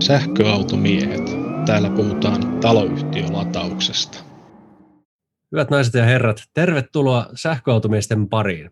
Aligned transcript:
Sähköautomiehet. 0.00 1.30
Täällä 1.66 1.90
puhutaan 1.90 2.60
taloyhtiölatauksesta. 2.60 4.18
Hyvät 5.52 5.70
naiset 5.70 5.94
ja 5.94 6.04
herrat, 6.04 6.42
tervetuloa 6.54 7.26
sähköautomiesten 7.34 8.28
pariin. 8.28 8.70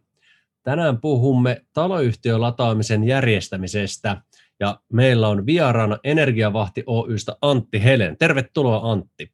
Tänään 0.63 1.01
puhumme 1.01 1.65
taloyhtiölataamisen 1.73 3.05
järjestämisestä 3.05 4.23
ja 4.61 4.81
meillä 4.93 5.29
on 5.29 5.47
vieraana 5.47 5.99
Energiavahti 6.05 6.83
Oystä 6.87 7.37
Antti 7.43 7.85
Helen. 7.85 8.17
Tervetuloa 8.19 8.93
Antti. 8.93 9.33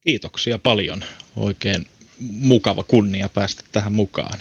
Kiitoksia 0.00 0.58
paljon. 0.58 1.00
Oikein 1.36 1.86
mukava 2.40 2.82
kunnia 2.82 3.28
päästä 3.28 3.62
tähän 3.72 3.92
mukaan. 3.92 4.38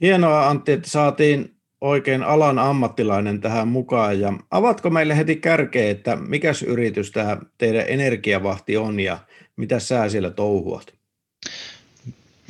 Hienoa 0.00 0.48
Antti, 0.48 0.72
että 0.72 0.90
saatiin 0.90 1.55
oikein 1.80 2.22
alan 2.22 2.58
ammattilainen 2.58 3.40
tähän 3.40 3.68
mukaan. 3.68 4.20
Ja 4.20 4.32
avatko 4.50 4.90
meille 4.90 5.16
heti 5.16 5.36
kärkeä, 5.36 5.90
että 5.90 6.16
mikä 6.16 6.52
yritys 6.66 7.10
tämä 7.10 7.36
teidän 7.58 7.84
energiavahti 7.88 8.76
on 8.76 9.00
ja 9.00 9.18
mitä 9.56 9.78
sä 9.78 10.08
siellä 10.08 10.30
touhuat? 10.30 10.94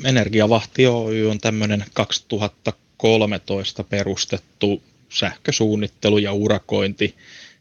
Energiavahti 0.05 0.87
Oy 0.87 1.31
on 1.31 1.39
tämmöinen 1.39 1.85
2013 1.95 3.85
perustettu 3.85 4.83
sähkösuunnittelu- 5.09 6.19
ja 6.19 6.33
urakointi 6.33 7.15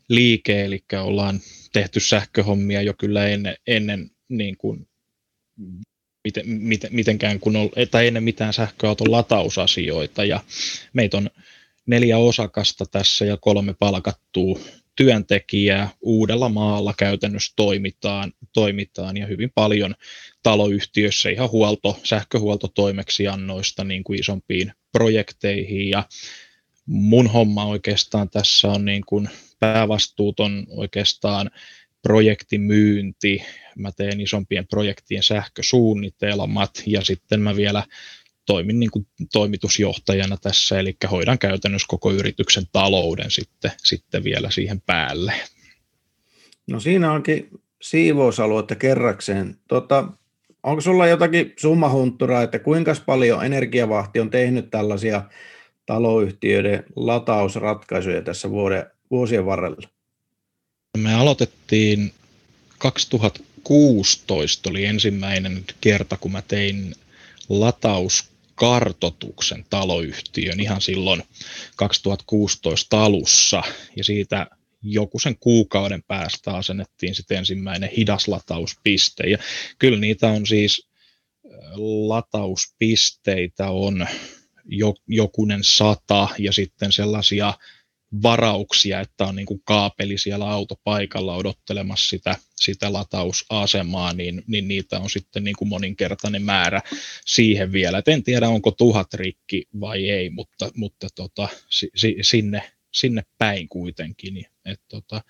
liike, 0.10 0.66
eli 0.66 0.84
ollaan 1.02 1.40
tehty 1.74 2.00
sähköhommia 2.00 2.82
jo 2.82 2.94
kyllä 2.94 3.28
ennen, 3.28 3.56
ennen 3.68 4.12
niin 4.30 4.58
kuin, 4.58 4.88
miten, 6.24 6.50
miten, 6.50 6.96
mitenkään 6.96 7.40
kun 7.40 7.56
on, 7.56 7.70
tai 7.92 8.08
ennen 8.08 8.24
mitään 8.24 8.54
sähköauton 8.54 9.12
latausasioita, 9.12 10.26
ja 10.26 10.40
meitä 10.94 11.18
on 11.18 11.30
neljä 11.86 12.18
osakasta 12.18 12.86
tässä 12.86 13.26
ja 13.26 13.38
kolme 13.38 13.76
palkattua 13.80 14.60
työntekijää 14.96 15.90
uudella 16.02 16.50
maalla 16.50 16.94
käytännössä 16.98 17.54
toimitaan, 17.56 18.34
toimitaan 18.54 19.18
ja 19.18 19.28
hyvin 19.28 19.52
paljon 19.56 19.96
taloyhtiöissä 20.44 21.30
ihan 21.30 21.52
huolto, 21.52 22.00
sähköhuoltotoimeksiannoista 22.04 23.84
niin 23.84 24.04
kuin 24.04 24.20
isompiin 24.20 24.72
projekteihin. 24.92 25.90
Ja 25.90 26.04
mun 26.86 27.28
homma 27.28 27.66
oikeastaan 27.66 28.30
tässä 28.30 28.68
on 28.68 28.86
niin 28.86 29.04
kuin 29.06 29.30
päävastuuton 29.60 30.68
oikeastaan 30.70 31.52
projektimyynti, 32.02 33.44
mä 33.76 33.92
teen 33.92 34.22
isompien 34.22 34.68
projektien 34.68 35.24
sähkösuunnitelmat 35.24 36.84
ja 36.86 37.02
sitten 37.02 37.42
mä 37.42 37.56
vielä 37.56 37.84
toimin 38.46 38.80
niin 38.80 38.92
kuin 38.92 39.08
toimitusjohtajana 39.34 40.38
tässä, 40.38 40.80
eli 40.80 40.98
hoidan 41.12 41.40
käytännössä 41.40 41.88
koko 41.90 42.12
yrityksen 42.12 42.64
talouden 42.72 43.32
sitten, 43.32 43.72
sitten 43.78 44.24
vielä 44.24 44.52
siihen 44.52 44.82
päälle. 44.82 45.34
No 46.68 46.80
siinä 46.80 47.12
onkin 47.12 47.50
siivousaluetta 47.82 48.76
kerrakseen. 48.76 49.58
Tota, 49.68 50.08
onko 50.64 50.82
sulla 50.82 51.08
jotakin 51.08 51.54
summahuntturaa, 51.58 52.44
että 52.44 52.60
kuinka 52.60 52.96
paljon 53.06 53.46
Energiavahti 53.46 54.20
on 54.20 54.30
tehnyt 54.30 54.70
tällaisia 54.70 55.24
taloyhtiöiden 55.86 56.84
latausratkaisuja 56.96 58.22
tässä 58.22 58.50
vuoden, 58.50 58.86
vuosien 59.12 59.46
varrella? 59.46 59.90
Me 60.98 61.14
aloitettiin 61.14 62.12
2016 62.78 64.70
oli 64.70 64.86
ensimmäinen 64.86 65.64
kerta, 65.82 66.18
kun 66.18 66.32
mä 66.32 66.42
tein 66.42 66.96
lataus 67.50 68.35
kartotuksen 68.56 69.66
taloyhtiön 69.70 70.60
ihan 70.60 70.82
silloin 70.82 71.24
2016 71.76 73.04
alussa 73.04 73.64
ja 73.96 74.04
siitä 74.04 74.48
joku 74.82 75.20
sen 75.20 75.38
kuukauden 75.40 76.04
päästä 76.04 76.52
asennettiin 76.52 77.16
sitten 77.16 77.38
ensimmäinen 77.38 77.90
hidaslataus-piste. 77.90 79.30
Ja 79.30 79.38
kyllä 79.80 80.00
niitä 80.00 80.28
on 80.28 80.46
siis 80.46 80.88
latauspisteitä 82.08 83.70
on 83.70 84.08
jokunen 85.08 85.64
sata 85.64 86.28
ja 86.40 86.52
sitten 86.54 86.92
sellaisia 86.92 87.54
varauksia, 88.24 89.00
että 89.00 89.26
on 89.26 89.36
niin 89.36 89.46
kuin 89.46 89.62
kaapeli 89.66 90.18
siellä 90.18 90.50
autopaikalla 90.50 91.36
odottelemassa 91.36 92.10
sitä, 92.10 92.36
sitä 92.56 92.94
latausasemaa, 92.94 94.14
niin, 94.14 94.44
niin 94.48 94.68
niitä 94.68 95.00
on 95.00 95.10
sitten 95.10 95.44
niin 95.44 95.56
kuin 95.56 95.70
moninkertainen 95.70 96.42
määrä 96.42 96.82
siihen 97.26 97.72
vielä. 97.72 97.98
Et 97.98 98.08
en 98.08 98.24
tiedä, 98.24 98.50
onko 98.50 98.72
tuhat 98.72 99.14
rikki 99.14 99.68
vai 99.80 100.10
ei, 100.10 100.30
mutta, 100.30 100.72
mutta 100.76 101.08
tota, 101.16 101.50
si, 101.70 102.16
sinne, 102.22 102.72
sinne 102.92 103.24
päin 103.38 103.70
kuitenkin. 103.70 104.46
Et 104.66 104.82
tota, 104.88 105.22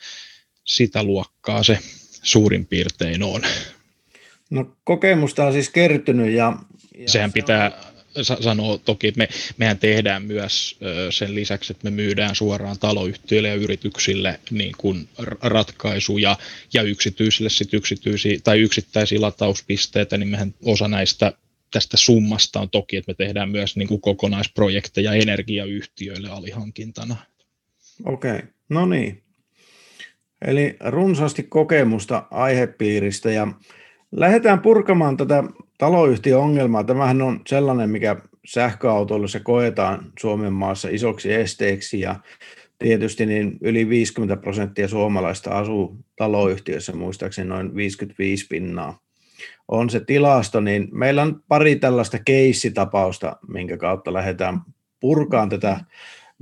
sitä 0.63 1.03
luokkaa 1.03 1.63
se 1.63 1.79
suurin 2.23 2.65
piirtein 2.65 3.23
on. 3.23 3.41
No 4.49 4.77
kokemusta 4.83 5.45
on 5.45 5.53
siis 5.53 5.69
kertynyt 5.69 6.33
ja... 6.33 6.57
ja 6.97 7.09
Sehän 7.09 7.29
se 7.29 7.33
pitää, 7.33 7.71
on 7.89 7.94
sanoo 8.21 8.77
toki, 8.77 9.07
että 9.07 9.17
me, 9.17 9.27
mehän 9.57 9.79
tehdään 9.79 10.23
myös 10.23 10.79
sen 11.09 11.35
lisäksi, 11.35 11.73
että 11.73 11.83
me 11.83 11.91
myydään 11.91 12.35
suoraan 12.35 12.79
taloyhtiöille 12.79 13.47
ja 13.47 13.55
yrityksille 13.55 14.39
niin 14.51 14.71
kuin 14.77 15.09
ratkaisuja 15.41 16.37
ja 16.73 16.81
yksityisille 16.81 17.49
sit 17.49 17.73
yksityisiä, 17.73 18.39
tai 18.43 18.59
yksittäisiä 18.59 19.21
latauspisteitä, 19.21 20.17
niin 20.17 20.29
mehän 20.29 20.53
osa 20.65 20.87
näistä 20.87 21.33
tästä 21.71 21.97
summasta 21.97 22.59
on 22.59 22.69
toki, 22.69 22.97
että 22.97 23.11
me 23.11 23.15
tehdään 23.25 23.49
myös 23.49 23.75
niin 23.75 23.87
kuin 23.87 24.01
kokonaisprojekteja 24.01 25.13
energiayhtiöille 25.13 26.29
alihankintana. 26.29 27.15
Okei, 28.05 28.35
okay. 28.35 28.47
no 28.69 28.85
niin. 28.85 29.23
Eli 30.47 30.75
runsaasti 30.79 31.43
kokemusta 31.43 32.27
aihepiiristä 32.31 33.31
ja 33.31 33.47
lähdetään 34.11 34.59
purkamaan 34.59 35.17
tätä 35.17 35.43
taloyhtiöongelmaa. 35.77 36.83
Tämähän 36.83 37.21
on 37.21 37.41
sellainen, 37.47 37.89
mikä 37.89 38.15
sähköautoilussa 38.45 39.39
koetaan 39.39 40.11
Suomen 40.19 40.53
maassa 40.53 40.89
isoksi 40.91 41.33
esteeksi 41.33 41.99
ja 41.99 42.15
tietysti 42.79 43.25
niin 43.25 43.57
yli 43.61 43.89
50 43.89 44.37
prosenttia 44.37 44.87
suomalaista 44.87 45.57
asuu 45.57 45.97
taloyhtiössä, 46.15 46.93
muistaakseni 46.93 47.49
noin 47.49 47.75
55 47.75 48.47
pinnaa 48.47 49.05
on 49.67 49.89
se 49.89 49.99
tilasto, 49.99 50.59
niin 50.59 50.87
meillä 50.91 51.21
on 51.21 51.43
pari 51.47 51.75
tällaista 51.75 52.19
keissitapausta, 52.25 53.37
minkä 53.47 53.77
kautta 53.77 54.13
lähdetään 54.13 54.61
purkaan 54.99 55.49
tätä 55.49 55.79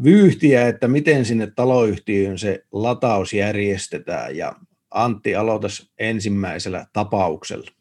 vyyhtiä, 0.03 0.67
että 0.67 0.87
miten 0.87 1.25
sinne 1.25 1.51
taloyhtiöön 1.55 2.39
se 2.39 2.63
lataus 2.71 3.33
järjestetään. 3.33 4.37
Ja 4.37 4.55
Antti, 4.91 5.35
aloitas 5.35 5.91
ensimmäisellä 5.99 6.85
tapauksella. 6.93 7.71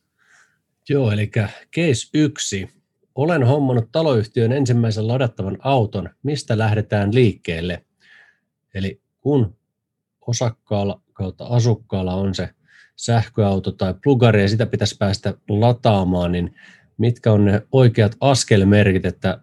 Joo, 0.88 1.10
eli 1.10 1.30
case 1.76 2.08
1. 2.14 2.68
Olen 3.14 3.42
hommannut 3.44 3.92
taloyhtiön 3.92 4.52
ensimmäisen 4.52 5.08
ladattavan 5.08 5.58
auton. 5.60 6.10
Mistä 6.22 6.58
lähdetään 6.58 7.14
liikkeelle? 7.14 7.84
Eli 8.74 9.00
kun 9.20 9.56
osakkaalla 10.26 11.00
kautta 11.12 11.44
asukkaalla 11.44 12.14
on 12.14 12.34
se 12.34 12.48
sähköauto 12.96 13.72
tai 13.72 13.94
plugari 14.02 14.42
ja 14.42 14.48
sitä 14.48 14.66
pitäisi 14.66 14.96
päästä 14.96 15.34
lataamaan, 15.48 16.32
niin 16.32 16.54
mitkä 16.98 17.32
on 17.32 17.44
ne 17.44 17.62
oikeat 17.72 18.16
askelmerkit, 18.20 19.06
että 19.06 19.38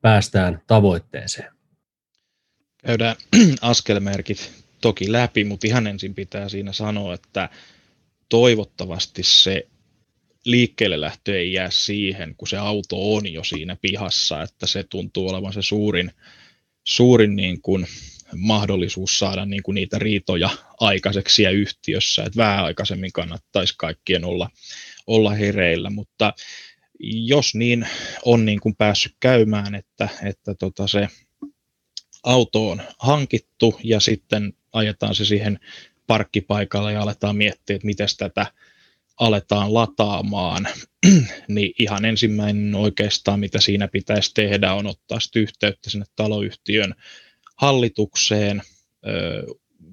päästään 0.00 0.62
tavoitteeseen? 0.66 1.52
Käydään 2.78 3.16
askelmerkit 3.60 4.52
toki 4.80 5.12
läpi, 5.12 5.44
mutta 5.44 5.66
ihan 5.66 5.86
ensin 5.86 6.14
pitää 6.14 6.48
siinä 6.48 6.72
sanoa, 6.72 7.14
että 7.14 7.48
toivottavasti 8.28 9.22
se 9.22 9.66
liikkeelle 10.44 11.00
lähtö 11.00 11.38
ei 11.38 11.52
jää 11.52 11.70
siihen, 11.70 12.34
kun 12.36 12.48
se 12.48 12.56
auto 12.56 13.14
on 13.14 13.32
jo 13.32 13.44
siinä 13.44 13.76
pihassa, 13.82 14.42
että 14.42 14.66
se 14.66 14.84
tuntuu 14.84 15.28
olevan 15.28 15.52
se 15.52 15.62
suurin, 15.62 16.12
suurin 16.84 17.36
niin 17.36 17.62
kuin 17.62 17.86
mahdollisuus 18.36 19.18
saada 19.18 19.46
niin 19.46 19.62
kuin 19.62 19.74
niitä 19.74 19.98
riitoja 19.98 20.50
aikaiseksi 20.80 21.42
ja 21.42 21.50
yhtiössä, 21.50 22.24
että 22.24 22.36
vähän 22.36 22.64
aikaisemmin 22.64 23.12
kannattaisi 23.12 23.74
kaikkien 23.78 24.24
olla, 24.24 24.50
olla 25.06 25.30
hereillä, 25.30 25.90
mutta 25.90 26.32
jos 27.02 27.54
niin 27.54 27.86
on 28.24 28.44
niin 28.44 28.60
kuin 28.60 28.76
päässyt 28.76 29.16
käymään, 29.20 29.74
että, 29.74 30.08
että 30.22 30.54
tota 30.54 30.86
se 30.86 31.08
auto 32.22 32.70
on 32.70 32.82
hankittu 32.98 33.80
ja 33.84 34.00
sitten 34.00 34.52
ajetaan 34.72 35.14
se 35.14 35.24
siihen 35.24 35.58
parkkipaikalle 36.06 36.92
ja 36.92 37.02
aletaan 37.02 37.36
miettiä, 37.36 37.76
että 37.76 37.86
miten 37.86 38.08
tätä 38.18 38.46
aletaan 39.20 39.74
lataamaan, 39.74 40.68
niin 41.48 41.72
ihan 41.78 42.04
ensimmäinen 42.04 42.74
oikeastaan, 42.74 43.40
mitä 43.40 43.60
siinä 43.60 43.88
pitäisi 43.88 44.34
tehdä, 44.34 44.74
on 44.74 44.86
ottaa 44.86 45.18
yhteyttä 45.36 45.90
sinne 45.90 46.06
taloyhtiön 46.16 46.94
hallitukseen, 47.56 48.62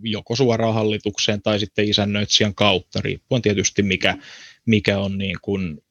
joko 0.02 0.36
suoraan 0.36 0.74
hallitukseen 0.74 1.42
tai 1.42 1.60
sitten 1.60 1.90
isännöitsijän 1.90 2.56
kautta, 2.56 3.02
riippuen 3.02 3.42
tietysti 3.42 3.84
mikä, 3.84 4.18
mikä 4.66 5.00
on 5.00 5.18
niin 5.18 5.38
kuin 5.42 5.84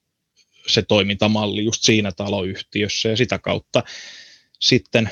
se 0.66 0.82
toimintamalli 0.82 1.64
just 1.64 1.82
siinä 1.82 2.12
taloyhtiössä 2.12 3.08
ja 3.08 3.16
sitä 3.16 3.38
kautta 3.38 3.82
sitten 4.60 5.10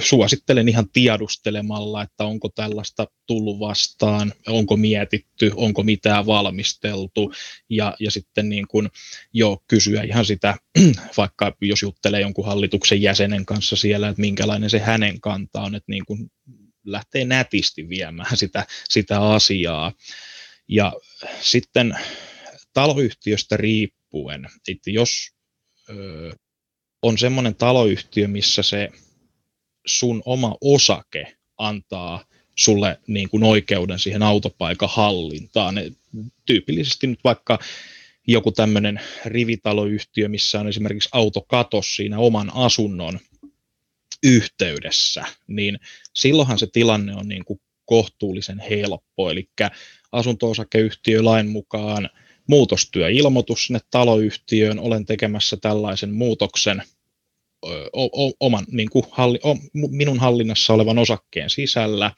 suosittelen 0.00 0.68
ihan 0.68 0.88
tiedustelemalla, 0.92 2.02
että 2.02 2.24
onko 2.24 2.48
tällaista 2.48 3.06
tullut 3.26 3.60
vastaan, 3.60 4.32
onko 4.46 4.76
mietitty, 4.76 5.50
onko 5.56 5.82
mitään 5.82 6.26
valmisteltu 6.26 7.32
ja, 7.70 7.96
ja 8.00 8.10
sitten 8.10 8.48
niin 8.48 8.68
kuin 8.68 8.88
jo 9.32 9.62
kysyä 9.68 10.02
ihan 10.02 10.24
sitä, 10.24 10.56
vaikka 11.16 11.56
jos 11.60 11.82
juttelee 11.82 12.20
jonkun 12.20 12.46
hallituksen 12.46 13.02
jäsenen 13.02 13.46
kanssa 13.46 13.76
siellä, 13.76 14.08
että 14.08 14.20
minkälainen 14.20 14.70
se 14.70 14.78
hänen 14.78 15.20
kanta 15.20 15.60
on, 15.60 15.74
että 15.74 15.92
niin 15.92 16.04
kuin 16.06 16.30
lähtee 16.84 17.24
nätisti 17.24 17.88
viemään 17.88 18.36
sitä, 18.36 18.66
sitä 18.88 19.20
asiaa. 19.20 19.92
Ja 20.68 20.92
sitten 21.40 21.98
taloyhtiöstä 22.72 23.56
riippuen, 23.56 24.46
että 24.68 24.90
jos 24.90 25.34
on 27.04 27.18
semmoinen 27.18 27.54
taloyhtiö, 27.54 28.28
missä 28.28 28.62
se 28.62 28.88
sun 29.86 30.22
oma 30.26 30.56
osake 30.60 31.36
antaa 31.58 32.24
sulle 32.54 33.00
niin 33.06 33.28
kuin 33.28 33.42
oikeuden 33.42 33.98
siihen 33.98 34.22
autopaikan 34.22 34.88
hallintaan. 34.92 35.74
Tyypillisesti 36.46 37.06
nyt 37.06 37.20
vaikka 37.24 37.58
joku 38.26 38.52
tämmöinen 38.52 39.00
rivitaloyhtiö, 39.24 40.28
missä 40.28 40.60
on 40.60 40.68
esimerkiksi 40.68 41.08
autokatos 41.12 41.96
siinä 41.96 42.18
oman 42.18 42.50
asunnon 42.54 43.20
yhteydessä, 44.22 45.24
niin 45.46 45.78
silloinhan 46.14 46.58
se 46.58 46.66
tilanne 46.66 47.14
on 47.14 47.28
niin 47.28 47.44
kuin 47.44 47.60
kohtuullisen 47.84 48.58
helppo. 48.70 49.30
Eli 49.30 49.48
asunto-osakeyhtiölain 50.12 51.48
mukaan 51.48 52.10
muutostyöilmoitus 52.48 53.66
sinne 53.66 53.80
taloyhtiöön, 53.90 54.78
olen 54.78 55.06
tekemässä 55.06 55.56
tällaisen 55.56 56.14
muutoksen 56.14 56.82
o, 57.92 58.26
o, 58.26 58.32
oman, 58.40 58.64
niin 58.70 58.90
kuin 58.90 59.04
halli, 59.10 59.38
o, 59.44 59.56
minun 59.72 60.18
hallinnassa 60.18 60.72
olevan 60.74 60.98
osakkeen 60.98 61.50
sisällä, 61.50 62.10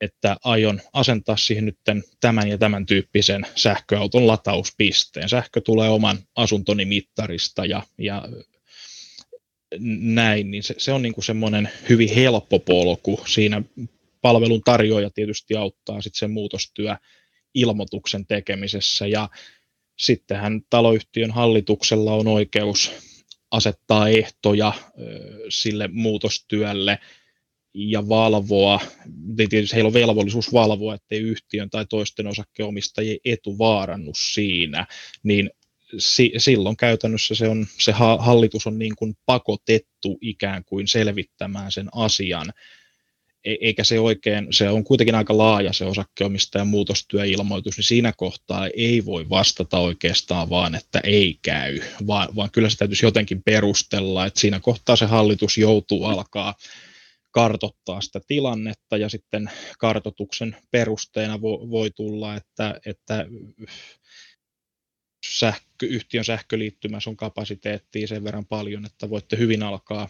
että 0.00 0.36
aion 0.44 0.80
asentaa 0.92 1.36
siihen 1.36 1.64
nyt 1.64 1.78
tämän 2.20 2.48
ja 2.48 2.58
tämän 2.58 2.86
tyyppisen 2.86 3.46
sähköauton 3.56 4.26
latauspisteen. 4.26 5.28
Sähkö 5.28 5.60
tulee 5.60 5.88
oman 5.88 6.18
asuntoni 6.36 6.84
mittarista 6.84 7.66
ja, 7.66 7.82
ja 7.98 8.28
näin, 10.00 10.50
niin 10.50 10.62
se, 10.62 10.74
se 10.78 10.92
on 10.92 11.02
niin 11.02 11.14
kuin 11.14 11.24
semmoinen 11.24 11.68
hyvin 11.88 12.14
helppo 12.14 12.58
polku. 12.58 13.20
Siinä 13.26 13.62
palvelun 14.20 14.62
tarjoaja 14.64 15.10
tietysti 15.10 15.54
auttaa 15.54 16.02
sitten 16.02 16.18
sen 16.18 16.30
muutostyö 16.30 16.96
ilmoituksen 17.54 18.26
tekemisessä. 18.26 19.06
Ja 19.06 19.28
sittenhän 19.98 20.60
taloyhtiön 20.70 21.30
hallituksella 21.30 22.14
on 22.14 22.28
oikeus 22.28 22.92
asettaa 23.50 24.08
ehtoja 24.08 24.72
sille 25.48 25.88
muutostyölle 25.92 26.98
ja 27.74 28.08
valvoa, 28.08 28.80
tietysti 29.36 29.76
heillä 29.76 29.88
on 29.88 29.94
velvollisuus 29.94 30.52
valvoa, 30.52 30.94
ettei 30.94 31.20
yhtiön 31.20 31.70
tai 31.70 31.86
toisten 31.86 32.26
osakkeenomistajien 32.26 33.18
etu 33.24 33.58
vaarannu 33.58 34.12
siinä, 34.14 34.86
niin 35.22 35.50
si- 35.98 36.32
silloin 36.38 36.76
käytännössä 36.76 37.34
se, 37.34 37.48
on, 37.48 37.66
se 37.80 37.92
ha- 37.92 38.18
hallitus 38.20 38.66
on 38.66 38.78
niin 38.78 38.96
kuin 38.96 39.14
pakotettu 39.26 40.18
ikään 40.20 40.64
kuin 40.64 40.88
selvittämään 40.88 41.72
sen 41.72 41.88
asian, 41.92 42.52
eikä 43.44 43.84
se 43.84 44.00
oikein, 44.00 44.46
se 44.50 44.68
on 44.68 44.84
kuitenkin 44.84 45.14
aika 45.14 45.38
laaja 45.38 45.72
se 45.72 45.84
osakkeenomistajan 45.84 46.68
muutostyöilmoitus, 46.68 47.76
niin 47.76 47.84
siinä 47.84 48.12
kohtaa 48.16 48.68
ei 48.76 49.04
voi 49.04 49.28
vastata 49.28 49.78
oikeastaan 49.78 50.50
vaan, 50.50 50.74
että 50.74 51.00
ei 51.04 51.38
käy, 51.42 51.80
vaan, 52.06 52.36
vaan 52.36 52.50
kyllä 52.50 52.70
se 52.70 52.76
täytyisi 52.76 53.06
jotenkin 53.06 53.42
perustella, 53.42 54.26
että 54.26 54.40
siinä 54.40 54.60
kohtaa 54.60 54.96
se 54.96 55.06
hallitus 55.06 55.58
joutuu 55.58 56.04
alkaa 56.04 56.54
kartottaa 57.30 58.00
sitä 58.00 58.20
tilannetta 58.26 58.96
ja 58.96 59.08
sitten 59.08 59.50
kartotuksen 59.78 60.56
perusteena 60.70 61.42
vo, 61.42 61.70
voi 61.70 61.90
tulla, 61.90 62.34
että, 62.34 62.80
että 62.86 63.26
sähkö, 65.26 65.86
yhtiön 65.86 66.24
sähköliittymässä 66.24 67.10
on 67.10 67.16
kapasiteettia 67.16 68.06
sen 68.06 68.24
verran 68.24 68.46
paljon, 68.46 68.86
että 68.86 69.10
voitte 69.10 69.38
hyvin 69.38 69.62
alkaa 69.62 70.08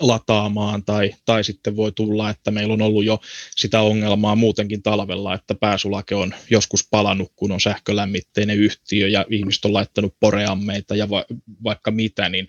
lataamaan 0.00 0.84
tai, 0.84 1.14
tai 1.24 1.44
sitten 1.44 1.76
voi 1.76 1.92
tulla, 1.92 2.30
että 2.30 2.50
meillä 2.50 2.74
on 2.74 2.82
ollut 2.82 3.04
jo 3.04 3.20
sitä 3.56 3.80
ongelmaa 3.80 4.36
muutenkin 4.36 4.82
talvella, 4.82 5.34
että 5.34 5.54
pääsulake 5.54 6.14
on 6.14 6.34
joskus 6.50 6.88
palannut, 6.90 7.32
kun 7.36 7.52
on 7.52 7.60
sähkölämmitteinen 7.60 8.58
yhtiö 8.58 9.08
ja 9.08 9.26
ihmiset 9.30 9.64
on 9.64 9.72
laittanut 9.72 10.14
poreammeita 10.20 10.96
ja 10.96 11.10
va, 11.10 11.24
vaikka 11.64 11.90
mitä, 11.90 12.28
niin 12.28 12.48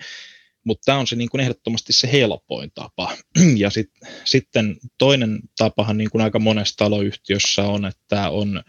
mutta 0.64 0.86
tämä 0.86 0.98
on 0.98 1.08
se 1.08 1.16
niin 1.16 1.30
kuin 1.30 1.42
ehdottomasti 1.42 1.94
se 1.94 2.12
helpoin 2.12 2.72
tapa. 2.76 3.18
Ja 3.58 3.70
sit, 3.70 3.92
sitten 4.26 4.78
toinen 4.98 5.40
tapahan 5.58 5.98
niin 5.98 6.10
kuin 6.10 6.22
aika 6.22 6.40
monessa 6.40 6.78
taloyhtiössä 6.78 7.64
on, 7.64 7.86
että 7.86 8.30
on 8.30 8.64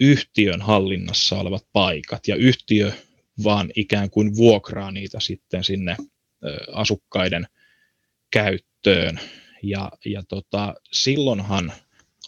yhtiön 0.00 0.62
hallinnassa 0.62 1.36
olevat 1.36 1.66
paikat 1.72 2.28
ja 2.28 2.36
yhtiö 2.36 2.92
vaan 3.44 3.70
ikään 3.76 4.10
kuin 4.10 4.36
vuokraa 4.36 4.90
niitä 4.90 5.20
sitten 5.20 5.64
sinne 5.64 5.96
asukkaiden 6.72 7.46
käyttöön. 8.32 9.20
Ja, 9.62 9.90
ja 10.04 10.22
tota, 10.28 10.74
silloinhan 10.92 11.72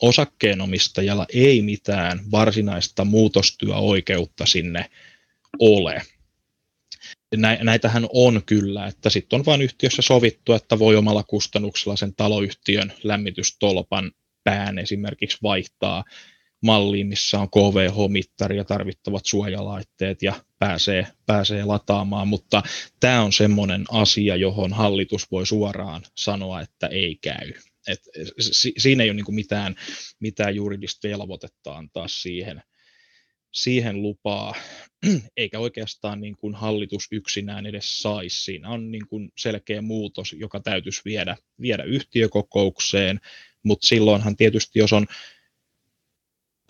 osakkeenomistajalla 0.03 1.27
ei 1.35 1.62
mitään 1.62 2.21
varsinaista 2.31 3.05
muutostyöoikeutta 3.05 4.47
sinne 4.47 4.91
ole. 5.59 6.03
Näitähän 7.62 8.06
on 8.12 8.43
kyllä, 8.47 8.87
että 8.87 9.11
sitten 9.11 9.39
on 9.39 9.47
vain 9.47 9.62
yhtiössä 9.62 10.03
sovittu, 10.03 10.53
että 10.53 10.79
voi 10.79 10.97
omalla 10.97 11.23
kustannuksella 11.23 11.97
sen 11.97 12.15
taloyhtiön 12.15 12.93
lämmitystolpan 13.03 14.12
pään 14.45 14.79
esimerkiksi 14.79 15.39
vaihtaa 15.43 16.05
malliin, 16.62 17.06
missä 17.06 17.39
on 17.39 17.51
KVH-mittari 17.51 18.56
ja 18.56 18.65
tarvittavat 18.65 19.27
suojalaitteet 19.27 20.23
ja 20.23 20.35
pääsee, 20.65 21.07
pääsee 21.27 21.65
lataamaan, 21.65 22.29
mutta 22.29 22.63
tämä 23.01 23.23
on 23.23 23.33
semmoinen 23.33 23.85
asia, 23.91 24.37
johon 24.37 24.73
hallitus 24.73 25.31
voi 25.31 25.47
suoraan 25.47 26.03
sanoa, 26.17 26.61
että 26.61 26.87
ei 26.87 27.19
käy. 27.23 27.53
Et 27.89 28.01
siinä 28.79 29.05
ei 29.05 29.11
ole 29.11 29.17
niin 29.17 29.35
mitään, 29.35 29.75
mitään 30.21 30.55
juridista 30.55 31.09
velvoitetta 31.09 31.77
antaa 31.77 32.09
siihen, 32.09 32.63
siihen 33.53 34.03
lupaa, 34.03 34.55
eikä 35.37 35.59
oikeastaan 35.59 36.21
niin 36.21 36.37
kuin 36.37 36.55
hallitus 36.55 37.09
yksinään 37.11 37.67
edes 37.67 38.03
saisi. 38.03 38.45
Siinä 38.45 38.69
on 38.69 38.91
niin 38.91 39.07
kuin 39.07 39.33
selkeä 39.39 39.83
muutos, 39.83 40.33
joka 40.33 40.61
täytyisi 40.61 41.01
viedä, 41.05 41.37
viedä 41.61 41.83
yhtiökokoukseen, 41.83 43.21
mutta 43.63 43.87
silloinhan 43.87 44.37
tietysti, 44.37 44.79
jos 44.79 44.93
on 44.93 45.07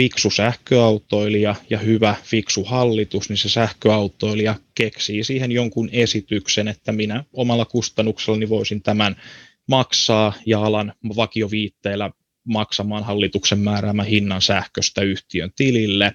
fiksu 0.03 0.31
sähköautoilija 0.31 1.55
ja 1.71 1.79
hyvä 1.79 2.17
fiksu 2.23 2.65
hallitus, 2.65 3.29
niin 3.29 3.37
se 3.37 3.49
sähköautoilija 3.49 4.55
keksii 4.75 5.25
siihen 5.25 5.53
jonkun 5.53 5.89
esityksen, 5.93 6.69
että 6.69 6.93
minä 6.93 7.25
omalla 7.33 7.65
kustannuksellani 7.65 8.49
voisin 8.49 8.83
tämän 8.83 9.17
maksaa 9.69 10.33
ja 10.47 10.61
alan 10.61 10.93
vakioviitteillä 11.17 12.11
maksamaan 12.45 13.05
hallituksen 13.05 13.59
määräämän 13.59 14.07
hinnan 14.07 14.43
sähköstä 14.43 15.03
yhtiön 15.03 15.51
tilille. 15.57 16.15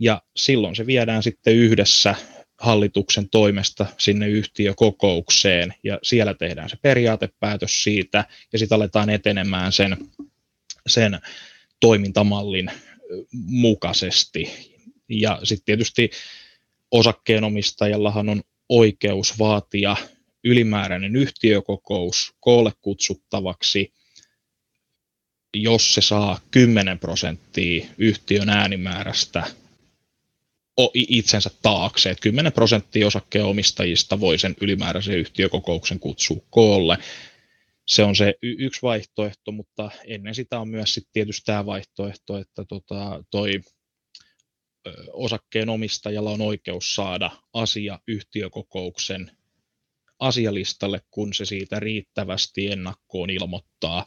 Ja 0.00 0.22
silloin 0.36 0.76
se 0.76 0.86
viedään 0.86 1.22
sitten 1.22 1.54
yhdessä 1.54 2.14
hallituksen 2.60 3.28
toimesta 3.30 3.86
sinne 3.98 4.28
yhtiökokoukseen 4.28 5.74
ja 5.84 5.98
siellä 6.02 6.34
tehdään 6.34 6.68
se 6.68 6.76
periaatepäätös 6.82 7.82
siitä 7.82 8.24
ja 8.52 8.58
sitten 8.58 8.76
aletaan 8.76 9.10
etenemään 9.10 9.72
sen, 9.72 9.96
sen 10.86 11.20
toimintamallin 11.80 12.70
mukaisesti. 13.32 14.50
Ja 15.08 15.40
sitten 15.44 15.64
tietysti 15.64 16.10
osakkeenomistajallahan 16.90 18.28
on 18.28 18.42
oikeus 18.68 19.38
vaatia 19.38 19.96
ylimääräinen 20.44 21.16
yhtiökokous 21.16 22.34
koolle 22.40 22.72
kutsuttavaksi, 22.80 23.92
jos 25.54 25.94
se 25.94 26.00
saa 26.00 26.40
10 26.50 26.98
prosenttia 26.98 27.86
yhtiön 27.98 28.48
äänimäärästä 28.48 29.46
itsensä 30.94 31.50
taakse. 31.62 32.10
että 32.10 32.22
10 32.22 32.52
prosenttia 32.52 33.06
osakkeenomistajista 33.06 34.20
voi 34.20 34.38
sen 34.38 34.56
ylimääräisen 34.60 35.18
yhtiökokouksen 35.18 35.98
kutsua 36.00 36.40
koolle 36.50 36.98
se 37.88 38.02
on 38.02 38.16
se 38.16 38.34
y- 38.42 38.56
yksi 38.58 38.82
vaihtoehto, 38.82 39.52
mutta 39.52 39.90
ennen 40.04 40.34
sitä 40.34 40.60
on 40.60 40.68
myös 40.68 40.94
sit 40.94 41.08
tietysti 41.12 41.42
tämä 41.46 41.66
vaihtoehto, 41.66 42.38
että 42.38 42.64
tota, 42.64 43.24
toi 43.30 43.60
ö, 44.86 44.92
osakkeenomistajalla 45.12 46.30
on 46.30 46.40
oikeus 46.40 46.94
saada 46.94 47.30
asia 47.52 47.98
yhtiökokouksen 48.08 49.30
asialistalle, 50.18 51.00
kun 51.10 51.34
se 51.34 51.44
siitä 51.44 51.80
riittävästi 51.80 52.66
ennakkoon 52.66 53.30
ilmoittaa 53.30 54.06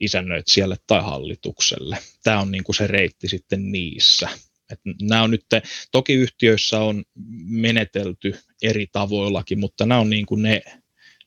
isännöitsijälle 0.00 0.76
tai 0.86 1.02
hallitukselle. 1.02 1.98
Tämä 2.22 2.40
on 2.40 2.50
niin 2.50 2.64
kuin 2.64 2.76
se 2.76 2.86
reitti 2.86 3.28
sitten 3.28 3.72
niissä. 3.72 4.28
Et 4.72 4.80
nämä 5.02 5.22
on 5.22 5.30
nyt, 5.30 5.44
toki 5.92 6.12
yhtiöissä 6.12 6.80
on 6.80 7.04
menetelty 7.44 8.38
eri 8.62 8.86
tavoillakin, 8.92 9.58
mutta 9.58 9.86
nämä 9.86 10.00
on 10.00 10.10
niin 10.10 10.26
kuin 10.26 10.42
ne 10.42 10.62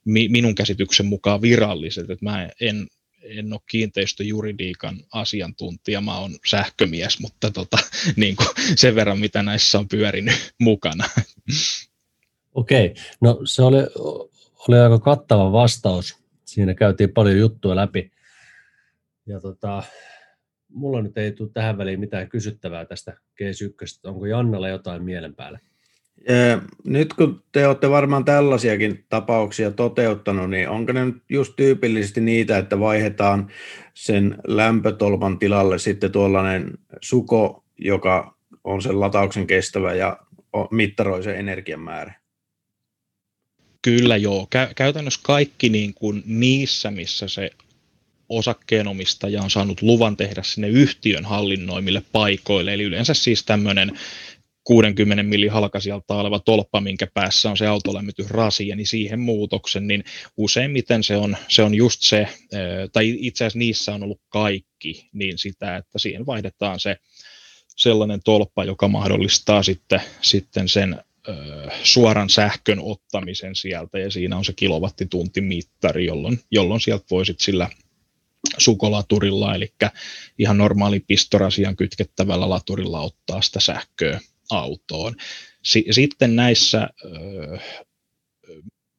mi, 0.05 0.27
minun 0.27 0.55
käsityksen 0.55 1.05
mukaan 1.05 1.41
viralliset, 1.41 2.09
että 2.09 2.25
mä 2.25 2.49
en, 2.61 2.87
en 3.23 3.53
ole 3.53 3.61
kiinteistöjuridiikan 3.69 4.97
asiantuntija, 5.13 6.01
mä 6.01 6.17
oon 6.17 6.31
sähkömies, 6.45 7.19
mutta 7.19 7.51
tota, 7.51 7.77
niin 8.15 8.35
kuin 8.35 8.47
sen 8.75 8.95
verran, 8.95 9.19
mitä 9.19 9.43
näissä 9.43 9.79
on 9.79 9.87
pyörinyt 9.87 10.53
mukana. 10.59 11.09
Okei, 12.53 12.93
no 13.21 13.39
se 13.45 13.61
oli, 13.61 13.77
oli 14.67 14.79
aika 14.79 14.99
kattava 14.99 15.51
vastaus. 15.51 16.23
Siinä 16.45 16.73
käytiin 16.73 17.13
paljon 17.13 17.37
juttuja 17.37 17.75
läpi. 17.75 18.11
Ja 19.25 19.39
tota, 19.39 19.83
mulla 20.69 21.01
nyt 21.01 21.17
ei 21.17 21.31
tule 21.31 21.49
tähän 21.53 21.77
väliin 21.77 21.99
mitään 21.99 22.29
kysyttävää 22.29 22.85
tästä 22.85 23.17
Case 23.39 23.65
1. 23.65 23.99
Onko 24.03 24.25
Jannalla 24.25 24.69
jotain 24.69 25.03
mielen 25.03 25.35
päällä? 25.35 25.59
Nyt 26.85 27.13
kun 27.13 27.43
te 27.51 27.67
olette 27.67 27.89
varmaan 27.89 28.25
tällaisiakin 28.25 29.05
tapauksia 29.09 29.71
toteuttanut, 29.71 30.49
niin 30.49 30.69
onko 30.69 30.91
ne 30.91 31.05
nyt 31.05 31.23
just 31.29 31.53
tyypillisesti 31.55 32.21
niitä, 32.21 32.57
että 32.57 32.79
vaihdetaan 32.79 33.51
sen 33.93 34.37
lämpötolpan 34.47 35.39
tilalle 35.39 35.79
sitten 35.79 36.11
tuollainen 36.11 36.71
suko, 37.01 37.63
joka 37.77 38.37
on 38.63 38.81
sen 38.81 38.99
latauksen 38.99 39.47
kestävä 39.47 39.93
ja 39.93 40.17
mittaroi 40.71 41.23
sen 41.23 41.35
energian 41.35 41.79
määrä? 41.79 42.13
Kyllä 43.81 44.17
joo. 44.17 44.47
Kä- 44.55 44.73
käytännössä 44.75 45.19
kaikki 45.23 45.69
niin 45.69 45.93
kuin 45.93 46.23
niissä, 46.25 46.91
missä 46.91 47.27
se 47.27 47.51
osakkeenomistaja 48.29 49.41
on 49.41 49.49
saanut 49.49 49.81
luvan 49.81 50.17
tehdä 50.17 50.43
sinne 50.43 50.67
yhtiön 50.67 51.25
hallinnoimille 51.25 52.03
paikoille, 52.11 52.73
eli 52.73 52.83
yleensä 52.83 53.13
siis 53.13 53.43
tämmöinen 53.43 53.91
60 54.63 55.23
milli 55.23 55.47
halkasijalta 55.47 56.15
oleva 56.15 56.39
tolppa, 56.39 56.81
minkä 56.81 57.07
päässä 57.13 57.49
on 57.49 57.57
se 57.57 57.67
autolämmitysrasia, 57.67 58.75
niin 58.75 58.87
siihen 58.87 59.19
muutoksen, 59.19 59.87
niin 59.87 60.03
useimmiten 60.37 61.03
se 61.03 61.17
on, 61.17 61.37
se 61.47 61.63
on 61.63 61.75
just 61.75 62.01
se, 62.01 62.27
tai 62.93 63.15
itse 63.19 63.43
asiassa 63.43 63.59
niissä 63.59 63.93
on 63.93 64.03
ollut 64.03 64.21
kaikki, 64.29 65.09
niin 65.13 65.37
sitä, 65.37 65.77
että 65.77 65.99
siihen 65.99 66.25
vaihdetaan 66.25 66.79
se 66.79 66.97
sellainen 67.77 68.19
tolppa, 68.25 68.63
joka 68.63 68.87
mahdollistaa 68.87 69.63
sitten, 69.63 70.01
sitten 70.21 70.69
sen 70.69 70.99
suoran 71.83 72.29
sähkön 72.29 72.79
ottamisen 72.81 73.55
sieltä, 73.55 73.99
ja 73.99 74.11
siinä 74.11 74.37
on 74.37 74.45
se 74.45 74.53
kilowattitunti-mittari, 74.53 76.05
jolloin, 76.05 76.39
jolloin 76.51 76.81
sieltä 76.81 77.05
voisit 77.11 77.39
sillä 77.39 77.69
sukolaturilla, 78.57 79.55
eli 79.55 79.73
ihan 80.39 80.57
normaali 80.57 80.99
pistorasian 80.99 81.75
kytkettävällä 81.75 82.49
laturilla 82.49 83.01
ottaa 83.01 83.41
sitä 83.41 83.59
sähköä 83.59 84.19
autoon. 84.53 85.15
Sitten 85.91 86.35
näissä, 86.35 86.89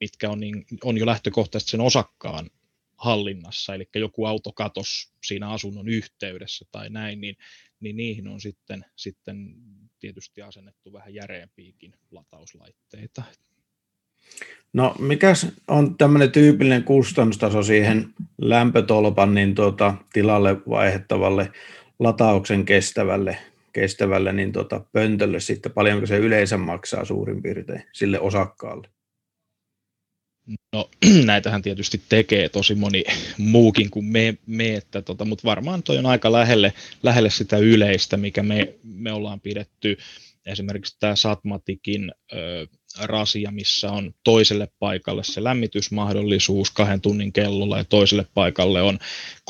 mitkä 0.00 0.30
on, 0.30 0.40
niin, 0.40 0.64
on 0.84 0.98
jo 0.98 1.06
lähtökohtaisesti 1.06 1.70
sen 1.70 1.80
osakkaan 1.80 2.50
hallinnassa, 2.96 3.74
eli 3.74 3.88
joku 3.94 4.24
auto 4.24 4.52
katos 4.52 5.12
siinä 5.24 5.50
asunnon 5.50 5.88
yhteydessä 5.88 6.64
tai 6.72 6.90
näin, 6.90 7.20
niin, 7.20 7.36
niin 7.80 7.96
niihin 7.96 8.28
on 8.28 8.40
sitten, 8.40 8.84
sitten 8.96 9.54
tietysti 9.98 10.42
asennettu 10.42 10.92
vähän 10.92 11.14
järeämpiäkin 11.14 11.94
latauslaitteita. 12.10 13.22
No 14.72 14.94
mikä 14.98 15.32
on 15.68 15.98
tämmöinen 15.98 16.32
tyypillinen 16.32 16.84
kustannustaso 16.84 17.62
siihen 17.62 18.14
lämpötolpan 18.38 19.34
niin 19.34 19.54
tuota, 19.54 19.94
tilalle 20.12 20.56
vaihettavalle 20.68 21.52
latauksen 21.98 22.64
kestävälle, 22.64 23.38
kestävälle 23.74 24.32
niin 24.32 24.52
tuota, 24.52 24.80
pöntölle 24.92 25.40
sitten, 25.40 25.72
paljonko 25.72 26.06
se 26.06 26.18
yleensä 26.18 26.56
maksaa 26.56 27.04
suurin 27.04 27.42
piirtein 27.42 27.82
sille 27.92 28.20
osakkaalle? 28.20 28.88
No 30.72 30.90
näitähän 31.24 31.62
tietysti 31.62 32.02
tekee 32.08 32.48
tosi 32.48 32.74
moni 32.74 33.04
muukin 33.38 33.90
kuin 33.90 34.04
me, 34.04 34.38
me 34.46 34.74
että 34.74 35.02
tota, 35.02 35.24
mutta 35.24 35.44
varmaan 35.44 35.82
toi 35.82 35.98
on 35.98 36.06
aika 36.06 36.32
lähelle, 36.32 36.72
lähelle 37.02 37.30
sitä 37.30 37.58
yleistä, 37.58 38.16
mikä 38.16 38.42
me, 38.42 38.74
me 38.84 39.12
ollaan 39.12 39.40
pidetty. 39.40 39.98
Esimerkiksi 40.46 40.96
tämä 41.00 41.16
Satmatikin 41.16 42.12
rasia, 43.02 43.50
missä 43.50 43.90
on 43.90 44.14
toiselle 44.24 44.68
paikalle 44.78 45.24
se 45.24 45.44
lämmitysmahdollisuus 45.44 46.70
kahden 46.70 47.00
tunnin 47.00 47.32
kellolla 47.32 47.78
ja 47.78 47.84
toiselle 47.84 48.26
paikalle 48.34 48.82
on 48.82 48.98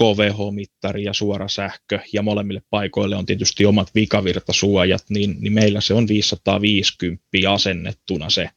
KVH-mittari 0.01 1.05
ja 1.05 1.13
suora 1.13 1.49
sähkö 1.49 1.99
ja 2.13 2.23
molemmille 2.23 2.63
paikoille 2.71 3.17
on 3.17 3.27
tietysti 3.27 3.67
omat 3.67 3.95
vikavirtasuojat, 3.95 5.05
niin, 5.09 5.37
niin 5.41 5.53
meillä 5.53 5.81
se 5.81 5.95
on 5.95 6.09
550 6.09 7.25
asennettuna 7.51 8.31
se, 8.31 8.51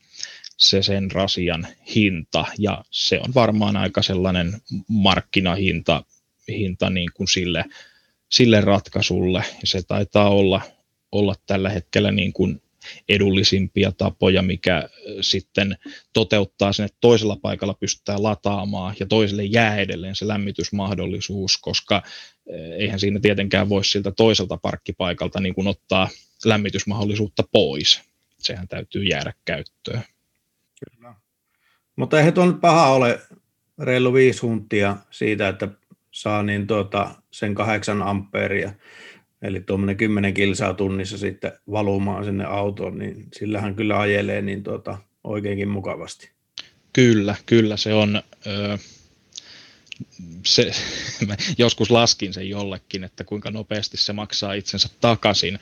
se 0.58 0.84
sen 0.84 1.12
rasian 1.12 1.68
hinta 1.96 2.46
ja 2.58 2.84
se 2.92 3.20
on 3.20 3.34
varmaan 3.34 3.78
aika 3.78 4.02
sellainen 4.02 4.62
markkinahinta 4.88 6.04
hinta 6.50 6.90
niin 6.90 7.10
kuin 7.14 7.28
sille, 7.28 7.66
sille 8.32 8.62
ratkaisulle. 8.62 9.44
Se 9.64 9.82
taitaa 9.88 10.30
olla, 10.30 10.62
olla 11.20 11.36
tällä 11.46 11.70
hetkellä 11.70 12.12
niin 12.12 12.34
kuin 12.34 12.62
edullisimpia 13.10 13.92
tapoja, 13.92 14.42
mikä 14.42 14.90
sitten 15.22 15.78
toteuttaa 16.14 16.74
sen, 16.74 16.86
että 16.86 16.98
toisella 17.02 17.38
paikalla 17.42 17.74
pystytään 17.74 18.24
lataamaan 18.24 18.96
ja 19.00 19.06
toiselle 19.06 19.44
jää 19.44 19.78
edelleen 19.78 20.16
se 20.16 20.28
lämmitysmahdollisuus, 20.28 21.58
koska 21.58 22.04
eihän 22.78 23.00
siinä 23.00 23.20
tietenkään 23.20 23.70
voi 23.70 23.86
siltä 23.86 24.12
toiselta 24.12 24.58
parkkipaikalta 24.58 25.40
niin 25.40 25.56
kuin 25.56 25.68
ottaa 25.68 26.10
lämmitysmahdollisuutta 26.46 27.44
pois. 27.52 28.02
Sehän 28.40 28.68
täytyy 28.68 29.04
jäädä 29.04 29.34
käyttöön. 29.46 30.02
Kyllä. 30.86 31.16
Mutta 31.96 32.18
eihän 32.18 32.34
tuo 32.34 32.46
nyt 32.46 32.62
paha 32.62 32.90
ole 32.90 33.22
reilu 33.80 34.14
viisi 34.14 34.42
huntia 34.42 34.98
siitä, 35.12 35.48
että 35.48 35.68
saa 36.12 36.44
niin 36.44 36.68
tuota, 36.68 37.16
sen 37.32 37.56
kahdeksan 37.56 38.02
ampeeria 38.02 38.72
Eli 39.42 39.62
tuommoinen 39.62 39.98
10 39.98 40.34
kilsaa 40.34 40.74
tunnissa 40.74 41.18
sitten 41.18 41.52
valumaan 41.72 42.26
sinne 42.26 42.46
autoon, 42.46 42.98
niin 42.98 43.26
sillähän 43.34 43.76
kyllä 43.76 44.00
ajelee 44.00 44.42
niin 44.42 44.64
tuota, 44.64 44.98
oikeinkin 45.24 45.70
mukavasti. 45.70 46.32
Kyllä, 46.94 47.36
kyllä 47.46 47.78
se 47.78 47.94
on. 47.94 48.22
Öö, 48.48 48.78
se, 50.46 50.72
mä 51.28 51.36
joskus 51.58 51.92
laskin 51.92 52.34
sen 52.34 52.50
jollekin, 52.50 53.04
että 53.04 53.24
kuinka 53.24 53.52
nopeasti 53.52 53.98
se 53.98 54.14
maksaa 54.14 54.54
itsensä 54.54 54.90
takaisin 55.02 55.60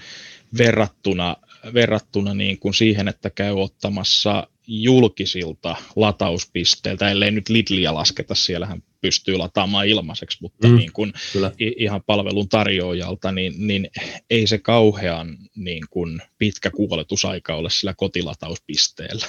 verrattuna, 0.58 1.36
verrattuna 1.74 2.34
niin 2.34 2.60
kuin 2.60 2.74
siihen, 2.74 3.08
että 3.08 3.30
käy 3.30 3.62
ottamassa 3.62 4.48
julkisilta 4.68 5.76
latauspisteiltä, 5.96 7.10
ellei 7.10 7.32
nyt 7.32 7.50
Lidlia 7.50 7.94
lasketa, 7.94 8.36
siellähän 8.36 8.84
pystyy 9.06 9.38
lataamaan 9.38 9.88
ilmaiseksi, 9.88 10.38
mutta 10.42 10.68
mm, 10.68 10.76
niin 10.76 10.92
kuin 10.94 11.14
ihan 11.60 12.04
palvelun 12.06 12.50
tarjoajalta, 12.50 13.32
niin, 13.32 13.54
niin 13.58 13.90
ei 14.30 14.48
se 14.48 14.58
kauhean 14.58 15.38
niin 15.56 15.84
kuin 15.90 16.22
pitkä 16.38 16.72
kuoletusaika 16.72 17.56
ole 17.56 17.70
sillä 17.70 17.94
kotilatauspisteellä. 17.98 19.26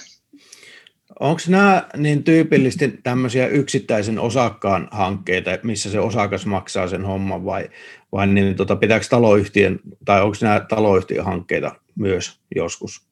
Onko 1.20 1.40
nämä 1.48 1.88
niin 1.96 2.24
tyypillisesti 2.24 2.98
tämmöisiä 3.02 3.46
yksittäisen 3.46 4.18
osakkaan 4.18 4.88
hankkeita, 4.90 5.50
missä 5.62 5.90
se 5.90 6.00
osakas 6.00 6.46
maksaa 6.46 6.88
sen 6.88 7.04
homman 7.04 7.44
vai, 7.44 7.70
vai 8.12 8.26
niin, 8.26 8.56
tota, 8.56 8.76
pitääkö 8.76 9.06
taloyhtiön, 9.10 9.80
tai 10.04 10.22
onko 10.22 10.36
nämä 10.40 10.60
taloyhtiön 10.60 11.24
hankkeita 11.24 11.74
myös 11.94 12.40
joskus? 12.54 13.02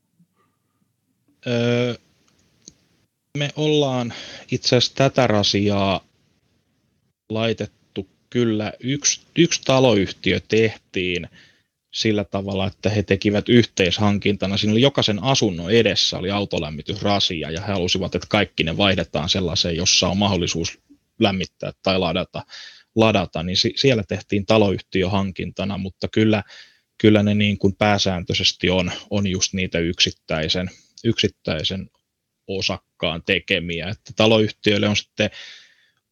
Öö, 1.47 1.95
me 3.39 3.51
ollaan 3.57 4.13
itse 4.51 4.77
asiassa 4.77 4.95
tätä 4.95 5.27
rasiaa 5.27 6.01
laitettu 7.31 8.09
kyllä, 8.31 8.73
yksi, 8.81 9.21
yksi 9.39 9.61
taloyhtiö 9.65 10.41
tehtiin 10.49 11.29
sillä 11.95 12.25
tavalla, 12.25 12.67
että 12.67 12.91
he 12.91 13.03
tekivät 13.03 13.49
yhteishankintana. 13.49 14.57
Siinä 14.57 14.73
oli 14.73 14.81
jokaisen 14.81 15.23
asunnon 15.23 15.71
edessä 15.71 16.19
oli 16.19 16.31
autolämmitysrasia 16.31 17.51
ja 17.51 17.61
he 17.61 17.73
halusivat, 17.73 18.15
että 18.15 18.27
kaikki 18.31 18.65
ne 18.65 18.77
vaihdetaan 18.77 19.29
sellaiseen, 19.29 19.77
jossa 19.77 20.09
on 20.09 20.19
mahdollisuus 20.19 20.79
lämmittää 21.21 21.73
tai 21.83 21.99
ladata, 21.99 22.45
ladata 22.95 23.43
niin 23.43 23.57
siellä 23.77 24.05
tehtiin 24.09 24.47
taloyhtiöhankintana, 24.47 25.79
mutta 25.79 26.09
kyllä, 26.09 26.43
kyllä 26.99 27.23
ne 27.23 27.35
niin 27.35 27.59
kuin 27.59 27.77
pääsääntöisesti 27.77 28.71
on, 28.71 28.93
on 29.11 29.27
just 29.27 29.53
niitä 29.53 29.79
yksittäisen, 29.79 30.71
yksittäisen 31.05 31.91
osakkaan 32.49 33.23
tekemiä, 33.27 33.89
että 33.89 34.13
taloyhtiöille 34.17 34.89
on 34.89 34.97
sitten 34.97 35.31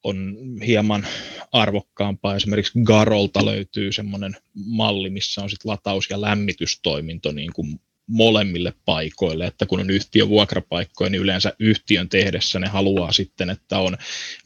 on 0.04 0.36
hieman 0.66 1.06
arvokkaampaa. 1.52 2.36
Esimerkiksi 2.36 2.80
Garolta 2.82 3.44
löytyy 3.44 3.92
semmoinen 3.92 4.36
malli, 4.66 5.10
missä 5.10 5.42
on 5.42 5.50
sitten 5.50 5.70
lataus- 5.70 6.10
ja 6.10 6.20
lämmitystoiminto 6.20 7.32
niin 7.32 7.52
kuin 7.52 7.80
molemmille 8.06 8.72
paikoille, 8.84 9.46
että 9.46 9.66
kun 9.66 9.80
on 9.80 9.90
yhtiön 9.90 10.28
vuokrapaikkoja, 10.28 11.10
niin 11.10 11.22
yleensä 11.22 11.52
yhtiön 11.58 12.08
tehdessä 12.08 12.58
ne 12.58 12.68
haluaa 12.68 13.12
sitten, 13.12 13.50
että 13.50 13.78
on 13.78 13.96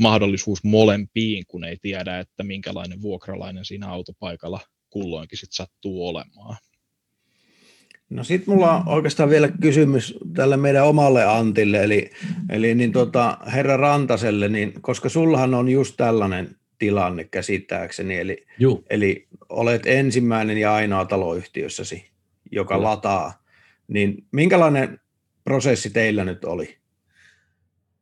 mahdollisuus 0.01 0.65
molempiin, 0.65 1.45
kun 1.47 1.65
ei 1.65 1.77
tiedä, 1.83 2.19
että 2.19 2.43
minkälainen 2.43 3.03
vuokralainen 3.03 3.65
siinä 3.65 3.89
autopaikalla 3.89 4.61
kulloinkin 4.91 5.39
sitten 5.39 5.57
sattuu 5.57 6.09
olemaan. 6.09 6.57
No 8.11 8.25
sitten 8.25 8.55
mulla 8.55 8.77
on 8.77 8.89
oikeastaan 8.89 9.31
vielä 9.31 9.49
kysymys 9.61 10.19
tälle 10.35 10.57
meidän 10.57 10.87
omalle 10.87 11.25
Antille, 11.25 11.85
eli, 11.85 12.11
eli 12.51 12.75
niin 12.75 12.93
tota, 12.93 13.39
herra 13.53 13.77
Rantaselle, 13.77 14.49
niin, 14.49 14.73
koska 14.83 15.09
sullahan 15.09 15.55
on 15.55 15.69
just 15.69 15.95
tällainen 15.97 16.57
tilanne 16.79 17.25
käsittääkseni, 17.25 18.19
eli, 18.19 18.47
eli 18.91 19.27
olet 19.49 19.83
ensimmäinen 19.87 20.59
ja 20.59 20.75
ainoa 20.75 21.05
taloyhtiössäsi, 21.05 22.11
joka 22.53 22.75
Kyllä. 22.75 22.89
lataa, 22.89 23.45
niin 23.89 24.25
minkälainen 24.33 25.01
prosessi 25.45 25.91
teillä 25.91 26.25
nyt 26.25 26.45
oli? 26.45 26.77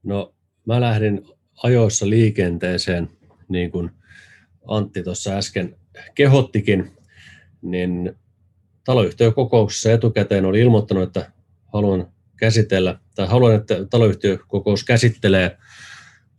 No 0.02 0.34
mä 0.66 0.80
lähdin 0.80 1.26
ajoissa 1.62 2.08
liikenteeseen, 2.08 3.11
niin 3.49 3.70
kuin 3.70 3.90
Antti 4.66 5.02
tuossa 5.02 5.30
äsken 5.30 5.76
kehottikin, 6.14 6.90
niin 7.62 8.16
taloyhtiökokouksessa 8.84 9.92
etukäteen 9.92 10.44
oli 10.44 10.60
ilmoittanut, 10.60 11.02
että 11.02 11.32
haluan 11.72 12.06
käsitellä, 12.36 12.98
tai 13.14 13.26
haluan, 13.26 13.54
että 13.54 13.74
taloyhtiökokous 13.90 14.84
käsittelee 14.84 15.58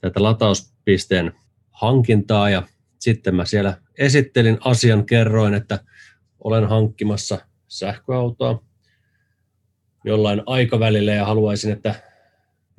tätä 0.02 0.24
latauspisteen 0.24 1.34
hankintaa, 1.72 2.50
ja 2.50 2.64
sitten 3.00 3.36
mä 3.36 3.46
siellä 3.46 3.78
esittelin 3.98 4.58
asian, 4.60 5.06
kerroin, 5.06 5.54
että 5.54 5.80
olen 6.40 6.70
hankkimassa 6.70 7.38
sähköautoa 7.68 8.64
jollain 10.04 10.44
aikavälillä 10.46 11.14
ja 11.14 11.26
haluaisin, 11.26 11.72
että 11.72 11.96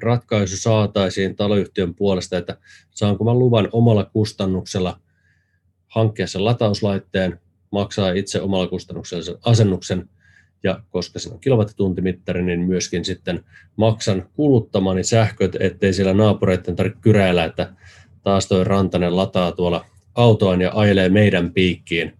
ratkaisu 0.03 0.57
saataisiin 0.57 1.37
taloyhtiön 1.37 1.95
puolesta, 1.95 2.39
että 2.39 2.57
saanko 2.91 3.25
mä 3.25 3.35
luvan 3.35 3.69
omalla 3.73 4.05
kustannuksella 4.05 5.01
hankkia 5.89 6.27
sen 6.27 6.45
latauslaitteen, 6.45 7.41
maksaa 7.73 8.11
itse 8.11 8.41
omalla 8.41 8.67
kustannuksella 8.67 9.23
sen 9.25 9.37
asennuksen, 9.45 10.09
ja 10.63 10.81
koska 10.91 11.19
siinä 11.19 11.35
on 11.35 11.41
kilowattituntimittari, 11.41 12.43
niin 12.43 12.61
myöskin 12.61 13.05
sitten 13.05 13.45
maksan 13.77 14.29
kuluttamani 14.35 15.05
sähköt, 15.05 15.57
ettei 15.61 15.93
siellä 15.93 16.15
naapureiden 16.15 16.77
tarvitse 16.77 17.01
kyräillä, 17.01 17.45
että 17.45 17.73
taas 18.23 18.47
toi 18.49 18.65
Rantanen 18.65 19.17
lataa 19.17 19.53
tuolla 19.53 19.87
autoaan 20.15 20.61
ja 20.61 20.71
ajelee 20.75 21.09
meidän 21.09 21.53
piikkiin, 21.53 22.13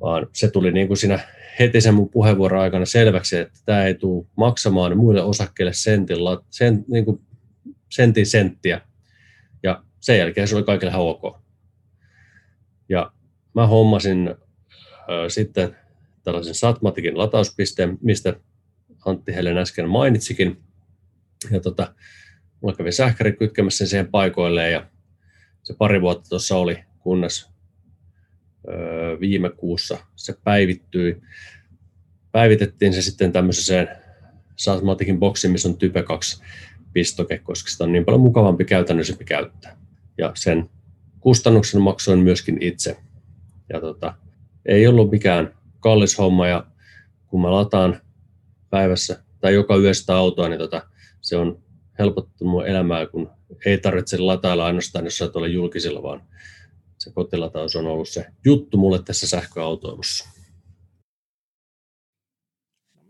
vaan 0.00 0.26
se 0.34 0.50
tuli 0.50 0.72
niin 0.72 0.86
kuin 0.86 0.96
siinä 0.96 1.18
heti 1.58 1.80
sen 1.80 1.94
mun 1.94 2.08
puheenvuoron 2.10 2.60
aikana 2.60 2.84
selväksi, 2.84 3.36
että 3.36 3.60
tämä 3.64 3.84
ei 3.84 3.94
tule 3.94 4.26
maksamaan 4.36 4.96
muille 4.96 5.22
osakkeille 5.22 5.72
sentin, 5.74 6.16
sen, 6.50 6.84
niin 6.88 7.04
kuin 7.04 7.20
sentin 7.90 8.26
senttiä. 8.26 8.80
Ja 9.62 9.82
sen 10.00 10.18
jälkeen 10.18 10.48
se 10.48 10.56
oli 10.56 10.64
kaikille 10.64 10.96
ok. 10.96 11.38
Ja 12.88 13.12
mä 13.58 13.66
hommasin 13.66 14.28
äh, 14.28 14.36
sitten 15.28 15.76
tällaisen 16.22 16.54
Satmatikin 16.54 17.18
latauspisteen, 17.18 17.98
mistä 18.00 18.34
Antti 19.06 19.34
Helen 19.34 19.58
äsken 19.58 19.88
mainitsikin. 19.88 20.62
Ja 21.50 21.60
tota, 21.60 21.94
mulla 22.60 22.76
kävi 22.76 22.92
sähkäri 22.92 23.32
kytkemässä 23.32 23.78
sen 23.78 23.88
siihen 23.88 24.08
paikoilleen 24.08 24.72
ja 24.72 24.86
se 25.62 25.74
pari 25.78 26.00
vuotta 26.00 26.28
tuossa 26.28 26.56
oli, 26.56 26.84
kunnes 26.98 27.50
viime 29.20 29.50
kuussa 29.50 29.98
se 30.16 30.34
päivittyi. 30.44 31.22
Päivitettiin 32.32 32.92
se 32.92 33.02
sitten 33.02 33.32
tämmöiseen 33.32 33.88
Satmatikin 34.56 35.18
boksiin, 35.18 35.50
missä 35.50 35.68
on 35.68 35.78
Type 35.78 36.02
2 36.02 36.42
pistoke, 36.92 37.38
koska 37.38 37.70
sitä 37.70 37.84
on 37.84 37.92
niin 37.92 38.04
paljon 38.04 38.20
mukavampi 38.20 38.64
käytännöllisempi 38.64 39.24
käyttää. 39.24 39.76
Ja 40.18 40.32
sen 40.34 40.70
kustannuksen 41.20 41.80
maksoin 41.80 42.18
myöskin 42.18 42.62
itse. 42.62 42.96
Ja 43.72 43.80
tota, 43.80 44.14
ei 44.66 44.86
ollut 44.86 45.10
mikään 45.10 45.54
kallis 45.80 46.18
homma 46.18 46.48
ja 46.48 46.66
kun 47.26 47.40
mä 47.40 47.50
lataan 47.50 48.00
päivässä 48.70 49.22
tai 49.40 49.54
joka 49.54 49.76
yö 49.76 49.94
sitä 49.94 50.16
autoa, 50.16 50.48
niin 50.48 50.58
tota, 50.58 50.88
se 51.20 51.36
on 51.36 51.62
helpottanut 51.98 52.52
mun 52.52 52.66
elämää, 52.66 53.06
kun 53.06 53.30
ei 53.66 53.78
tarvitse 53.78 54.18
latailla 54.18 54.66
ainoastaan 54.66 55.04
jossain 55.04 55.32
tuolla 55.32 55.48
julkisilla, 55.48 56.02
vaan 56.02 56.22
se 56.98 57.10
kotilataus 57.10 57.76
on 57.76 57.86
ollut 57.86 58.08
se 58.08 58.26
juttu 58.44 58.78
mulle 58.78 59.02
tässä 59.02 59.26
sähköautoilussa. 59.26 60.28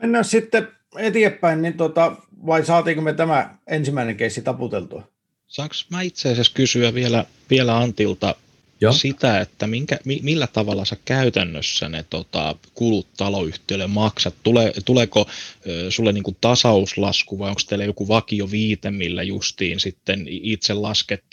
Mennään 0.03 0.25
sitten 0.25 0.69
eteenpäin, 0.99 1.63
niin 1.63 1.75
tota, 1.77 2.17
vai 2.47 2.65
saatiinko 2.65 3.03
me 3.03 3.13
tämä 3.13 3.59
ensimmäinen 3.67 4.17
keissi 4.17 4.43
taputeltua? 4.43 5.09
Saanko 5.47 5.75
mä 5.91 6.03
itse 6.03 6.33
asiassa 6.33 6.53
kysyä 6.55 6.95
vielä, 6.95 7.25
vielä 7.51 7.79
Antilta 7.79 8.35
Joo. 8.81 8.93
sitä, 8.93 9.41
että 9.41 9.67
minkä, 9.67 9.99
millä 10.23 10.47
tavalla 10.47 10.85
sä 10.85 10.97
käytännössä 11.05 11.89
ne 11.89 12.05
tota, 12.11 12.57
kulut 12.75 13.07
taloyhtiölle 13.17 13.87
maksat? 13.87 14.35
Tule, 14.43 14.73
tuleeko 14.85 15.29
ö, 15.67 15.91
sulle 15.91 16.13
niinku 16.13 16.37
tasauslasku 16.41 17.39
vai 17.39 17.49
onko 17.49 17.61
teillä 17.69 17.85
joku 17.85 18.09
vakio 18.09 18.51
viite, 18.51 18.91
millä 18.91 19.23
justiin 19.23 19.81
sitten 19.81 20.27
itse 20.29 20.75
lasket 20.75 21.25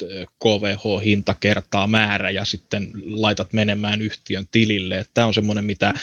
KVH-hinta 0.43 1.35
kertaa 1.39 1.87
määrä 1.87 2.29
ja 2.29 2.45
sitten 2.45 2.91
laitat 3.05 3.53
menemään 3.53 4.01
yhtiön 4.01 4.45
tilille? 4.51 5.05
Tämä 5.13 5.27
on 5.27 5.33
semmoinen, 5.33 5.65
mitä 5.65 5.93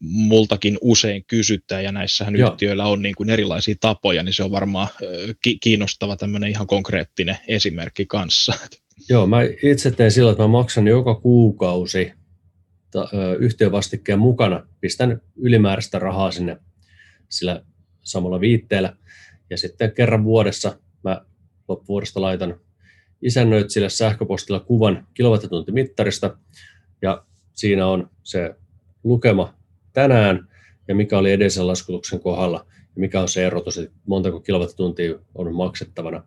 multakin 0.00 0.78
usein 0.80 1.24
kysytään, 1.24 1.84
ja 1.84 1.92
näissähän 1.92 2.36
Joo. 2.36 2.50
yhtiöillä 2.50 2.86
on 2.86 3.02
niin 3.02 3.14
kuin 3.14 3.30
erilaisia 3.30 3.74
tapoja, 3.80 4.22
niin 4.22 4.32
se 4.32 4.42
on 4.42 4.50
varmaan 4.50 4.88
kiinnostava 5.60 6.16
tämmöinen 6.16 6.50
ihan 6.50 6.66
konkreettinen 6.66 7.38
esimerkki 7.48 8.06
kanssa. 8.06 8.52
Joo, 9.10 9.26
mä 9.26 9.38
itse 9.62 9.90
teen 9.90 10.10
sillä, 10.10 10.30
että 10.30 10.42
mä 10.42 10.48
maksan 10.48 10.86
joka 10.86 11.14
kuukausi 11.14 12.12
yhtiövastikkeen 13.38 14.18
mukana, 14.18 14.66
pistän 14.80 15.20
ylimääräistä 15.36 15.98
rahaa 15.98 16.30
sinne 16.30 16.56
sillä 17.28 17.64
samalla 18.02 18.40
viitteellä, 18.40 18.96
ja 19.50 19.58
sitten 19.58 19.92
kerran 19.92 20.24
vuodessa 20.24 20.78
mä 21.04 21.24
loppuvuodesta 21.68 22.20
laitan 22.20 22.60
isännöitsille 23.22 23.88
sähköpostilla 23.88 24.60
kuvan 24.60 25.06
kilowattituntimittarista, 25.14 26.36
ja 27.02 27.24
siinä 27.52 27.86
on 27.86 28.10
se 28.22 28.54
lukema 29.04 29.54
tänään 29.92 30.48
ja 30.88 30.94
mikä 30.94 31.18
oli 31.18 31.32
edellisen 31.32 31.66
laskutuksen 31.66 32.20
kohdalla 32.20 32.66
ja 32.70 33.00
mikä 33.00 33.20
on 33.20 33.28
se 33.28 33.46
erotus, 33.46 33.78
että 33.78 33.96
montako 34.06 34.40
kilowattituntia 34.40 35.14
on 35.34 35.54
maksettavana. 35.54 36.24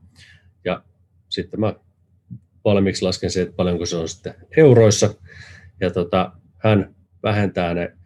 Ja 0.65 0.83
sitten 1.29 1.59
mä 1.59 1.73
valmiiksi 2.65 3.05
lasken 3.05 3.31
se, 3.31 3.41
että 3.41 3.55
paljonko 3.55 3.85
se 3.85 3.95
on 3.95 4.09
sitten 4.09 4.33
euroissa. 4.57 5.13
Ja 5.81 5.91
tota, 5.91 6.31
hän 6.57 6.95
vähentää 7.23 7.73
ne 7.73 7.97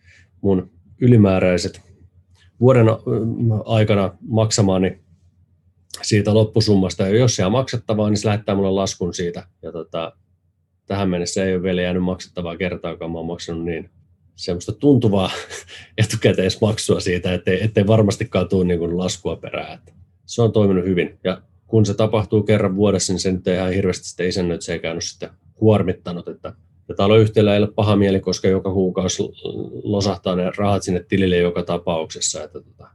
mun 0.42 0.72
ylimääräiset 1.02 1.82
vuoden 2.60 2.86
aikana 3.66 4.18
maksamaani 4.22 5.00
siitä 6.02 6.34
loppusummasta. 6.34 7.04
Ja 7.04 7.16
jos 7.16 7.40
on 7.40 7.52
maksettavaa, 7.52 8.10
niin 8.10 8.18
se 8.18 8.28
lähettää 8.28 8.56
mulle 8.56 8.72
laskun 8.72 9.14
siitä. 9.14 9.48
Ja 9.62 9.72
tota, 9.72 10.14
tähän 10.86 11.10
mennessä 11.10 11.46
ei 11.46 11.56
ole 11.56 11.64
vielä 11.64 11.82
jäänyt 11.82 12.04
maksettavaa 12.04 12.58
kertaakaan. 12.58 13.12
Mä 13.12 13.18
oon 13.18 13.28
maksanut 13.28 13.66
niin 13.66 13.90
semmoista 14.36 14.72
tuntuvaa 14.72 15.32
etukäteismaksua 15.98 17.00
siitä, 17.00 17.34
ettei, 17.34 17.64
ettei 17.64 17.88
varmastikaan 17.88 18.50
tule 18.50 18.66
niin 18.66 18.80
kuin 18.80 18.98
laskua 18.98 19.36
perään. 19.36 19.80
Se 20.26 20.42
on 20.42 20.52
toiminut 20.52 20.86
hyvin. 20.86 21.20
Ja 21.24 21.42
kun 21.68 21.86
se 21.86 21.94
tapahtuu 21.94 22.44
kerran 22.44 22.76
vuodessa, 22.76 23.14
niin 23.14 23.20
se 23.20 23.32
nyt 23.32 23.48
ei 23.48 23.56
ihan 23.56 23.72
hirveästi 23.72 24.08
sitten 24.08 24.28
isännöt, 24.28 24.62
se 24.62 24.74
ei 24.74 24.80
käynyt 24.80 25.04
sitten 25.04 25.30
huormittanut, 25.62 26.28
että 26.28 26.54
ja 26.90 26.96
taloyhtiöllä 26.96 27.54
ei 27.54 27.60
ole 27.60 27.72
paha 27.76 27.96
mieli, 27.96 28.20
koska 28.20 28.48
joka 28.48 28.74
kuukausi 28.74 29.24
losahtaa 29.84 30.36
ne 30.36 30.52
rahat 30.58 30.84
sinne 30.84 31.06
tilille 31.10 31.38
joka 31.38 31.64
tapauksessa. 31.64 32.44
Että 32.44 32.62
tota, 32.62 32.88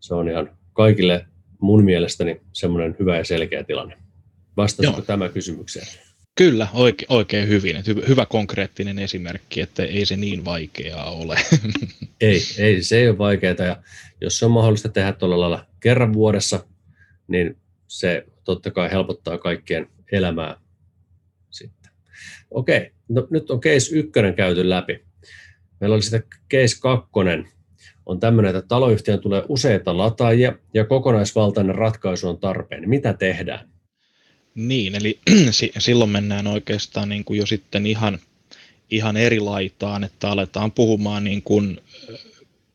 se 0.00 0.14
on 0.14 0.28
ihan 0.28 0.50
kaikille 0.72 1.26
mun 1.60 1.84
mielestäni 1.84 2.40
semmoinen 2.52 2.96
hyvä 2.98 3.16
ja 3.16 3.24
selkeä 3.24 3.64
tilanne. 3.64 3.96
Vastasiko 4.56 5.02
tämä 5.02 5.28
kysymykseen? 5.28 5.86
Kyllä, 6.34 6.68
oike, 6.74 7.06
oikein 7.08 7.48
hyvin. 7.48 7.76
Että 7.76 7.90
hyvä, 7.90 8.02
hyvä 8.08 8.26
konkreettinen 8.26 8.98
esimerkki, 8.98 9.60
että 9.60 9.84
ei 9.84 10.06
se 10.06 10.16
niin 10.16 10.44
vaikeaa 10.44 11.10
ole. 11.10 11.36
ei, 12.20 12.40
ei, 12.58 12.82
se 12.82 12.98
ei 12.98 13.08
ole 13.08 13.18
vaikeaa. 13.18 13.54
Ja 13.58 13.76
jos 14.20 14.38
se 14.38 14.44
on 14.44 14.50
mahdollista 14.50 14.88
tehdä 14.88 15.12
tuolla 15.12 15.40
lailla 15.40 15.66
kerran 15.80 16.12
vuodessa, 16.12 16.64
niin 17.30 17.56
se 17.88 18.26
totta 18.44 18.70
kai 18.70 18.90
helpottaa 18.90 19.38
kaikkien 19.38 19.86
elämää 20.12 20.56
sitten. 21.50 21.92
Okei, 22.50 22.90
no 23.08 23.26
nyt 23.30 23.50
on 23.50 23.60
case 23.60 23.96
ykkönen 23.96 24.34
käyty 24.34 24.68
läpi. 24.68 25.04
Meillä 25.80 25.94
oli 25.94 26.02
sitten 26.02 26.24
case 26.50 26.80
kakkonen. 26.80 27.48
On 28.06 28.20
tämmöinen, 28.20 28.56
että 28.56 28.68
taloyhtiön 28.68 29.20
tulee 29.20 29.42
useita 29.48 29.96
lataajia 29.96 30.52
ja 30.74 30.84
kokonaisvaltainen 30.84 31.74
ratkaisu 31.74 32.28
on 32.28 32.38
tarpeen. 32.38 32.88
Mitä 32.88 33.12
tehdään? 33.12 33.68
Niin, 34.54 34.94
eli 34.94 35.18
silloin 35.78 36.10
mennään 36.10 36.46
oikeastaan 36.46 37.08
niin 37.08 37.24
kuin 37.24 37.38
jo 37.38 37.46
sitten 37.46 37.86
ihan, 37.86 38.18
ihan 38.90 39.16
eri 39.16 39.40
laitaan, 39.40 40.04
että 40.04 40.30
aletaan 40.30 40.72
puhumaan 40.72 41.24
niin 41.24 41.42
kuin 41.42 41.80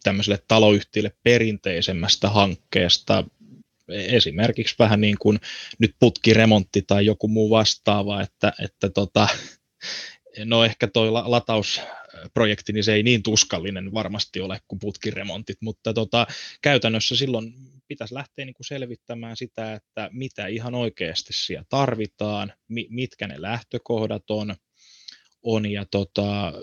tämmöiselle 0.04 0.39
taloyhtiölle 0.48 1.12
perinteisemmästä 1.24 2.30
hankkeesta, 2.30 3.24
esimerkiksi 3.89 4.76
vähän 4.80 5.02
niin 5.02 5.17
kuin 5.19 5.39
nyt 5.80 5.95
putkiremontti 6.00 6.82
tai 6.82 7.06
joku 7.06 7.28
muu 7.28 7.50
vastaava, 7.50 8.21
että, 8.21 8.54
että 8.63 8.89
tota, 8.89 9.28
no 10.45 10.63
ehkä 10.63 10.88
toi 10.88 11.12
lataus, 11.12 11.82
projekti, 12.34 12.74
niin 12.74 12.84
se 12.84 12.93
ei 12.93 13.04
niin 13.04 13.24
tuskallinen 13.24 13.93
varmasti 13.93 14.41
ole 14.41 14.60
kuin 14.67 14.80
putkiremontit, 14.80 15.58
mutta 15.62 15.93
tota, 15.93 16.28
käytännössä 16.62 17.15
silloin 17.15 17.54
pitäisi 17.88 18.13
lähteä 18.13 18.45
niin 18.45 18.54
kuin 18.54 18.65
selvittämään 18.65 19.38
sitä, 19.38 19.74
että 19.74 20.10
mitä 20.13 20.48
ihan 20.48 20.76
oikeasti 20.76 21.34
siellä 21.34 21.65
tarvitaan, 21.69 22.54
mi- 22.67 22.88
mitkä 22.89 23.28
ne 23.28 23.41
lähtökohdat 23.41 24.24
on, 24.30 24.56
on 25.43 25.71
ja 25.71 25.86
tota, 25.91 26.54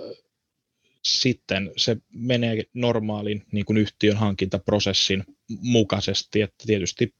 sitten 1.05 1.71
se 1.77 1.97
menee 2.15 2.63
normaalin 2.75 3.43
niin 3.53 3.65
kuin 3.65 3.77
yhtiön 3.77 4.17
hankintaprosessin 4.17 5.25
mukaisesti, 5.49 6.41
että 6.41 6.65
tietysti 6.67 7.15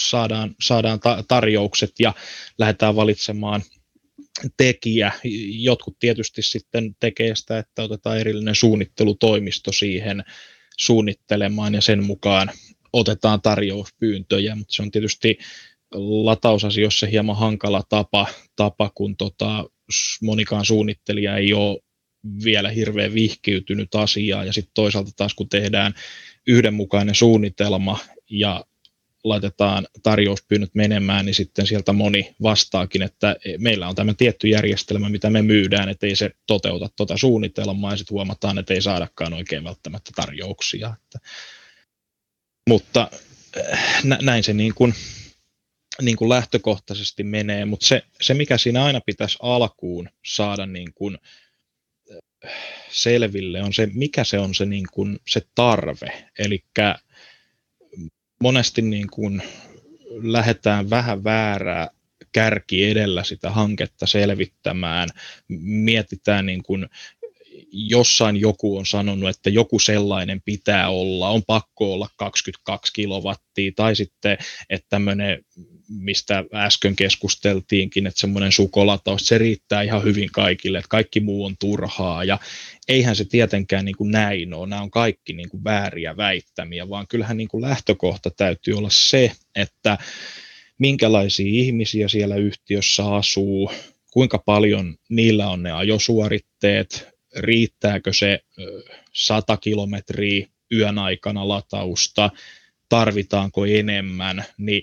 saadaan, 0.00 0.54
saadaan 0.60 1.00
ta- 1.00 1.24
tarjoukset 1.28 1.92
ja 1.98 2.14
lähdetään 2.58 2.96
valitsemaan 2.96 3.62
tekijä. 4.56 5.12
Jotkut 5.50 5.96
tietysti 5.98 6.42
sitten 6.42 6.96
tekee 7.00 7.36
sitä, 7.36 7.58
että 7.58 7.82
otetaan 7.82 8.18
erillinen 8.18 8.54
suunnittelutoimisto 8.54 9.72
siihen 9.72 10.24
suunnittelemaan 10.78 11.74
ja 11.74 11.80
sen 11.80 12.04
mukaan 12.04 12.50
otetaan 12.92 13.42
tarjouspyyntöjä, 13.42 14.54
mutta 14.54 14.74
se 14.74 14.82
on 14.82 14.90
tietysti 14.90 15.38
latausasioissa 16.24 17.06
hieman 17.06 17.36
hankala 17.36 17.82
tapa, 17.88 18.26
tapa 18.56 18.90
kun 18.94 19.16
tota, 19.16 19.64
monikaan 20.22 20.64
suunnittelija 20.64 21.36
ei 21.36 21.52
ole 21.52 21.80
vielä 22.44 22.70
hirveän 22.70 23.14
vihkiytynyt 23.14 23.94
asiaa 23.94 24.44
ja 24.44 24.52
sitten 24.52 24.74
toisaalta 24.74 25.10
taas 25.16 25.34
kun 25.34 25.48
tehdään 25.48 25.94
yhdenmukainen 26.46 27.14
suunnitelma 27.14 27.98
ja 28.30 28.64
laitetaan 29.24 29.86
tarjouspyynnöt 30.02 30.74
menemään, 30.74 31.26
niin 31.26 31.34
sitten 31.34 31.66
sieltä 31.66 31.92
moni 31.92 32.34
vastaakin, 32.42 33.02
että 33.02 33.36
meillä 33.58 33.88
on 33.88 33.94
tämä 33.94 34.14
tietty 34.14 34.48
järjestelmä, 34.48 35.08
mitä 35.08 35.30
me 35.30 35.42
myydään, 35.42 35.88
että 35.88 36.06
ei 36.06 36.16
se 36.16 36.30
toteuta 36.46 36.88
tuota 36.96 37.16
suunnitelmaa, 37.16 37.92
ja 37.92 37.96
sitten 37.96 38.14
huomataan, 38.14 38.58
että 38.58 38.74
ei 38.74 38.82
saadakaan 38.82 39.32
oikein 39.32 39.64
välttämättä 39.64 40.10
tarjouksia. 40.16 40.94
Että, 41.02 41.18
mutta 42.68 43.10
äh, 43.72 44.04
näin 44.22 44.44
se 44.44 44.52
niin 44.52 44.74
kuin, 44.74 44.94
niin 46.02 46.16
kuin 46.16 46.28
lähtökohtaisesti 46.28 47.22
menee, 47.22 47.64
mutta 47.64 47.86
se, 47.86 48.02
se, 48.20 48.34
mikä 48.34 48.58
siinä 48.58 48.84
aina 48.84 49.00
pitäisi 49.00 49.38
alkuun 49.42 50.08
saada 50.24 50.66
niin 50.66 50.94
kuin 50.94 51.14
äh, 51.14 51.43
selville, 52.90 53.62
on 53.62 53.72
se, 53.72 53.88
mikä 53.94 54.24
se 54.24 54.38
on 54.38 54.54
se, 54.54 54.66
niin 54.66 54.86
kuin, 54.92 55.18
se 55.28 55.42
tarve. 55.54 56.24
Eli 56.38 56.64
monesti 58.40 58.82
niin 58.82 59.10
kuin 59.10 59.42
lähdetään 60.22 60.90
vähän 60.90 61.24
väärää 61.24 61.88
kärki 62.32 62.84
edellä 62.84 63.24
sitä 63.24 63.50
hanketta 63.50 64.06
selvittämään. 64.06 65.08
Mietitään 65.58 66.46
niin 66.46 66.62
kuin 66.62 66.86
jossain 67.72 68.36
joku 68.36 68.78
on 68.78 68.86
sanonut, 68.86 69.28
että 69.28 69.50
joku 69.50 69.78
sellainen 69.78 70.42
pitää 70.44 70.88
olla, 70.88 71.28
on 71.28 71.42
pakko 71.46 71.92
olla 71.92 72.08
22 72.16 72.92
kilowattia, 72.92 73.72
tai 73.76 73.96
sitten, 73.96 74.38
että 74.70 74.86
tämmöinen, 74.88 75.44
mistä 75.88 76.44
äsken 76.54 76.96
keskusteltiinkin, 76.96 78.06
että 78.06 78.20
semmoinen 78.20 78.52
sukolataus, 78.52 79.26
se 79.26 79.38
riittää 79.38 79.82
ihan 79.82 80.04
hyvin 80.04 80.28
kaikille, 80.32 80.78
että 80.78 80.88
kaikki 80.88 81.20
muu 81.20 81.44
on 81.44 81.54
turhaa, 81.60 82.24
ja 82.24 82.38
eihän 82.88 83.16
se 83.16 83.24
tietenkään 83.24 83.84
niin 83.84 83.96
kuin 83.96 84.10
näin 84.10 84.54
ole, 84.54 84.68
nämä 84.68 84.82
on 84.82 84.90
kaikki 84.90 85.32
niin 85.32 85.48
kuin 85.48 85.64
vääriä 85.64 86.16
väittämiä, 86.16 86.88
vaan 86.88 87.06
kyllähän 87.08 87.36
niin 87.36 87.48
kuin 87.48 87.62
lähtökohta 87.62 88.30
täytyy 88.30 88.74
olla 88.74 88.90
se, 88.90 89.32
että 89.54 89.98
minkälaisia 90.78 91.46
ihmisiä 91.46 92.08
siellä 92.08 92.36
yhtiössä 92.36 93.14
asuu, 93.14 93.72
kuinka 94.10 94.38
paljon 94.38 94.96
niillä 95.08 95.48
on 95.48 95.62
ne 95.62 95.72
ajosuoritteet, 95.72 97.08
riittääkö 97.36 98.12
se 98.12 98.40
100 99.12 99.56
kilometriä 99.56 100.46
yön 100.72 100.98
aikana 100.98 101.48
latausta, 101.48 102.30
tarvitaanko 102.88 103.66
enemmän, 103.66 104.44
niin 104.58 104.82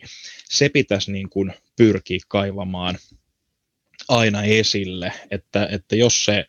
se 0.50 0.70
pitäisi 0.70 1.12
niin 1.12 1.30
kuin 1.30 1.54
pyrkiä 1.78 2.20
kaivamaan 2.28 2.98
aina 4.08 4.44
esille, 4.44 5.14
että, 5.32 5.68
että 5.72 5.96
jos 5.96 6.26
se 6.26 6.46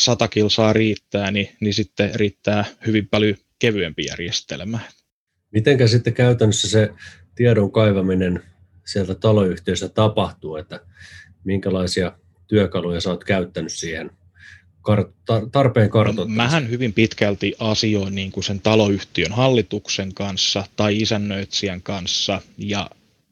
100 0.00 0.28
kilsaa 0.28 0.72
riittää, 0.72 1.30
niin, 1.30 1.48
niin 1.60 1.74
sitten 1.74 2.14
riittää 2.14 2.64
hyvin 2.86 3.08
paljon 3.08 3.36
kevyempi 3.58 4.04
järjestelmä. 4.04 4.78
Mitenkä 5.52 5.86
sitten 5.86 6.14
käytännössä 6.14 6.68
se 6.68 6.90
tiedon 7.34 7.72
kaivaminen 7.72 8.42
sieltä 8.86 9.14
taloyhtiöstä 9.14 9.88
tapahtuu, 9.88 10.56
että 10.56 10.80
minkälaisia 11.44 12.18
työkaluja 12.46 13.00
sä 13.00 13.10
oot 13.10 13.24
käyttänyt 13.24 13.72
siihen 13.72 14.10
kar- 14.86 15.50
tarpeen 15.52 15.90
kartoittamista? 15.90 16.42
Mähän 16.42 16.70
hyvin 16.70 16.92
pitkälti 16.92 17.54
asioin 17.58 18.14
niin 18.14 18.32
kuin 18.32 18.44
sen 18.44 18.60
taloyhtiön 18.60 19.32
hallituksen 19.32 20.14
kanssa 20.14 20.64
tai 20.76 20.96
isännöitsijän 20.96 21.82
kanssa 21.82 22.40
ja 22.58 22.90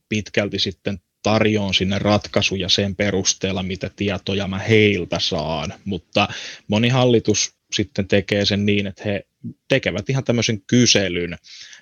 pitkälti 0.08 0.58
sitten 0.58 0.98
tarjoan 1.22 1.74
sinne 1.74 1.98
ratkaisuja 1.98 2.68
sen 2.68 2.96
perusteella, 2.96 3.62
mitä 3.62 3.90
tietoja 3.96 4.48
mä 4.48 4.58
heiltä 4.58 5.18
saan, 5.20 5.74
mutta 5.84 6.28
moni 6.68 6.88
hallitus 6.88 7.54
sitten 7.72 8.08
tekee 8.08 8.44
sen 8.44 8.66
niin, 8.66 8.86
että 8.86 9.02
he 9.04 9.26
tekevät 9.68 10.10
ihan 10.10 10.24
tämmöisen 10.24 10.62
kyselyn. 10.66 11.36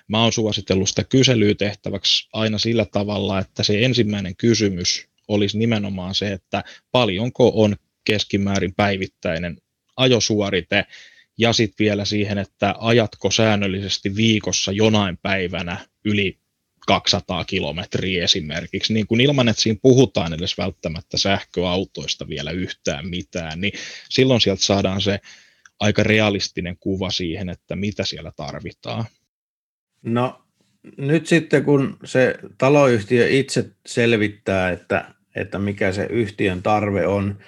Mä 0.07 0.23
oon 0.23 0.33
suositellut 0.33 0.89
sitä 0.89 1.03
kyselyä 1.03 1.55
tehtäväksi 1.55 2.29
aina 2.33 2.57
sillä 2.57 2.85
tavalla, 2.85 3.39
että 3.39 3.63
se 3.63 3.85
ensimmäinen 3.85 4.35
kysymys 4.35 5.07
olisi 5.27 5.57
nimenomaan 5.57 6.15
se, 6.15 6.31
että 6.31 6.63
paljonko 6.91 7.51
on 7.55 7.75
keskimäärin 8.03 8.73
päivittäinen 8.75 9.57
ajosuorite 9.95 10.85
ja 11.37 11.53
sitten 11.53 11.85
vielä 11.85 12.05
siihen, 12.05 12.37
että 12.37 12.75
ajatko 12.79 13.31
säännöllisesti 13.31 14.15
viikossa 14.15 14.71
jonain 14.71 15.17
päivänä 15.17 15.77
yli 16.05 16.39
200 16.87 17.45
kilometriä 17.45 18.23
esimerkiksi, 18.23 18.93
niin 18.93 19.07
kun 19.07 19.21
ilman, 19.21 19.49
että 19.49 19.61
siinä 19.61 19.79
puhutaan 19.81 20.33
edes 20.33 20.57
välttämättä 20.57 21.17
sähköautoista 21.17 22.27
vielä 22.27 22.51
yhtään 22.51 23.07
mitään, 23.07 23.61
niin 23.61 23.73
silloin 24.09 24.41
sieltä 24.41 24.63
saadaan 24.63 25.01
se 25.01 25.19
aika 25.79 26.03
realistinen 26.03 26.77
kuva 26.79 27.11
siihen, 27.11 27.49
että 27.49 27.75
mitä 27.75 28.05
siellä 28.05 28.31
tarvitaan. 28.35 29.05
No 30.01 30.41
nyt 30.97 31.27
sitten 31.27 31.63
kun 31.63 31.97
se 32.05 32.35
taloyhtiö 32.57 33.27
itse 33.29 33.69
selvittää, 33.85 34.69
että, 34.71 35.13
että 35.35 35.59
mikä 35.59 35.91
se 35.91 36.07
yhtiön 36.09 36.63
tarve 36.63 37.07
on, 37.07 37.39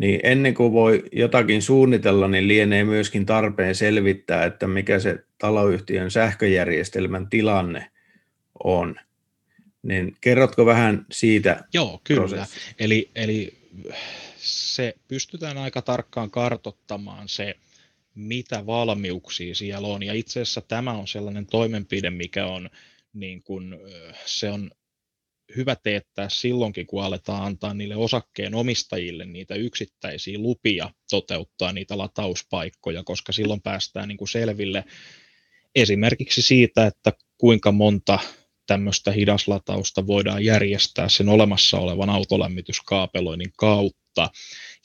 niin 0.00 0.20
ennen 0.22 0.54
kuin 0.54 0.72
voi 0.72 1.02
jotakin 1.12 1.62
suunnitella, 1.62 2.28
niin 2.28 2.48
lienee 2.48 2.84
myöskin 2.84 3.26
tarpeen 3.26 3.74
selvittää, 3.74 4.44
että 4.44 4.66
mikä 4.66 4.98
se 4.98 5.24
taloyhtiön 5.38 6.10
sähköjärjestelmän 6.10 7.30
tilanne 7.30 7.90
on. 8.64 8.96
Niin 9.82 10.16
kerrotko 10.20 10.66
vähän 10.66 11.06
siitä? 11.12 11.64
Joo, 11.72 12.00
kyllä. 12.04 12.46
Eli, 12.78 13.10
eli 13.14 13.54
se 14.36 14.94
pystytään 15.08 15.58
aika 15.58 15.82
tarkkaan 15.82 16.30
kartottamaan 16.30 17.28
se, 17.28 17.54
mitä 18.14 18.66
valmiuksia 18.66 19.54
siellä 19.54 19.88
on. 19.88 20.02
Ja 20.02 20.12
itse 20.14 20.40
asiassa 20.40 20.60
tämä 20.60 20.92
on 20.92 21.08
sellainen 21.08 21.46
toimenpide, 21.46 22.10
mikä 22.10 22.46
on, 22.46 22.70
niin 23.12 23.42
kuin, 23.42 23.76
se 24.26 24.50
on 24.50 24.70
hyvä 25.56 25.76
teettää 25.76 26.28
silloinkin, 26.28 26.86
kun 26.86 27.04
aletaan 27.04 27.42
antaa 27.42 27.74
niille 27.74 27.96
osakkeen 27.96 28.54
omistajille 28.54 29.24
niitä 29.24 29.54
yksittäisiä 29.54 30.38
lupia 30.38 30.90
toteuttaa 31.10 31.72
niitä 31.72 31.98
latauspaikkoja, 31.98 33.02
koska 33.04 33.32
silloin 33.32 33.62
päästään 33.62 34.08
niin 34.08 34.18
kuin 34.18 34.28
selville 34.28 34.84
esimerkiksi 35.74 36.42
siitä, 36.42 36.86
että 36.86 37.12
kuinka 37.38 37.72
monta 37.72 38.18
tämmöistä 38.66 39.12
hidaslatausta 39.12 40.06
voidaan 40.06 40.44
järjestää 40.44 41.08
sen 41.08 41.28
olemassa 41.28 41.78
olevan 41.78 42.10
autolämmityskaapeloinnin 42.10 43.52
kautta. 43.56 44.30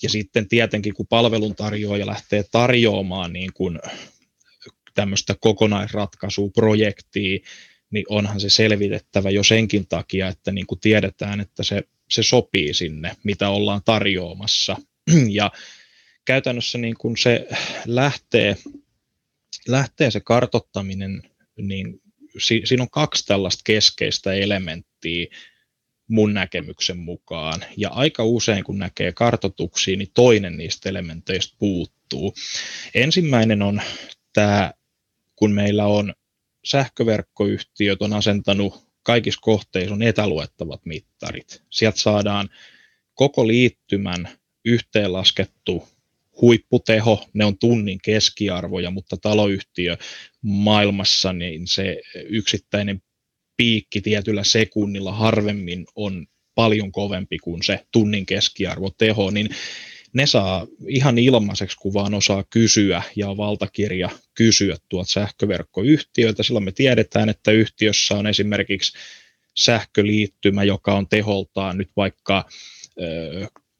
Ja 0.03 0.09
sitten 0.09 0.47
tietenkin, 0.47 0.93
kun 0.93 1.07
palveluntarjoaja 1.07 2.05
lähtee 2.05 2.43
tarjoamaan 2.51 3.33
niin 3.33 3.53
kuin 3.53 3.79
tämmöistä 4.93 5.35
kokonaisratkaisua, 5.39 6.49
projektia, 6.49 7.39
niin 7.93 8.05
onhan 8.09 8.39
se 8.39 8.49
selvitettävä 8.49 9.29
jo 9.29 9.43
senkin 9.43 9.87
takia, 9.87 10.27
että 10.27 10.51
niin 10.51 10.67
kuin 10.67 10.79
tiedetään, 10.79 11.39
että 11.39 11.63
se, 11.63 11.83
se 12.09 12.23
sopii 12.23 12.73
sinne, 12.73 13.15
mitä 13.23 13.49
ollaan 13.49 13.81
tarjoamassa. 13.85 14.77
Ja 15.29 15.51
käytännössä 16.25 16.77
niin 16.77 16.95
kuin 16.97 17.17
se 17.17 17.47
lähtee, 17.85 18.57
lähtee 19.67 20.11
se 20.11 20.19
kartottaminen, 20.19 21.23
niin 21.57 22.01
si, 22.37 22.61
siinä 22.65 22.83
on 22.83 22.89
kaksi 22.89 23.25
tällaista 23.25 23.61
keskeistä 23.65 24.33
elementtiä 24.33 25.25
mun 26.07 26.33
näkemyksen 26.33 26.97
mukaan. 26.97 27.65
Ja 27.77 27.89
aika 27.89 28.23
usein, 28.23 28.63
kun 28.63 28.79
näkee 28.79 29.11
kartotuksia, 29.11 29.97
niin 29.97 30.11
toinen 30.13 30.57
niistä 30.57 30.89
elementeistä 30.89 31.55
puuttuu. 31.59 32.33
Ensimmäinen 32.93 33.61
on 33.61 33.81
tämä, 34.33 34.73
kun 35.35 35.51
meillä 35.51 35.85
on 35.85 36.13
sähköverkkoyhtiöt 36.65 38.01
on 38.01 38.13
asentanut 38.13 38.83
kaikissa 39.03 39.39
kohteissa 39.41 39.93
on 39.93 40.03
etäluettavat 40.03 40.85
mittarit. 40.85 41.63
Sieltä 41.69 41.99
saadaan 41.99 42.49
koko 43.13 43.47
liittymän 43.47 44.29
yhteenlaskettu 44.65 45.87
huipputeho, 46.41 47.27
ne 47.33 47.45
on 47.45 47.57
tunnin 47.57 47.99
keskiarvoja, 48.03 48.91
mutta 48.91 49.17
taloyhtiö 49.17 49.97
maailmassa 50.41 51.33
niin 51.33 51.67
se 51.67 52.01
yksittäinen 52.29 53.01
piikki 53.57 54.01
tietyllä 54.01 54.43
sekunnilla 54.43 55.11
harvemmin 55.11 55.85
on 55.95 56.27
paljon 56.55 56.91
kovempi 56.91 57.37
kuin 57.37 57.63
se 57.63 57.85
tunnin 57.91 58.25
keskiarvoteho, 58.25 59.31
niin 59.31 59.49
ne 60.13 60.25
saa 60.25 60.67
ihan 60.87 61.17
ilmaiseksi, 61.17 61.77
kun 61.77 61.93
vaan 61.93 62.13
osaa 62.13 62.43
kysyä 62.49 63.03
ja 63.15 63.29
on 63.29 63.37
valtakirja 63.37 64.09
kysyä 64.33 64.77
tuot 64.89 65.09
sähköverkkoyhtiöiltä. 65.09 66.43
Silloin 66.43 66.65
me 66.65 66.71
tiedetään, 66.71 67.29
että 67.29 67.51
yhtiössä 67.51 68.15
on 68.15 68.27
esimerkiksi 68.27 68.93
sähköliittymä, 69.57 70.63
joka 70.63 70.93
on 70.93 71.07
teholtaan 71.07 71.77
nyt 71.77 71.89
vaikka 71.97 72.45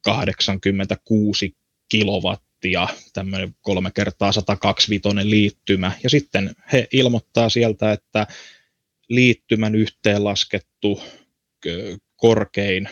86 0.04 1.56
kilowattia, 1.88 2.88
tämmöinen 3.12 3.54
kolme 3.60 3.90
kertaa 3.94 4.32
125 4.32 5.30
liittymä, 5.30 5.92
ja 6.02 6.10
sitten 6.10 6.50
he 6.72 6.88
ilmoittaa 6.92 7.48
sieltä, 7.48 7.92
että 7.92 8.26
liittymän 9.08 9.74
yhteenlaskettu 9.74 11.02
korkein 12.16 12.88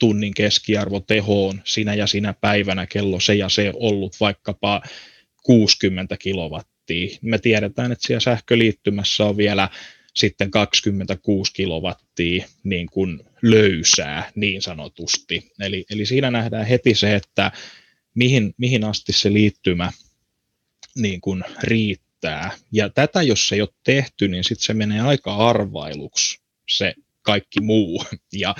tunnin 0.00 0.34
keskiarvo 0.34 1.00
tehoon 1.00 1.60
sinä 1.64 1.94
ja 1.94 2.06
sinä 2.06 2.34
päivänä 2.40 2.86
kello 2.86 3.20
se 3.20 3.34
ja 3.34 3.48
se 3.48 3.72
ollut 3.74 4.16
vaikkapa 4.20 4.82
60 5.42 6.16
kilowattia. 6.16 7.18
Me 7.22 7.38
tiedetään, 7.38 7.92
että 7.92 8.06
siellä 8.06 8.20
sähköliittymässä 8.20 9.24
on 9.24 9.36
vielä 9.36 9.68
sitten 10.14 10.50
26 10.50 11.52
kilowattia 11.52 12.46
niin 12.64 12.86
kuin 12.86 13.20
löysää 13.42 14.30
niin 14.34 14.62
sanotusti. 14.62 15.52
Eli, 15.60 15.84
eli 15.90 16.06
siinä 16.06 16.30
nähdään 16.30 16.66
heti 16.66 16.94
se, 16.94 17.14
että 17.14 17.52
mihin, 18.14 18.54
mihin 18.56 18.84
asti 18.84 19.12
se 19.12 19.32
liittymä 19.32 19.92
niin 20.96 21.20
kuin 21.20 21.44
riittää. 21.62 22.50
Ja 22.72 22.88
tätä, 22.88 23.22
jos 23.22 23.52
ei 23.52 23.60
ole 23.60 23.68
tehty, 23.84 24.28
niin 24.28 24.44
sitten 24.44 24.64
se 24.66 24.74
menee 24.74 25.00
aika 25.00 25.36
arvailuksi 25.36 26.40
se 26.68 26.94
kaikki 27.22 27.60
muu. 27.60 28.04
Ja, 28.32 28.54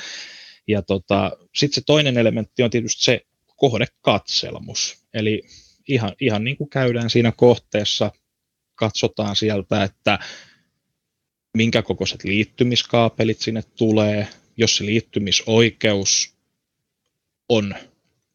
ja 0.71 0.83
tota, 0.83 1.33
sitten 1.55 1.75
se 1.75 1.83
toinen 1.87 2.19
elementti 2.19 2.63
on 2.63 2.71
tietysti 2.71 3.05
se 3.05 3.21
kohdekatselmus. 3.57 5.05
Eli 5.15 5.43
ihan, 5.89 6.13
ihan 6.21 6.45
niin 6.45 6.57
kuin 6.57 6.71
käydään 6.71 7.11
siinä 7.11 7.33
kohteessa, 7.33 8.13
katsotaan 8.75 9.37
sieltä, 9.37 9.85
että 9.85 10.19
minkä 11.57 11.83
kokoiset 11.83 12.25
liittymiskaapelit 12.25 13.41
sinne 13.41 13.63
tulee, 13.63 14.29
jos 14.57 14.77
se 14.77 14.87
liittymisoikeus 14.87 16.35
on 17.49 17.75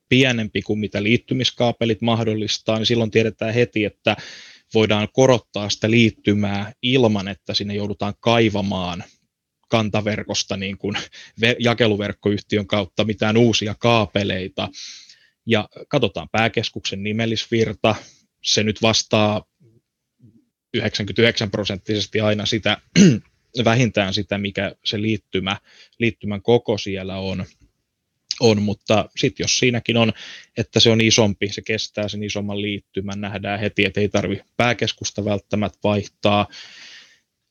pienempi 0.10 0.62
kuin 0.62 0.80
mitä 0.80 1.04
liittymiskaapelit 1.04 2.02
mahdollistaa, 2.02 2.78
niin 2.78 2.86
silloin 2.86 3.12
tiedetään 3.12 3.54
heti, 3.54 3.86
että 3.86 4.18
voidaan 4.74 5.08
korottaa 5.14 5.70
sitä 5.70 5.92
liittymää 5.92 6.74
ilman, 6.82 7.28
että 7.28 7.54
sinne 7.54 7.76
joudutaan 7.76 8.14
kaivamaan 8.20 9.04
kantaverkosta 9.68 10.58
niin 10.58 10.78
kuin 10.78 10.98
jakeluverkkoyhtiön 11.60 12.68
kautta 12.68 13.04
mitään 13.04 13.38
uusia 13.38 13.76
kaapeleita. 13.80 14.70
Ja 15.46 15.70
katsotaan 15.88 16.30
pääkeskuksen 16.32 17.04
nimellisvirta, 17.04 17.96
se 18.42 18.64
nyt 18.64 18.82
vastaa 18.82 19.46
99 20.74 21.52
prosenttisesti 21.52 22.22
aina 22.22 22.46
sitä, 22.46 22.78
vähintään 23.66 24.14
sitä, 24.14 24.38
mikä 24.38 24.76
se 24.86 25.02
liittymä, 25.02 25.58
liittymän 26.00 26.42
koko 26.42 26.78
siellä 26.78 27.18
on, 27.18 27.46
on 28.40 28.62
mutta 28.62 29.10
sitten 29.18 29.44
jos 29.44 29.60
siinäkin 29.60 29.98
on, 29.98 30.14
että 30.58 30.80
se 30.80 30.90
on 30.90 31.02
isompi, 31.02 31.50
se 31.50 31.62
kestää 31.62 32.08
sen 32.08 32.24
isomman 32.24 32.62
liittymän, 32.62 33.22
nähdään 33.22 33.60
heti, 33.60 33.86
että 33.86 34.02
ei 34.02 34.10
tarvi 34.10 34.42
pääkeskusta 34.58 35.26
välttämättä 35.26 35.80
vaihtaa. 35.84 36.48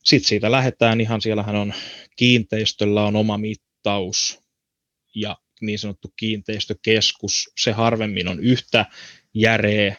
Sitten 0.04 0.28
siitä 0.28 0.50
lähdetään 0.50 1.00
ihan, 1.00 1.20
siellähän 1.20 1.56
on 1.56 1.74
kiinteistöllä 2.16 3.04
on 3.04 3.16
oma 3.16 3.38
mittaus 3.38 4.38
ja 5.14 5.36
niin 5.60 5.78
sanottu 5.78 6.12
kiinteistökeskus, 6.16 7.50
se 7.60 7.72
harvemmin 7.72 8.28
on 8.28 8.40
yhtä 8.40 8.86
järeä 9.34 9.96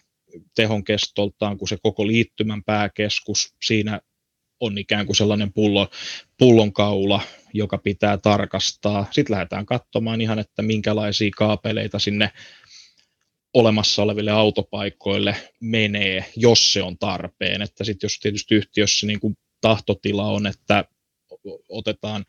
tehon 0.56 0.84
kestoltaan 0.84 1.58
kuin 1.58 1.70
se 1.70 1.78
koko 1.84 2.08
liittymän 2.08 2.64
pääkeskus. 2.64 3.54
Siinä 3.66 4.02
on 4.60 4.78
ikään 4.78 5.06
kuin 5.06 5.16
sellainen 5.16 5.54
pullo, 5.54 5.90
pullonkaula, 6.38 7.22
joka 7.54 7.78
pitää 7.78 8.18
tarkastaa. 8.18 9.08
Sitten 9.12 9.34
lähdetään 9.34 9.66
katsomaan 9.66 10.22
ihan, 10.22 10.40
että 10.40 10.62
minkälaisia 10.62 11.30
kaapeleita 11.38 12.00
sinne 12.00 12.32
olemassa 13.54 14.04
oleville 14.04 14.32
autopaikoille 14.32 15.36
menee, 15.62 16.26
jos 16.36 16.74
se 16.74 16.84
on 16.84 16.98
tarpeen. 16.98 17.62
Että 17.62 17.84
sitten 17.84 18.06
jos 18.06 18.20
tietysti 18.20 18.56
yhtiössä 18.56 19.08
niin 19.08 19.20
kuin 19.20 19.38
tahtotila 19.66 20.28
on, 20.28 20.48
että 20.48 20.86
otetaan 21.70 22.26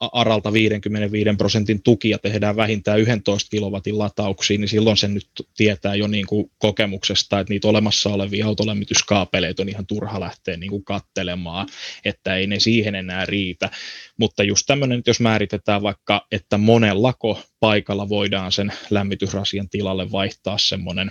ARalta 0.00 0.52
55 0.52 1.36
prosentin 1.38 1.82
tukia 1.82 2.18
tehdään 2.18 2.56
vähintään 2.56 3.00
11 3.00 3.50
kilowatin 3.50 3.98
latauksiin, 3.98 4.60
niin 4.60 4.68
silloin 4.68 4.96
sen 4.96 5.14
nyt 5.14 5.28
tietää 5.56 5.94
jo 5.94 6.06
niin 6.06 6.26
kuin 6.26 6.50
kokemuksesta, 6.58 7.40
että 7.40 7.52
niitä 7.52 7.68
olemassa 7.68 8.10
olevia 8.10 8.46
autolämmityskaapeleita 8.46 9.62
on 9.62 9.68
ihan 9.68 9.86
turha 9.86 10.20
lähteä 10.20 10.56
niin 10.56 10.70
kuin 10.70 10.84
kattelemaan, 10.84 11.68
että 12.04 12.36
ei 12.36 12.46
ne 12.46 12.60
siihen 12.60 12.94
enää 12.94 13.26
riitä. 13.26 13.70
Mutta 14.18 14.42
just 14.42 14.64
tämmöinen, 14.66 15.02
jos 15.06 15.20
määritetään 15.20 15.82
vaikka, 15.82 16.26
että 16.32 16.58
monellako 16.58 17.40
paikalla 17.60 18.08
voidaan 18.08 18.52
sen 18.52 18.72
lämmitysrasian 18.90 19.68
tilalle 19.68 20.12
vaihtaa 20.12 20.58
semmoinen 20.58 21.10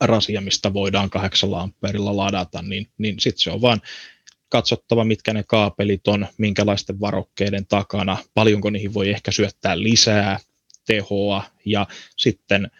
rasia, 0.00 0.40
mistä 0.40 0.72
voidaan 0.72 1.10
8 1.10 1.54
amperilla 1.54 2.16
ladata, 2.16 2.62
niin, 2.62 2.86
niin 2.98 3.20
sitten 3.20 3.42
se 3.42 3.50
on 3.50 3.60
vaan 3.60 3.80
katsottava, 4.48 5.04
mitkä 5.04 5.32
ne 5.32 5.44
kaapelit 5.46 6.08
on, 6.08 6.26
minkälaisten 6.38 7.00
varokkeiden 7.00 7.66
takana, 7.66 8.16
paljonko 8.34 8.70
niihin 8.70 8.94
voi 8.94 9.10
ehkä 9.10 9.30
syöttää 9.30 9.82
lisää 9.82 10.38
tehoa 10.86 11.44
ja 11.64 11.86
sitten 12.16 12.70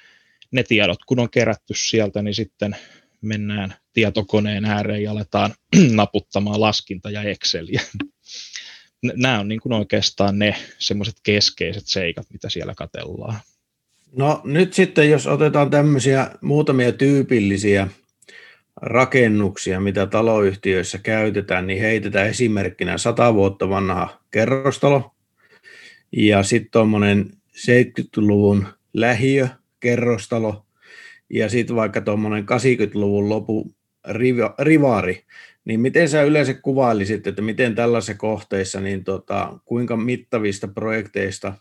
ne 0.50 0.62
tiedot, 0.62 1.04
kun 1.06 1.20
on 1.20 1.30
kerätty 1.30 1.74
sieltä, 1.76 2.22
niin 2.22 2.34
sitten 2.34 2.76
mennään 3.20 3.74
tietokoneen 3.92 4.64
ääreen 4.64 5.02
ja 5.02 5.10
aletaan 5.10 5.54
naputtamaan 5.90 6.60
laskinta 6.60 7.10
ja 7.10 7.22
Exceliä. 7.22 7.80
Nämä 9.02 9.40
on 9.40 9.48
niin 9.48 9.60
kuin 9.60 9.72
oikeastaan 9.72 10.38
ne 10.38 10.54
semmoiset 10.78 11.16
keskeiset 11.22 11.86
seikat, 11.86 12.26
mitä 12.32 12.48
siellä 12.50 12.74
katellaan. 12.74 13.40
No 14.12 14.40
nyt 14.44 14.74
sitten, 14.74 15.10
jos 15.10 15.26
otetaan 15.26 15.70
tämmöisiä 15.70 16.30
muutamia 16.40 16.92
tyypillisiä 16.92 17.88
rakennuksia, 18.82 19.80
mitä 19.80 20.06
taloyhtiöissä 20.06 20.98
käytetään, 20.98 21.66
niin 21.66 21.80
heitetään 21.80 22.28
esimerkkinä 22.28 22.98
100 22.98 23.34
vuotta 23.34 23.68
vanha 23.68 24.20
kerrostalo 24.30 25.14
ja 26.12 26.42
sitten 26.42 26.70
tuommoinen 26.70 27.30
70-luvun 27.56 28.66
lähiö 28.94 29.48
kerrostalo 29.80 30.66
ja 31.30 31.48
sitten 31.48 31.76
vaikka 31.76 32.00
tuommoinen 32.00 32.44
80-luvun 32.44 33.28
lopu 33.28 33.72
riva, 34.08 34.54
rivari, 34.58 35.24
niin 35.64 35.80
miten 35.80 36.08
sä 36.08 36.22
yleensä 36.22 36.54
kuvailisit, 36.54 37.26
että 37.26 37.42
miten 37.42 37.74
tällaisissa 37.74 38.14
kohteissa, 38.14 38.80
niin 38.80 39.04
tota, 39.04 39.58
kuinka 39.64 39.96
mittavista 39.96 40.68
projekteista 40.68 41.54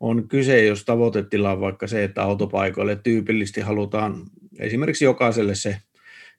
on 0.00 0.28
kyse, 0.28 0.64
jos 0.64 0.84
tavoitetila 0.84 1.52
on 1.52 1.60
vaikka 1.60 1.86
se, 1.86 2.04
että 2.04 2.22
autopaikoille 2.22 2.96
tyypillisesti 2.96 3.60
halutaan 3.60 4.14
esimerkiksi 4.58 5.04
jokaiselle 5.04 5.54
se 5.54 5.76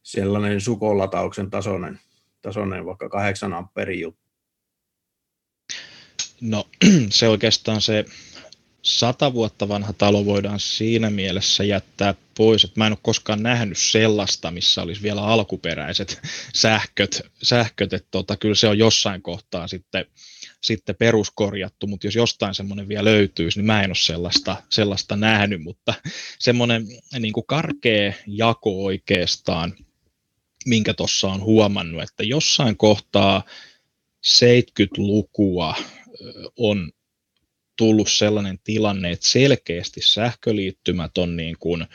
sellainen 0.04 0.62
sukolatauksen 0.62 1.50
tasoinen, 1.50 2.00
tasoinen 2.42 2.86
vaikka 2.86 3.10
8 3.10 3.54
amperin 3.54 4.00
juttu? 4.00 4.24
No 6.42 6.68
se 7.10 7.28
oikeastaan 7.28 7.82
se 7.82 8.06
sata 8.84 9.34
vuotta 9.34 9.68
vanha 9.68 9.94
talo 9.94 10.26
voidaan 10.26 10.60
siinä 10.60 11.10
mielessä 11.10 11.64
jättää 11.64 12.16
pois, 12.38 12.64
että 12.64 12.80
mä 12.80 12.88
en 12.88 12.94
ole 12.94 13.00
koskaan 13.02 13.44
nähnyt 13.44 13.78
sellaista, 13.78 14.52
missä 14.52 14.82
olisi 14.82 15.02
vielä 15.02 15.22
alkuperäiset 15.22 16.22
sähköt, 16.54 17.22
sähköt 17.44 17.94
että 17.94 18.08
tota, 18.12 18.38
kyllä 18.38 18.56
se 18.56 18.68
on 18.68 18.78
jossain 18.78 19.22
kohtaa 19.22 19.68
sitten, 19.68 20.06
sitten 20.62 20.96
peruskorjattu, 20.96 21.88
mutta 21.88 22.08
jos 22.08 22.16
jostain 22.16 22.56
semmoinen 22.56 22.88
vielä 22.88 23.06
löytyisi, 23.06 23.60
niin 23.60 23.66
mä 23.66 23.84
en 23.84 23.90
ole 23.90 23.96
sellaista, 23.96 24.64
sellaista 24.70 25.16
nähnyt, 25.16 25.64
mutta 25.64 25.94
semmoinen 26.40 26.88
niin 27.20 27.34
kuin 27.34 27.48
karkea 27.48 28.14
jako 28.28 28.84
oikeastaan 28.84 29.74
minkä 30.66 30.94
tuossa 30.94 31.28
on 31.28 31.42
huomannut, 31.42 32.04
että 32.04 32.24
jossain 32.24 32.78
kohtaa 32.78 33.44
70-lukua 34.28 35.76
on 36.58 36.92
tullut 37.76 38.12
sellainen 38.12 38.60
tilanne, 38.64 39.12
että 39.12 39.28
selkeästi 39.28 40.02
sähköliittymät 40.04 41.18
on 41.18 41.36
niin 41.36 41.56
kuin, 41.60 41.86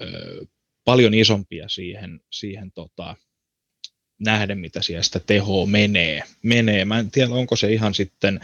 ö, 0.00 0.46
paljon 0.84 1.14
isompia 1.14 1.68
siihen, 1.68 2.20
siihen 2.30 2.72
tota, 2.72 3.16
nähden, 4.18 4.58
mitä 4.58 4.82
siellä 4.82 5.02
sitä 5.02 5.20
tehoa 5.20 5.66
menee. 5.66 6.22
menee. 6.42 6.84
Mä 6.84 6.98
en 6.98 7.10
tiedä, 7.10 7.34
onko 7.34 7.56
se 7.56 7.72
ihan 7.72 7.94
sitten, 7.94 8.40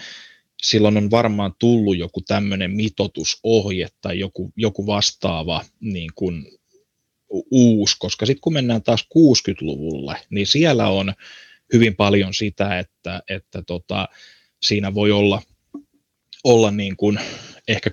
silloin 0.62 0.97
on 0.97 1.11
varmaan 1.11 1.55
tullut 1.59 1.99
joku 1.99 2.21
tämmöinen 2.21 2.71
mitotusohje 2.71 3.89
tai 4.01 4.19
joku, 4.19 4.53
joku 4.57 4.87
vastaava 4.87 5.65
niin 5.81 6.11
kuin 6.15 6.47
uusi, 7.51 7.97
koska 7.99 8.27
sitten 8.27 8.41
kun 8.41 8.53
mennään 8.53 8.83
taas 8.83 9.03
60-luvulle, 9.03 10.17
niin 10.31 10.47
siellä 10.47 10.89
on 10.89 11.15
hyvin 11.73 11.97
paljon 11.97 12.35
sitä, 12.35 12.79
että, 12.79 13.23
että 13.29 13.62
tota, 13.62 14.09
siinä 14.62 14.95
voi 14.95 15.12
olla, 15.12 15.43
olla 16.45 16.71
niin 16.71 16.97
kuin 16.97 17.19
ehkä 17.69 17.91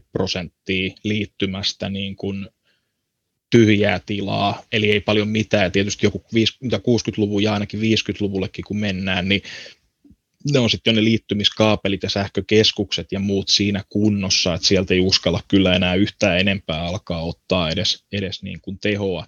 10-20 0.00 0.04
prosenttia 0.12 0.94
liittymästä 1.04 1.88
niin 1.88 2.16
kuin 2.16 2.48
tyhjää 3.50 4.00
tilaa, 4.06 4.62
eli 4.72 4.90
ei 4.90 5.00
paljon 5.00 5.28
mitään, 5.28 5.72
tietysti 5.72 6.06
joku 6.06 6.24
60-luvun 6.74 7.42
ja 7.42 7.52
ainakin 7.52 7.80
50-luvullekin 7.80 8.64
kun 8.66 8.78
mennään, 8.78 9.28
niin 9.28 9.42
ne 10.52 10.58
on 10.58 10.70
sitten 10.70 10.90
jo 10.90 11.00
ne 11.00 11.04
liittymiskaapelit 11.04 12.02
ja 12.02 12.10
sähkökeskukset 12.10 13.12
ja 13.12 13.20
muut 13.20 13.48
siinä 13.48 13.84
kunnossa, 13.88 14.54
että 14.54 14.66
sieltä 14.66 14.94
ei 14.94 15.00
uskalla 15.00 15.40
kyllä 15.48 15.74
enää 15.74 15.94
yhtään 15.94 16.38
enempää 16.38 16.82
alkaa 16.82 17.22
ottaa 17.22 17.70
edes, 17.70 18.04
edes 18.12 18.42
niin 18.42 18.60
kuin 18.60 18.78
tehoa 18.78 19.26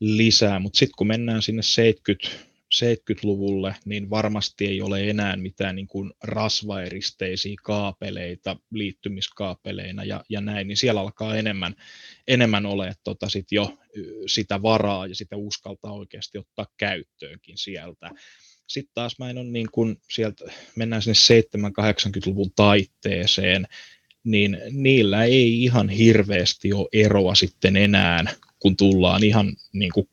lisää, 0.00 0.58
mutta 0.58 0.78
sitten 0.78 0.94
kun 0.96 1.06
mennään 1.06 1.42
sinne 1.42 1.62
70 1.62 2.52
70-luvulle, 2.72 3.76
niin 3.84 4.10
varmasti 4.10 4.66
ei 4.66 4.82
ole 4.82 5.10
enää 5.10 5.36
mitään 5.36 5.76
niin 5.76 5.86
kuin 5.86 6.12
rasvaeristeisiä 6.22 7.54
kaapeleita 7.62 8.56
liittymiskaapeleina 8.70 10.04
ja, 10.04 10.24
ja 10.28 10.40
näin, 10.40 10.68
niin 10.68 10.76
siellä 10.76 11.00
alkaa 11.00 11.36
enemmän, 11.36 11.74
enemmän 12.28 12.66
ole 12.66 12.92
tota 13.04 13.28
sit 13.28 13.46
jo 13.50 13.78
sitä 14.26 14.62
varaa 14.62 15.06
ja 15.06 15.14
sitä 15.14 15.36
uskaltaa 15.36 15.92
oikeasti 15.92 16.38
ottaa 16.38 16.66
käyttöönkin 16.76 17.58
sieltä. 17.58 18.10
Sitten 18.66 18.94
taas 18.94 19.18
mä 19.18 19.30
en 19.30 19.38
ole 19.38 19.46
niin 19.46 19.68
kuin 19.72 20.00
sieltä, 20.10 20.44
mennään 20.76 21.02
sinne 21.02 21.42
7-80-luvun 21.42 22.52
taitteeseen, 22.56 23.66
niin 24.24 24.58
niillä 24.70 25.24
ei 25.24 25.62
ihan 25.62 25.88
hirveästi 25.88 26.72
ole 26.72 26.88
eroa 26.92 27.34
sitten 27.34 27.76
enää, 27.76 28.24
kun 28.58 28.76
tullaan 28.76 29.24
ihan 29.24 29.56
niin 29.72 29.92
kuin 29.92 30.08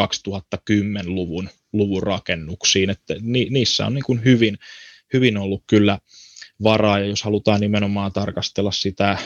2010-luvun 0.00 1.48
luvun 1.72 2.02
rakennuksiin, 2.02 2.90
että 2.90 3.14
ni, 3.20 3.46
niissä 3.50 3.86
on 3.86 3.94
niin 3.94 4.04
kuin 4.04 4.24
hyvin, 4.24 4.58
hyvin 5.12 5.36
ollut 5.36 5.62
kyllä 5.66 5.98
varaa, 6.62 6.98
ja 6.98 7.06
jos 7.06 7.22
halutaan 7.22 7.60
nimenomaan 7.60 8.12
tarkastella 8.12 8.72
sitä 8.72 9.18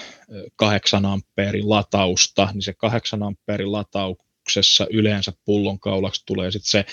8 0.57 1.07
ampeerin 1.07 1.70
latausta, 1.70 2.48
niin 2.53 2.62
se 2.62 2.74
8 2.74 3.22
ampeerin 3.22 3.72
latauksessa 3.72 4.87
yleensä 4.90 5.33
pullonkaulaksi 5.44 6.22
tulee 6.26 6.50
sitten 6.50 6.70
se 6.70 6.85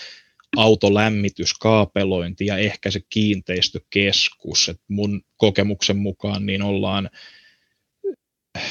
autolämmitys, 0.56 1.54
kaapelointi 1.54 2.46
ja 2.46 2.58
ehkä 2.58 2.92
se 2.92 3.00
kiinteistökeskus. 3.10 4.70
Et 4.70 4.82
mun 4.88 5.22
kokemuksen 5.38 5.98
mukaan 5.98 6.46
niin 6.46 6.62
ollaan 6.62 7.10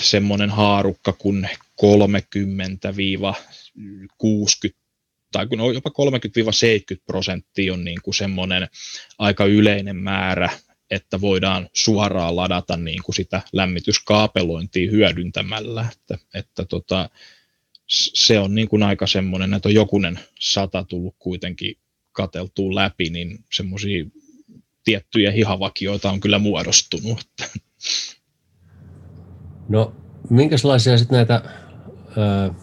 semmoinen 0.00 0.50
haarukka 0.50 1.12
kuin 1.12 1.48
30-60 1.82 1.86
tai 5.32 5.46
kun 5.46 5.60
on 5.60 5.74
jopa 5.74 5.90
30-70 5.90 7.02
prosenttia 7.06 7.72
on 7.72 7.84
niin 7.84 8.02
kuin 8.02 8.14
semmoinen 8.14 8.68
aika 9.18 9.44
yleinen 9.44 9.96
määrä, 9.96 10.50
että 10.90 11.20
voidaan 11.20 11.68
suoraan 11.72 12.36
ladata 12.36 12.76
niin 12.76 13.02
kuin 13.02 13.14
sitä 13.16 13.42
lämmityskaapelointia 13.52 14.90
hyödyntämällä, 14.90 15.86
että, 15.92 16.18
että 16.34 16.64
tota, 16.64 17.10
se 17.88 18.38
on 18.38 18.54
niin 18.54 18.68
kuin 18.68 18.82
aika 18.82 19.06
semmoinen, 19.06 19.54
että 19.54 19.68
on 19.68 19.74
jokunen 19.74 20.18
sata 20.40 20.84
tullut 20.84 21.16
kuitenkin 21.18 21.74
kateltua 22.12 22.74
läpi, 22.74 23.10
niin 23.10 23.44
semmoisia 23.52 24.04
tiettyjä 24.84 25.30
hihavakioita 25.30 26.10
on 26.10 26.20
kyllä 26.20 26.38
muodostunut. 26.38 27.18
No, 29.68 29.96
minkälaisia 30.30 30.98
sitten 30.98 31.16
näitä 31.16 31.42
ö, 32.16 32.54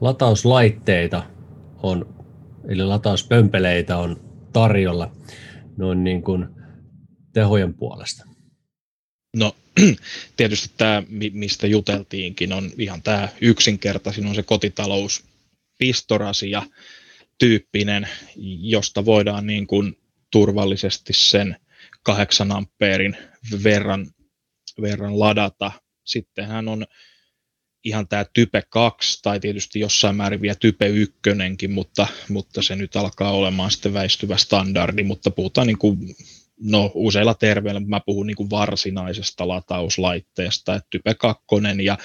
latauslaitteita 0.00 1.26
on, 1.82 2.14
eli 2.68 2.84
latauspömpeleitä 2.84 3.98
on 3.98 4.20
tarjolla 4.52 5.16
noin 5.76 6.04
niin 6.04 6.22
kuin 6.22 6.48
tehojen 7.32 7.74
puolesta? 7.74 8.24
No 9.36 9.56
tietysti 10.36 10.70
tämä, 10.76 11.02
mistä 11.32 11.66
juteltiinkin, 11.66 12.52
on 12.52 12.70
ihan 12.78 13.02
tämä 13.02 13.28
yksinkertaisin 13.40 14.26
on 14.26 14.34
se 14.34 14.42
kotitalous 14.42 15.24
pistorasia 15.78 16.62
tyyppinen, 17.38 18.08
josta 18.60 19.04
voidaan 19.04 19.46
niin 19.46 19.66
kuin 19.66 19.98
turvallisesti 20.30 21.12
sen 21.12 21.56
8 22.02 22.52
ampeerin 22.52 23.16
verran, 23.64 24.10
verran 24.82 25.18
ladata. 25.18 25.72
Sittenhän 26.04 26.68
on 26.68 26.86
ihan 27.84 28.08
tämä 28.08 28.24
Type 28.34 28.62
2 28.70 29.18
tai 29.22 29.40
tietysti 29.40 29.80
jossain 29.80 30.16
määrin 30.16 30.42
vielä 30.42 30.54
Type 30.54 30.88
1, 30.88 31.18
mutta, 31.68 32.06
mutta 32.28 32.62
se 32.62 32.76
nyt 32.76 32.96
alkaa 32.96 33.32
olemaan 33.32 33.70
sitten 33.70 33.94
väistyvä 33.94 34.36
standardi, 34.36 35.02
mutta 35.02 35.30
puhutaan 35.30 35.66
niin 35.66 35.78
kuin, 35.78 35.98
no 36.62 36.90
useilla 36.94 37.34
terveillä, 37.34 37.80
mä 37.80 38.00
puhun 38.06 38.26
niin 38.26 38.36
kuin 38.36 38.50
varsinaisesta 38.50 39.48
latauslaitteesta, 39.48 40.74
että 40.74 40.88
Type 40.90 41.14
2 41.14 41.44
ja 41.82 41.98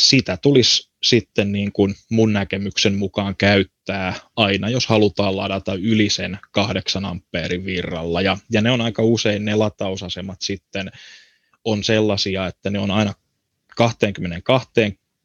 sitä 0.00 0.36
tulisi 0.36 0.90
sitten 1.02 1.52
niin 1.52 1.72
kuin 1.72 1.94
mun 2.10 2.32
näkemyksen 2.32 2.94
mukaan 2.94 3.36
käyttää 3.36 4.14
aina, 4.36 4.68
jos 4.68 4.86
halutaan 4.86 5.36
ladata 5.36 5.74
yli 5.74 6.10
sen 6.10 6.38
8 6.50 7.04
ampeerin 7.04 7.64
virralla. 7.64 8.20
Ja, 8.20 8.38
ja 8.52 8.60
ne 8.60 8.70
on 8.70 8.80
aika 8.80 9.02
usein 9.02 9.44
ne 9.44 9.54
latausasemat 9.54 10.42
sitten 10.42 10.90
on 11.64 11.84
sellaisia, 11.84 12.46
että 12.46 12.70
ne 12.70 12.78
on 12.78 12.90
aina 12.90 13.14
22 13.76 14.70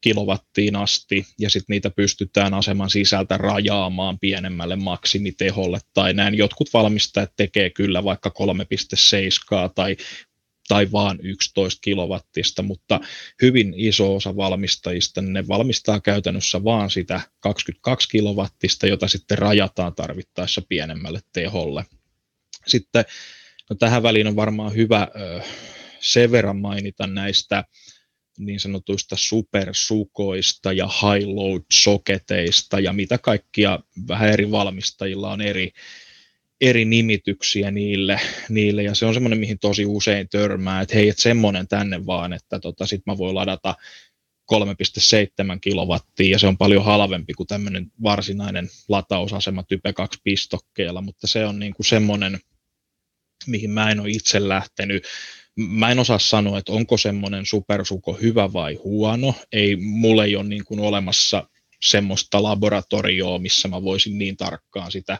kilowattiin 0.02 0.76
asti, 0.76 1.26
ja 1.38 1.50
sitten 1.50 1.74
niitä 1.74 1.90
pystytään 1.90 2.54
aseman 2.54 2.90
sisältä 2.90 3.36
rajaamaan 3.36 4.18
pienemmälle 4.18 4.76
maksimiteholle, 4.76 5.78
tai 5.94 6.14
näin 6.14 6.34
jotkut 6.34 6.68
valmistajat 6.74 7.32
tekee 7.36 7.70
kyllä 7.70 8.04
vaikka 8.04 8.32
3,7 9.64 9.70
tai 9.74 9.96
tai 10.68 10.92
vaan 10.92 11.18
11 11.22 11.80
kilowattista, 11.80 12.62
mutta 12.62 13.00
hyvin 13.42 13.74
iso 13.76 14.16
osa 14.16 14.36
valmistajista, 14.36 15.22
ne 15.22 15.48
valmistaa 15.48 16.00
käytännössä 16.00 16.64
vaan 16.64 16.90
sitä 16.90 17.20
22 17.40 18.08
kilowattista, 18.08 18.86
jota 18.86 19.08
sitten 19.08 19.38
rajataan 19.38 19.94
tarvittaessa 19.94 20.62
pienemmälle 20.68 21.20
teholle. 21.32 21.84
Sitten 22.66 23.04
no 23.70 23.76
tähän 23.76 24.02
väliin 24.02 24.26
on 24.26 24.36
varmaan 24.36 24.74
hyvä 24.74 25.08
ö, 25.16 25.40
sen 26.00 26.32
verran 26.32 26.60
mainita 26.60 27.06
näistä 27.06 27.64
niin 28.38 28.60
sanotuista 28.60 29.16
supersukoista 29.18 30.72
ja 30.72 30.86
high 30.86 31.28
load 31.28 31.62
soketeista 31.72 32.80
ja 32.80 32.92
mitä 32.92 33.18
kaikkia 33.18 33.78
vähän 34.08 34.28
eri 34.28 34.50
valmistajilla 34.50 35.32
on 35.32 35.40
eri, 35.40 35.72
eri 36.60 36.84
nimityksiä 36.84 37.70
niille, 37.70 38.20
niille, 38.48 38.82
ja 38.82 38.94
se 38.94 39.06
on 39.06 39.14
semmoinen, 39.14 39.38
mihin 39.38 39.58
tosi 39.58 39.86
usein 39.86 40.28
törmää, 40.28 40.80
että 40.80 40.94
hei, 40.94 41.08
että 41.08 41.22
semmoinen 41.22 41.68
tänne 41.68 42.06
vaan, 42.06 42.32
että 42.32 42.60
tota, 42.60 42.86
sit 42.86 43.02
mä 43.06 43.18
voin 43.18 43.34
ladata 43.34 43.74
3,7 44.54 44.58
kilowattia, 45.60 46.30
ja 46.30 46.38
se 46.38 46.46
on 46.46 46.58
paljon 46.58 46.84
halvempi 46.84 47.34
kuin 47.34 47.46
tämmöinen 47.46 47.92
varsinainen 48.02 48.68
latausasema 48.88 49.62
Type 49.62 49.92
2 49.92 50.20
pistokkeella, 50.24 51.00
mutta 51.00 51.26
se 51.26 51.46
on 51.46 51.58
niin 51.58 51.74
kuin 51.74 51.86
semmoinen, 51.86 52.40
mihin 53.46 53.70
mä 53.70 53.90
en 53.90 54.00
ole 54.00 54.10
itse 54.10 54.48
lähtenyt 54.48 55.04
mä 55.56 55.90
en 55.90 55.98
osaa 55.98 56.18
sanoa, 56.18 56.58
että 56.58 56.72
onko 56.72 56.96
semmoinen 56.96 57.46
supersuko 57.46 58.12
hyvä 58.12 58.52
vai 58.52 58.74
huono. 58.74 59.34
Ei, 59.52 59.76
mulle 59.76 60.24
ei 60.24 60.36
ole 60.36 60.44
niin 60.44 60.64
kuin 60.64 60.80
olemassa 60.80 61.48
semmoista 61.82 62.42
laboratorioa, 62.42 63.38
missä 63.38 63.68
mä 63.68 63.82
voisin 63.82 64.18
niin 64.18 64.36
tarkkaan 64.36 64.92
sitä, 64.92 65.18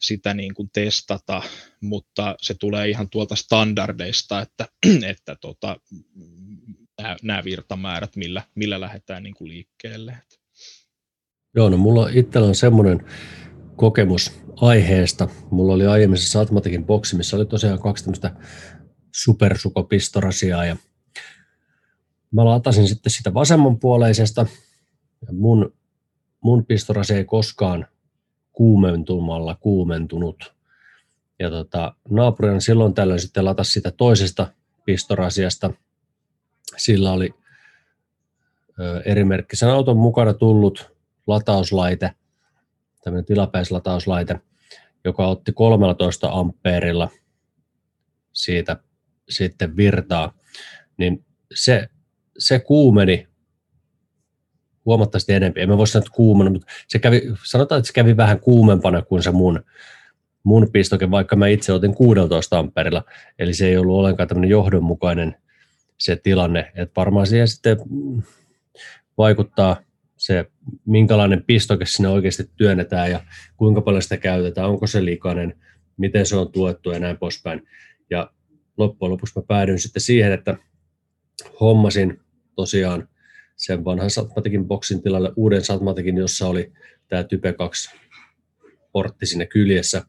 sitä 0.00 0.34
niin 0.34 0.54
kuin 0.54 0.70
testata, 0.72 1.42
mutta 1.80 2.36
se 2.40 2.54
tulee 2.54 2.88
ihan 2.88 3.10
tuolta 3.10 3.36
standardeista, 3.36 4.40
että, 4.40 4.68
että 5.12 5.36
tota, 5.40 5.80
nämä, 7.22 7.44
virtamäärät, 7.44 8.16
millä, 8.16 8.42
millä 8.54 8.80
lähdetään 8.80 9.22
niin 9.22 9.34
kuin 9.34 9.48
liikkeelle. 9.48 10.18
Joo, 11.56 11.68
no 11.68 11.76
mulla 11.76 12.08
itsellä 12.12 12.48
on 12.48 12.54
semmoinen 12.54 13.06
kokemus 13.76 14.32
aiheesta. 14.56 15.28
Mulla 15.50 15.72
oli 15.72 15.86
aiemmin 15.86 16.18
se 16.18 16.28
Satmatikin 16.28 16.84
boksi, 16.84 17.16
missä 17.16 17.36
oli 17.36 17.46
tosiaan 17.46 17.82
kaksi 17.82 18.04
tämmöistä 18.04 18.36
supersukopistorasiaa 19.14 20.64
ja 20.64 20.76
mä 22.30 22.44
latasin 22.44 22.88
sitten 22.88 23.12
sitä 23.12 23.34
vasemmanpuoleisesta 23.34 24.46
ja 25.26 25.32
mun, 25.32 25.74
mun 26.40 26.66
pistorasi 26.66 27.14
ei 27.14 27.24
koskaan 27.24 27.86
kuumentumalla 28.52 29.54
kuumentunut. 29.54 30.54
Ja 31.38 31.50
tota, 31.50 31.94
naapurina 32.10 32.60
silloin 32.60 32.94
tällöin 32.94 33.20
sitten 33.20 33.44
latasi 33.44 33.72
sitä 33.72 33.90
toisesta 33.90 34.52
pistorasiasta. 34.84 35.70
Sillä 36.76 37.12
oli 37.12 37.34
ö, 38.80 39.02
erimerkkisen 39.04 39.70
auton 39.70 39.96
mukana 39.96 40.34
tullut 40.34 40.92
latauslaite, 41.26 42.10
tämmöinen 43.04 43.24
tilapäislatauslaite, 43.24 44.40
joka 45.04 45.26
otti 45.26 45.52
13 45.52 46.28
ampeerilla 46.32 47.08
siitä 48.32 48.76
sitten 49.28 49.76
virtaa, 49.76 50.34
niin 50.96 51.24
se, 51.54 51.88
se 52.38 52.58
kuumeni 52.58 53.28
huomattavasti 54.86 55.32
enemmän. 55.32 55.62
En 55.62 55.68
mä 55.68 55.78
voi 55.78 55.86
sanoa, 55.86 56.02
että 56.02 56.16
kuumana, 56.16 56.50
mutta 56.50 56.66
se 56.88 56.98
kävi, 56.98 57.22
sanotaan, 57.44 57.78
että 57.78 57.86
se 57.86 57.92
kävi 57.92 58.16
vähän 58.16 58.40
kuumempana 58.40 59.02
kuin 59.02 59.22
se 59.22 59.30
mun, 59.30 59.64
mun 60.44 60.70
pistoke, 60.72 61.10
vaikka 61.10 61.36
mä 61.36 61.46
itse 61.46 61.72
otin 61.72 61.94
16 61.94 62.58
amperilla. 62.58 63.04
Eli 63.38 63.54
se 63.54 63.68
ei 63.68 63.76
ollut 63.76 63.96
ollenkaan 63.96 64.28
tämmöinen 64.28 64.50
johdonmukainen 64.50 65.36
se 65.98 66.16
tilanne. 66.16 66.72
Että 66.74 66.92
varmaan 66.96 67.26
siihen 67.26 67.48
sitten 67.48 67.76
vaikuttaa 69.18 69.76
se, 70.16 70.46
minkälainen 70.86 71.44
pistoke 71.46 71.86
sinne 71.86 72.08
oikeasti 72.08 72.50
työnnetään 72.56 73.10
ja 73.10 73.20
kuinka 73.56 73.80
paljon 73.80 74.02
sitä 74.02 74.16
käytetään, 74.16 74.68
onko 74.68 74.86
se 74.86 75.04
likainen, 75.04 75.54
miten 75.96 76.26
se 76.26 76.36
on 76.36 76.52
tuettu 76.52 76.90
ja 76.90 76.98
näin 76.98 77.18
poispäin. 77.18 77.68
Loppujen 78.76 79.12
lopuksi 79.12 79.38
mä 79.38 79.42
päädyin 79.48 79.78
sitten 79.78 80.02
siihen, 80.02 80.32
että 80.32 80.56
hommasin 81.60 82.20
tosiaan 82.56 83.08
sen 83.56 83.84
vanhan 83.84 84.10
Satmatikin 84.10 84.66
boksin 84.66 85.02
tilalle 85.02 85.32
uuden 85.36 85.64
Satmatikin, 85.64 86.16
jossa 86.16 86.48
oli 86.48 86.72
tämä 87.08 87.24
Type 87.24 87.52
2 87.52 87.90
portti 88.92 89.26
sinne 89.26 89.46
kyljessä, 89.46 90.02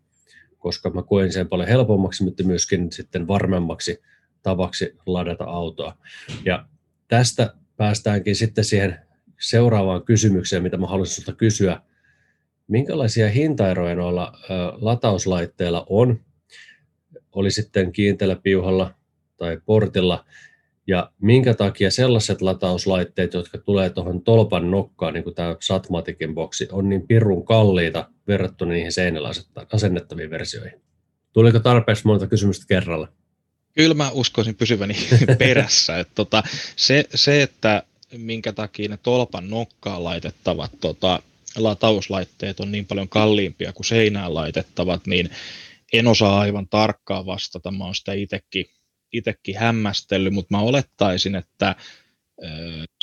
koska 0.57 0.89
mä 0.89 1.03
koin 1.03 1.33
sen 1.33 1.49
paljon 1.49 1.69
helpommaksi, 1.69 2.23
mutta 2.23 2.43
myöskin 2.43 2.91
sitten 2.91 3.27
varmemmaksi 3.27 4.01
tavaksi 4.43 4.97
ladata 5.05 5.43
autoa. 5.43 5.97
Ja 6.45 6.67
tästä 7.07 7.53
päästäänkin 7.77 8.35
sitten 8.35 8.63
siihen 8.63 8.99
seuraavaan 9.39 10.05
kysymykseen, 10.05 10.63
mitä 10.63 10.77
mä 10.77 10.87
haluaisin 10.87 11.15
sinulta 11.15 11.37
kysyä. 11.37 11.81
Minkälaisia 12.67 13.29
hintaeroja 13.29 13.95
noilla 13.95 14.33
latauslaitteilla 14.81 15.85
on? 15.89 16.24
Oli 17.35 17.51
sitten 17.51 17.91
kiinteällä 17.91 18.35
piuhalla 18.35 18.93
tai 19.37 19.57
portilla. 19.65 20.25
Ja 20.87 21.11
minkä 21.21 21.53
takia 21.53 21.91
sellaiset 21.91 22.41
latauslaitteet, 22.41 23.33
jotka 23.33 23.57
tulee 23.57 23.89
tuohon 23.89 24.21
tolpan 24.21 24.71
nokkaan, 24.71 25.13
niin 25.13 25.23
kuin 25.23 25.35
tämä 25.35 25.55
Satmatikin 25.59 26.35
boksi, 26.35 26.67
on 26.71 26.89
niin 26.89 27.07
pirun 27.07 27.45
kalliita 27.45 28.09
verrattuna 28.27 28.71
niihin 28.71 28.91
seinällä 28.91 29.31
asennettaviin 29.73 30.29
versioihin? 30.29 30.81
Tuliko 31.33 31.59
tarpeeksi 31.59 32.07
monta 32.07 32.27
kysymystä 32.27 32.65
kerralla? 32.67 33.07
Kyllä 33.73 33.93
mä 33.93 34.11
uskoisin 34.11 34.55
pysyväni 34.55 34.95
perässä. 35.39 35.99
Että 35.99 36.15
tota, 36.15 36.43
se, 36.75 37.05
se, 37.15 37.41
että 37.41 37.83
minkä 38.17 38.53
takia 38.53 38.89
ne 38.89 38.97
tolpan 39.03 39.49
nokkaan 39.49 40.03
laitettavat 40.03 40.71
tota, 40.79 41.19
latauslaitteet 41.55 42.59
on 42.59 42.71
niin 42.71 42.85
paljon 42.85 43.09
kalliimpia 43.09 43.73
kuin 43.73 43.85
seinään 43.85 44.33
laitettavat, 44.33 45.07
niin 45.07 45.29
en 45.93 46.07
osaa 46.07 46.39
aivan 46.39 46.69
tarkkaan 46.69 47.25
vastata. 47.25 47.71
Mä 47.71 47.85
oon 47.85 47.95
sitä 47.95 48.13
itsekin, 48.13 48.65
itsekin 49.13 49.57
hämmästellyt, 49.57 50.33
mutta 50.33 50.57
mä 50.57 50.61
olettaisin, 50.61 51.35
että 51.35 51.75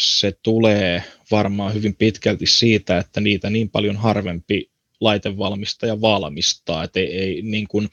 se 0.01 0.33
tulee 0.43 1.05
varmaan 1.31 1.75
hyvin 1.75 1.97
pitkälti 1.97 2.47
siitä, 2.47 2.99
että 2.99 3.21
niitä 3.21 3.51
niin 3.51 3.71
paljon 3.71 3.97
harvempi 3.97 4.71
laitevalmistaja 5.01 6.01
valmistaa, 6.01 6.85
että 6.85 7.01
ei, 7.01 7.19
ei 7.19 7.43
niin 7.43 7.69
kuin, 7.69 7.89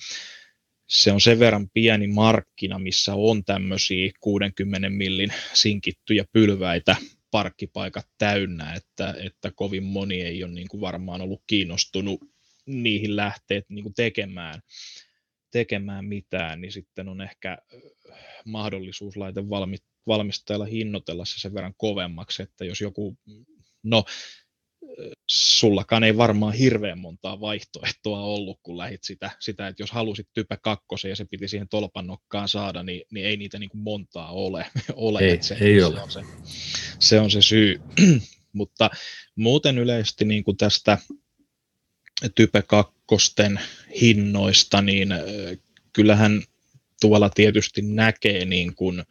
se 0.88 1.12
on 1.12 1.22
sen 1.22 1.40
verran 1.40 1.70
pieni 1.74 2.08
markkina, 2.08 2.80
missä 2.80 3.14
on 3.16 3.46
tämmöisiä 3.46 4.12
60 4.20 4.90
millin 4.90 5.34
sinkittyjä 5.54 6.26
pylväitä 6.32 6.96
parkkipaikat 7.32 8.08
täynnä, 8.18 8.74
että, 8.74 9.16
että 9.24 9.52
kovin 9.56 9.84
moni 9.84 10.22
ei 10.22 10.44
ole 10.44 10.52
niin 10.52 10.68
kuin 10.68 10.82
varmaan 10.82 11.22
ollut 11.22 11.44
kiinnostunut 11.48 12.20
niihin 12.70 13.16
lähteet 13.16 13.66
niin 13.70 13.84
kuin 13.84 13.94
tekemään, 13.94 14.62
tekemään 15.52 16.06
mitään, 16.06 16.62
niin 16.62 16.72
sitten 16.72 17.10
on 17.10 17.22
ehkä 17.22 17.58
mahdollisuus 18.46 19.18
laite 19.18 19.42
valmistajalla 20.08 20.66
hinnoitella 20.66 21.26
se 21.26 21.40
sen 21.40 21.54
verran 21.54 21.74
kovemmaksi, 21.78 22.44
että 22.44 22.66
jos 22.66 22.82
joku, 22.82 23.18
no 23.84 24.04
sullakaan 25.30 26.04
ei 26.04 26.18
varmaan 26.18 26.54
hirveän 26.54 27.00
montaa 27.00 27.42
vaihtoehtoa 27.42 28.22
ollut, 28.22 28.60
kun 28.64 28.78
lähit 28.78 29.04
sitä, 29.04 29.32
sitä 29.40 29.68
että 29.68 29.84
jos 29.84 29.92
halusit 29.92 30.28
typä 30.34 30.58
kakkosen 30.58 31.10
ja 31.10 31.16
se 31.16 31.26
piti 31.26 31.48
siihen 31.48 31.70
tolpannokkaan 31.70 32.50
saada, 32.50 32.84
niin, 32.84 33.04
niin 33.12 33.26
ei 33.26 33.38
niitä 33.38 33.60
niin 33.60 33.70
kuin 33.70 33.82
montaa 33.82 34.32
ole. 34.32 34.66
ole 34.96 35.20
ei, 35.20 35.44
se, 35.44 35.58
ei 35.62 35.80
se 35.80 35.86
ole. 35.86 36.02
On 36.02 36.12
se, 36.12 36.22
se 37.00 37.20
on 37.20 37.32
se 37.32 37.42
syy. 37.42 37.82
Mutta 38.54 38.90
muuten 39.36 39.78
yleisesti 39.78 40.26
niin 40.26 40.44
kuin 40.44 40.58
tästä 40.58 40.98
type 42.36 42.62
kakkosten 42.62 43.60
hinnoista, 44.02 44.82
niin 44.82 45.10
kyllähän 45.94 46.44
tuolla 47.02 47.30
tietysti 47.30 47.82
näkee 47.82 48.46
niin 48.46 48.76
kuin, 48.76 49.04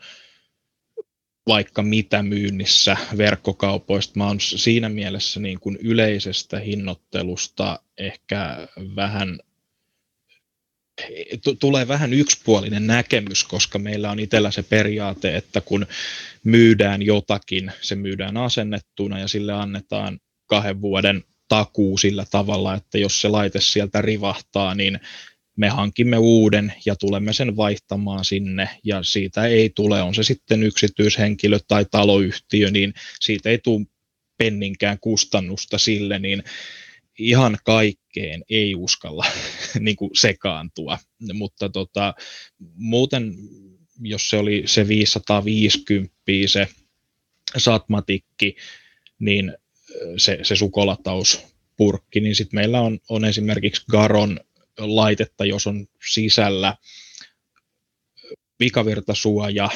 vaikka 1.47 1.83
mitä 1.83 2.23
myynnissä 2.23 2.97
verkkokaupoista. 3.17 4.13
Mä 4.17 4.27
oon 4.27 4.41
siinä 4.41 4.89
mielessä 4.89 5.41
niin 5.41 5.61
kuin 5.61 5.79
yleisestä 5.83 6.59
hinnoittelusta 6.59 7.81
ehkä 7.99 8.69
vähän 8.97 9.39
tulee 11.59 11.89
vähän 11.89 12.13
yksipuolinen 12.13 12.87
näkemys, 12.87 13.45
koska 13.45 13.79
meillä 13.79 14.11
on 14.11 14.19
itsellä 14.19 14.51
se 14.51 14.63
periaate, 14.63 15.37
että 15.37 15.61
kun 15.61 15.87
myydään 16.45 17.03
jotakin, 17.03 17.73
se 17.81 17.95
myydään 17.95 18.37
asennettuna 18.37 19.19
ja 19.19 19.29
sille 19.29 19.53
annetaan 19.53 20.21
kahden 20.47 20.81
vuoden 20.81 21.25
takuu 21.49 21.99
sillä 21.99 22.25
tavalla, 22.31 22.75
että 22.75 22.99
jos 22.99 23.21
se 23.21 23.29
laite 23.29 23.61
sieltä 23.61 24.03
rivahtaa, 24.03 24.75
niin 24.75 25.01
me 25.57 25.69
hankimme 25.69 26.19
uuden 26.19 26.73
ja 26.87 26.97
tulemme 26.97 27.33
sen 27.33 27.57
vaihtamaan 27.57 28.25
sinne. 28.25 28.69
Ja 28.85 29.03
siitä 29.03 29.47
ei 29.47 29.71
tule, 29.75 30.03
on 30.03 30.15
se 30.15 30.23
sitten 30.23 30.63
yksityishenkilö 30.63 31.59
tai 31.69 31.87
taloyhtiö, 31.91 32.71
niin 32.71 32.95
siitä 33.21 33.51
ei 33.51 33.59
tule 33.59 33.87
penninkään 34.37 34.99
kustannusta 35.01 35.79
sille, 35.79 36.19
niin 36.19 36.43
ihan 37.19 37.59
kaikkeen 37.65 38.45
ei 38.51 38.75
uskalla 38.75 39.25
niin 39.81 39.97
kuin 39.97 40.11
sekaantua, 40.15 40.99
mutta 41.33 41.69
tota, 41.69 42.15
muuten 42.75 43.35
jos 44.01 44.31
se 44.31 44.37
oli 44.37 44.63
se 44.67 44.89
550 44.89 46.15
se 46.47 46.69
satmatikki, 47.57 48.57
niin 49.19 49.57
se, 50.17 50.39
se 50.43 50.57
sukolatauspurkki, 50.57 52.21
niin 52.21 52.35
sitten 52.35 52.61
meillä 52.61 52.81
on, 52.81 52.99
on 53.09 53.25
esimerkiksi 53.25 53.85
Garon 53.91 54.41
laitetta, 54.79 55.45
jos 55.45 55.67
on 55.67 55.87
sisällä 56.13 56.77
pikavirtasuoja, 58.59 59.71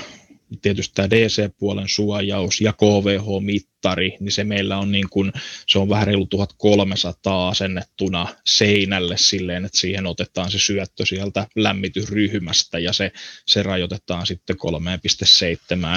tietysti 0.63 0.95
tämä 0.95 1.11
DC-puolen 1.11 1.89
suojaus 1.89 2.61
ja 2.61 2.73
KVH-mittari, 2.73 4.17
niin 4.21 4.33
se 4.33 4.45
meillä 4.45 4.79
on 4.79 4.93
niin 4.93 5.09
kuin, 5.11 5.33
se 5.67 5.79
on 5.79 5.89
vähän 5.89 6.07
reilu 6.07 6.27
1300 6.27 7.49
asennettuna 7.49 8.27
seinälle 8.47 9.17
silleen, 9.19 9.65
että 9.65 9.79
siihen 9.79 10.07
otetaan 10.07 10.51
se 10.51 10.59
syöttö 10.59 11.07
sieltä 11.07 11.47
lämmitysryhmästä 11.57 12.79
ja 12.79 12.93
se, 12.93 13.13
se 13.47 13.63
rajoitetaan 13.63 14.27
sitten 14.27 14.57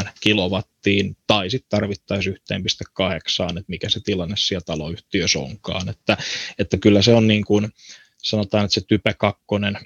3,7 0.03 0.10
kilowattiin 0.20 1.18
tai 1.28 1.49
sitten 1.49 1.70
tarvittaisiin 1.70 2.36
1,8, 2.36 3.49
että 3.49 3.64
mikä 3.68 3.89
se 3.89 3.99
tilanne 3.99 4.36
siellä 4.38 4.64
taloyhtiössä 4.66 5.39
onkaan, 5.39 5.89
että, 5.89 6.18
että 6.60 6.78
kyllä 6.78 7.01
se 7.01 7.14
on 7.14 7.28
niin 7.28 7.45
kuin, 7.45 7.68
sanotaan, 8.24 8.66
että 8.66 8.74
se 8.74 8.82
Type 8.88 9.14
2 9.14 9.43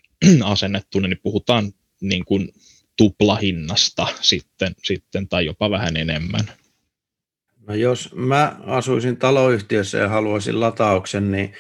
asennettuna, 0.44 1.08
niin 1.08 1.20
puhutaan 1.24 1.74
niin 2.02 2.26
kuin 2.26 2.54
tuplahinnasta 3.00 4.08
sitten, 4.22 4.76
sitten 4.84 5.28
tai 5.28 5.46
jopa 5.46 5.70
vähän 5.70 5.98
enemmän. 5.98 6.46
No 7.68 7.76
jos 7.76 8.16
mä 8.16 8.56
asuisin 8.66 9.18
taloyhtiössä 9.18 9.98
ja 9.98 10.10
haluaisin 10.10 10.60
latauksen, 10.60 11.32
niin 11.32 11.54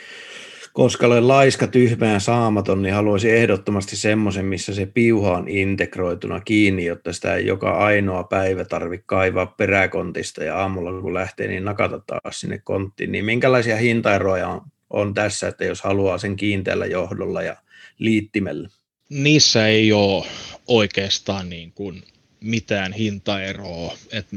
koska 0.73 1.07
olen 1.07 1.27
laiska, 1.27 1.67
tyhmä 1.67 2.05
ja 2.05 2.19
saamaton, 2.19 2.81
niin 2.81 2.93
haluaisin 2.93 3.35
ehdottomasti 3.35 3.95
semmoisen, 3.95 4.45
missä 4.45 4.73
se 4.73 4.85
piuha 4.85 5.37
on 5.37 5.47
integroituna 5.47 6.39
kiinni, 6.39 6.85
jotta 6.85 7.13
sitä 7.13 7.35
ei 7.35 7.45
joka 7.45 7.71
ainoa 7.71 8.23
päivä 8.23 8.65
tarvitse 8.65 9.03
kaivaa 9.05 9.45
peräkontista 9.45 10.43
ja 10.43 10.57
aamulla 10.57 11.01
kun 11.01 11.13
lähtee, 11.13 11.47
niin 11.47 11.65
nakata 11.65 11.99
taas 11.99 12.39
sinne 12.39 12.57
konttiin. 12.63 13.11
Niin 13.11 13.25
minkälaisia 13.25 13.77
hintaeroja 13.77 14.47
on 14.47 14.61
on 14.89 15.13
tässä, 15.13 15.47
että 15.47 15.65
jos 15.65 15.81
haluaa 15.81 16.17
sen 16.17 16.35
kiinteällä 16.35 16.85
johdolla 16.85 17.41
ja 17.41 17.55
liittimellä. 17.99 18.69
Niissä 19.09 19.67
ei 19.67 19.91
ole 19.91 20.25
oikeastaan 20.67 21.49
niin 21.49 21.71
kuin 21.71 22.03
mitään 22.41 22.93
hintaeroa. 22.93 23.97
Et, 24.11 24.27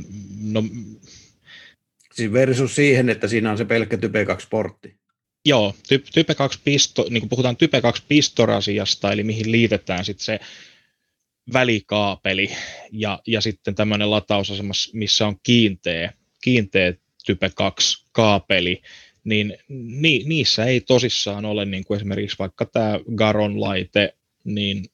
no, 0.41 0.65
siis 2.15 2.33
versus 2.33 2.75
siihen, 2.75 3.09
että 3.09 3.29
siinä 3.29 3.51
on 3.51 3.59
se 3.59 3.65
pelkkä 3.65 3.97
Type 3.97 4.25
2 4.25 4.49
portti. 4.51 4.95
Joo, 5.45 5.75
Type 6.13 6.35
2 6.35 6.61
pisto, 6.65 7.07
niin 7.11 7.21
kuin 7.21 7.29
puhutaan 7.29 7.57
Type 7.57 7.81
2 7.81 8.03
pistorasiasta, 8.09 9.13
eli 9.13 9.25
mihin 9.25 9.53
liitetään 9.53 10.05
sitten 10.05 10.25
se 10.25 10.41
välikaapeli 11.53 12.51
ja, 12.93 13.19
ja 13.27 13.41
sitten 13.41 13.75
tämmöinen 13.75 14.11
latausasema, 14.11 14.73
missä 14.93 15.27
on 15.27 15.37
kiinteä, 15.43 16.13
kiinteä 16.43 16.95
Type 17.27 17.51
2 17.55 18.07
kaapeli, 18.13 18.83
niin 19.25 19.59
ni, 19.69 20.23
niissä 20.27 20.65
ei 20.65 20.81
tosissaan 20.81 21.45
ole 21.45 21.65
niin 21.65 21.85
kuin 21.85 21.97
esimerkiksi 21.97 22.39
vaikka 22.39 22.65
tämä 22.65 23.01
Garon 23.15 23.61
laite, 23.61 24.15
niin 24.45 24.85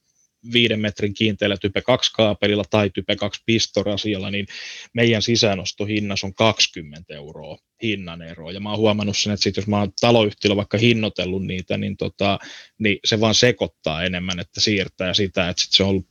viiden 0.53 0.81
metrin 0.81 1.15
kiinteällä 1.15 1.57
type 1.57 1.83
2 1.83 2.13
kaapelilla 2.13 2.65
tai 2.71 2.91
type 2.91 3.17
2 3.17 3.43
pistorasialla, 3.47 4.31
niin 4.31 4.47
meidän 4.95 5.23
sisäänostohinnas 5.23 6.25
on 6.25 6.35
20 6.35 7.15
euroa 7.15 7.59
hinnan 7.83 8.23
ero. 8.23 8.51
Ja 8.51 8.61
mä 8.61 8.71
oon 8.71 8.79
huomannut 8.79 9.19
sen, 9.19 9.33
että 9.33 9.45
sit 9.45 9.57
jos 9.57 9.67
mä 9.67 9.79
oon 9.79 9.93
taloyhtiöllä 10.01 10.57
vaikka 10.57 10.79
hinnoitellut 10.79 11.47
niitä, 11.47 11.77
niin, 11.77 11.97
tota, 11.97 12.39
niin 12.79 12.99
se 13.05 13.21
vaan 13.21 13.35
sekoittaa 13.35 14.05
enemmän, 14.05 14.41
että 14.41 14.61
siirtää 14.61 15.15
sitä, 15.15 15.49
että 15.49 15.63
sit 15.63 15.73
se 15.73 15.83
on 15.83 16.05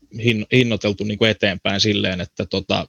hinnoiteltu 0.53 1.03
niin 1.03 1.17
kuin 1.17 1.31
eteenpäin 1.31 1.79
silleen, 1.79 2.21
että 2.21 2.45
tota, 2.45 2.87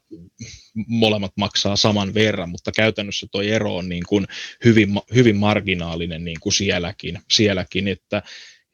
molemmat 0.86 1.32
maksaa 1.36 1.76
saman 1.76 2.14
verran, 2.14 2.50
mutta 2.50 2.72
käytännössä 2.72 3.26
tuo 3.30 3.42
ero 3.42 3.76
on 3.76 3.88
niin 3.88 4.04
kuin 4.08 4.26
hyvin, 4.64 4.88
hyvin 5.14 5.36
marginaalinen 5.36 6.24
niin 6.24 6.40
kuin 6.40 6.52
sielläkin, 6.52 7.18
sielläkin, 7.30 7.88
että 7.88 8.22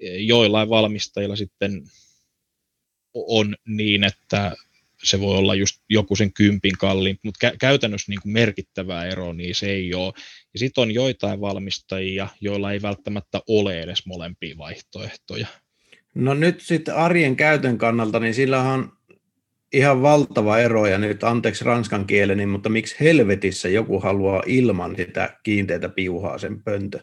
joillain 0.01 0.69
valmistajilla 0.69 1.37
sitten 1.37 1.83
on 3.15 3.57
niin, 3.67 4.05
että 4.05 4.57
se 5.05 5.21
voi 5.21 5.39
olla 5.39 5.55
just 5.55 5.81
joku 5.89 6.17
sen 6.17 6.33
kympin 6.33 6.79
kalliin, 6.79 7.19
mutta 7.23 7.49
kä- 7.49 7.57
käytännössä 7.61 8.13
niin 8.13 8.21
kuin 8.23 8.33
merkittävää 8.33 9.07
eroa 9.07 9.33
niin 9.33 9.55
se 9.55 9.71
ei 9.71 9.95
ole. 9.95 10.13
Ja 10.53 10.59
sitten 10.59 10.83
on 10.83 10.95
joitain 10.95 11.41
valmistajia, 11.41 12.29
joilla 12.41 12.73
ei 12.73 12.83
välttämättä 12.83 13.41
ole 13.47 13.81
edes 13.81 14.07
molempia 14.07 14.59
vaihtoehtoja. 14.59 15.47
No 16.15 16.35
nyt 16.35 16.61
sitten 16.61 16.95
arjen 16.95 17.37
käytön 17.37 17.79
kannalta, 17.79 18.21
niin 18.21 18.35
sillä 18.35 18.63
on 18.63 18.93
ihan 19.73 20.03
valtava 20.03 20.59
ero, 20.59 20.87
ja 20.87 20.99
nyt 20.99 21.25
anteeksi 21.25 21.65
ranskan 21.65 22.07
kieleni, 22.07 22.47
mutta 22.47 22.69
miksi 22.69 22.97
helvetissä 23.01 23.69
joku 23.69 24.01
haluaa 24.01 24.43
ilman 24.47 24.97
sitä 24.97 25.39
kiinteitä 25.43 25.89
piuhaa 25.89 26.39
sen 26.39 26.63
pöntö? 26.63 27.01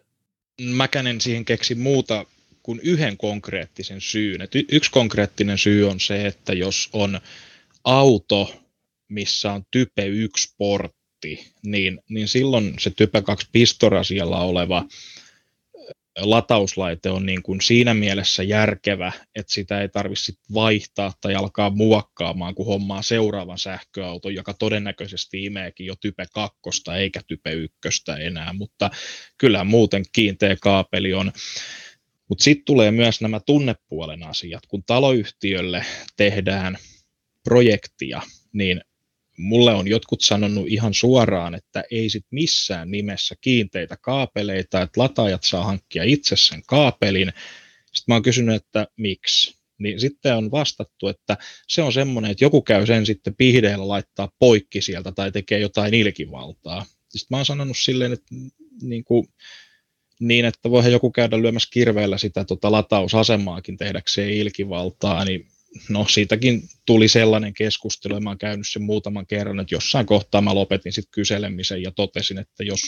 Mäkään 0.61 1.07
en 1.07 1.21
siihen 1.21 1.45
keksi 1.45 1.75
muuta 1.75 2.25
kuin 2.63 2.79
yhden 2.83 3.17
konkreettisen 3.17 4.01
syyn. 4.01 4.41
Et 4.41 4.51
yksi 4.71 4.91
konkreettinen 4.91 5.57
syy 5.57 5.89
on 5.89 5.99
se, 5.99 6.27
että 6.27 6.53
jos 6.53 6.89
on 6.93 7.21
auto, 7.83 8.55
missä 9.09 9.53
on 9.53 9.63
type 9.71 10.05
1 10.05 10.55
portti, 10.57 11.51
niin, 11.63 11.99
niin 12.09 12.27
silloin 12.27 12.73
se 12.79 12.91
type 12.97 13.21
2 13.21 13.47
pistorasialla 13.51 14.41
oleva 14.41 14.85
latauslaite 16.19 17.09
on 17.09 17.25
niin 17.25 17.43
kuin 17.43 17.61
siinä 17.61 17.93
mielessä 17.93 18.43
järkevä, 18.43 19.11
että 19.35 19.53
sitä 19.53 19.81
ei 19.81 19.89
tarvitse 19.89 20.33
vaihtaa 20.53 21.13
tai 21.21 21.35
alkaa 21.35 21.69
muokkaamaan, 21.69 22.55
kun 22.55 22.65
hommaa 22.65 23.01
seuraavan 23.01 23.57
sähköauton, 23.57 24.35
joka 24.35 24.53
todennäköisesti 24.53 25.45
imeekin 25.45 25.85
jo 25.85 25.95
type 25.95 26.25
2 26.33 26.59
eikä 26.97 27.21
type 27.27 27.51
1 27.51 27.71
enää, 28.19 28.53
mutta 28.53 28.89
kyllä 29.37 29.63
muuten 29.63 30.03
kiinteä 30.13 30.55
kaapeli 30.61 31.13
on. 31.13 31.31
Mutta 32.31 32.43
sitten 32.43 32.65
tulee 32.65 32.91
myös 32.91 33.21
nämä 33.21 33.39
tunnepuolen 33.39 34.23
asiat. 34.23 34.65
Kun 34.67 34.83
taloyhtiölle 34.83 35.85
tehdään 36.17 36.77
projektia, 37.43 38.21
niin 38.53 38.81
mulle 39.37 39.73
on 39.73 39.87
jotkut 39.87 40.21
sanonut 40.21 40.67
ihan 40.67 40.93
suoraan, 40.93 41.55
että 41.55 41.83
ei 41.91 42.09
sit 42.09 42.25
missään 42.31 42.91
nimessä 42.91 43.35
kiinteitä 43.41 43.97
kaapeleita, 44.01 44.81
että 44.81 45.01
lataajat 45.01 45.43
saa 45.43 45.63
hankkia 45.63 46.03
itse 46.03 46.35
sen 46.35 46.61
kaapelin. 46.67 47.33
Sitten 47.85 48.03
mä 48.07 48.15
oon 48.15 48.23
kysynyt, 48.23 48.55
että 48.55 48.87
miksi. 48.97 49.55
Niin 49.77 49.99
sitten 49.99 50.35
on 50.35 50.51
vastattu, 50.51 51.07
että 51.07 51.37
se 51.67 51.81
on 51.81 51.93
semmoinen, 51.93 52.31
että 52.31 52.45
joku 52.45 52.61
käy 52.61 52.85
sen 52.85 53.05
sitten 53.05 53.35
pihdeellä 53.35 53.87
laittaa 53.87 54.31
poikki 54.39 54.81
sieltä 54.81 55.11
tai 55.11 55.31
tekee 55.31 55.59
jotain 55.59 55.93
ilkivaltaa. 55.93 56.85
Sitten 57.09 57.27
mä 57.29 57.37
oon 57.37 57.45
sanonut 57.45 57.77
silleen, 57.77 58.13
että 58.13 58.35
niin, 58.81 59.03
kuin, 59.03 59.27
niin 60.21 60.45
että 60.45 60.71
voihan 60.71 60.91
joku 60.91 61.11
käydä 61.11 61.41
lyömässä 61.41 61.69
kirveellä 61.73 62.17
sitä 62.17 62.45
tota 62.45 62.71
latausasemaakin 62.71 63.77
tehdäkseen 63.77 64.33
ilkivaltaa, 64.33 65.25
niin 65.25 65.47
no 65.89 66.05
siitäkin 66.09 66.61
tuli 66.85 67.07
sellainen 67.07 67.53
keskustelu, 67.53 68.13
ja 68.13 68.19
mä 68.19 68.29
oon 68.29 68.37
käynyt 68.37 68.67
sen 68.69 68.81
muutaman 68.81 69.27
kerran, 69.27 69.59
että 69.59 69.75
jossain 69.75 70.05
kohtaa 70.05 70.41
mä 70.41 70.55
lopetin 70.55 70.93
sitten 70.93 71.11
kyselemisen 71.11 71.83
ja 71.83 71.91
totesin, 71.91 72.37
että 72.37 72.63
jos 72.63 72.81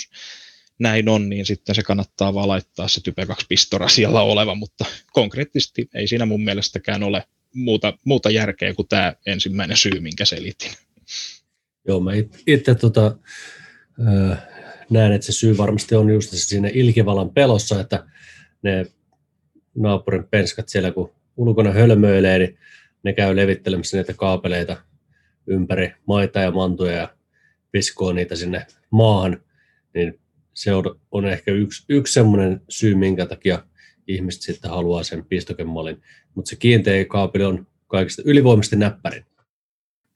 näin 0.80 1.10
on, 1.10 1.30
niin 1.30 1.46
sitten 1.46 1.76
se 1.76 1.84
kannattaa 1.84 2.34
vaan 2.34 2.48
laittaa 2.48 2.88
se 2.88 3.02
type 3.02 3.26
2 3.26 3.46
pistorasialla 3.50 4.22
oleva, 4.22 4.56
mutta 4.56 4.86
konkreettisesti 5.12 5.90
ei 5.96 6.08
siinä 6.08 6.26
mun 6.26 6.44
mielestäkään 6.44 7.04
ole 7.04 7.24
muuta, 7.54 7.98
muuta 8.06 8.30
järkeä 8.30 8.74
kuin 8.74 8.88
tämä 8.88 9.14
ensimmäinen 9.26 9.78
syy, 9.78 10.00
minkä 10.00 10.26
selitin. 10.26 10.72
Joo, 11.88 12.00
mä 12.00 12.12
itse 12.48 12.76
tota, 12.76 13.18
näen, 14.94 15.12
että 15.12 15.26
se 15.26 15.32
syy 15.32 15.58
varmasti 15.58 15.96
on 15.96 16.10
just 16.10 16.30
siinä 16.34 16.70
ilkivalan 16.74 17.30
pelossa, 17.30 17.80
että 17.80 18.06
ne 18.62 18.86
naapurin 19.76 20.24
penskat 20.24 20.70
siellä, 20.70 20.92
kun 20.92 21.14
ulkona 21.38 21.72
hölmöilee, 21.72 22.40
niin 22.40 22.58
ne 23.04 23.14
käy 23.14 23.36
levittelemässä 23.36 23.98
niitä 23.98 24.14
kaapeleita 24.14 24.78
ympäri 25.48 25.94
maita 26.08 26.40
ja 26.40 26.52
mantuja 26.52 26.92
ja 26.92 27.16
viskoo 27.74 28.14
niitä 28.14 28.36
sinne 28.36 28.66
maahan, 28.90 29.44
niin 29.94 30.20
se 30.54 30.74
on, 30.74 31.00
on 31.12 31.26
ehkä 31.26 31.52
yksi, 31.52 31.86
yksi 31.90 32.14
semmoinen 32.14 32.62
syy, 32.70 32.96
minkä 32.96 33.26
takia 33.26 33.64
ihmiset 34.08 34.42
sitten 34.42 34.72
haluaa 34.72 35.04
sen 35.04 35.26
pistokemallin. 35.26 36.02
Mutta 36.36 36.50
se 36.50 36.56
kiinteä 36.56 37.06
kaapeli 37.06 37.44
on 37.44 37.68
kaikista 37.88 38.22
ylivoimaisesti 38.26 38.76
näppärin. 38.76 39.26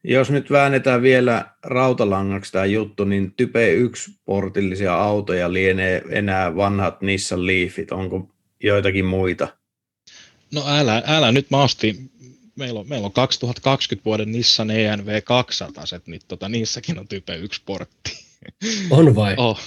Jos 0.04 0.32
nyt 0.32 0.52
väännetään 0.52 1.02
vielä 1.02 1.46
rautalangaksi 1.64 2.52
tämä 2.52 2.66
juttu, 2.66 3.04
niin 3.04 3.34
Type 3.34 3.76
1-portillisia 3.76 4.92
autoja 4.92 5.54
lienee 5.54 6.02
enää 6.10 6.56
vanhat 6.56 7.02
Nissan 7.02 7.48
Leafit. 7.48 7.92
Onko 7.92 8.30
joitakin 8.64 9.06
muita? 9.06 9.48
No 10.54 10.64
älä, 10.68 11.04
älä 11.06 11.32
nyt 11.32 11.48
maasti. 11.52 11.96
Meillä 12.56 12.80
on, 12.80 12.90
meillä 12.90 13.06
on 13.06 13.12
2020 13.12 14.06
vuoden 14.06 14.32
Nissan 14.32 14.72
ENV 14.72 15.22
200, 15.24 15.84
niin 16.06 16.22
tota, 16.28 16.50
niissäkin 16.50 17.00
on 17.00 17.08
Type 17.08 17.36
1 17.36 17.62
portti. 17.66 18.26
On 18.90 19.16
vai? 19.16 19.34
Oh. 19.38 19.60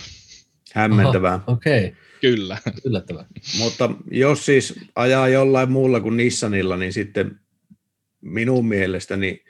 Hämmentävää. 0.74 1.40
Okei. 1.46 1.84
Okay. 1.84 1.96
Kyllä. 2.20 2.58
Yllättävää. 2.84 3.24
Mutta 3.58 3.90
jos 4.10 4.46
siis 4.46 4.74
ajaa 4.94 5.28
jollain 5.28 5.70
muulla 5.70 6.00
kuin 6.00 6.16
Nissanilla, 6.16 6.76
niin 6.76 6.92
sitten 6.92 7.40
minun 8.20 8.66
mielestäni 8.66 9.44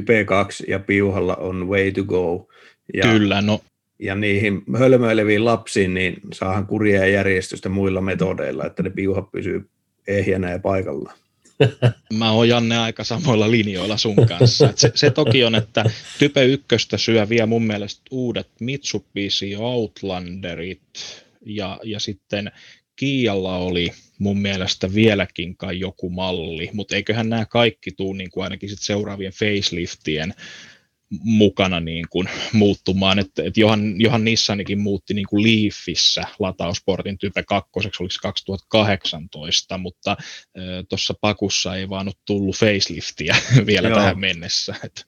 Type 0.00 0.24
2 0.24 0.64
ja 0.68 0.78
piuhalla 0.78 1.36
on 1.36 1.68
way 1.68 1.92
to 1.92 2.04
go. 2.04 2.48
Ja, 2.94 3.02
Kyllä, 3.02 3.42
no. 3.42 3.60
Ja 3.98 4.14
niihin 4.14 4.62
hölmöileviin 4.78 5.44
lapsiin, 5.44 5.94
niin 5.94 6.16
saahan 6.32 6.66
kuria 6.66 7.00
ja 7.00 7.06
järjestystä 7.06 7.68
muilla 7.68 8.00
metodeilla, 8.00 8.66
että 8.66 8.82
ne 8.82 8.90
piuhat 8.90 9.32
pysyy 9.32 9.68
ehjänä 10.08 10.50
ja 10.50 10.58
paikalla. 10.58 11.12
Mä 12.18 12.30
oon 12.30 12.48
Janne 12.48 12.78
aika 12.78 13.04
samoilla 13.04 13.50
linjoilla 13.50 13.96
sun 13.96 14.16
kanssa. 14.28 14.72
se, 14.74 14.92
se 14.94 15.10
toki 15.10 15.44
on, 15.44 15.54
että 15.54 15.84
Type 16.18 16.44
1 16.44 16.86
syö 16.96 17.28
vielä 17.28 17.46
mun 17.46 17.62
mielestä 17.62 18.02
uudet 18.10 18.48
Mitsubishi 18.60 19.56
Outlanderit 19.56 20.80
ja, 21.46 21.80
ja 21.84 22.00
sitten 22.00 22.52
Kialla 22.96 23.56
oli 23.56 23.92
mun 24.18 24.38
mielestä 24.38 24.94
vieläkin 24.94 25.56
kai 25.56 25.80
joku 25.80 26.10
malli, 26.10 26.70
mutta 26.72 26.96
eiköhän 26.96 27.28
nämä 27.28 27.46
kaikki 27.46 27.90
tuu 27.92 28.12
niin 28.12 28.30
kuin 28.30 28.44
ainakin 28.44 28.68
sit 28.68 28.78
seuraavien 28.80 29.32
faceliftien 29.32 30.34
mukana 31.24 31.80
niin 31.80 32.06
kuin 32.10 32.28
muuttumaan, 32.52 33.18
että 33.18 33.42
et 33.44 33.56
Johan, 33.56 34.00
Johan 34.00 34.24
Nissanikin 34.24 34.78
muutti 34.78 35.14
niin 35.14 35.26
kuin 35.30 35.42
Leafissä 35.42 36.24
latausportin 36.38 37.18
Type 37.18 37.42
2, 37.42 37.70
oliko 37.76 37.90
2018, 38.22 39.78
mutta 39.78 40.16
tuossa 40.88 41.14
pakussa 41.20 41.76
ei 41.76 41.88
vaan 41.88 42.08
ole 42.08 42.14
tullut 42.24 42.56
faceliftiä 42.56 43.36
vielä 43.66 43.88
Joo. 43.88 43.98
tähän 43.98 44.18
mennessä. 44.18 44.74
Et. 44.84 45.04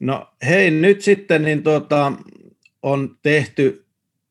No 0.00 0.28
hei, 0.46 0.70
nyt 0.70 1.02
sitten 1.02 1.42
niin 1.42 1.62
tuota, 1.62 2.12
on 2.82 3.18
tehty, 3.22 3.86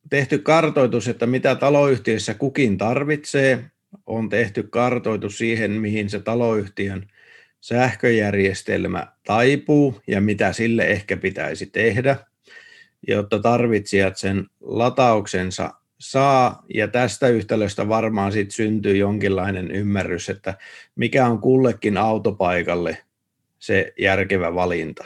tehty 0.09 0.37
kartoitus, 0.37 1.07
että 1.07 1.27
mitä 1.27 1.55
taloyhtiössä 1.55 2.33
kukin 2.33 2.77
tarvitsee, 2.77 3.71
on 4.05 4.29
tehty 4.29 4.63
kartoitus 4.63 5.37
siihen, 5.37 5.71
mihin 5.71 6.09
se 6.09 6.19
taloyhtiön 6.19 7.07
sähköjärjestelmä 7.61 9.07
taipuu 9.25 10.01
ja 10.07 10.21
mitä 10.21 10.53
sille 10.53 10.83
ehkä 10.83 11.17
pitäisi 11.17 11.65
tehdä, 11.65 12.17
jotta 13.07 13.39
tarvitsijat 13.39 14.17
sen 14.17 14.47
latauksensa 14.61 15.73
saa, 15.99 16.63
ja 16.73 16.87
tästä 16.87 17.27
yhtälöstä 17.27 17.87
varmaan 17.89 18.31
sitten 18.31 18.55
syntyy 18.55 18.97
jonkinlainen 18.97 19.71
ymmärrys, 19.71 20.29
että 20.29 20.57
mikä 20.95 21.27
on 21.27 21.39
kullekin 21.39 21.97
autopaikalle 21.97 22.97
se 23.59 23.93
järkevä 23.99 24.55
valinta. 24.55 25.05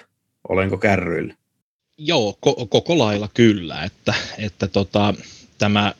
Olenko 0.49 0.77
kärryillä? 0.77 1.33
Joo, 1.97 2.37
ko- 2.45 2.67
koko 2.69 2.97
lailla 2.97 3.29
kyllä, 3.33 3.83
että, 3.83 4.13
että 4.37 4.67
tota, 4.67 5.13
tämä 5.57 5.93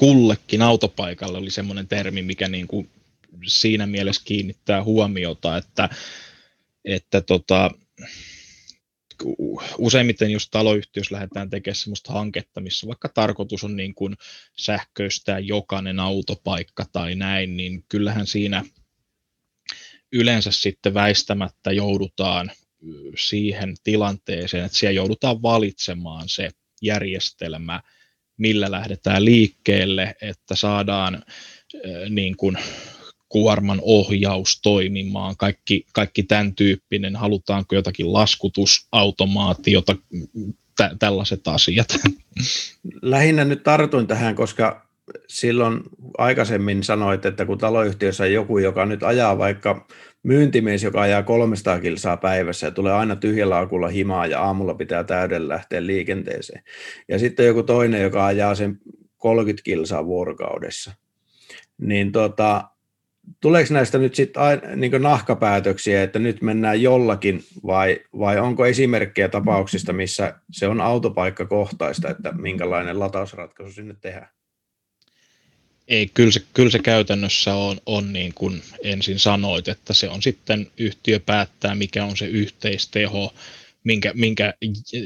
kullekin 0.00 0.62
autopaikalle 0.62 1.38
oli 1.38 1.50
semmoinen 1.50 1.88
termi, 1.88 2.22
mikä 2.22 2.48
niin 2.48 2.66
kuin 2.68 2.90
siinä 3.46 3.86
mielessä 3.86 4.22
kiinnittää 4.24 4.84
huomiota, 4.84 5.56
että, 5.56 5.88
että 6.84 7.20
tota, 7.20 7.70
useimmiten 9.78 10.30
jos 10.30 10.48
taloyhtiössä 10.50 11.14
lähdetään 11.14 11.50
tekemään 11.50 11.76
sellaista 11.76 12.12
hanketta, 12.12 12.60
missä 12.60 12.86
vaikka 12.86 13.08
tarkoitus 13.08 13.64
on 13.64 13.76
niin 13.76 13.94
kuin 13.94 14.16
sähköistää 14.56 15.38
jokainen 15.38 16.00
autopaikka 16.00 16.84
tai 16.92 17.14
näin, 17.14 17.56
niin 17.56 17.84
kyllähän 17.88 18.26
siinä 18.26 18.64
yleensä 20.12 20.50
sitten 20.50 20.94
väistämättä 20.94 21.72
joudutaan 21.72 22.50
siihen 23.18 23.74
tilanteeseen, 23.84 24.64
että 24.64 24.78
siellä 24.78 24.96
joudutaan 24.96 25.42
valitsemaan 25.42 26.28
se 26.28 26.50
järjestelmä, 26.82 27.80
millä 28.40 28.70
lähdetään 28.70 29.24
liikkeelle, 29.24 30.14
että 30.22 30.54
saadaan 30.54 31.22
niin 32.08 32.36
kuin 32.36 32.56
kuorman 33.28 33.78
ohjaus 33.82 34.60
toimimaan, 34.62 35.36
kaikki, 35.36 35.86
kaikki 35.92 36.22
tämän 36.22 36.54
tyyppinen, 36.54 37.16
halutaanko 37.16 37.74
jotakin 37.74 38.12
laskutusautomaatiota, 38.12 39.96
tä, 40.76 40.90
tällaiset 40.98 41.48
asiat. 41.48 41.88
Lähinnä 43.02 43.44
nyt 43.44 43.62
tartuin 43.62 44.06
tähän, 44.06 44.34
koska 44.34 44.86
silloin 45.28 45.80
aikaisemmin 46.18 46.84
sanoit, 46.84 47.26
että 47.26 47.46
kun 47.46 47.58
taloyhtiössä 47.58 48.24
on 48.24 48.32
joku, 48.32 48.58
joka 48.58 48.86
nyt 48.86 49.02
ajaa 49.02 49.38
vaikka 49.38 49.86
myyntimies, 50.22 50.82
joka 50.82 51.00
ajaa 51.00 51.22
300 51.22 51.80
kilsaa 51.80 52.16
päivässä 52.16 52.66
ja 52.66 52.70
tulee 52.70 52.92
aina 52.92 53.16
tyhjällä 53.16 53.58
akulla 53.58 53.88
himaa 53.88 54.26
ja 54.26 54.42
aamulla 54.42 54.74
pitää 54.74 55.04
täydellä 55.04 55.54
lähteä 55.54 55.86
liikenteeseen. 55.86 56.62
Ja 57.08 57.18
sitten 57.18 57.46
joku 57.46 57.62
toinen, 57.62 58.02
joka 58.02 58.26
ajaa 58.26 58.54
sen 58.54 58.78
30 59.16 59.64
kilsaa 59.64 60.06
vuorokaudessa. 60.06 60.92
Niin 61.78 62.12
tota, 62.12 62.64
tuleeko 63.40 63.74
näistä 63.74 63.98
nyt 63.98 64.14
sitten 64.14 64.42
niin 64.76 65.02
nahkapäätöksiä, 65.02 66.02
että 66.02 66.18
nyt 66.18 66.42
mennään 66.42 66.82
jollakin, 66.82 67.42
vai, 67.66 68.00
vai 68.18 68.38
onko 68.38 68.66
esimerkkejä 68.66 69.28
tapauksista, 69.28 69.92
missä 69.92 70.34
se 70.50 70.68
on 70.68 70.80
autopaikkakohtaista, 70.80 72.10
että 72.10 72.32
minkälainen 72.32 72.98
latausratkaisu 72.98 73.72
sinne 73.72 73.94
tehdään? 74.00 74.28
Ei, 75.90 76.10
kyllä 76.14 76.30
se, 76.30 76.40
kyllä 76.54 76.70
se 76.70 76.78
käytännössä 76.78 77.54
on, 77.54 77.80
on 77.86 78.12
niin 78.12 78.34
kuin 78.34 78.62
ensin 78.84 79.18
sanoit, 79.18 79.68
että 79.68 79.94
se 79.94 80.08
on 80.08 80.22
sitten 80.22 80.70
yhtiö 80.78 81.20
päättää, 81.20 81.74
mikä 81.74 82.04
on 82.04 82.16
se 82.16 82.26
yhteisteho, 82.26 83.34
minkä, 83.84 84.12
minkä, 84.14 84.54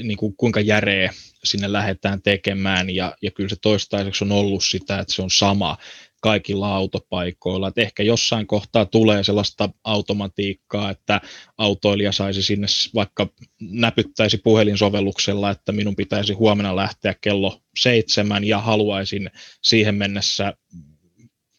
niin 0.02 0.16
kuin, 0.16 0.36
kuinka 0.36 0.60
järeä 0.60 1.12
sinne 1.44 1.72
lähdetään 1.72 2.22
tekemään, 2.22 2.90
ja, 2.90 3.16
ja 3.22 3.30
kyllä 3.30 3.48
se 3.48 3.56
toistaiseksi 3.62 4.24
on 4.24 4.32
ollut 4.32 4.64
sitä, 4.64 4.98
että 4.98 5.14
se 5.14 5.22
on 5.22 5.30
sama 5.30 5.78
kaikilla 6.24 6.76
autopaikoilla. 6.76 7.68
Et 7.68 7.78
ehkä 7.78 8.02
jossain 8.02 8.46
kohtaa 8.46 8.86
tulee 8.86 9.24
sellaista 9.24 9.68
automatiikkaa, 9.84 10.90
että 10.90 11.20
autoilija 11.58 12.12
saisi 12.12 12.42
sinne 12.42 12.66
vaikka 12.94 13.28
näpyttäisi 13.60 14.38
puhelinsovelluksella, 14.38 15.50
että 15.50 15.72
minun 15.72 15.96
pitäisi 15.96 16.32
huomenna 16.32 16.76
lähteä 16.76 17.14
kello 17.20 17.60
seitsemän 17.78 18.44
ja 18.44 18.60
haluaisin 18.60 19.30
siihen 19.62 19.94
mennessä 19.94 20.52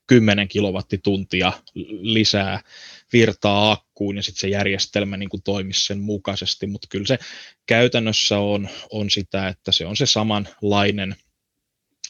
10 0.08 0.48
kilowattituntia 0.48 1.54
lisää 2.02 2.62
virtaa 3.14 3.72
akkuun 3.72 4.16
ja 4.16 4.24
sitten 4.24 4.40
se 4.40 4.48
järjestelmä 4.48 5.18
niin 5.18 5.30
kuin 5.30 5.44
toimisi 5.44 5.86
sen 5.86 6.00
mukaisesti, 6.00 6.68
mutta 6.68 6.88
kyllä 6.92 7.08
se 7.08 7.18
käytännössä 7.66 8.40
on, 8.40 8.70
on 8.92 9.10
sitä, 9.10 9.48
että 9.48 9.72
se 9.72 9.86
on 9.86 9.96
se 9.96 10.06
samanlainen 10.06 11.16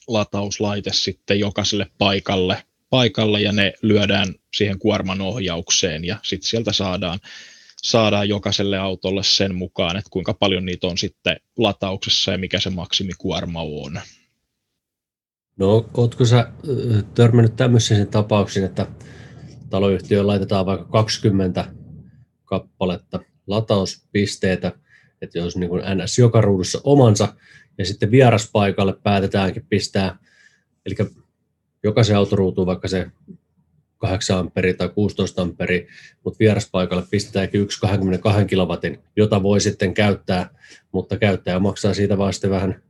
latauslaite 0.08 0.90
sitten 0.94 1.40
jokaiselle 1.40 1.88
paikalle, 1.98 2.64
paikalle 2.90 3.42
ja 3.42 3.52
ne 3.52 3.74
lyödään 3.82 4.36
siihen 4.56 4.80
kuorman 4.80 5.22
ohjaukseen 5.22 6.06
ja 6.06 6.18
sitten 6.24 6.50
sieltä 6.50 6.74
saadaan, 6.74 7.20
saadaan 7.84 8.30
jokaiselle 8.30 8.78
autolle 8.78 9.24
sen 9.24 9.56
mukaan, 9.56 9.98
että 9.98 10.10
kuinka 10.10 10.34
paljon 10.34 10.66
niitä 10.66 10.88
on 10.88 10.98
sitten 10.98 11.40
latauksessa 11.58 12.32
ja 12.32 12.38
mikä 12.38 12.60
se 12.60 12.70
maksimikuorma 12.70 13.62
on. 13.62 14.00
No, 15.58 15.90
ootko 15.94 16.26
sä 16.26 16.52
törmännyt 17.14 17.56
tämmöisiin 17.56 18.08
tapauksiin, 18.08 18.66
että 18.66 18.88
taloyhtiöön 19.70 20.28
laitetaan 20.28 20.66
vaikka 20.66 20.86
20 20.86 21.72
kappaletta 22.46 23.20
latauspisteitä, 23.48 24.72
että 25.22 25.40
jos 25.40 25.58
niin 25.58 25.72
NS 25.72 26.20
joka 26.20 26.42
ruudussa 26.42 26.82
omansa, 26.84 27.36
ja 27.78 27.86
sitten 27.86 28.12
vieraspaikalle 28.12 28.94
päätetäänkin 29.04 29.66
pistää, 29.70 30.18
eli 30.86 30.96
jokaisen 31.84 32.18
autoruutuun 32.18 32.68
vaikka 32.68 32.88
se 32.88 33.12
8 33.98 34.38
amperi 34.38 34.74
tai 34.74 34.90
16 34.90 35.42
amperi, 35.42 35.88
mutta 36.24 36.40
vieraspaikalle 36.40 37.04
pistetäänkin 37.12 37.62
yksi 37.62 37.80
22 37.80 38.46
kilowatin, 38.46 39.00
jota 39.16 39.44
voi 39.44 39.62
sitten 39.62 39.94
käyttää, 39.94 40.50
mutta 40.92 41.18
käyttäjä 41.18 41.60
maksaa 41.60 41.94
siitä 41.94 42.18
vaan 42.18 42.34
sitten 42.34 42.52
vähän 42.52 42.82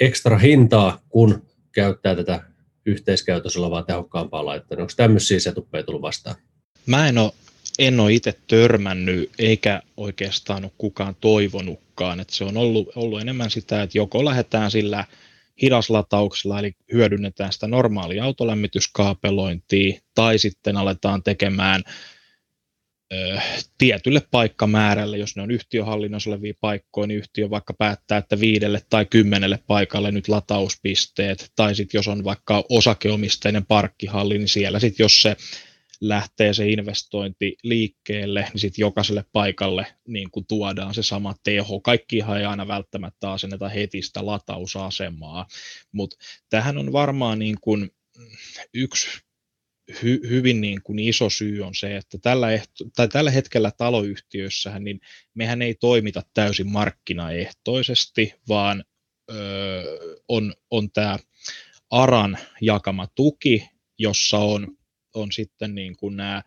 ekstra 0.00 0.38
hintaa, 0.38 1.00
kun 1.08 1.42
käyttää 1.72 2.14
tätä 2.14 2.40
yhteiskäytössä 2.86 3.60
olevaa 3.60 3.82
tehokkaampaa 3.82 4.44
laitetta. 4.44 4.74
Onko 4.74 4.92
tämmöisiä 4.96 5.40
setuppeja 5.40 5.82
tullut 5.82 6.02
vastaan? 6.02 6.36
Mä 6.86 7.08
en 7.08 7.18
ole, 7.18 7.32
en 7.78 8.00
ole 8.00 8.12
itse 8.12 8.34
törmännyt, 8.46 9.30
eikä 9.38 9.82
oikeastaan 9.96 10.64
ole 10.64 10.72
kukaan 10.78 11.16
toivonutkaan. 11.20 12.20
Että 12.20 12.34
se 12.34 12.44
on 12.44 12.56
ollut, 12.56 12.88
ollut 12.96 13.20
enemmän 13.20 13.50
sitä, 13.50 13.82
että 13.82 13.98
joko 13.98 14.24
lähdetään 14.24 14.70
sillä 14.70 15.04
hidaslatauksella, 15.62 16.58
eli 16.58 16.72
hyödynnetään 16.92 17.52
sitä 17.52 17.68
normaalia 17.68 18.24
autolämmityskaapelointia, 18.24 20.00
tai 20.14 20.38
sitten 20.38 20.76
aletaan 20.76 21.22
tekemään 21.22 21.82
tietylle 23.78 24.22
paikkamäärälle, 24.30 25.18
jos 25.18 25.36
ne 25.36 25.42
on 25.42 25.50
yhtiöhallinnossa 25.50 26.30
olevia 26.30 26.54
paikkoja, 26.60 27.06
niin 27.06 27.18
yhtiö 27.18 27.50
vaikka 27.50 27.74
päättää, 27.74 28.18
että 28.18 28.40
viidelle 28.40 28.80
tai 28.90 29.06
kymmenelle 29.06 29.58
paikalle 29.66 30.12
nyt 30.12 30.28
latauspisteet, 30.28 31.52
tai 31.56 31.74
sitten 31.74 31.98
jos 31.98 32.08
on 32.08 32.24
vaikka 32.24 32.64
osakeomisteinen 32.68 33.66
parkkihalli, 33.66 34.38
niin 34.38 34.48
siellä 34.48 34.80
sitten 34.80 35.04
jos 35.04 35.22
se 35.22 35.36
lähtee 36.00 36.54
se 36.54 36.68
investointi 36.68 37.56
liikkeelle, 37.62 38.40
niin 38.52 38.60
sitten 38.60 38.82
jokaiselle 38.82 39.24
paikalle 39.32 39.86
niin 40.08 40.30
kuin 40.30 40.46
tuodaan 40.46 40.94
se 40.94 41.02
sama 41.02 41.34
teho. 41.42 41.80
Kaikkihan 41.80 42.38
ei 42.38 42.44
aina 42.44 42.68
välttämättä 42.68 43.32
asenneta 43.32 43.68
heti 43.68 44.02
sitä 44.02 44.26
latausasemaa, 44.26 45.46
mutta 45.92 46.16
tähän 46.48 46.78
on 46.78 46.92
varmaan 46.92 47.38
niin 47.38 47.56
kuin 47.60 47.90
yksi 48.74 49.08
hy, 50.02 50.20
hyvin 50.28 50.60
niin 50.60 50.82
kuin 50.82 50.98
iso 50.98 51.30
syy 51.30 51.62
on 51.62 51.74
se, 51.74 51.96
että 51.96 52.18
tällä, 52.18 52.52
ehto, 52.52 52.84
tai 52.96 53.08
tällä 53.08 53.30
hetkellä 53.30 53.70
taloyhtiöissähän 53.70 54.84
niin 54.84 55.00
mehän 55.34 55.62
ei 55.62 55.74
toimita 55.74 56.22
täysin 56.34 56.70
markkinaehtoisesti, 56.70 58.34
vaan 58.48 58.84
ö, 59.30 60.14
on, 60.28 60.54
on 60.70 60.90
tämä 60.90 61.18
ARAN 61.90 62.38
jakama 62.60 63.06
tuki, 63.14 63.68
jossa 63.98 64.38
on, 64.38 64.76
on 65.14 65.32
sitten 65.32 65.74
niin 65.74 65.96
kuin 65.96 66.16
nämä 66.16 66.42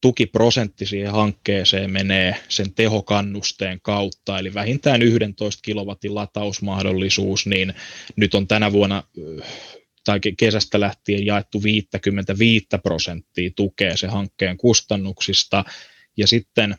tukiprosentti 0.00 0.86
siihen 0.86 1.12
hankkeeseen 1.12 1.90
menee 1.90 2.36
sen 2.48 2.74
tehokannusteen 2.74 3.80
kautta, 3.80 4.38
eli 4.38 4.54
vähintään 4.54 5.02
11 5.02 5.60
kilowatin 5.62 6.14
latausmahdollisuus, 6.14 7.46
niin 7.46 7.74
nyt 8.16 8.34
on 8.34 8.48
tänä 8.48 8.72
vuonna 8.72 9.02
tai 10.04 10.20
kesästä 10.36 10.80
lähtien 10.80 11.26
jaettu 11.26 11.62
55 11.62 12.66
prosenttia 12.82 13.50
tukea 13.56 13.96
se 13.96 14.06
hankkeen 14.06 14.56
kustannuksista, 14.56 15.64
ja 16.16 16.26
sitten 16.26 16.74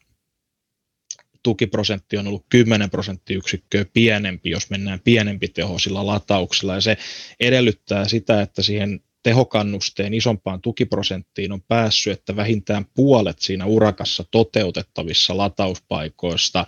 tukiprosentti 1.43 2.17
on 2.17 2.27
ollut 2.27 2.45
10 2.49 2.89
prosenttiyksikköä 2.89 3.85
pienempi, 3.93 4.49
jos 4.49 4.69
mennään 4.69 4.99
pienempi 4.99 5.47
tehoisilla 5.47 6.05
latauksilla, 6.05 6.75
ja 6.75 6.81
se 6.81 6.97
edellyttää 7.39 8.07
sitä, 8.07 8.41
että 8.41 8.63
siihen 8.63 8.99
tehokannusteen 9.23 10.13
isompaan 10.13 10.61
tukiprosenttiin 10.61 11.51
on 11.51 11.61
päässyt, 11.61 12.13
että 12.13 12.35
vähintään 12.35 12.85
puolet 12.93 13.39
siinä 13.39 13.65
urakassa 13.65 14.25
toteutettavissa 14.31 15.37
latauspaikoista 15.37 16.65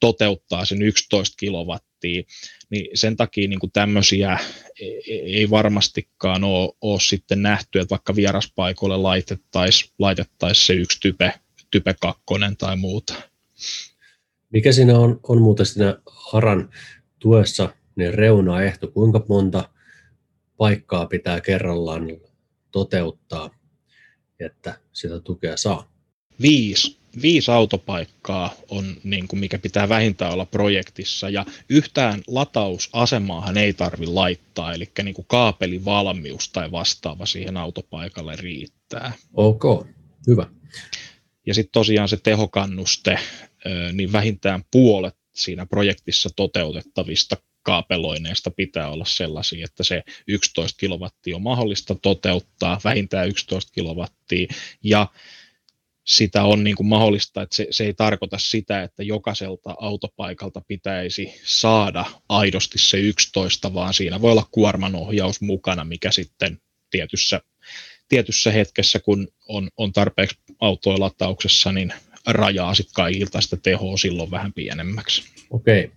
toteuttaa 0.00 0.64
sen 0.64 0.82
11 0.82 1.36
kilowattia, 1.36 2.22
niin 2.70 2.88
sen 2.94 3.16
takia 3.16 3.48
niin 3.48 3.60
kuin 3.60 3.72
tämmöisiä 3.72 4.38
e, 4.80 4.86
e, 4.86 5.14
ei 5.14 5.50
varmastikaan 5.50 6.44
ole, 6.44 6.72
ole 6.80 7.00
sitten 7.00 7.42
nähty, 7.42 7.78
että 7.78 7.90
vaikka 7.90 8.16
vieraspaikoille 8.16 8.96
laitettaisiin 8.96 9.92
laitettais 9.98 10.66
se 10.66 10.74
yksi 10.74 11.00
type, 11.00 11.34
type 11.70 11.94
kakkonen 12.00 12.56
tai 12.56 12.76
muuta. 12.76 13.14
Mikä 14.50 14.72
siinä 14.72 14.98
on, 14.98 15.20
on 15.28 15.42
muuten 15.42 15.66
siinä 15.66 15.96
Haran 16.06 16.70
tuessa 17.18 17.74
niin 17.96 18.14
reunaehto, 18.14 18.88
kuinka 18.88 19.24
monta 19.28 19.68
paikkaa 20.62 21.06
pitää 21.06 21.40
kerrallaan 21.40 22.08
toteuttaa, 22.72 23.50
että 24.40 24.78
sitä 24.92 25.20
tukea 25.20 25.56
saa? 25.56 25.92
Viisi 26.42 26.98
viisi 27.22 27.50
autopaikkaa 27.50 28.54
on, 28.68 28.96
niin 29.04 29.28
kuin 29.28 29.40
mikä 29.40 29.58
pitää 29.58 29.88
vähintään 29.88 30.32
olla 30.32 30.46
projektissa, 30.46 31.28
ja 31.28 31.46
yhtään 31.68 32.22
latausasemaahan 32.26 33.56
ei 33.56 33.72
tarvi 33.72 34.06
laittaa, 34.06 34.74
eli 34.74 34.88
niin 35.02 35.14
kuin 35.14 35.26
kaapelivalmius 35.28 36.48
tai 36.48 36.70
vastaava 36.70 37.26
siihen 37.26 37.56
autopaikalle 37.56 38.36
riittää. 38.36 39.12
Ok, 39.34 39.86
hyvä. 40.26 40.46
Ja 41.46 41.54
sitten 41.54 41.72
tosiaan 41.72 42.08
se 42.08 42.16
tehokannuste, 42.16 43.18
niin 43.92 44.12
vähintään 44.12 44.64
puolet 44.70 45.16
siinä 45.34 45.66
projektissa 45.66 46.30
toteutettavista 46.36 47.36
kaapeloineista 47.62 48.50
pitää 48.50 48.90
olla 48.90 49.04
sellaisia, 49.04 49.64
että 49.64 49.82
se 49.82 50.02
11 50.26 50.78
kilowattia 50.78 51.36
on 51.36 51.42
mahdollista 51.42 51.94
toteuttaa, 51.94 52.80
vähintään 52.84 53.28
11 53.28 53.72
kilowattia, 53.72 54.46
ja 54.82 55.06
sitä 56.04 56.44
on 56.44 56.64
niin 56.64 56.76
kuin 56.76 56.86
mahdollista, 56.86 57.42
että 57.42 57.56
se, 57.56 57.66
se 57.70 57.84
ei 57.84 57.94
tarkoita 57.94 58.38
sitä, 58.38 58.82
että 58.82 59.02
jokaiselta 59.02 59.74
autopaikalta 59.80 60.62
pitäisi 60.68 61.34
saada 61.44 62.04
aidosti 62.28 62.78
se 62.78 62.98
11, 62.98 63.74
vaan 63.74 63.94
siinä 63.94 64.20
voi 64.20 64.32
olla 64.32 64.48
kuormanohjaus 64.50 65.40
mukana, 65.40 65.84
mikä 65.84 66.10
sitten 66.10 66.58
tietyssä, 66.90 67.40
tietyssä 68.08 68.50
hetkessä, 68.50 69.00
kun 69.00 69.28
on, 69.48 69.70
on 69.76 69.92
tarpeeksi 69.92 70.38
autoja 70.60 71.00
latauksessa, 71.00 71.72
niin 71.72 71.92
rajaa 72.26 72.74
sitten 72.74 72.94
kaikilta 72.94 73.40
sitä 73.40 73.56
tehoa 73.56 73.96
silloin 73.96 74.30
vähän 74.30 74.52
pienemmäksi. 74.52 75.22
Okei. 75.50 75.90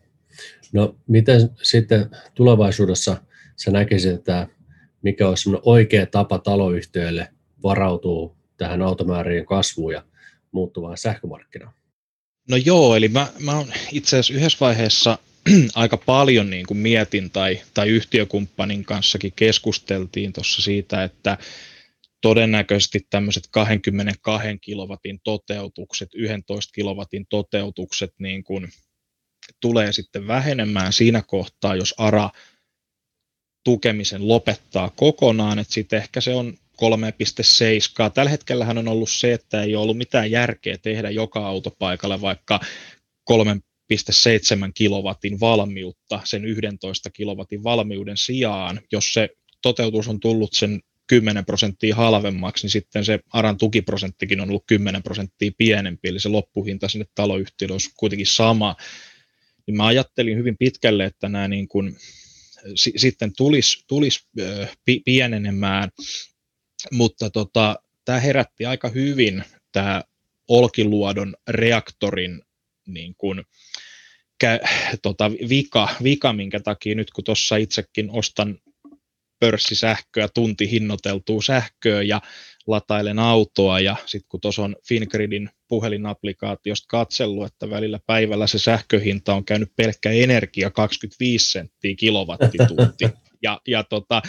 No 0.75 0.95
miten 1.07 1.49
sitten 1.63 2.09
tulevaisuudessa 2.33 3.17
sä 3.55 3.71
näkisit, 3.71 4.13
että 4.13 4.47
mikä 5.01 5.29
olisi 5.29 5.49
oikea 5.63 6.05
tapa 6.05 6.39
taloyhtiöille 6.39 7.27
varautua 7.63 8.35
tähän 8.57 8.81
automäärien 8.81 9.45
kasvuun 9.45 9.93
ja 9.93 10.03
muuttuvaan 10.51 10.97
sähkömarkkinaan? 10.97 11.73
No 12.49 12.57
joo, 12.57 12.95
eli 12.95 13.07
mä, 13.07 13.27
mä 13.39 13.65
itse 13.91 14.17
asiassa 14.17 14.33
yhdessä 14.33 14.57
vaiheessa 14.61 15.17
aika 15.75 15.97
paljon 15.97 16.49
niin 16.49 16.65
kuin 16.65 16.77
mietin 16.77 17.31
tai, 17.31 17.61
tai 17.73 17.89
yhtiökumppanin 17.89 18.85
kanssakin 18.85 19.33
keskusteltiin 19.35 20.33
tuossa 20.33 20.61
siitä, 20.61 21.03
että 21.03 21.37
todennäköisesti 22.21 23.07
tämmöiset 23.09 23.43
22 23.51 24.47
kilowatin 24.61 25.19
toteutukset, 25.23 26.09
11 26.13 26.73
kilowatin 26.73 27.25
toteutukset 27.29 28.13
niin 28.19 28.43
kuin 28.43 28.67
tulee 29.61 29.93
sitten 29.93 30.27
vähenemään 30.27 30.93
siinä 30.93 31.21
kohtaa, 31.21 31.75
jos 31.75 31.93
ARA 31.97 32.29
tukemisen 33.63 34.27
lopettaa 34.27 34.89
kokonaan, 34.89 35.59
että 35.59 35.73
sitten 35.73 35.97
ehkä 35.97 36.21
se 36.21 36.33
on 36.33 36.53
3.7. 36.75 38.11
Tällä 38.13 38.31
hetkellä 38.31 38.65
on 38.65 38.87
ollut 38.87 39.09
se, 39.09 39.33
että 39.33 39.63
ei 39.63 39.75
ole 39.75 39.83
ollut 39.83 39.97
mitään 39.97 40.31
järkeä 40.31 40.77
tehdä 40.77 41.09
joka 41.09 41.47
autopaikalle 41.47 42.21
vaikka 42.21 42.59
3,7 43.31 43.37
kilowatin 44.73 45.39
valmiutta 45.39 46.21
sen 46.23 46.45
11 46.45 47.09
kilowatin 47.09 47.63
valmiuden 47.63 48.17
sijaan, 48.17 48.81
jos 48.91 49.13
se 49.13 49.29
toteutus 49.61 50.07
on 50.07 50.19
tullut 50.19 50.53
sen 50.53 50.81
10 51.07 51.45
prosenttia 51.45 51.95
halvemmaksi, 51.95 52.65
niin 52.65 52.71
sitten 52.71 53.05
se 53.05 53.19
ARAN 53.33 53.57
tukiprosenttikin 53.57 54.41
on 54.41 54.49
ollut 54.49 54.63
10 54.67 55.03
prosenttia 55.03 55.51
pienempi, 55.57 56.07
eli 56.07 56.19
se 56.19 56.29
loppuhinta 56.29 56.89
sinne 56.89 57.05
taloyhtiölle 57.15 57.73
olisi 57.73 57.91
kuitenkin 57.97 58.27
sama. 58.27 58.75
Niin 59.67 59.77
mä 59.77 59.85
ajattelin 59.85 60.37
hyvin 60.37 60.57
pitkälle, 60.57 61.05
että 61.05 61.29
nämä 61.29 61.47
niin 61.47 61.67
kuin, 61.67 61.95
s- 62.75 62.89
sitten 62.95 63.33
tulisi, 63.37 63.83
tulisi 63.87 64.27
äh, 64.41 64.77
pienenemään. 65.05 65.89
Mutta 66.91 67.29
tota, 67.29 67.75
tämä 68.05 68.19
herätti 68.19 68.65
aika 68.65 68.89
hyvin 68.89 69.43
tämä 69.71 70.03
Olkiluodon 70.47 71.35
reaktorin 71.47 72.41
niin 72.87 73.15
kuin, 73.17 73.43
kä, 74.37 74.59
tota, 75.01 75.31
vika, 75.31 75.89
vika, 76.03 76.33
minkä 76.33 76.59
takia 76.59 76.95
nyt 76.95 77.11
kun 77.11 77.23
tuossa 77.23 77.55
itsekin 77.55 78.09
ostan 78.09 78.59
pörssisähköä, 79.39 80.27
tunti 80.27 80.71
hinnoiteltua 80.71 81.41
sähköä 81.41 82.01
ja 82.01 82.21
latailen 82.67 83.19
autoa 83.19 83.79
ja 83.79 83.95
sitten 84.05 84.29
kun 84.29 84.41
tuossa 84.41 84.63
on 84.63 84.75
Fingridin 84.87 85.49
puhelinapplikaatiosta 85.67 86.85
katsellut, 86.87 87.45
että 87.45 87.69
välillä 87.69 87.99
päivällä 88.05 88.47
se 88.47 88.59
sähköhinta 88.59 89.33
on 89.33 89.45
käynyt 89.45 89.71
pelkkä 89.75 90.11
energia 90.11 90.71
25 90.71 91.51
senttiä 91.51 91.95
kilowattitunti 91.95 93.05
ja, 93.41 93.61
ja 93.67 93.83
tota, 93.83 94.21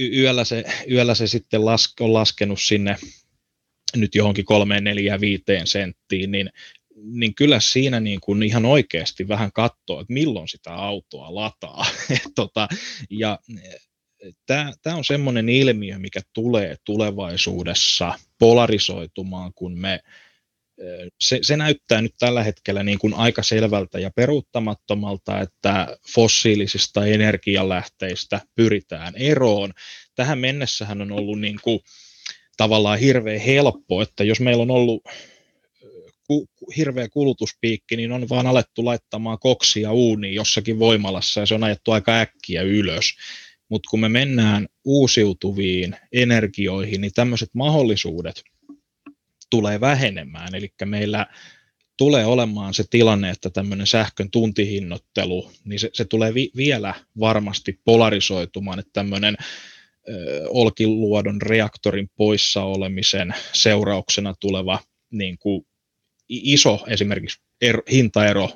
yöllä 0.00 0.44
se, 0.44 0.64
yöllä 0.90 1.14
se 1.14 1.26
sitten 1.26 1.64
las, 1.64 1.94
on 2.00 2.12
laskenut 2.12 2.60
sinne 2.60 2.96
nyt 3.96 4.14
johonkin 4.14 4.44
kolmeen, 4.44 4.84
neljään, 4.84 5.20
viiteen 5.20 5.66
senttiin, 5.66 6.30
niin, 6.30 6.50
niin 6.96 7.34
kyllä 7.34 7.60
siinä 7.60 8.00
niin 8.00 8.20
kuin 8.20 8.42
ihan 8.42 8.64
oikeasti 8.64 9.28
vähän 9.28 9.52
katsoo, 9.52 10.00
että 10.00 10.12
milloin 10.12 10.48
sitä 10.48 10.74
autoa 10.74 11.34
lataa. 11.34 11.86
tota, 12.34 12.68
ja 13.10 13.38
tämä 14.82 14.96
on 14.96 15.04
semmoinen 15.04 15.48
ilmiö, 15.48 15.98
mikä 15.98 16.20
tulee 16.34 16.76
tulevaisuudessa 16.84 18.18
polarisoitumaan, 18.38 19.52
kun 19.54 19.78
me 19.78 20.00
se, 21.20 21.38
se 21.42 21.56
näyttää 21.56 22.02
nyt 22.02 22.14
tällä 22.18 22.42
hetkellä 22.42 22.82
niin 22.82 22.98
kuin 22.98 23.14
aika 23.14 23.42
selvältä 23.42 23.98
ja 23.98 24.10
peruuttamattomalta, 24.16 25.40
että 25.40 25.98
fossiilisista 26.14 27.06
energialähteistä 27.06 28.40
pyritään 28.54 29.14
eroon. 29.16 29.72
Tähän 30.14 30.38
mennessähän 30.38 31.02
on 31.02 31.12
ollut 31.12 31.40
niin 31.40 31.58
kuin 31.62 31.80
tavallaan 32.56 32.98
hirveän 32.98 33.40
helppo, 33.40 34.02
että 34.02 34.24
jos 34.24 34.40
meillä 34.40 34.62
on 34.62 34.70
ollut 34.70 35.02
ku, 36.26 36.46
hirveä 36.76 37.08
kulutuspiikki, 37.08 37.96
niin 37.96 38.12
on 38.12 38.28
vaan 38.28 38.46
alettu 38.46 38.84
laittamaan 38.84 39.38
koksia 39.38 39.92
uuniin 39.92 40.34
jossakin 40.34 40.78
voimalassa 40.78 41.40
ja 41.40 41.46
se 41.46 41.54
on 41.54 41.64
ajettu 41.64 41.92
aika 41.92 42.18
äkkiä 42.18 42.62
ylös. 42.62 43.04
Mutta 43.68 43.90
kun 43.90 44.00
me 44.00 44.08
mennään 44.08 44.68
uusiutuviin 44.84 45.96
energioihin, 46.12 47.00
niin 47.00 47.12
tämmöiset 47.14 47.50
mahdollisuudet– 47.54 48.42
tulee 49.50 49.80
vähenemään, 49.80 50.54
eli 50.54 50.72
meillä 50.84 51.26
tulee 51.96 52.24
olemaan 52.24 52.74
se 52.74 52.84
tilanne, 52.90 53.30
että 53.30 53.50
tämmöinen 53.50 53.86
sähkön 53.86 54.30
tuntihinnoittelu, 54.30 55.52
niin 55.64 55.80
se, 55.80 55.90
se 55.92 56.04
tulee 56.04 56.34
vi, 56.34 56.50
vielä 56.56 56.94
varmasti 57.20 57.80
polarisoitumaan, 57.84 58.78
että 58.78 58.90
tämmöinen 58.92 59.36
Olkiluodon 60.48 61.42
reaktorin 61.42 62.10
poissa 62.16 62.62
olemisen 62.62 63.34
seurauksena 63.52 64.34
tuleva 64.40 64.78
niin 65.10 65.38
kuin 65.38 65.66
iso 66.28 66.84
esimerkiksi 66.86 67.42
er, 67.60 67.82
hintaero 67.90 68.50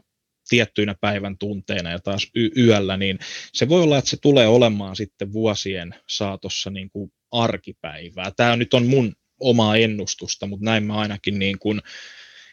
tiettyinä 0.48 0.94
päivän 1.00 1.38
tunteina 1.38 1.90
ja 1.90 1.98
taas 1.98 2.30
y- 2.34 2.50
yöllä, 2.56 2.96
niin 2.96 3.18
se 3.52 3.68
voi 3.68 3.82
olla, 3.82 3.98
että 3.98 4.10
se 4.10 4.16
tulee 4.16 4.46
olemaan 4.46 4.96
sitten 4.96 5.32
vuosien 5.32 5.94
saatossa 6.08 6.70
niin 6.70 6.90
kuin 6.90 7.12
arkipäivää. 7.30 8.30
Tämä 8.36 8.56
nyt 8.56 8.74
on 8.74 8.86
mun 8.86 9.12
omaa 9.40 9.76
ennustusta, 9.76 10.46
mutta 10.46 10.64
näin 10.64 10.84
mä 10.84 10.98
ainakin 10.98 11.38
niin 11.38 11.58
kuin 11.58 11.80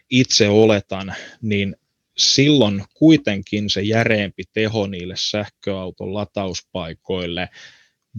itse 0.09 0.49
oletan, 0.49 1.15
niin 1.41 1.75
silloin 2.17 2.83
kuitenkin 2.93 3.69
se 3.69 3.81
järeempi 3.81 4.43
teho 4.53 4.87
niille 4.87 5.15
sähköauton 5.17 6.13
latauspaikoille 6.13 7.49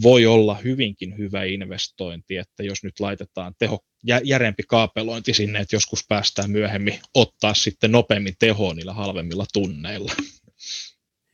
voi 0.02 0.26
olla 0.26 0.54
hyvinkin 0.54 1.18
hyvä 1.18 1.44
investointi, 1.44 2.36
että 2.36 2.62
jos 2.62 2.84
nyt 2.84 3.00
laitetaan 3.00 3.54
teho, 3.58 3.84
järeempi 4.24 4.62
kaapelointi 4.68 5.34
sinne, 5.34 5.58
että 5.58 5.76
joskus 5.76 6.04
päästään 6.08 6.50
myöhemmin 6.50 6.98
ottaa 7.14 7.54
sitten 7.54 7.92
nopeammin 7.92 8.34
tehoa 8.38 8.74
niillä 8.74 8.92
halvemmilla 8.92 9.46
tunneilla. 9.52 10.12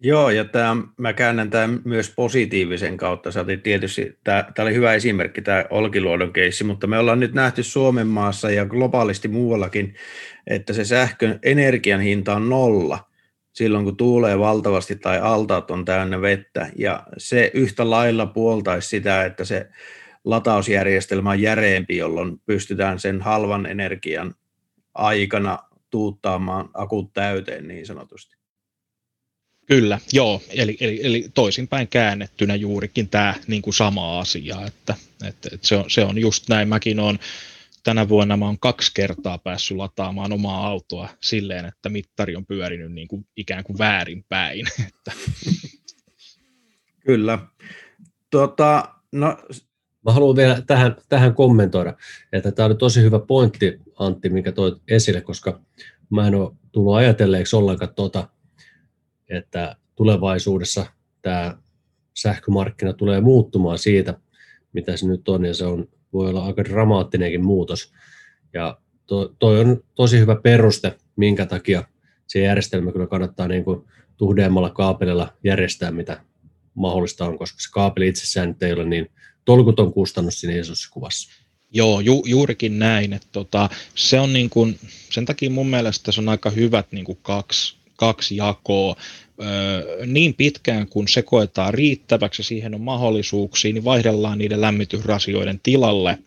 Joo, 0.00 0.30
ja 0.30 0.44
tämä, 0.44 0.76
mä 0.96 1.12
käännän 1.12 1.50
tämän 1.50 1.80
myös 1.84 2.12
positiivisen 2.16 2.96
kautta. 2.96 3.32
Sä 3.32 3.44
tietysti, 3.62 4.18
tämä, 4.24 4.44
oli 4.58 4.74
hyvä 4.74 4.94
esimerkki, 4.94 5.42
tämä 5.42 5.64
Olkiluodon 5.70 6.32
keissi, 6.32 6.64
mutta 6.64 6.86
me 6.86 6.98
ollaan 6.98 7.20
nyt 7.20 7.34
nähty 7.34 7.62
Suomen 7.62 8.06
maassa 8.06 8.50
ja 8.50 8.66
globaalisti 8.66 9.28
muuallakin, 9.28 9.94
että 10.46 10.72
se 10.72 10.84
sähkön 10.84 11.38
energian 11.42 12.00
hinta 12.00 12.34
on 12.34 12.48
nolla 12.48 13.08
silloin, 13.52 13.84
kun 13.84 13.96
tuulee 13.96 14.38
valtavasti 14.38 14.96
tai 14.96 15.18
altaat 15.20 15.70
on 15.70 15.84
täynnä 15.84 16.20
vettä. 16.20 16.70
Ja 16.76 17.02
se 17.16 17.50
yhtä 17.54 17.90
lailla 17.90 18.26
puoltaisi 18.26 18.88
sitä, 18.88 19.24
että 19.24 19.44
se 19.44 19.68
latausjärjestelmä 20.24 21.30
on 21.30 21.42
järeempi, 21.42 21.96
jolloin 21.96 22.40
pystytään 22.46 22.98
sen 22.98 23.20
halvan 23.20 23.66
energian 23.66 24.34
aikana 24.94 25.58
tuuttaamaan 25.90 26.70
akut 26.74 27.12
täyteen 27.12 27.68
niin 27.68 27.86
sanotusti. 27.86 28.37
Kyllä, 29.68 29.98
joo, 30.12 30.42
eli, 30.50 30.76
eli, 30.80 31.00
eli 31.02 31.26
toisinpäin 31.34 31.88
käännettynä 31.88 32.54
juurikin 32.54 33.08
tämä 33.08 33.34
niin 33.46 33.62
kuin 33.62 33.74
sama 33.74 34.20
asia, 34.20 34.66
että, 34.66 34.94
että, 35.24 35.48
että 35.52 35.66
se, 35.66 35.76
on, 35.76 35.90
se 35.90 36.04
on 36.04 36.18
just 36.18 36.48
näin, 36.48 36.68
mäkin 36.68 37.00
olen 37.00 37.18
tänä 37.84 38.08
vuonna 38.08 38.36
mä 38.36 38.44
oon 38.46 38.58
kaksi 38.58 38.90
kertaa 38.94 39.38
päässyt 39.38 39.76
lataamaan 39.76 40.32
omaa 40.32 40.66
autoa 40.66 41.08
silleen, 41.22 41.64
että 41.64 41.88
mittari 41.88 42.36
on 42.36 42.46
pyörinyt 42.46 42.92
niin 42.92 43.08
kuin 43.08 43.26
ikään 43.36 43.64
kuin 43.64 43.78
väärinpäin. 43.78 44.66
Kyllä. 47.06 47.38
Tota, 48.30 48.94
no... 49.12 49.36
Mä 50.04 50.12
haluan 50.12 50.36
vielä 50.36 50.62
tähän, 50.66 50.96
tähän 51.08 51.34
kommentoida, 51.34 51.94
että 52.32 52.52
tämä 52.52 52.66
oli 52.66 52.74
tosi 52.74 53.02
hyvä 53.02 53.18
pointti, 53.18 53.80
Antti, 53.98 54.28
minkä 54.28 54.52
toit 54.52 54.74
esille, 54.88 55.20
koska 55.20 55.60
mä 56.10 56.26
en 56.26 56.34
ole 56.34 56.52
tullut 56.72 56.94
ajatelleeksi 56.94 57.56
ollenkaan 57.56 57.94
tuota, 57.94 58.28
että 59.28 59.76
tulevaisuudessa 59.96 60.86
tämä 61.22 61.58
sähkömarkkina 62.14 62.92
tulee 62.92 63.20
muuttumaan 63.20 63.78
siitä, 63.78 64.14
mitä 64.72 64.96
se 64.96 65.06
nyt 65.06 65.28
on, 65.28 65.44
ja 65.44 65.54
se 65.54 65.64
on, 65.64 65.88
voi 66.12 66.30
olla 66.30 66.46
aika 66.46 66.64
dramaattinenkin 66.64 67.44
muutos. 67.44 67.92
Ja 68.52 68.78
to, 69.06 69.34
toi 69.38 69.60
on 69.60 69.84
tosi 69.94 70.18
hyvä 70.18 70.36
peruste, 70.42 70.98
minkä 71.16 71.46
takia 71.46 71.84
se 72.26 72.40
järjestelmä 72.40 72.92
kyllä 72.92 73.06
kannattaa 73.06 73.48
niin 73.48 73.64
kuin 73.64 73.84
tuhdeemmalla 74.16 74.70
kaapelilla 74.70 75.32
järjestää, 75.44 75.90
mitä 75.90 76.20
mahdollista 76.74 77.24
on, 77.24 77.38
koska 77.38 77.60
se 77.60 77.70
kaapeli 77.72 78.08
itsessään 78.08 78.56
ei 78.60 78.72
ole 78.72 78.84
niin 78.84 79.10
tolkuton 79.44 79.92
kustannus 79.92 80.40
siinä 80.40 80.56
isossa 80.56 80.90
kuvassa. 80.92 81.30
Joo, 81.70 82.00
ju, 82.00 82.22
juurikin 82.26 82.78
näin. 82.78 83.12
Että 83.12 83.28
tota, 83.32 83.68
se 83.94 84.20
on 84.20 84.32
niin 84.32 84.50
kuin, 84.50 84.78
sen 85.10 85.24
takia 85.24 85.50
mun 85.50 85.66
mielestä 85.66 86.12
se 86.12 86.20
on 86.20 86.28
aika 86.28 86.50
hyvät 86.50 86.92
niin 86.92 87.04
kuin 87.04 87.18
kaksi, 87.22 87.77
kaksi 87.98 88.36
jakoa. 88.36 88.96
Öö, 89.42 90.06
niin 90.06 90.34
pitkään 90.34 90.88
kun 90.88 91.08
se 91.08 91.22
koetaan 91.22 91.74
riittäväksi 91.74 92.42
siihen 92.42 92.74
on 92.74 92.80
mahdollisuuksia, 92.80 93.72
niin 93.72 93.84
vaihdellaan 93.84 94.38
niiden 94.38 94.60
lämmitysrasioiden 94.60 95.60
tilalle 95.62 96.18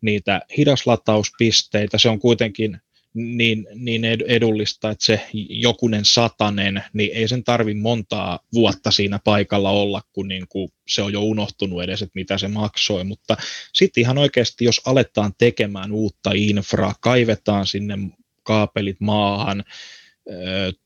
niitä 0.00 0.42
hidaslatauspisteitä. 0.58 1.98
Se 1.98 2.08
on 2.08 2.18
kuitenkin 2.18 2.80
niin, 3.14 3.66
niin 3.74 4.04
edullista, 4.04 4.90
että 4.90 5.06
se 5.06 5.26
jokunen 5.48 6.04
satanen, 6.04 6.84
niin 6.92 7.10
ei 7.14 7.28
sen 7.28 7.44
tarvi 7.44 7.74
montaa 7.74 8.38
vuotta 8.54 8.90
siinä 8.90 9.20
paikalla 9.24 9.70
olla, 9.70 10.02
kun 10.12 10.28
niin 10.28 10.46
kuin 10.48 10.68
se 10.88 11.02
on 11.02 11.12
jo 11.12 11.22
unohtunut 11.22 11.82
edes, 11.82 12.02
että 12.02 12.12
mitä 12.14 12.38
se 12.38 12.48
maksoi. 12.48 13.04
Mutta 13.04 13.36
sitten 13.74 14.00
ihan 14.00 14.18
oikeasti, 14.18 14.64
jos 14.64 14.80
aletaan 14.86 15.32
tekemään 15.38 15.92
uutta 15.92 16.30
infraa, 16.34 16.94
kaivetaan 17.00 17.66
sinne 17.66 17.98
kaapelit 18.42 19.00
maahan, 19.00 19.64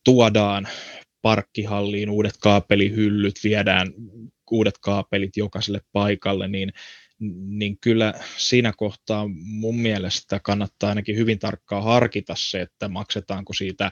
tuodaan 0.04 0.68
parkkihalliin 1.22 2.10
uudet 2.10 2.36
kaapelihyllyt, 2.40 3.34
viedään 3.44 3.92
uudet 4.50 4.74
kaapelit 4.80 5.36
jokaiselle 5.36 5.80
paikalle, 5.92 6.48
niin 6.48 6.72
niin 7.48 7.78
kyllä 7.80 8.14
siinä 8.36 8.72
kohtaa 8.76 9.28
mun 9.42 9.78
mielestä 9.78 10.40
kannattaa 10.42 10.88
ainakin 10.88 11.16
hyvin 11.16 11.38
tarkkaan 11.38 11.84
harkita 11.84 12.34
se, 12.38 12.60
että 12.60 12.88
maksetaanko 12.88 13.52
siitä 13.52 13.90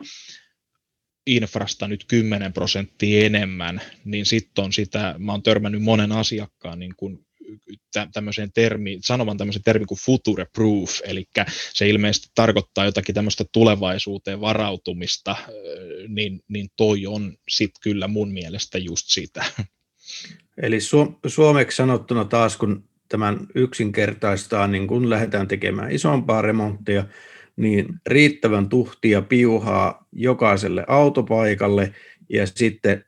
infrasta 1.26 1.88
nyt 1.88 2.04
10 2.08 2.52
prosenttia 2.52 3.26
enemmän, 3.26 3.80
niin 4.04 4.26
sitten 4.26 4.64
on 4.64 4.72
sitä, 4.72 5.14
mä 5.18 5.32
oon 5.32 5.42
törmännyt 5.42 5.82
monen 5.82 6.12
asiakkaan 6.12 6.78
niin 6.78 6.94
kuin 6.96 7.26
tämmöiseen 8.12 8.52
termi, 8.54 8.98
sanovan 9.02 9.36
tämmöisen 9.36 9.62
termin 9.62 9.86
kuin 9.86 9.98
future 9.98 10.46
proof, 10.54 11.00
eli 11.04 11.24
se 11.72 11.88
ilmeisesti 11.88 12.28
tarkoittaa 12.34 12.84
jotakin 12.84 13.14
tämmöistä 13.14 13.44
tulevaisuuteen 13.52 14.40
varautumista, 14.40 15.36
niin, 16.08 16.40
niin 16.48 16.68
toi 16.76 17.06
on 17.06 17.36
sitten 17.48 17.80
kyllä 17.82 18.08
mun 18.08 18.32
mielestä 18.32 18.78
just 18.78 19.06
sitä. 19.06 19.44
Eli 20.62 20.78
su- 20.78 21.18
suomeksi 21.26 21.76
sanottuna 21.76 22.24
taas, 22.24 22.56
kun 22.56 22.88
tämän 23.08 23.38
yksinkertaistaa, 23.54 24.66
niin 24.66 24.86
kun 24.86 25.10
lähdetään 25.10 25.48
tekemään 25.48 25.92
isompaa 25.92 26.42
remonttia, 26.42 27.04
niin 27.56 27.86
riittävän 28.06 28.68
tuhtia 28.68 29.22
piuhaa 29.22 30.06
jokaiselle 30.12 30.84
autopaikalle 30.88 31.94
ja 32.28 32.46
sitten 32.46 33.04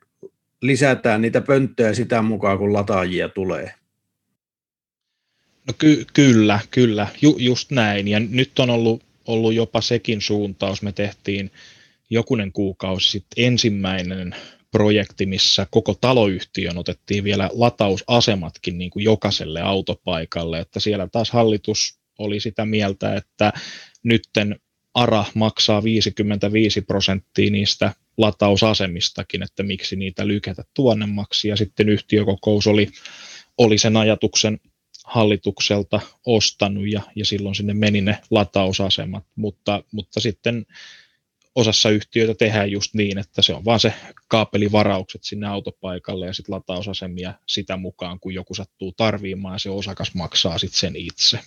lisätään 0.61 1.21
niitä 1.21 1.41
pönttöjä 1.41 1.93
sitä 1.93 2.21
mukaan, 2.21 2.57
kun 2.57 2.73
lataajia 2.73 3.29
tulee. 3.29 3.73
No 5.67 5.73
ky- 5.77 6.05
kyllä, 6.13 6.59
kyllä, 6.71 7.07
Ju- 7.21 7.37
just 7.39 7.71
näin. 7.71 8.07
Ja 8.07 8.19
nyt 8.19 8.59
on 8.59 8.69
ollut, 8.69 9.03
ollut 9.27 9.53
jopa 9.53 9.81
sekin 9.81 10.21
suuntaus. 10.21 10.81
Me 10.81 10.91
tehtiin 10.91 11.51
jokunen 12.09 12.51
kuukausi 12.51 13.11
sitten 13.11 13.45
ensimmäinen 13.45 14.35
projekti, 14.71 15.25
missä 15.25 15.67
koko 15.71 15.93
taloyhtiön 15.93 16.77
otettiin 16.77 17.23
vielä 17.23 17.49
latausasematkin 17.53 18.77
niin 18.77 18.91
kuin 18.91 19.03
jokaiselle 19.03 19.61
autopaikalle, 19.61 20.59
että 20.59 20.79
siellä 20.79 21.07
taas 21.11 21.31
hallitus 21.31 21.99
oli 22.19 22.39
sitä 22.39 22.65
mieltä, 22.65 23.15
että 23.15 23.53
nytten 24.03 24.59
ARA 24.93 25.25
maksaa 25.33 25.83
55 25.83 26.81
prosenttia 26.81 27.51
niistä 27.51 27.93
latausasemistakin, 28.17 29.43
että 29.43 29.63
miksi 29.63 29.95
niitä 29.95 30.27
lykätä 30.27 30.63
tuonnemmaksi, 30.73 31.47
ja 31.47 31.55
sitten 31.55 31.89
yhtiökokous 31.89 32.67
oli, 32.67 32.87
oli 33.57 33.77
sen 33.77 33.97
ajatuksen 33.97 34.59
hallitukselta 35.05 35.99
ostanut, 36.25 36.91
ja, 36.91 37.01
ja 37.15 37.25
silloin 37.25 37.55
sinne 37.55 37.73
meni 37.73 38.01
ne 38.01 38.17
latausasemat, 38.31 39.23
mutta, 39.35 39.83
mutta 39.91 40.19
sitten 40.19 40.65
osassa 41.55 41.89
yhtiöitä 41.89 42.33
tehdään 42.33 42.71
just 42.71 42.93
niin, 42.93 43.17
että 43.17 43.41
se 43.41 43.53
on 43.53 43.65
vaan 43.65 43.79
se 43.79 43.93
kaapelivaraukset 44.27 45.23
sinne 45.23 45.47
autopaikalle 45.47 46.25
ja 46.25 46.33
sitten 46.33 46.55
latausasemia 46.55 47.33
sitä 47.47 47.77
mukaan, 47.77 48.19
kun 48.19 48.33
joku 48.33 48.53
sattuu 48.53 48.91
tarviimaan 48.91 49.55
ja 49.55 49.59
se 49.59 49.69
osakas 49.69 50.13
maksaa 50.13 50.57
sitten 50.57 50.79
sen 50.79 50.95
itse. 50.95 51.39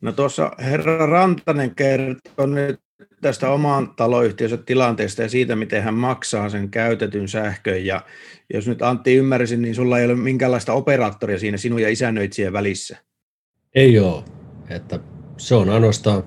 No 0.00 0.12
tuossa 0.12 0.50
herra 0.58 1.06
Rantanen 1.06 1.74
kertoo 1.74 2.46
nyt 2.46 2.80
tästä 3.20 3.50
oman 3.50 3.94
taloyhtiönsä 3.96 4.56
tilanteesta 4.56 5.22
ja 5.22 5.28
siitä, 5.28 5.56
miten 5.56 5.82
hän 5.82 5.94
maksaa 5.94 6.48
sen 6.48 6.70
käytetyn 6.70 7.28
sähkön. 7.28 7.86
Ja 7.86 8.00
jos 8.54 8.68
nyt 8.68 8.82
Antti 8.82 9.14
ymmärsin, 9.14 9.62
niin 9.62 9.74
sulla 9.74 9.98
ei 9.98 10.04
ole 10.04 10.14
minkäänlaista 10.14 10.72
operaattoria 10.72 11.38
siinä 11.38 11.56
sinun 11.56 11.82
ja 11.82 11.88
isännöitsijän 11.88 12.52
välissä. 12.52 12.96
Ei 13.74 13.98
ole. 13.98 14.24
Että 14.70 15.00
se 15.36 15.54
on 15.54 15.70
ainoastaan 15.70 16.24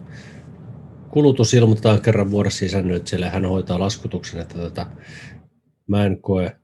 kulutus 1.09 1.53
ilmoitetaan 1.53 2.01
kerran 2.01 2.31
vuodessa 2.31 2.65
isännöitsijälle, 2.65 3.29
hän 3.29 3.45
hoitaa 3.45 3.79
laskutuksen, 3.79 4.41
että 4.41 4.57
tota, 4.57 4.85
mä 5.87 6.05
en 6.05 6.21
koe, 6.21 6.55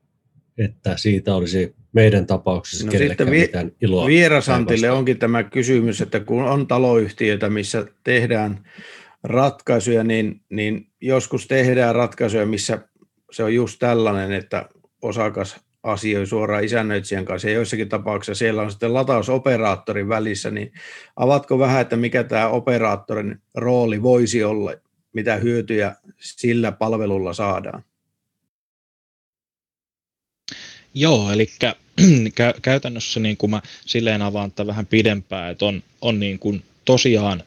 että 0.57 0.97
siitä 0.97 1.36
olisi 1.36 1.76
meidän 1.93 2.26
tapauksessa 2.26 2.86
no 2.86 2.91
kenellekään 2.91 3.32
vi- 3.32 3.39
mitään 3.39 3.72
iloa. 3.82 4.07
Vierasantille 4.07 4.91
onkin 4.91 5.20
tämä 5.20 5.43
kysymys, 5.43 6.01
että 6.01 6.20
kun 6.20 6.43
on 6.43 6.68
taloyhtiöitä, 6.68 7.49
missä 7.49 7.86
tehdään 8.03 8.68
ratkaisuja, 9.24 10.04
niin, 10.04 10.42
niin 10.50 10.88
joskus 11.02 11.48
tehdään 11.48 11.96
ratkaisuja, 11.96 12.46
missä 12.46 12.80
se 13.32 13.44
on 13.44 13.54
just 13.54 13.80
tällainen, 13.80 14.32
että 14.32 14.70
osakas 15.02 15.56
asioi 15.84 16.28
suoraan 16.28 16.64
isännöitsijän 16.64 17.26
kanssa 17.26 17.50
ja 17.50 17.56
joissakin 17.56 17.90
tapauksissa 17.90 18.40
siellä 18.40 18.62
on 18.62 18.72
sitten 18.72 18.94
latausoperaattorin 18.94 20.10
välissä, 20.10 20.52
niin 20.52 20.74
avatko 21.16 21.60
vähän, 21.60 21.82
että 21.82 21.96
mikä 21.96 22.24
tämä 22.24 22.48
operaattorin 22.48 23.42
rooli 23.56 24.02
voisi 24.02 24.44
olla, 24.44 24.74
mitä 25.14 25.36
hyötyjä 25.36 25.96
sillä 26.20 26.72
palvelulla 26.72 27.34
saadaan? 27.34 27.84
Joo, 30.94 31.32
eli 31.32 31.48
käytännössä 32.62 33.20
niin 33.20 33.38
kuin 33.38 33.50
mä 33.50 33.62
silleen 33.86 34.22
avaan 34.22 34.52
tätä 34.52 34.68
vähän 34.68 34.86
pidempään, 34.86 35.52
että 35.52 35.66
on, 35.66 35.84
on 36.02 36.20
niin 36.20 36.40
kuin 36.40 36.64
tosiaan 36.86 37.44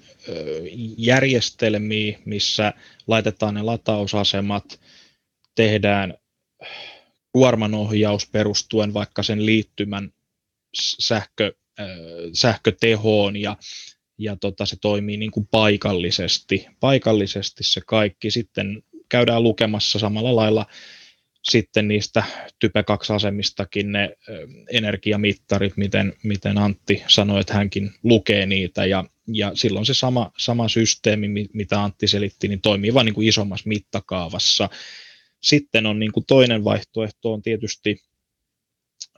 järjestelmiä, 0.97 2.18
missä 2.25 2.72
laitetaan 3.07 3.55
ne 3.55 3.62
latausasemat, 3.62 4.81
tehdään 5.55 6.14
kuormanohjaus 7.33 8.27
perustuen 8.27 8.95
vaikka 8.95 9.22
sen 9.22 9.47
liittymän 9.47 10.11
sähkö, 11.01 11.53
äh, 11.81 11.87
sähkötehoon 12.33 13.37
ja, 13.37 13.57
ja 14.18 14.37
tota, 14.37 14.66
se 14.66 14.77
toimii 14.81 15.16
niin 15.16 15.31
kuin 15.31 15.49
paikallisesti, 15.51 16.66
paikallisesti 16.81 17.64
se 17.64 17.81
kaikki. 17.87 18.31
Sitten 18.31 18.83
käydään 19.09 19.43
lukemassa 19.43 19.99
samalla 19.99 20.37
lailla 20.37 20.66
sitten 21.43 21.89
niistä 21.89 22.25
Type 22.59 22.81
2-asemistakin 22.81 23.93
ne 23.93 24.03
äh, 24.03 24.37
energiamittarit, 24.70 25.77
miten, 25.77 26.12
miten 26.22 26.59
Antti 26.59 27.03
sanoi, 27.09 27.41
että 27.41 27.55
hänkin 27.55 27.91
lukee 28.03 28.47
niitä 28.47 28.87
ja, 28.87 29.05
ja 29.27 29.53
silloin 29.55 29.87
se 29.87 29.95
sama, 29.95 30.31
sama 30.39 30.68
systeemi, 30.68 31.49
mitä 31.53 31.83
Antti 31.83 32.09
selitti, 32.09 32.49
niin 32.49 32.61
toimii 32.61 32.95
vain 32.95 33.05
niin 33.05 33.14
kuin 33.14 33.29
isommassa 33.29 33.68
mittakaavassa. 33.68 34.68
Sitten 35.41 35.87
on 35.87 35.99
niin 35.99 36.12
kuin 36.12 36.27
toinen 36.27 36.64
vaihtoehto 36.64 37.33
on 37.33 37.43
tietysti 37.43 38.03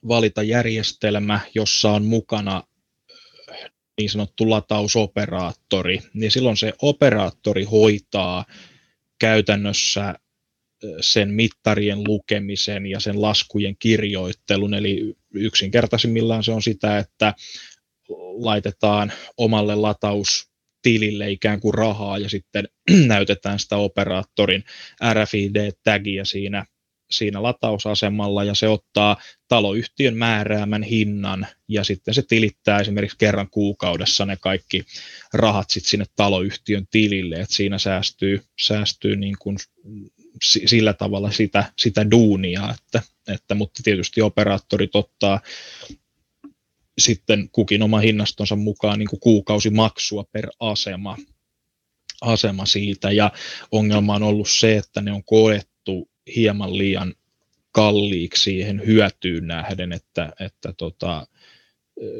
valita 0.08 0.42
järjestelmä, 0.42 1.40
jossa 1.54 1.90
on 1.90 2.04
mukana 2.04 2.56
äh, 2.56 3.70
niin 3.98 4.10
sanottu 4.10 4.50
latausoperaattori, 4.50 6.00
niin 6.14 6.30
silloin 6.30 6.56
se 6.56 6.72
operaattori 6.82 7.64
hoitaa 7.64 8.44
käytännössä 9.18 10.08
äh, 10.08 10.16
sen 11.00 11.30
mittarien 11.30 12.04
lukemisen 12.08 12.86
ja 12.86 13.00
sen 13.00 13.22
laskujen 13.22 13.76
kirjoittelun, 13.78 14.74
eli 14.74 15.14
yksinkertaisimmillaan 15.34 16.44
se 16.44 16.52
on 16.52 16.62
sitä, 16.62 16.98
että 16.98 17.34
laitetaan 18.38 19.12
omalle 19.36 19.74
lataus 19.74 20.50
tilille 20.82 21.30
ikään 21.30 21.60
kuin 21.60 21.74
rahaa 21.74 22.18
ja 22.18 22.28
sitten 22.28 22.68
näytetään 23.06 23.58
sitä 23.58 23.76
operaattorin 23.76 24.64
RFID-tagia 25.12 26.24
siinä, 26.24 26.64
siinä 27.10 27.42
latausasemalla 27.42 28.44
ja 28.44 28.54
se 28.54 28.68
ottaa 28.68 29.16
taloyhtiön 29.48 30.16
määräämän 30.16 30.82
hinnan 30.82 31.46
ja 31.68 31.84
sitten 31.84 32.14
se 32.14 32.22
tilittää 32.28 32.80
esimerkiksi 32.80 33.18
kerran 33.18 33.50
kuukaudessa 33.50 34.26
ne 34.26 34.36
kaikki 34.40 34.84
rahat 35.34 35.70
sitten 35.70 35.90
sinne 35.90 36.06
taloyhtiön 36.16 36.86
tilille, 36.90 37.36
että 37.36 37.54
siinä 37.54 37.78
säästyy, 37.78 38.42
säästyy 38.60 39.16
niin 39.16 39.36
kuin 39.38 39.56
sillä 40.42 40.92
tavalla 40.92 41.30
sitä, 41.30 41.72
sitä 41.78 42.10
duunia, 42.10 42.74
että, 42.74 43.02
että, 43.28 43.54
mutta 43.54 43.80
tietysti 43.84 44.22
operaattorit 44.22 44.94
ottaa 44.94 45.40
sitten 46.98 47.48
kukin 47.52 47.82
oma 47.82 47.98
hinnastonsa 47.98 48.56
mukaan 48.56 48.98
niin 48.98 49.08
kuin 49.08 49.20
kuukausimaksua 49.20 50.24
per 50.32 50.48
asema. 50.60 51.16
asema 52.20 52.66
siitä 52.66 53.10
ja 53.10 53.32
ongelma 53.72 54.14
on 54.14 54.22
ollut 54.22 54.48
se, 54.48 54.76
että 54.76 55.00
ne 55.00 55.12
on 55.12 55.24
koettu 55.24 56.10
hieman 56.36 56.78
liian 56.78 57.14
kalliiksi 57.72 58.42
siihen 58.42 58.82
hyötyyn 58.86 59.46
nähden, 59.46 59.92
että, 59.92 60.32
että 60.40 60.72
tota, 60.72 61.26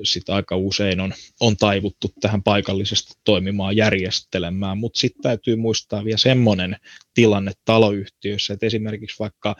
sit 0.04 0.28
aika 0.28 0.56
usein 0.56 1.00
on, 1.00 1.12
on 1.40 1.56
taivuttu 1.56 2.12
tähän 2.20 2.42
paikallisesti 2.42 3.14
toimimaan 3.24 3.76
järjestelemään, 3.76 4.78
mutta 4.78 4.98
sitten 5.00 5.22
täytyy 5.22 5.56
muistaa 5.56 6.04
vielä 6.04 6.18
semmoinen 6.18 6.76
tilanne 7.14 7.52
taloyhtiöissä, 7.64 8.54
että 8.54 8.66
esimerkiksi 8.66 9.18
vaikka 9.18 9.56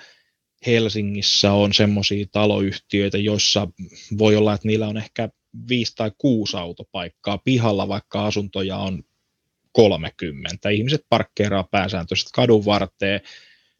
Helsingissä 0.67 1.53
on 1.53 1.75
semmoisia 1.75 2.27
taloyhtiöitä, 2.33 3.19
joissa 3.19 3.69
voi 4.19 4.37
olla, 4.37 4.55
että 4.55 4.69
niillä 4.69 4.89
on 4.89 4.97
ehkä 4.97 5.29
viisi 5.69 5.93
tai 5.97 6.11
kuusi 6.19 6.57
autopaikkaa 6.57 7.39
pihalla, 7.39 7.89
vaikka 7.89 8.27
asuntoja 8.27 8.77
on 8.77 9.03
30. 9.73 10.69
Ihmiset 10.71 11.07
parkkeeraa 11.09 11.69
pääsääntöisesti 11.71 12.31
kadun 12.35 12.65
varteen, 12.65 13.21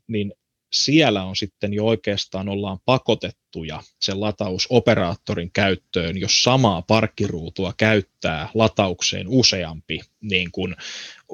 niin 0.09 0.33
siellä 0.73 1.25
on 1.25 1.37
sitten 1.37 1.75
jo 1.75 1.85
oikeastaan 1.85 2.49
ollaan 2.49 2.79
pakotettuja 2.85 3.83
sen 4.01 4.21
latausoperaattorin 4.21 5.51
käyttöön, 5.53 6.17
jos 6.17 6.43
samaa 6.43 6.83
parkkiruutua 6.83 7.75
käyttää 7.77 8.49
lataukseen 8.55 9.29
useampi, 9.29 10.01
niin 10.21 10.51
kuin, 10.53 10.77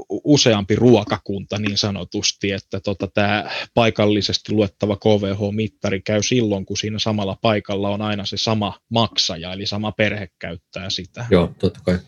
useampi 0.08 0.76
ruokakunta 0.76 1.58
niin 1.58 1.78
sanotusti, 1.78 2.52
että 2.52 2.80
tota, 2.80 3.06
tämä 3.06 3.50
paikallisesti 3.74 4.52
luettava 4.52 4.96
KVH-mittari 4.96 6.00
käy 6.00 6.22
silloin, 6.22 6.66
kun 6.66 6.76
siinä 6.76 6.98
samalla 6.98 7.38
paikalla 7.42 7.90
on 7.90 8.02
aina 8.02 8.26
se 8.26 8.36
sama 8.36 8.78
maksaja, 8.88 9.52
eli 9.52 9.66
sama 9.66 9.92
perhe 9.92 10.28
käyttää 10.38 10.90
sitä. 10.90 11.26
Joo, 11.30 11.54
totta 11.58 11.80
kai. 11.84 11.98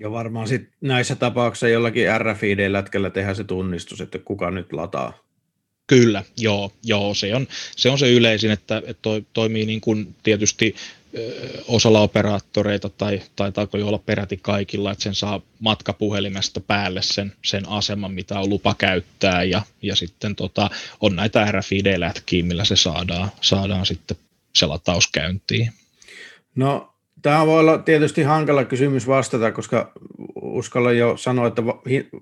Ja 0.00 0.10
varmaan 0.10 0.48
sit 0.48 0.68
näissä 0.80 1.16
tapauksissa 1.16 1.68
jollakin 1.68 2.06
RFID-lätkällä 2.18 3.10
tehdään 3.10 3.36
se 3.36 3.44
tunnistus, 3.44 4.00
että 4.00 4.18
kuka 4.18 4.50
nyt 4.50 4.72
lataa. 4.72 5.12
Kyllä, 5.86 6.22
joo, 6.36 6.72
joo 6.84 7.14
se, 7.14 7.34
on, 7.34 7.46
se 7.76 7.90
on 7.90 7.98
se 7.98 8.12
yleisin, 8.12 8.50
että, 8.50 8.76
että 8.86 9.02
toi, 9.02 9.26
toimii 9.32 9.66
niin 9.66 9.80
kuin 9.80 10.14
tietysti 10.22 10.74
osalla 11.68 12.00
operaattoreita 12.00 12.88
tai 12.88 13.22
taitaako 13.36 13.78
jo 13.78 13.88
olla 13.88 13.98
peräti 13.98 14.36
kaikilla, 14.36 14.92
että 14.92 15.02
sen 15.02 15.14
saa 15.14 15.40
matkapuhelimesta 15.60 16.60
päälle 16.60 17.02
sen, 17.02 17.32
sen 17.44 17.68
aseman, 17.68 18.12
mitä 18.12 18.40
on 18.40 18.48
lupa 18.48 18.74
käyttää 18.78 19.42
ja, 19.42 19.62
ja 19.82 19.96
sitten 19.96 20.36
tota, 20.36 20.70
on 21.00 21.16
näitä 21.16 21.52
RFID-lätkiä, 21.52 22.44
millä 22.44 22.64
se 22.64 22.76
saadaan, 22.76 23.30
saadaan 23.40 23.86
sitten 23.86 24.16
se 24.54 24.66
lataus 24.66 25.08
käyntiin. 25.12 25.72
No 26.54 26.90
Tämä 27.22 27.46
voi 27.46 27.60
olla 27.60 27.78
tietysti 27.78 28.22
hankala 28.22 28.64
kysymys 28.64 29.06
vastata, 29.06 29.52
koska 29.52 29.92
uskallan 30.42 30.98
jo 30.98 31.16
sanoa, 31.16 31.46
että, 31.46 31.62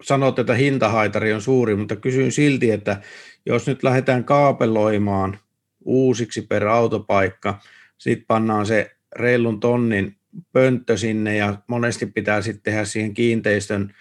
sanot, 0.02 0.38
että 0.38 0.54
hintahaitari 0.54 1.32
on 1.32 1.42
suuri, 1.42 1.76
mutta 1.76 1.96
kysyn 1.96 2.32
silti, 2.32 2.70
että 2.70 3.00
jos 3.46 3.66
nyt 3.66 3.82
lähdetään 3.82 4.24
kaapeloimaan 4.24 5.38
uusiksi 5.84 6.42
per 6.42 6.66
autopaikka, 6.66 7.60
sitten 7.98 8.26
pannaan 8.26 8.66
se 8.66 8.96
reilun 9.16 9.60
tonnin 9.60 10.16
pönttö 10.52 10.96
sinne 10.96 11.36
ja 11.36 11.58
monesti 11.66 12.06
pitää 12.06 12.42
sitten 12.42 12.62
tehdä 12.62 12.84
siihen 12.84 13.14
kiinteistön 13.14 13.94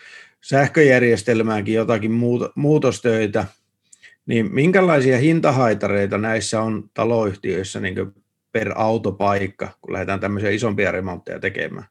sähköjärjestelmäänkin 0.44 1.74
jotakin 1.74 2.12
muutostöitä, 2.56 3.46
niin 4.26 4.54
minkälaisia 4.54 5.18
hintahaitareita 5.18 6.18
näissä 6.18 6.62
on 6.62 6.90
taloyhtiöissä 6.94 7.80
niin 7.80 7.96
per 8.52 8.72
autopaikka, 8.76 9.78
kun 9.82 9.94
lähdetään 9.94 10.20
tämmöisiä 10.20 10.50
isompia 10.50 10.92
remontteja 10.92 11.40
tekemään? 11.40 11.88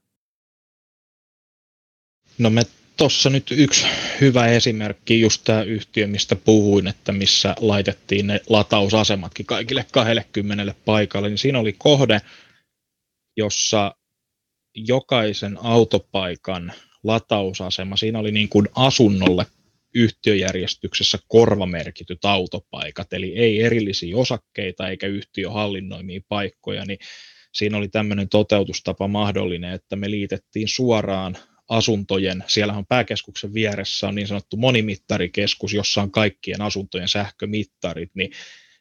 No 2.38 2.50
me 2.50 2.62
tuossa 2.96 3.30
nyt 3.30 3.50
yksi 3.50 3.86
hyvä 4.20 4.46
esimerkki, 4.46 5.20
just 5.20 5.42
tämä 5.44 5.62
yhtiö, 5.62 6.06
mistä 6.06 6.36
puhuin, 6.36 6.86
että 6.86 7.12
missä 7.12 7.54
laitettiin 7.60 8.26
ne 8.26 8.40
latausasematkin 8.48 9.46
kaikille 9.46 9.84
20 9.92 10.74
paikalle, 10.84 11.28
niin 11.28 11.38
siinä 11.38 11.58
oli 11.58 11.72
kohde, 11.72 12.20
jossa 13.36 13.94
jokaisen 14.74 15.58
autopaikan 15.62 16.72
latausasema, 17.04 17.96
siinä 17.96 18.18
oli 18.18 18.32
niin 18.32 18.48
kuin 18.48 18.68
asunnolle 18.74 19.46
yhtiöjärjestyksessä 19.94 21.18
korvamerkityt 21.28 22.24
autopaikat, 22.24 23.12
eli 23.12 23.38
ei 23.38 23.62
erillisiä 23.62 24.16
osakkeita 24.16 24.88
eikä 24.88 25.06
yhtiöhallinnoimia 25.06 26.20
paikkoja, 26.28 26.84
niin 26.84 26.98
siinä 27.52 27.76
oli 27.76 27.88
tämmöinen 27.88 28.28
toteutustapa 28.28 29.08
mahdollinen, 29.08 29.72
että 29.72 29.96
me 29.96 30.10
liitettiin 30.10 30.68
suoraan 30.68 31.36
asuntojen, 31.68 32.44
siellä 32.46 32.72
on 32.72 32.86
pääkeskuksen 32.86 33.54
vieressä 33.54 34.08
on 34.08 34.14
niin 34.14 34.28
sanottu 34.28 34.56
monimittarikeskus, 34.56 35.72
jossa 35.72 36.02
on 36.02 36.10
kaikkien 36.10 36.62
asuntojen 36.62 37.08
sähkömittarit, 37.08 38.10
niin 38.14 38.32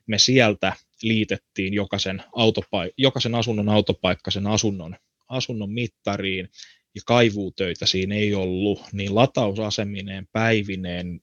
me 0.07 0.17
sieltä 0.17 0.73
liitettiin 1.01 1.73
jokaisen, 1.73 2.23
autopaik- 2.35 2.93
jokaisen 2.97 3.35
asunnon 3.35 3.69
autopaikka 3.69 4.31
sen 4.31 4.47
asunnon, 4.47 4.95
asunnon 5.27 5.73
mittariin, 5.73 6.49
ja 6.95 7.01
kaivuutöitä 7.05 7.85
siinä 7.85 8.15
ei 8.15 8.33
ollut, 8.33 8.83
niin 8.91 9.15
latausasemineen 9.15 10.27
päivineen 10.31 11.21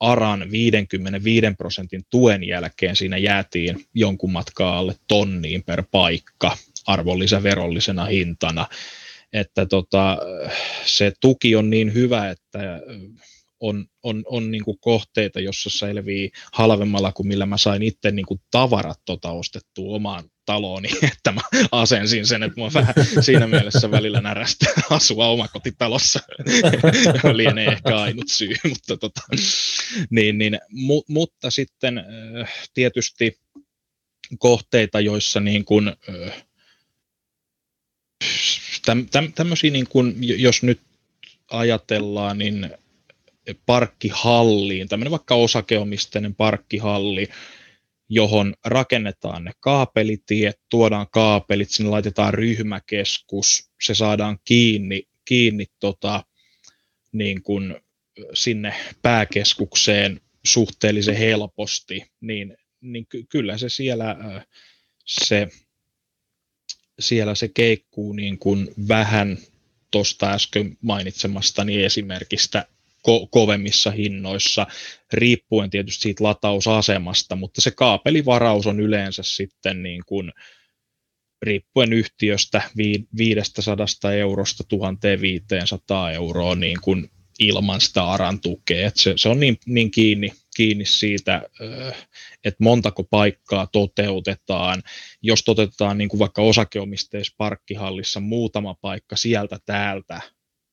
ARAN 0.00 0.50
55 0.50 1.46
prosentin 1.58 2.02
tuen 2.10 2.44
jälkeen 2.44 2.96
siinä 2.96 3.16
jäätiin 3.16 3.86
jonkun 3.94 4.32
matkaa 4.32 4.78
alle 4.78 4.96
tonniin 5.08 5.62
per 5.62 5.82
paikka 5.90 6.56
arvonlisäverollisena 6.86 8.04
hintana. 8.04 8.66
Että 9.32 9.66
tota, 9.66 10.18
se 10.84 11.12
tuki 11.20 11.56
on 11.56 11.70
niin 11.70 11.94
hyvä, 11.94 12.30
että 12.30 12.80
on, 13.62 13.86
on, 14.02 14.22
on 14.26 14.50
niin 14.50 14.64
kuin 14.64 14.78
kohteita, 14.80 15.40
jossa 15.40 15.70
selvii 15.70 16.30
halvemmalla 16.52 17.12
kuin 17.12 17.26
millä 17.26 17.46
mä 17.46 17.56
sain 17.56 17.82
itse 17.82 18.10
niin 18.10 18.26
kuin 18.26 18.40
tavarat 18.50 19.00
tota 19.04 19.30
ostettua 19.30 19.96
omaan 19.96 20.24
talooni, 20.44 20.88
että 21.12 21.32
mä 21.32 21.40
asensin 21.72 22.26
sen, 22.26 22.42
että 22.42 22.60
mua 22.60 22.70
vähän 22.74 22.94
siinä 23.20 23.46
mielessä 23.46 23.90
välillä 23.90 24.20
närästä 24.20 24.66
asua 24.90 25.28
omakotitalossa, 25.28 26.20
lienee 27.32 27.66
ehkä 27.66 27.98
ainut 27.98 28.28
syy, 28.28 28.54
mutta, 28.68 28.96
tota, 28.96 29.20
niin, 30.10 30.38
niin, 30.38 30.58
mu, 30.72 31.02
mutta 31.08 31.50
sitten 31.50 31.98
äh, 31.98 32.52
tietysti 32.74 33.38
kohteita, 34.38 35.00
joissa 35.00 35.40
niin 35.40 35.64
kuin, 35.64 35.88
äh, 35.88 36.44
täm, 38.84 39.06
täm, 39.10 39.32
tämmöisiä, 39.32 39.70
niin 39.70 39.88
kuin, 39.88 40.14
jos 40.20 40.62
nyt 40.62 40.80
ajatellaan, 41.50 42.38
niin 42.38 42.70
parkkihalliin, 43.66 44.88
tämmöinen 44.88 45.10
vaikka 45.10 45.34
osakeomisteinen 45.34 46.34
parkkihalli, 46.34 47.28
johon 48.08 48.54
rakennetaan 48.64 49.44
ne 49.44 49.52
kaapelitiet, 49.60 50.60
tuodaan 50.68 51.06
kaapelit, 51.10 51.70
sinne 51.70 51.90
laitetaan 51.90 52.34
ryhmäkeskus, 52.34 53.70
se 53.82 53.94
saadaan 53.94 54.38
kiinni, 54.44 55.02
kiinni 55.24 55.66
tota, 55.80 56.24
niin 57.12 57.42
kuin 57.42 57.76
sinne 58.34 58.74
pääkeskukseen 59.02 60.20
suhteellisen 60.44 61.16
helposti, 61.16 62.06
niin, 62.20 62.56
niin 62.80 63.06
ky- 63.06 63.24
kyllä 63.28 63.58
se 63.58 63.68
siellä 63.68 64.16
se, 65.06 65.48
siellä 67.00 67.34
se 67.34 67.48
keikkuu 67.48 68.12
niin 68.12 68.38
kuin 68.38 68.68
vähän 68.88 69.38
tuosta 69.90 70.32
äsken 70.32 70.76
mainitsemastani 70.82 71.84
esimerkistä 71.84 72.66
ko- 73.08 73.28
kovemmissa 73.30 73.90
hinnoissa, 73.90 74.66
riippuen 75.12 75.70
tietysti 75.70 76.02
siitä 76.02 76.24
latausasemasta, 76.24 77.36
mutta 77.36 77.60
se 77.60 77.70
kaapelivaraus 77.70 78.66
on 78.66 78.80
yleensä 78.80 79.22
sitten 79.22 79.82
niin 79.82 80.02
kuin, 80.06 80.32
riippuen 81.42 81.92
yhtiöstä 81.92 82.62
500 83.16 84.12
eurosta 84.12 84.64
1500 84.64 86.12
euroa 86.12 86.54
niin 86.54 86.78
kuin 86.82 87.10
ilman 87.38 87.80
sitä 87.80 88.04
ARAN 88.04 88.40
tukea. 88.40 88.90
Se, 88.94 89.14
se 89.16 89.28
on 89.28 89.40
niin, 89.40 89.58
niin 89.66 89.90
kiinni, 89.90 90.32
kiinni 90.56 90.84
siitä, 90.84 91.42
että 92.44 92.64
montako 92.64 93.04
paikkaa 93.04 93.66
toteutetaan. 93.66 94.82
Jos 95.22 95.42
toteutetaan 95.44 95.98
niin 95.98 96.08
kuin 96.08 96.18
vaikka 96.18 96.42
osakeomisteisessa 96.42 97.34
parkkihallissa 97.38 98.20
muutama 98.20 98.74
paikka 98.74 99.16
sieltä 99.16 99.58
täältä, 99.66 100.20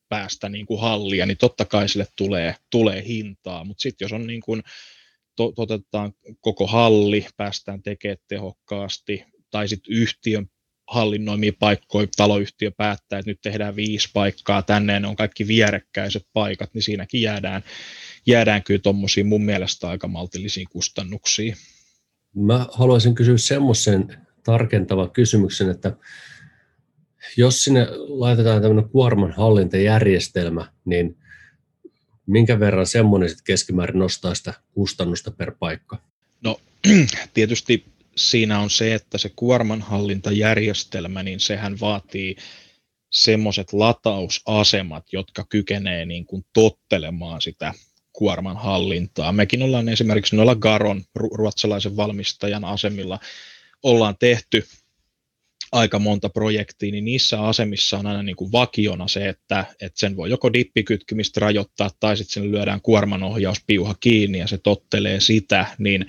päästä 0.09 0.49
niin 0.49 0.65
kuin 0.65 0.81
hallia, 0.81 1.25
niin 1.25 1.37
totta 1.37 1.65
kai 1.65 1.89
sille 1.89 2.07
tulee, 2.15 2.55
tulee 2.71 3.03
hintaa, 3.05 3.63
mutta 3.63 3.81
sitten 3.81 4.05
jos 4.05 4.13
on 4.13 4.27
niin 4.27 4.41
kuin, 4.41 4.63
to, 5.35 5.51
toteutetaan 5.51 6.13
koko 6.41 6.67
halli, 6.67 7.25
päästään 7.37 7.83
tekemään 7.83 8.17
tehokkaasti, 8.27 9.23
tai 9.51 9.67
sitten 9.67 9.93
yhtiön 9.93 10.47
hallinnoimia 10.87 11.51
paikkoja, 11.59 12.07
taloyhtiö 12.17 12.71
päättää, 12.71 13.19
että 13.19 13.31
nyt 13.31 13.41
tehdään 13.41 13.75
viisi 13.75 14.09
paikkaa, 14.13 14.61
tänne 14.61 14.99
ne 14.99 15.07
on 15.07 15.15
kaikki 15.15 15.47
vierekkäiset 15.47 16.27
paikat, 16.33 16.73
niin 16.73 16.83
siinäkin 16.83 17.21
jäädään, 17.21 17.63
jäädään 18.25 18.63
kyllä 18.63 18.79
tuommoisiin 18.79 19.27
mun 19.27 19.43
mielestä 19.43 19.89
aika 19.89 20.07
maltillisiin 20.07 20.67
kustannuksiin. 20.69 21.55
Mä 22.35 22.67
haluaisin 22.71 23.15
kysyä 23.15 23.37
semmoisen 23.37 24.17
tarkentavan 24.43 25.11
kysymyksen, 25.11 25.69
että 25.69 25.95
jos 27.37 27.63
sinne 27.63 27.87
laitetaan 28.07 28.61
tämmöinen 28.61 28.89
kuorman 28.89 29.31
hallintajärjestelmä, 29.31 30.71
niin 30.85 31.17
minkä 32.25 32.59
verran 32.59 32.87
semmoinen 32.87 33.29
sitten 33.29 33.45
keskimäärin 33.45 33.99
nostaa 33.99 34.35
sitä 34.35 34.53
kustannusta 34.71 35.31
per 35.31 35.51
paikka? 35.59 35.97
No 36.43 36.59
tietysti 37.33 37.85
siinä 38.15 38.59
on 38.59 38.69
se, 38.69 38.93
että 38.93 39.17
se 39.17 39.31
kuormanhallintajärjestelmä, 39.35 41.23
niin 41.23 41.39
sehän 41.39 41.79
vaatii 41.79 42.35
semmoiset 43.11 43.73
latausasemat, 43.73 45.13
jotka 45.13 45.45
kykenee 45.49 46.05
niin 46.05 46.25
kuin 46.25 46.45
tottelemaan 46.53 47.41
sitä 47.41 47.73
kuorman 48.19 48.57
hallintaa. 48.57 49.31
Mekin 49.31 49.63
ollaan 49.63 49.89
esimerkiksi 49.89 50.35
noilla 50.35 50.55
Garon, 50.55 51.03
ruotsalaisen 51.15 51.97
valmistajan 51.97 52.65
asemilla, 52.65 53.19
ollaan 53.83 54.15
tehty 54.19 54.67
aika 55.71 55.99
monta 55.99 56.29
projektia, 56.29 56.91
niin 56.91 57.05
niissä 57.05 57.41
asemissa 57.41 57.97
on 57.97 58.05
aina 58.05 58.23
niin 58.23 58.35
kuin 58.35 58.51
vakiona 58.51 59.07
se, 59.07 59.29
että, 59.29 59.65
että 59.81 59.99
sen 59.99 60.17
voi 60.17 60.29
joko 60.29 60.53
dippikytkimistä 60.53 61.39
rajoittaa 61.39 61.89
tai 61.99 62.17
sitten 62.17 62.33
sen 62.33 62.51
lyödään 62.51 62.81
kuormanohjauspiuha 62.81 63.95
kiinni 63.99 64.39
ja 64.39 64.47
se 64.47 64.57
tottelee 64.57 65.19
sitä, 65.19 65.65
niin 65.77 66.05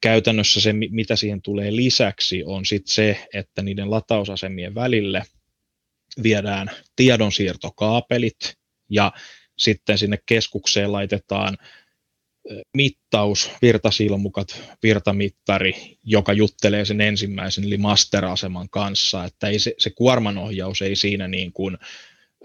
käytännössä 0.00 0.60
se, 0.60 0.72
mitä 0.72 1.16
siihen 1.16 1.42
tulee 1.42 1.76
lisäksi, 1.76 2.44
on 2.44 2.64
sitten 2.64 2.94
se, 2.94 3.28
että 3.34 3.62
niiden 3.62 3.90
latausasemien 3.90 4.74
välille 4.74 5.22
viedään 6.22 6.70
tiedonsiirtokaapelit 6.96 8.54
ja 8.90 9.12
sitten 9.60 9.98
sinne 9.98 10.18
keskukseen 10.26 10.92
laitetaan 10.92 11.58
mittaus, 12.76 13.50
virtasilmukat, 13.62 14.62
virtamittari, 14.82 15.98
joka 16.04 16.32
juttelee 16.32 16.84
sen 16.84 17.00
ensimmäisen 17.00 17.64
eli 17.64 17.76
master-aseman 17.76 18.68
kanssa, 18.70 19.24
että 19.24 19.48
ei 19.48 19.58
se, 19.58 19.74
se 19.78 19.90
kuormanohjaus 19.90 20.82
ei 20.82 20.96
siinä 20.96 21.28
niin 21.28 21.52
kuin, 21.52 21.78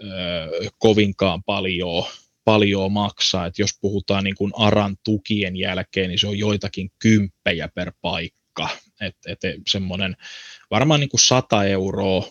ö, 0.02 0.70
kovinkaan 0.78 1.42
paljon, 1.42 2.04
paljon 2.44 2.92
maksaa, 2.92 3.46
että 3.46 3.62
jos 3.62 3.70
puhutaan 3.80 4.24
niin 4.24 4.36
kuin 4.36 4.52
ARAN 4.56 4.96
tukien 5.04 5.56
jälkeen, 5.56 6.08
niin 6.08 6.18
se 6.18 6.26
on 6.26 6.38
joitakin 6.38 6.90
kymppejä 6.98 7.68
per 7.68 7.92
paikka, 8.00 8.68
että 9.00 9.30
et 9.32 9.40
semmoinen 9.68 10.16
varmaan 10.70 11.00
niin 11.00 11.10
kuin 11.10 11.20
100 11.20 11.64
euroa 11.64 12.26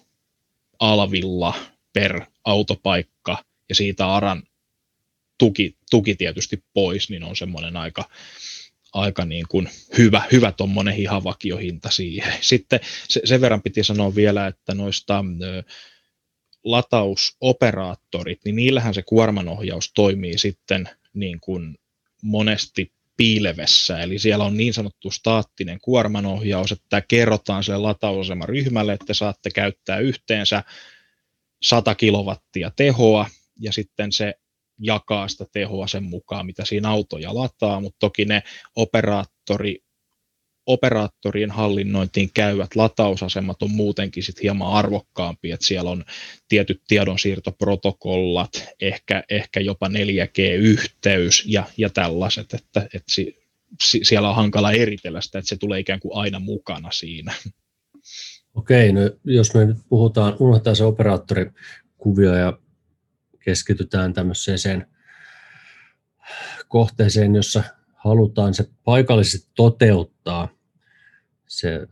alvilla 0.79 1.53
per 1.93 2.21
autopaikka, 2.43 3.43
ja 3.69 3.75
siitä 3.75 4.13
ARAN 4.13 4.43
tuki, 5.37 5.77
tuki 5.89 6.15
tietysti 6.15 6.63
pois, 6.73 7.09
niin 7.09 7.23
on 7.23 7.35
semmoinen 7.35 7.77
aika, 7.77 8.09
aika 8.93 9.25
niin 9.25 9.45
kuin 9.49 9.69
hyvä, 9.97 10.21
hyvä 10.31 10.51
tuommoinen 10.51 10.95
hihavakiohinta 10.95 11.89
siihen. 11.89 12.33
Sitten 12.41 12.79
se, 13.07 13.21
sen 13.23 13.41
verran 13.41 13.61
piti 13.61 13.83
sanoa 13.83 14.15
vielä, 14.15 14.47
että 14.47 14.75
noista 14.75 15.25
ö, 15.41 15.63
latausoperaattorit, 16.63 18.39
niin 18.45 18.55
niillähän 18.55 18.93
se 18.93 19.01
kuormanohjaus 19.01 19.91
toimii 19.93 20.37
sitten 20.37 20.89
niin 21.13 21.39
kuin 21.39 21.75
monesti 22.21 22.91
piilevessä, 23.17 23.99
eli 23.99 24.19
siellä 24.19 24.45
on 24.45 24.57
niin 24.57 24.73
sanottu 24.73 25.11
staattinen 25.11 25.79
kuormanohjaus, 25.81 26.71
että 26.71 27.01
kerrotaan 27.01 27.63
sille 27.63 27.77
latausaseman 27.77 28.49
ryhmälle, 28.49 28.93
että 28.93 29.13
saatte 29.13 29.49
käyttää 29.49 29.99
yhteensä 29.99 30.63
100 31.61 31.95
kilowattia 31.95 32.71
tehoa, 32.75 33.29
ja 33.59 33.73
sitten 33.73 34.11
se 34.11 34.33
jakaa 34.79 35.27
sitä 35.27 35.45
tehoa 35.51 35.87
sen 35.87 36.03
mukaan, 36.03 36.45
mitä 36.45 36.65
siinä 36.65 36.89
autoja 36.89 37.35
lataa, 37.35 37.81
mutta 37.81 37.97
toki 37.99 38.25
ne 38.25 38.43
operaattori, 38.75 39.83
operaattorien 40.65 41.51
hallinnointiin 41.51 42.29
käyvät 42.33 42.75
latausasemat 42.75 43.63
on 43.63 43.71
muutenkin 43.71 44.23
sit 44.23 44.41
hieman 44.41 44.71
arvokkaampia, 44.71 45.53
että 45.53 45.67
siellä 45.67 45.91
on 45.91 46.05
tietyt 46.47 46.81
tiedonsiirtoprotokollat, 46.87 48.63
ehkä, 48.81 49.23
ehkä 49.29 49.59
jopa 49.59 49.87
4G-yhteys 49.87 51.43
ja, 51.47 51.63
ja 51.77 51.89
tällaiset, 51.89 52.53
että, 52.53 52.81
että 52.81 53.11
si, 53.13 53.37
si, 53.83 53.99
siellä 54.03 54.29
on 54.29 54.35
hankala 54.35 54.71
eritellä 54.71 55.21
sitä, 55.21 55.39
että 55.39 55.49
se 55.49 55.57
tulee 55.57 55.79
ikään 55.79 55.99
kuin 55.99 56.17
aina 56.17 56.39
mukana 56.39 56.91
siinä. 56.91 57.33
Okei, 58.55 58.93
no 58.93 59.01
jos 59.23 59.53
me 59.53 59.65
nyt 59.65 59.77
puhutaan, 59.89 60.35
unohtaa 60.39 60.75
se 60.75 60.83
operaattorikuvio 60.83 62.33
ja 62.33 62.57
keskitytään 63.45 64.13
tämmöiseen 64.13 64.87
kohteeseen, 66.67 67.35
jossa 67.35 67.63
halutaan 67.93 68.53
se 68.53 68.69
paikallisesti 68.83 69.51
toteuttaa 69.55 70.49
se 71.47 71.87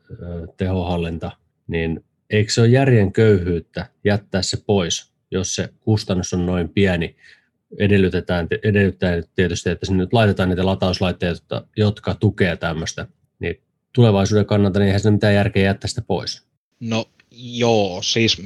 tehohallinta, 0.58 1.32
niin 1.68 2.06
eikö 2.30 2.52
se 2.52 2.62
ole 2.62 2.70
järjen 2.70 3.14
köyhyyttä 3.14 3.90
jättää 4.04 4.42
se 4.42 4.58
pois, 4.66 5.14
jos 5.32 5.56
se 5.56 5.70
kustannus 5.80 6.34
on 6.34 6.46
noin 6.46 6.70
pieni? 6.70 7.16
Edellytetään, 7.80 8.48
edellytetään 8.64 9.24
tietysti, 9.36 9.70
että 9.70 9.86
sinne 9.86 10.04
nyt 10.04 10.14
laitetaan 10.14 10.50
niitä 10.50 10.66
latauslaitteita, 10.66 11.68
jotka 11.78 12.16
tukevat 12.16 12.60
tämmöistä, 12.60 13.08
niin 13.40 13.62
tulevaisuuden 13.94 14.46
kannalta 14.46 14.80
niin 14.80 14.88
eihän 14.88 15.00
se 15.00 15.12
mitään 15.12 15.34
järkeä 15.34 15.64
jättää 15.64 15.88
sitä 15.88 16.02
pois. 16.02 16.48
No 16.80 17.06
Joo, 17.36 18.02
siis 18.02 18.38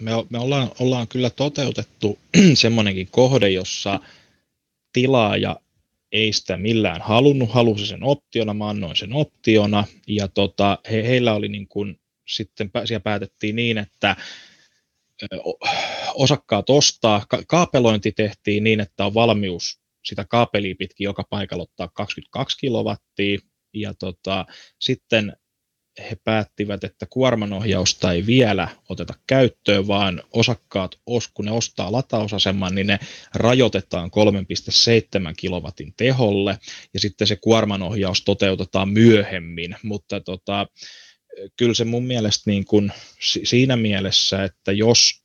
me, 0.00 0.10
me 0.30 0.38
ollaan, 0.38 0.70
ollaan 0.78 1.08
kyllä 1.08 1.30
toteutettu 1.30 2.18
semmoinenkin 2.54 3.08
kohde, 3.10 3.50
jossa 3.50 4.00
tilaaja 4.92 5.56
ei 6.12 6.32
sitä 6.32 6.56
millään 6.56 7.00
halunnut, 7.00 7.50
halusi 7.50 7.86
sen 7.86 8.02
optiona, 8.02 8.54
mä 8.54 8.68
annoin 8.68 8.96
sen 8.96 9.12
optiona, 9.12 9.84
ja 10.06 10.28
tota, 10.28 10.78
he, 10.90 11.02
heillä 11.02 11.34
oli 11.34 11.48
niin 11.48 11.68
kuin, 11.68 12.00
sitten 12.28 12.70
siellä 12.84 13.00
päätettiin 13.00 13.56
niin, 13.56 13.78
että 13.78 14.16
osakkaat 16.14 16.70
ostaa, 16.70 17.26
kaapelointi 17.48 18.12
tehtiin 18.12 18.64
niin, 18.64 18.80
että 18.80 19.06
on 19.06 19.14
valmius 19.14 19.80
sitä 20.04 20.24
kaapelia 20.24 20.74
pitkin 20.78 21.04
joka 21.04 21.24
paikalla 21.30 21.62
ottaa 21.62 21.88
22 21.88 22.58
kilowattia, 22.58 23.38
ja 23.74 23.94
tota, 23.94 24.46
sitten 24.80 25.36
he 26.10 26.16
päättivät, 26.24 26.84
että 26.84 27.06
kuormanohjausta 27.10 28.12
ei 28.12 28.26
vielä 28.26 28.68
oteta 28.88 29.14
käyttöön, 29.26 29.86
vaan 29.86 30.22
osakkaat, 30.32 31.00
kun 31.34 31.44
ne 31.44 31.50
ostaa 31.50 31.92
latausaseman, 31.92 32.74
niin 32.74 32.86
ne 32.86 32.98
rajoitetaan 33.34 34.10
3,7 35.28 35.34
kilowatin 35.36 35.94
teholle, 35.96 36.58
ja 36.94 37.00
sitten 37.00 37.26
se 37.26 37.36
kuormanohjaus 37.36 38.22
toteutetaan 38.24 38.88
myöhemmin, 38.88 39.76
mutta 39.82 40.20
tota, 40.20 40.66
kyllä 41.56 41.74
se 41.74 41.84
mun 41.84 42.04
mielestä 42.04 42.50
niin 42.50 42.64
kuin 42.64 42.92
siinä 43.44 43.76
mielessä, 43.76 44.44
että 44.44 44.72
jos 44.72 45.20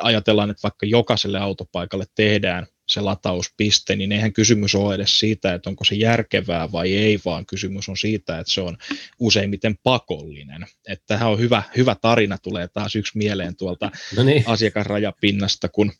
ajatellaan, 0.00 0.50
että 0.50 0.62
vaikka 0.62 0.86
jokaiselle 0.86 1.38
autopaikalle 1.38 2.04
tehdään 2.14 2.66
se 2.94 3.00
latauspiste, 3.00 3.96
niin 3.96 4.12
eihän 4.12 4.32
kysymys 4.32 4.74
ole 4.74 4.94
edes 4.94 5.18
siitä, 5.18 5.54
että 5.54 5.70
onko 5.70 5.84
se 5.84 5.94
järkevää 5.94 6.72
vai 6.72 6.92
ei, 6.92 7.20
vaan 7.24 7.46
kysymys 7.46 7.88
on 7.88 7.96
siitä, 7.96 8.38
että 8.38 8.52
se 8.52 8.60
on 8.60 8.76
useimmiten 9.18 9.78
pakollinen. 9.82 10.66
Että 10.88 11.04
tähän 11.06 11.30
on 11.30 11.38
hyvä, 11.38 11.62
hyvä 11.76 11.96
tarina, 12.00 12.38
tulee 12.38 12.68
taas 12.68 12.96
yksi 12.96 13.18
mieleen 13.18 13.56
tuolta 13.56 13.90
no 14.16 14.22
niin. 14.22 14.44
asiakasrajapinnasta, 14.46 15.68
kun 15.68 15.92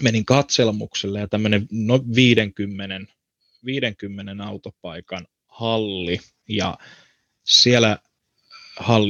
menin 0.00 0.24
katselmukselle 0.24 1.20
ja 1.20 1.28
tämmöinen 1.28 1.66
no 1.70 2.00
50, 2.14 3.12
50 3.64 4.44
autopaikan 4.44 5.26
halli 5.48 6.20
ja 6.48 6.78
siellä 7.44 7.98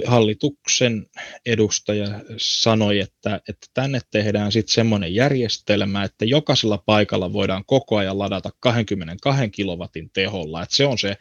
hallituksen 0.06 1.06
edustaja 1.46 2.06
sanoi, 2.36 3.01
että, 3.01 3.40
että 3.48 3.66
tänne 3.74 4.01
tehdään 4.10 4.52
sitten 4.52 4.74
semmoinen 4.74 5.14
järjestelmä, 5.14 6.05
että 6.05 6.24
jokaisella 6.24 6.82
paikalla 6.86 7.32
voidaan 7.32 7.64
koko 7.64 7.97
ajan 7.97 8.18
ladata 8.18 8.51
22 8.60 9.51
kilowatin 9.51 10.10
teholla, 10.12 10.62
että 10.62 10.76
se 10.76 10.86
on 10.86 10.98
se 10.98 11.16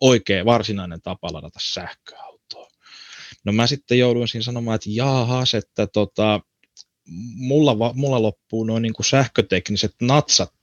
oikea 0.00 0.44
varsinainen 0.44 1.02
tapa 1.02 1.32
ladata 1.32 1.58
sähköautoa. 1.62 2.68
No 3.44 3.52
mä 3.52 3.66
sitten 3.66 3.98
jouduin 3.98 4.28
siinä 4.28 4.44
sanomaan, 4.44 4.74
että 4.74 4.90
jaahas, 4.92 5.54
että 5.54 5.86
tota, 5.86 6.40
mulla, 7.34 7.92
mulla 7.94 8.22
loppuu 8.22 8.64
noin 8.64 8.82
niin 8.82 8.94
sähkötekniset 9.00 9.94
natsat 10.02 10.57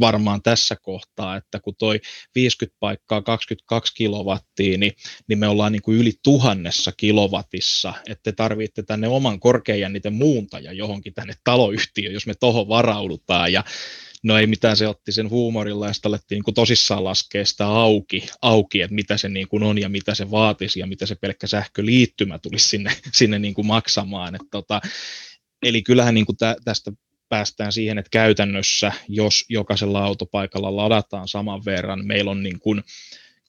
varmaan 0.00 0.42
tässä 0.42 0.76
kohtaa, 0.82 1.36
että 1.36 1.60
kun 1.60 1.74
toi 1.78 2.00
50 2.34 2.76
paikkaa 2.80 3.22
22 3.22 3.94
kilowattia, 3.94 4.78
niin, 4.78 4.92
niin 5.28 5.38
me 5.38 5.48
ollaan 5.48 5.72
niin 5.72 5.82
kuin 5.82 5.98
yli 5.98 6.12
tuhannessa 6.22 6.92
kilowatissa, 6.96 7.94
että 8.06 8.22
te 8.22 8.32
tarvitte 8.32 8.82
tänne 8.82 9.08
oman 9.08 9.40
korkeajänniten 9.40 10.12
muuntaja 10.12 10.72
johonkin 10.72 11.14
tänne 11.14 11.34
taloyhtiöön, 11.44 12.14
jos 12.14 12.26
me 12.26 12.34
tohon 12.40 12.68
varaudutaan, 12.68 13.52
ja 13.52 13.64
no 14.22 14.38
ei 14.38 14.46
mitään, 14.46 14.76
se 14.76 14.88
otti 14.88 15.12
sen 15.12 15.30
huumorilla 15.30 15.86
ja 15.86 15.92
sitten 15.92 16.08
alettiin 16.08 16.36
niin 16.36 16.44
kuin 16.44 16.54
tosissaan 16.54 17.04
laskea 17.04 17.44
sitä 17.44 17.66
auki, 17.66 18.26
auki, 18.42 18.80
että 18.80 18.94
mitä 18.94 19.16
se 19.16 19.28
niin 19.28 19.48
kuin 19.48 19.62
on 19.62 19.78
ja 19.78 19.88
mitä 19.88 20.14
se 20.14 20.30
vaatisi 20.30 20.80
ja 20.80 20.86
mitä 20.86 21.06
se 21.06 21.14
pelkkä 21.14 21.46
sähköliittymä 21.46 22.38
tulisi 22.38 22.68
sinne, 22.68 22.96
sinne 23.12 23.38
niin 23.38 23.54
kuin 23.54 23.66
maksamaan. 23.66 24.34
Että 24.34 24.48
tota, 24.50 24.80
eli 25.62 25.82
kyllähän 25.82 26.14
niin 26.14 26.26
kuin 26.26 26.36
tä, 26.36 26.56
tästä 26.64 26.92
päästään 27.28 27.72
siihen, 27.72 27.98
että 27.98 28.10
käytännössä, 28.10 28.92
jos 29.08 29.44
jokaisella 29.48 30.04
autopaikalla 30.04 30.76
ladataan 30.76 31.28
saman 31.28 31.64
verran, 31.64 32.06
meillä 32.06 32.30
on 32.30 32.42
niin 32.42 32.60
kuin 32.60 32.82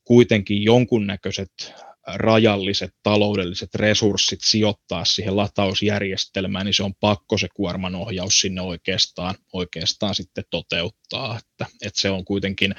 kuitenkin 0.04 0.64
jonkunnäköiset 0.64 1.74
rajalliset 2.08 2.96
taloudelliset 3.04 3.76
resurssit 3.76 4.40
sijoittaa 4.44 5.06
siihen 5.06 5.36
latausjärjestelmään, 5.36 6.66
niin 6.66 6.74
se 6.74 6.84
on 6.84 6.96
pakko 6.96 7.38
se 7.38 7.48
kuormanohjaus 7.54 8.42
sinne 8.42 8.62
oikeastaan, 8.62 9.36
oikeastaan 9.54 10.16
sitten 10.16 10.44
toteuttaa. 10.50 11.38
Että, 11.38 11.66
että 11.82 12.00
se 12.00 12.10
on 12.10 12.26
kuitenkin 12.26 12.76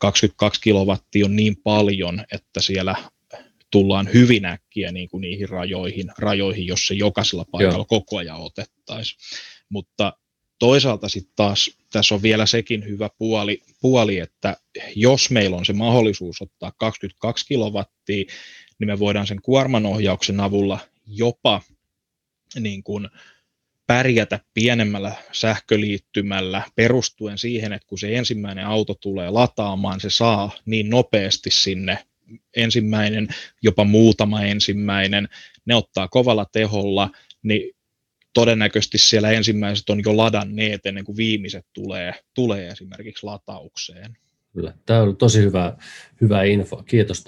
22 0.00 0.60
kilowattia 0.60 1.24
on 1.24 1.36
niin 1.36 1.56
paljon, 1.56 2.24
että 2.32 2.60
siellä 2.60 2.94
tullaan 3.70 4.08
hyvin 4.14 4.44
äkkiä 4.44 4.92
niin 4.92 5.08
kuin 5.08 5.20
niihin 5.20 5.48
rajoihin, 5.48 6.12
rajoihin, 6.18 6.66
jos 6.66 6.86
se 6.86 6.94
jokaisella 6.94 7.44
paikalla 7.44 7.76
Joo. 7.76 7.84
koko 7.84 8.16
ajan 8.16 8.40
otettaisiin. 8.40 9.18
Mutta 9.68 10.12
toisaalta 10.62 11.08
sitten 11.08 11.32
taas 11.36 11.70
tässä 11.92 12.14
on 12.14 12.22
vielä 12.22 12.46
sekin 12.46 12.84
hyvä 12.84 13.10
puoli, 13.18 13.62
puoli, 13.80 14.18
että 14.18 14.56
jos 14.96 15.30
meillä 15.30 15.56
on 15.56 15.64
se 15.64 15.72
mahdollisuus 15.72 16.42
ottaa 16.42 16.72
22 16.78 17.46
kilowattia, 17.46 18.24
niin 18.78 18.88
me 18.88 18.98
voidaan 18.98 19.26
sen 19.26 19.42
kuormanohjauksen 19.42 20.40
avulla 20.40 20.78
jopa 21.06 21.60
niin 22.60 22.82
kuin 22.82 23.08
pärjätä 23.86 24.40
pienemmällä 24.54 25.12
sähköliittymällä 25.32 26.62
perustuen 26.74 27.38
siihen, 27.38 27.72
että 27.72 27.88
kun 27.88 27.98
se 27.98 28.16
ensimmäinen 28.16 28.66
auto 28.66 28.94
tulee 28.94 29.30
lataamaan, 29.30 30.00
se 30.00 30.10
saa 30.10 30.50
niin 30.66 30.90
nopeasti 30.90 31.50
sinne 31.50 31.98
ensimmäinen, 32.56 33.28
jopa 33.62 33.84
muutama 33.84 34.42
ensimmäinen, 34.42 35.28
ne 35.64 35.74
ottaa 35.74 36.08
kovalla 36.08 36.46
teholla, 36.52 37.10
niin 37.42 37.74
todennäköisesti 38.34 38.98
siellä 38.98 39.30
ensimmäiset 39.30 39.90
on 39.90 40.00
jo 40.04 40.16
ladanneet 40.16 40.86
ennen 40.86 41.04
kuin 41.04 41.16
viimeiset 41.16 41.66
tulee, 41.72 42.14
tulee 42.34 42.68
esimerkiksi 42.68 43.26
lataukseen. 43.26 44.16
Kyllä. 44.52 44.74
Tämä 44.86 45.00
on 45.00 45.16
tosi 45.16 45.40
hyvä, 45.40 45.76
hyvä 46.20 46.42
info. 46.42 46.82
Kiitos 46.82 47.24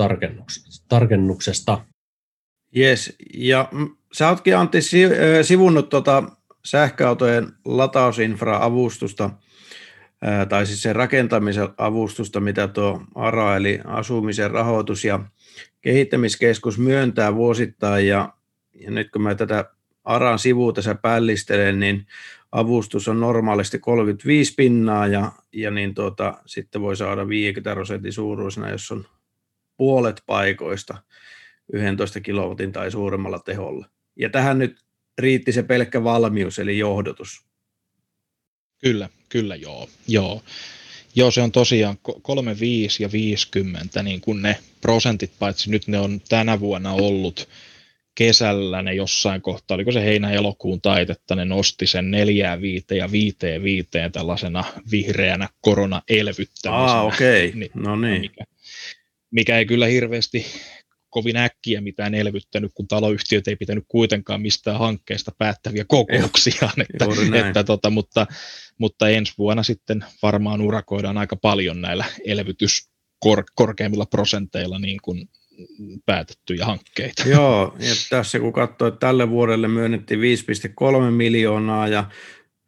tarkennuksesta. 0.89 1.85
Yes. 2.77 3.17
Ja 3.35 3.69
sä 4.13 4.29
ootkin 4.29 4.57
Antti 4.57 4.79
sivunnut 5.43 5.89
tuota 5.89 6.23
sähköautojen 6.65 7.53
latausinfra-avustusta, 7.65 9.31
tai 10.49 10.67
siis 10.67 10.83
sen 10.83 10.97
rakentamisen 10.97 11.69
avustusta, 11.77 12.41
mitä 12.41 12.69
tuo 12.69 13.01
ARA, 13.15 13.57
eli 13.57 13.81
asumisen 13.85 14.51
rahoitus- 14.51 15.05
ja 15.05 15.21
kehittämiskeskus 15.81 16.79
myöntää 16.79 17.35
vuosittain, 17.35 18.07
ja, 18.07 18.33
ja 18.81 18.91
nyt 18.91 19.11
kun 19.11 19.23
mä 19.23 19.35
tätä 19.35 19.65
ARAn 20.05 20.39
sivuun 20.39 20.75
tässä 20.75 20.95
pällistelen, 20.95 21.81
niin 21.81 22.07
avustus 22.53 23.09
on 23.09 23.21
normaalisti 23.21 23.79
35 23.79 24.55
pinnaa 24.57 25.07
ja, 25.07 25.33
ja 25.53 25.71
niin 25.71 25.95
tuota, 25.95 26.41
sitten 26.47 26.81
voi 26.81 26.97
saada 26.97 27.29
50 27.29 27.75
prosentin 27.75 28.13
suuruisena, 28.13 28.71
jos 28.71 28.91
on 28.91 29.07
puolet 29.77 30.23
paikoista 30.27 31.03
11 31.73 32.21
kilowatin 32.21 32.73
tai 32.73 32.91
suuremmalla 32.91 33.39
teholla. 33.39 33.87
Ja 34.17 34.31
tähän 34.31 34.59
nyt 34.59 34.85
riitti 35.19 35.53
se 35.53 35.63
pelkkä 35.63 36.05
valmius, 36.05 36.59
eli 36.59 36.79
johdotus. 36.79 37.45
Kyllä, 38.79 39.09
kyllä 39.29 39.57
joo. 39.57 39.89
joo. 40.09 40.43
Joo, 41.17 41.31
se 41.31 41.43
on 41.43 41.53
tosiaan 41.53 41.99
35 42.23 43.03
ja 43.03 43.13
50, 43.13 44.03
niin 44.03 44.21
kuin 44.21 44.43
ne 44.43 44.57
prosentit, 44.81 45.33
paitsi 45.39 45.71
nyt 45.71 45.89
ne 45.89 45.99
on 45.99 46.21
tänä 46.29 46.61
vuonna 46.61 46.93
ollut 46.93 47.49
kesällä 48.15 48.83
ne 48.83 48.95
jossain 48.95 49.43
kohtaa, 49.43 49.75
oliko 49.75 49.93
se 49.93 50.05
heinä-elokuun 50.05 50.81
taitetta, 50.81 51.35
ne 51.35 51.45
nosti 51.45 51.87
sen 51.87 52.11
neljään 52.11 52.61
viiteen 52.61 52.99
ja 52.99 53.13
viiteen 53.13 53.63
viiteen 53.63 54.13
tällaisena 54.13 54.65
vihreänä 54.91 55.49
koronaelvyttämisenä. 55.61 56.99
Ah, 56.99 57.05
okei. 57.05 57.49
Okay. 57.49 57.59
Niin, 57.61 57.71
no 57.75 57.97
niin. 57.97 58.21
Mikä, 58.21 58.45
mikä 59.31 59.59
ei 59.59 59.67
kyllä 59.67 59.87
hirveästi 59.87 60.47
kovin 61.15 61.37
äkkiä 61.37 61.81
mitään 61.81 62.15
elvyttänyt, 62.15 62.71
kun 62.75 62.89
taloyhtiöt 62.89 63.49
ei 63.49 63.57
pitänyt 63.57 63.85
kuitenkaan 63.89 64.43
mistään 64.43 64.79
hankkeesta 64.79 65.33
päättäviä 65.39 65.85
kokouksia. 65.89 66.69
että, 66.91 67.07
että, 67.47 67.65
tota, 67.65 67.91
mutta, 67.91 68.27
mutta 68.79 69.09
ensi 69.09 69.33
vuonna 69.39 69.63
sitten 69.63 70.05
varmaan 70.23 70.61
urakoidaan 70.61 71.19
aika 71.19 71.37
paljon 71.37 71.81
näillä 71.81 72.05
elvytys 72.25 72.89
korkeimmilla 73.55 74.07
prosenteilla 74.07 74.79
niin 74.79 74.99
kuin 75.03 75.29
päätettyjä 76.07 76.67
hankkeita. 76.67 77.29
Joo, 77.37 77.77
ja 77.79 77.95
tässä 78.11 78.41
kun 78.41 78.53
katsoo, 78.53 78.89
että 78.89 79.07
tälle 79.07 79.31
vuodelle 79.31 79.69
myönnettiin 79.69 80.21
5,3 80.21 81.11
miljoonaa 81.11 81.89
ja 81.89 82.05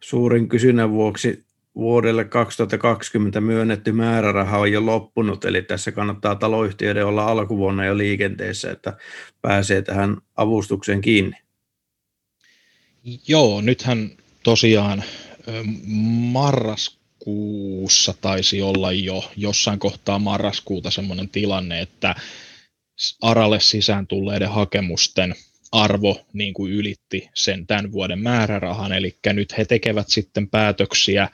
suurin 0.02 0.48
kysynnän 0.48 0.90
vuoksi 0.90 1.46
vuodelle 1.76 2.24
2020 2.24 3.40
myönnetty 3.40 3.92
määräraha 3.92 4.58
on 4.58 4.72
jo 4.72 4.86
loppunut, 4.86 5.44
eli 5.44 5.62
tässä 5.62 5.92
kannattaa 5.92 6.34
taloyhtiöiden 6.34 7.06
olla 7.06 7.24
alkuvuonna 7.24 7.84
jo 7.84 7.98
liikenteessä, 7.98 8.70
että 8.70 8.96
pääsee 9.42 9.82
tähän 9.82 10.16
avustukseen 10.36 11.00
kiinni. 11.00 11.36
Joo, 13.28 13.60
nythän 13.60 14.10
tosiaan 14.42 15.04
marraskuussa 16.32 18.14
taisi 18.20 18.62
olla 18.62 18.92
jo 18.92 19.30
jossain 19.36 19.78
kohtaa 19.78 20.18
marraskuuta 20.18 20.90
semmoinen 20.90 21.28
tilanne, 21.28 21.80
että 21.80 22.14
Aralle 23.22 23.60
sisään 23.60 24.06
tulleiden 24.06 24.50
hakemusten 24.50 25.34
arvo 25.72 26.26
niin 26.32 26.54
kuin 26.54 26.72
ylitti 26.72 27.28
sen 27.34 27.66
tämän 27.66 27.92
vuoden 27.92 28.18
määrärahan, 28.18 28.92
eli 28.92 29.16
nyt 29.32 29.58
he 29.58 29.64
tekevät 29.64 30.08
sitten 30.08 30.48
päätöksiä 30.50 31.28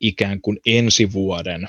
ikään 0.00 0.40
kuin 0.40 0.60
ensi 0.66 1.12
vuoden 1.12 1.68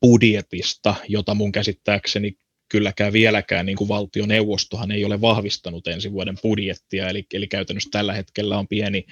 budjetista, 0.00 0.94
jota 1.08 1.34
mun 1.34 1.52
käsittääkseni 1.52 2.36
kylläkään 2.68 3.12
vieläkään 3.12 3.66
niin 3.66 3.76
kuin 3.76 3.88
valtioneuvostohan 3.88 4.90
ei 4.90 5.04
ole 5.04 5.20
vahvistanut 5.20 5.88
ensi 5.88 6.12
vuoden 6.12 6.38
budjettia, 6.42 7.08
eli, 7.08 7.26
eli 7.34 7.46
käytännössä 7.46 7.90
tällä 7.92 8.12
hetkellä 8.12 8.58
on 8.58 8.68
pieni 8.68 9.06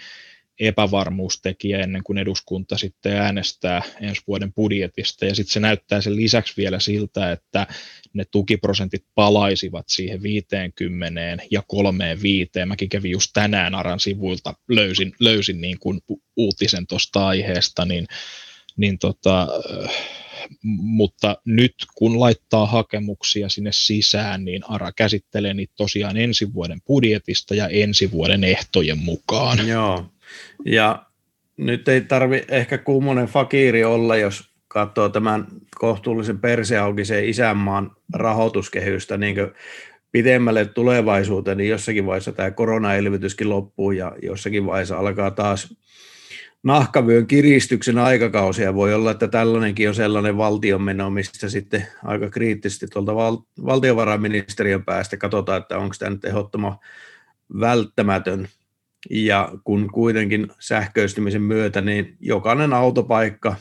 epävarmuustekijä 0.60 1.78
ennen 1.78 2.02
kuin 2.04 2.18
eduskunta 2.18 2.78
sitten 2.78 3.16
äänestää 3.16 3.82
ensi 4.00 4.22
vuoden 4.26 4.52
budjetista. 4.52 5.24
Ja 5.24 5.34
sitten 5.34 5.52
se 5.52 5.60
näyttää 5.60 6.00
sen 6.00 6.16
lisäksi 6.16 6.54
vielä 6.56 6.80
siltä, 6.80 7.32
että 7.32 7.66
ne 8.12 8.24
tukiprosentit 8.30 9.04
palaisivat 9.14 9.88
siihen 9.88 10.22
50 10.22 11.42
ja 11.50 11.62
kolmeen 11.66 12.22
viiteen. 12.22 12.68
Mäkin 12.68 12.88
kävin 12.88 13.10
just 13.10 13.30
tänään 13.34 13.74
Aran 13.74 14.00
sivuilta, 14.00 14.54
löysin, 14.68 15.12
löysin 15.20 15.60
niin 15.60 15.78
kuin 15.78 16.00
uutisen 16.36 16.86
tuosta 16.86 17.26
aiheesta, 17.26 17.84
niin, 17.84 18.06
niin 18.76 18.98
tota, 18.98 19.48
mutta 20.62 21.36
nyt 21.44 21.74
kun 21.94 22.20
laittaa 22.20 22.66
hakemuksia 22.66 23.48
sinne 23.48 23.72
sisään, 23.72 24.44
niin 24.44 24.62
ARA 24.68 24.92
käsittelee 24.92 25.54
niitä 25.54 25.72
tosiaan 25.76 26.16
ensi 26.16 26.54
vuoden 26.54 26.80
budjetista 26.86 27.54
ja 27.54 27.68
ensi 27.68 28.10
vuoden 28.10 28.44
ehtojen 28.44 28.98
mukaan. 28.98 29.68
Joo, 29.68 30.06
ja 30.64 31.06
nyt 31.56 31.88
ei 31.88 32.00
tarvi 32.00 32.44
ehkä 32.48 32.78
kummonen 32.78 33.26
fakiri 33.26 33.84
olla, 33.84 34.16
jos 34.16 34.50
katsoo 34.68 35.08
tämän 35.08 35.46
kohtuullisen 35.78 36.38
perseaukisen 36.38 37.28
isänmaan 37.28 37.90
rahoituskehystä 38.14 39.16
niin 39.16 39.36
pidemmälle 40.12 40.64
tulevaisuuteen, 40.64 41.56
niin 41.56 41.70
jossakin 41.70 42.06
vaiheessa 42.06 42.32
tämä 42.32 42.50
koronaelvytyskin 42.50 43.50
loppuu 43.50 43.90
ja 43.90 44.16
jossakin 44.22 44.66
vaiheessa 44.66 44.98
alkaa 44.98 45.30
taas 45.30 45.74
nahkavyön 46.62 47.26
kiristyksen 47.26 47.98
aikakausia. 47.98 48.74
Voi 48.74 48.94
olla, 48.94 49.10
että 49.10 49.28
tällainenkin 49.28 49.88
on 49.88 49.94
sellainen 49.94 50.36
valtionmeno, 50.36 51.10
mistä 51.10 51.48
sitten 51.48 51.86
aika 52.04 52.30
kriittisesti 52.30 52.86
tuolta 52.86 53.14
val- 53.14 53.42
valtiovarainministeriön 53.64 54.84
päästä 54.84 55.16
katsotaan, 55.16 55.62
että 55.62 55.78
onko 55.78 55.94
tämä 55.98 56.10
nyt 56.10 56.24
ehdottoman 56.24 56.78
välttämätön 57.60 58.48
ja 59.10 59.52
kun 59.64 59.90
kuitenkin 59.92 60.48
sähköistymisen 60.58 61.42
myötä, 61.42 61.80
niin 61.80 62.16
jokainen 62.20 62.72
autopaikka 62.72 63.56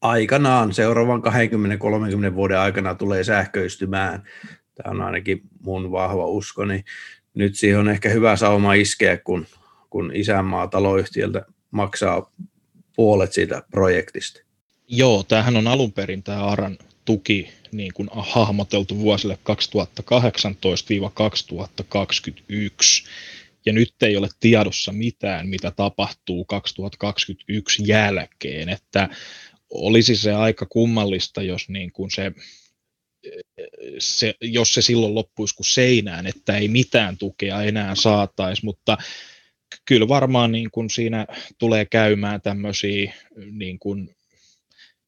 aikanaan 0.00 0.74
seuraavan 0.74 1.22
20-30 2.30 2.34
vuoden 2.34 2.58
aikana 2.58 2.94
tulee 2.94 3.24
sähköistymään. 3.24 4.22
Tämä 4.74 4.90
on 4.90 5.00
ainakin 5.00 5.42
mun 5.64 5.92
vahva 5.92 6.26
usko, 6.26 6.64
niin 6.64 6.84
nyt 7.34 7.56
siihen 7.56 7.80
on 7.80 7.88
ehkä 7.88 8.08
hyvä 8.08 8.36
sauma 8.36 8.74
iskeä, 8.74 9.16
kun, 9.16 9.46
kun 9.90 10.10
isänmaa 10.14 10.66
taloyhtiöltä 10.66 11.46
maksaa 11.70 12.30
puolet 12.96 13.32
siitä 13.32 13.62
projektista. 13.70 14.40
Joo, 14.88 15.22
tämähän 15.22 15.56
on 15.56 15.66
alun 15.66 15.92
perin 15.92 16.22
tämä 16.22 16.44
ARAN 16.44 16.78
tuki 17.04 17.50
niin 17.72 17.92
kuin 17.94 18.08
hahmoteltu 18.12 18.98
vuosille 18.98 19.38
2018-2021 19.52 19.54
ja 23.66 23.72
nyt 23.72 24.02
ei 24.02 24.16
ole 24.16 24.28
tiedossa 24.40 24.92
mitään, 24.92 25.48
mitä 25.48 25.70
tapahtuu 25.70 26.44
2021 26.44 27.82
jälkeen, 27.86 28.68
että 28.68 29.08
olisi 29.70 30.16
se 30.16 30.32
aika 30.32 30.66
kummallista, 30.66 31.42
jos 31.42 31.68
niin 31.68 31.92
kuin 31.92 32.10
se, 32.10 32.32
se, 33.98 34.34
jos 34.40 34.74
se 34.74 34.82
silloin 34.82 35.14
loppuisi 35.14 35.54
kuin 35.54 35.66
seinään, 35.66 36.26
että 36.26 36.56
ei 36.56 36.68
mitään 36.68 37.18
tukea 37.18 37.62
enää 37.62 37.94
saataisi, 37.94 38.64
mutta 38.64 38.98
kyllä 39.84 40.08
varmaan 40.08 40.52
niin 40.52 40.70
kuin 40.70 40.90
siinä 40.90 41.26
tulee 41.58 41.84
käymään 41.84 42.40
tämmöisiä 42.40 43.14
niin 43.50 43.78
kuin 43.78 44.16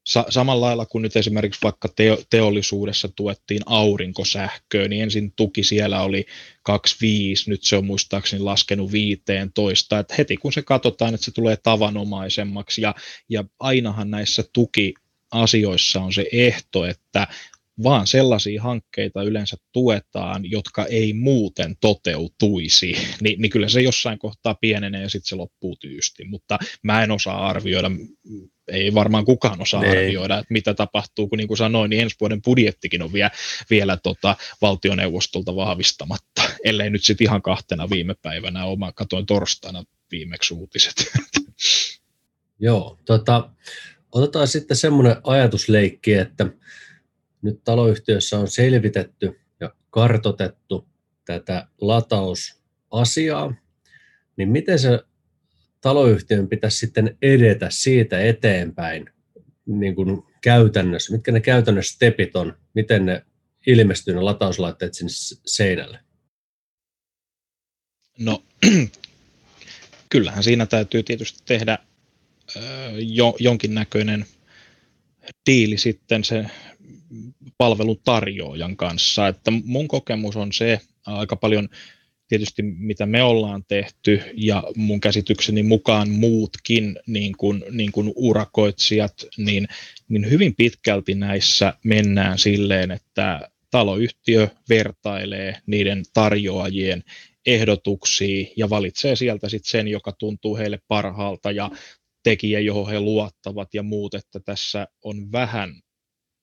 sa- 0.06 0.26
samalla 0.28 0.66
lailla 0.66 0.86
kuin 0.86 1.02
nyt 1.02 1.16
esimerkiksi 1.16 1.60
vaikka 1.62 1.88
teo- 1.88 2.22
teollisuudessa 2.30 3.08
tuettiin 3.08 3.62
aurinkosähköä, 3.66 4.88
niin 4.88 5.02
ensin 5.02 5.32
tuki 5.36 5.62
siellä 5.62 6.02
oli 6.02 6.26
2,5, 6.62 7.44
nyt 7.46 7.62
se 7.64 7.76
on 7.76 7.86
muistaakseni 7.86 8.42
laskenut 8.42 8.92
15, 8.92 9.98
että 9.98 10.14
heti 10.18 10.36
kun 10.36 10.52
se 10.52 10.62
katsotaan, 10.62 11.14
että 11.14 11.24
se 11.24 11.30
tulee 11.30 11.56
tavanomaisemmaksi 11.56 12.82
ja, 12.82 12.94
ja 13.28 13.44
ainahan 13.60 14.10
näissä 14.10 14.44
tukiasioissa 14.52 16.00
on 16.00 16.12
se 16.12 16.26
ehto, 16.32 16.86
että 16.86 17.26
vaan 17.82 18.06
sellaisia 18.06 18.62
hankkeita 18.62 19.22
yleensä 19.22 19.56
tuetaan, 19.72 20.50
jotka 20.50 20.86
ei 20.86 21.12
muuten 21.12 21.76
toteutuisi, 21.80 22.96
Ni, 23.22 23.36
niin 23.38 23.50
kyllä 23.50 23.68
se 23.68 23.80
jossain 23.80 24.18
kohtaa 24.18 24.54
pienenee 24.54 25.02
ja 25.02 25.10
sitten 25.10 25.28
se 25.28 25.36
loppuu 25.36 25.76
tyysti, 25.76 26.24
mutta 26.24 26.58
mä 26.82 27.02
en 27.02 27.10
osaa 27.10 27.46
arvioida, 27.46 27.90
ei 28.68 28.94
varmaan 28.94 29.24
kukaan 29.24 29.60
osaa 29.60 29.84
ei. 29.84 29.90
arvioida, 29.90 30.38
että 30.38 30.52
mitä 30.52 30.74
tapahtuu, 30.74 31.28
kun 31.28 31.38
niin 31.38 31.48
kuin 31.48 31.58
sanoin, 31.58 31.90
niin 31.90 32.02
ensi 32.02 32.16
vuoden 32.20 32.42
budjettikin 32.42 33.02
on 33.02 33.12
vielä, 33.12 33.30
vielä 33.70 33.96
tota 33.96 34.36
valtioneuvostolta 34.62 35.56
vahvistamatta, 35.56 36.42
ellei 36.64 36.90
nyt 36.90 37.04
sitten 37.04 37.24
ihan 37.24 37.42
kahtena 37.42 37.90
viime 37.90 38.14
päivänä 38.22 38.64
oma, 38.64 38.92
katoin 38.92 39.26
torstaina 39.26 39.84
viimeksi 40.10 40.54
uutiset. 40.54 40.94
Joo, 42.58 42.98
tota, 43.04 43.50
otetaan 44.12 44.48
sitten 44.48 44.76
semmoinen 44.76 45.16
ajatusleikki, 45.24 46.14
että 46.14 46.46
nyt 47.42 47.64
taloyhtiössä 47.64 48.38
on 48.38 48.48
selvitetty 48.48 49.40
ja 49.60 49.74
kartotettu 49.90 50.88
tätä 51.24 51.68
latausasiaa, 51.80 53.54
niin 54.36 54.48
miten 54.48 54.78
se 54.78 55.00
taloyhtiön 55.80 56.48
pitäisi 56.48 56.78
sitten 56.78 57.18
edetä 57.22 57.66
siitä 57.70 58.20
eteenpäin 58.20 59.10
niin 59.66 59.94
kuin 59.94 60.22
käytännössä? 60.42 61.12
Mitkä 61.12 61.32
ne 61.32 61.40
käytännössä 61.40 61.94
stepit 61.94 62.36
on? 62.36 62.56
Miten 62.74 63.06
ne 63.06 63.26
ilmestyy 63.66 64.14
ne 64.14 64.20
latauslaitteet 64.20 64.94
sinne 64.94 65.10
seinälle? 65.46 65.98
No, 68.18 68.44
kyllähän 70.10 70.44
siinä 70.44 70.66
täytyy 70.66 71.02
tietysti 71.02 71.42
tehdä 71.44 71.78
jo, 72.98 73.36
jonkinnäköinen 73.38 74.26
diili 75.46 75.78
sitten 75.78 76.24
se 76.24 76.46
palveluntarjoajan 77.58 78.76
kanssa. 78.76 79.28
Että 79.28 79.52
mun 79.64 79.88
kokemus 79.88 80.36
on 80.36 80.52
se 80.52 80.80
aika 81.06 81.36
paljon 81.36 81.68
tietysti 82.28 82.62
mitä 82.62 83.06
me 83.06 83.22
ollaan 83.22 83.64
tehty 83.68 84.20
ja 84.34 84.62
mun 84.76 85.00
käsitykseni 85.00 85.62
mukaan 85.62 86.10
muutkin 86.10 86.98
niin 87.06 87.36
kuin, 87.36 87.64
niin 87.70 87.92
kuin 87.92 88.12
urakoitsijat, 88.16 89.14
niin, 89.36 89.68
niin 90.08 90.30
hyvin 90.30 90.54
pitkälti 90.54 91.14
näissä 91.14 91.74
mennään 91.84 92.38
silleen, 92.38 92.90
että 92.90 93.50
taloyhtiö 93.70 94.48
vertailee 94.68 95.60
niiden 95.66 96.02
tarjoajien 96.14 97.04
ehdotuksia 97.46 98.46
ja 98.56 98.70
valitsee 98.70 99.16
sieltä 99.16 99.48
sitten 99.48 99.70
sen, 99.70 99.88
joka 99.88 100.12
tuntuu 100.12 100.56
heille 100.56 100.78
parhaalta 100.88 101.50
ja 101.50 101.70
tekijä, 102.22 102.60
johon 102.60 102.90
he 102.90 103.00
luottavat 103.00 103.74
ja 103.74 103.82
muut, 103.82 104.14
että 104.14 104.40
tässä 104.40 104.88
on 105.04 105.32
vähän 105.32 105.74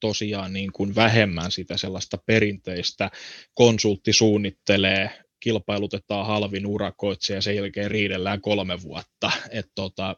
tosiaan 0.04 0.54
niin 0.54 0.72
kuin 0.72 0.96
vähemmän 0.96 1.52
sitä 1.52 1.78
sellaista 1.78 2.18
perinteistä 2.18 3.12
konsultti 3.54 4.14
suunnittelee, 4.14 5.10
kilpailutetaan 5.40 6.28
halvin 6.28 6.66
urakoitsija 6.66 7.38
ja 7.38 7.42
sen 7.42 7.56
jälkeen 7.56 7.92
riidellään 7.92 8.42
kolme 8.42 8.82
vuotta. 8.82 9.32
Et 9.52 9.66
tota, 9.76 10.16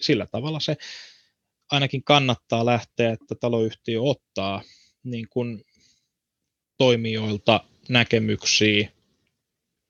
sillä 0.00 0.26
tavalla 0.26 0.60
se 0.60 0.76
ainakin 1.70 2.04
kannattaa 2.04 2.66
lähteä, 2.66 3.12
että 3.12 3.34
taloyhtiö 3.34 4.02
ottaa 4.02 4.62
niin 5.04 5.26
kuin 5.30 5.62
toimijoilta 6.78 7.64
näkemyksiä, 7.88 8.88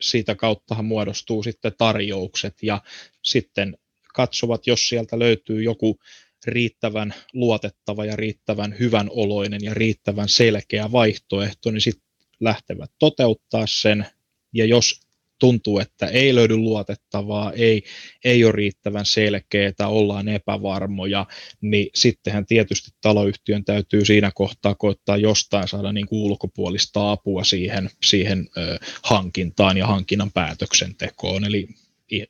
siitä 0.00 0.34
kauttahan 0.34 0.84
muodostuu 0.84 1.42
sitten 1.42 1.72
tarjoukset 1.78 2.54
ja 2.62 2.82
sitten 3.24 3.78
katsovat, 4.14 4.66
jos 4.66 4.88
sieltä 4.88 5.18
löytyy 5.18 5.62
joku 5.62 5.98
riittävän 6.46 7.14
luotettava 7.32 8.04
ja 8.04 8.16
riittävän 8.16 8.74
hyvän 8.78 9.10
oloinen 9.10 9.60
ja 9.62 9.74
riittävän 9.74 10.28
selkeä 10.28 10.92
vaihtoehto, 10.92 11.70
niin 11.70 11.80
sitten 11.80 12.04
lähtevät 12.40 12.90
toteuttaa 12.98 13.66
sen, 13.66 14.06
ja 14.52 14.64
jos 14.64 15.00
tuntuu, 15.38 15.78
että 15.78 16.06
ei 16.06 16.34
löydy 16.34 16.56
luotettavaa, 16.56 17.52
ei, 17.52 17.82
ei 18.24 18.44
ole 18.44 18.52
riittävän 18.52 19.06
selkeää, 19.06 19.72
ollaan 19.86 20.28
epävarmoja, 20.28 21.26
niin 21.60 21.90
sittenhän 21.94 22.46
tietysti 22.46 22.90
taloyhtiön 23.00 23.64
täytyy 23.64 24.04
siinä 24.04 24.30
kohtaa 24.34 24.74
koittaa 24.74 25.16
jostain 25.16 25.68
saada 25.68 25.92
niin 25.92 26.06
kuin 26.06 26.22
ulkopuolista 26.22 27.10
apua 27.12 27.44
siihen, 27.44 27.90
siihen 28.04 28.48
ö, 28.56 28.78
hankintaan 29.02 29.76
ja 29.76 29.86
hankinnan 29.86 30.32
päätöksentekoon. 30.32 31.44
Eli 31.44 31.68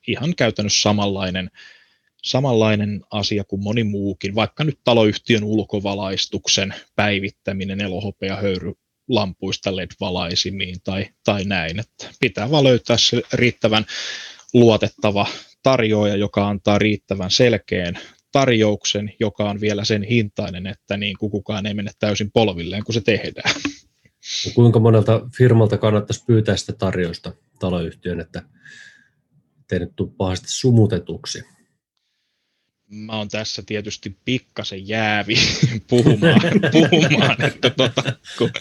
ihan 0.07 0.35
käytännössä 0.35 0.81
samanlainen 0.81 1.51
samanlainen 2.25 3.01
asia 3.11 3.43
kuin 3.43 3.63
moni 3.63 3.83
muukin, 3.83 4.35
vaikka 4.35 4.63
nyt 4.63 4.79
taloyhtiön 4.83 5.43
ulkovalaistuksen 5.43 6.73
päivittäminen 6.95 7.81
elohopea 7.81 8.35
höyry 8.35 8.73
lampuista 9.09 9.75
LED-valaisimiin 9.75 10.75
tai, 10.83 11.07
tai 11.25 11.43
näin. 11.43 11.79
Että 11.79 12.09
pitää 12.19 12.51
vaan 12.51 12.63
löytää 12.63 12.97
se 12.97 13.21
riittävän 13.33 13.85
luotettava 14.53 15.27
tarjoaja, 15.63 16.15
joka 16.15 16.47
antaa 16.47 16.79
riittävän 16.79 17.31
selkeän 17.31 17.99
tarjouksen, 18.31 19.13
joka 19.19 19.49
on 19.49 19.61
vielä 19.61 19.85
sen 19.85 20.03
hintainen, 20.03 20.67
että 20.67 20.97
niin 20.97 21.17
kuin 21.17 21.31
kukaan 21.31 21.65
ei 21.65 21.73
mene 21.73 21.91
täysin 21.99 22.31
polvilleen, 22.31 22.83
kun 22.83 22.93
se 22.93 23.01
tehdään. 23.01 23.55
No 24.45 24.51
kuinka 24.55 24.79
monelta 24.79 25.21
firmalta 25.37 25.77
kannattaisi 25.77 26.23
pyytää 26.27 26.57
sitä 26.57 26.73
tarjousta 26.73 27.33
taloyhtiön, 27.59 28.19
että 28.19 28.43
teidät 29.67 29.89
tule 29.95 30.09
pahasti 30.17 30.47
sumutetuksi? 30.49 31.54
Mä 32.87 33.17
oon 33.17 33.29
tässä 33.29 33.63
tietysti 33.65 34.17
pikkasen 34.25 34.87
jäävi 34.87 35.35
puhumaan, 35.89 36.41
puhumaan 36.71 37.41
että 37.41 37.69
tota, 37.69 38.03
kun, 38.37 38.51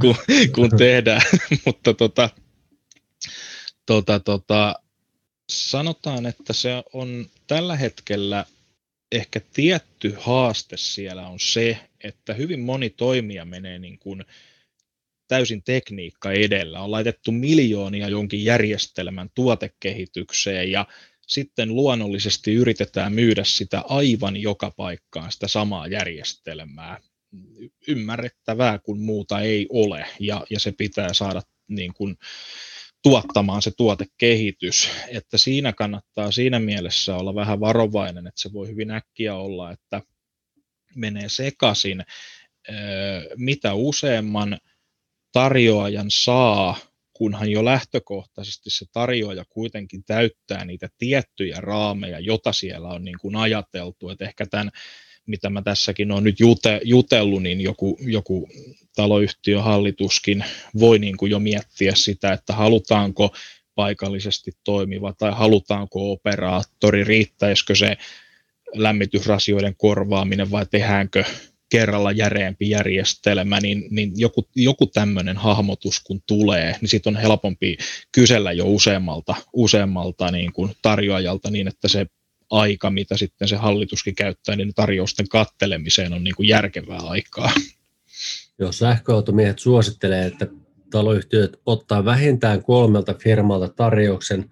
kun, 0.00 0.16
kun, 0.54 0.70
tehdään, 0.78 1.22
mutta 1.66 1.94
tota, 1.94 2.30
tota, 3.86 4.20
tota, 4.20 4.74
sanotaan, 5.48 6.26
että 6.26 6.52
se 6.52 6.82
on 6.92 7.26
tällä 7.46 7.76
hetkellä 7.76 8.44
ehkä 9.12 9.40
tietty 9.52 10.14
haaste 10.18 10.76
siellä 10.76 11.28
on 11.28 11.40
se, 11.40 11.78
että 12.04 12.34
hyvin 12.34 12.60
moni 12.60 12.90
toimija 12.90 13.44
menee 13.44 13.78
niin 13.78 13.98
kuin 13.98 14.24
täysin 15.28 15.62
tekniikka 15.62 16.32
edellä. 16.32 16.80
On 16.80 16.90
laitettu 16.90 17.32
miljoonia 17.32 18.08
jonkin 18.08 18.44
järjestelmän 18.44 19.30
tuotekehitykseen 19.34 20.70
ja 20.70 20.86
sitten 21.34 21.74
luonnollisesti 21.74 22.54
yritetään 22.54 23.12
myydä 23.12 23.44
sitä 23.44 23.80
aivan 23.80 24.36
joka 24.36 24.70
paikkaan 24.76 25.32
sitä 25.32 25.48
samaa 25.48 25.86
järjestelmää. 25.86 27.00
Ymmärrettävää, 27.88 28.78
kun 28.78 29.00
muuta 29.00 29.40
ei 29.40 29.66
ole, 29.70 30.06
ja, 30.20 30.46
ja 30.50 30.60
se 30.60 30.72
pitää 30.72 31.12
saada 31.12 31.42
niin 31.68 31.94
kuin, 31.94 32.16
tuottamaan 33.02 33.62
se 33.62 33.70
tuotekehitys, 33.76 34.90
että 35.08 35.38
siinä 35.38 35.72
kannattaa 35.72 36.32
siinä 36.32 36.58
mielessä 36.58 37.16
olla 37.16 37.34
vähän 37.34 37.60
varovainen, 37.60 38.26
että 38.26 38.40
se 38.40 38.52
voi 38.52 38.68
hyvin 38.68 38.90
äkkiä 38.90 39.34
olla, 39.34 39.72
että 39.72 40.02
menee 40.94 41.28
sekaisin, 41.28 42.04
mitä 43.36 43.74
useamman 43.74 44.58
tarjoajan 45.32 46.10
saa 46.10 46.76
kunhan 47.12 47.50
jo 47.50 47.64
lähtökohtaisesti 47.64 48.70
se 48.70 48.86
tarjoaja 48.92 49.44
kuitenkin 49.48 50.04
täyttää 50.04 50.64
niitä 50.64 50.88
tiettyjä 50.98 51.56
raameja, 51.60 52.20
jota 52.20 52.52
siellä 52.52 52.88
on 52.88 53.04
niin 53.04 53.18
kuin 53.20 53.36
ajateltu, 53.36 54.10
että 54.10 54.24
ehkä 54.24 54.46
tämän 54.46 54.70
mitä 55.26 55.50
mä 55.50 55.62
tässäkin 55.62 56.12
olen 56.12 56.24
nyt 56.24 56.40
jute, 56.40 56.80
jutellut, 56.84 57.42
niin 57.42 57.60
joku, 57.60 57.98
joku 58.00 58.48
taloyhtiön 58.96 59.64
hallituskin 59.64 60.44
voi 60.78 60.98
niin 60.98 61.16
kuin 61.16 61.30
jo 61.30 61.38
miettiä 61.38 61.94
sitä, 61.94 62.32
että 62.32 62.52
halutaanko 62.52 63.34
paikallisesti 63.74 64.50
toimiva 64.64 65.12
tai 65.12 65.32
halutaanko 65.32 66.12
operaattori, 66.12 67.04
riittäisikö 67.04 67.74
se 67.74 67.96
lämmitysrasioiden 68.74 69.76
korvaaminen 69.76 70.50
vai 70.50 70.66
tehdäänkö 70.66 71.24
kerralla 71.72 72.12
järeempi 72.12 72.70
järjestelmä, 72.70 73.60
niin, 73.60 73.84
niin 73.90 74.12
joku, 74.16 74.48
joku 74.56 74.86
tämmöinen 74.86 75.36
hahmotus 75.36 76.00
kun 76.00 76.22
tulee, 76.26 76.76
niin 76.80 76.88
sitten 76.88 77.16
on 77.16 77.22
helpompi 77.22 77.76
kysellä 78.12 78.52
jo 78.52 78.64
useammalta, 78.66 79.34
useammalta 79.52 80.30
niin 80.30 80.52
kuin 80.52 80.72
tarjoajalta 80.82 81.50
niin, 81.50 81.68
että 81.68 81.88
se 81.88 82.06
aika, 82.50 82.90
mitä 82.90 83.16
sitten 83.16 83.48
se 83.48 83.56
hallituskin 83.56 84.14
käyttää, 84.14 84.56
niin 84.56 84.74
tarjousten 84.74 85.28
kattelemiseen 85.28 86.12
on 86.12 86.24
niin 86.24 86.34
kuin 86.34 86.48
järkevää 86.48 87.00
aikaa. 87.00 87.52
Joo, 88.58 88.72
sähköautomiehet 88.72 89.58
suosittelee, 89.58 90.26
että 90.26 90.46
taloyhtiöt 90.90 91.60
ottaa 91.66 92.04
vähintään 92.04 92.62
kolmelta 92.62 93.14
firmalta 93.14 93.68
tarjouksen 93.68 94.50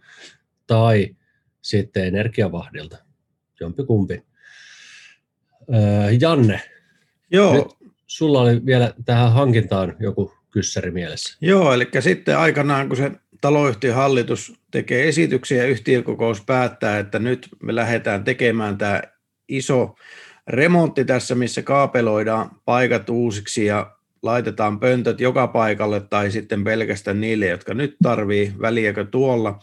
tai 0.67 1.17
sitten 1.63 2.07
energiavahdilta, 2.07 2.99
jompikumpi 3.61 4.23
Janne, 6.21 6.61
Joo. 7.31 7.55
Nyt 7.55 7.93
sulla 8.07 8.41
oli 8.41 8.67
vielä 8.67 8.95
tähän 9.05 9.33
hankintaan 9.33 9.97
joku 10.01 10.33
kyssäri 10.51 10.91
mielessä. 10.91 11.39
Joo, 11.41 11.73
eli 11.73 11.89
sitten 12.01 12.39
aikanaan, 12.39 12.89
kun 12.89 12.97
se 12.97 13.11
taloyhtiön 13.41 13.95
hallitus 13.95 14.53
tekee 14.71 15.09
esityksiä 15.09 15.63
ja 15.63 15.69
yhtiökokous 15.69 16.41
päättää, 16.41 16.99
että 16.99 17.19
nyt 17.19 17.49
me 17.63 17.75
lähdetään 17.75 18.25
tekemään 18.25 18.79
tämä 18.79 19.03
iso 19.49 19.95
remontti 20.47 21.05
tässä, 21.05 21.35
missä 21.35 21.63
kaapeloidaan 21.63 22.51
paikat 22.65 23.09
uusiksi 23.09 23.65
ja 23.65 23.97
laitetaan 24.23 24.81
pöntöt 24.81 25.21
joka 25.21 25.47
paikalle 25.47 26.01
tai 26.01 26.31
sitten 26.31 26.65
pelkästään 26.65 27.21
niille, 27.21 27.47
jotka 27.47 27.75
nyt 27.75 27.97
tarvii, 28.03 28.53
väliäkö 28.61 29.05
tuolla. 29.05 29.59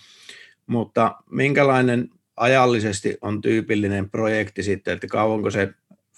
Mutta 0.68 1.16
minkälainen 1.32 2.10
ajallisesti 2.38 3.18
on 3.22 3.42
tyypillinen 3.42 4.10
projekti 4.10 4.64
sitten, 4.64 4.94
että 4.94 5.08
kauanko 5.08 5.52
se 5.52 5.70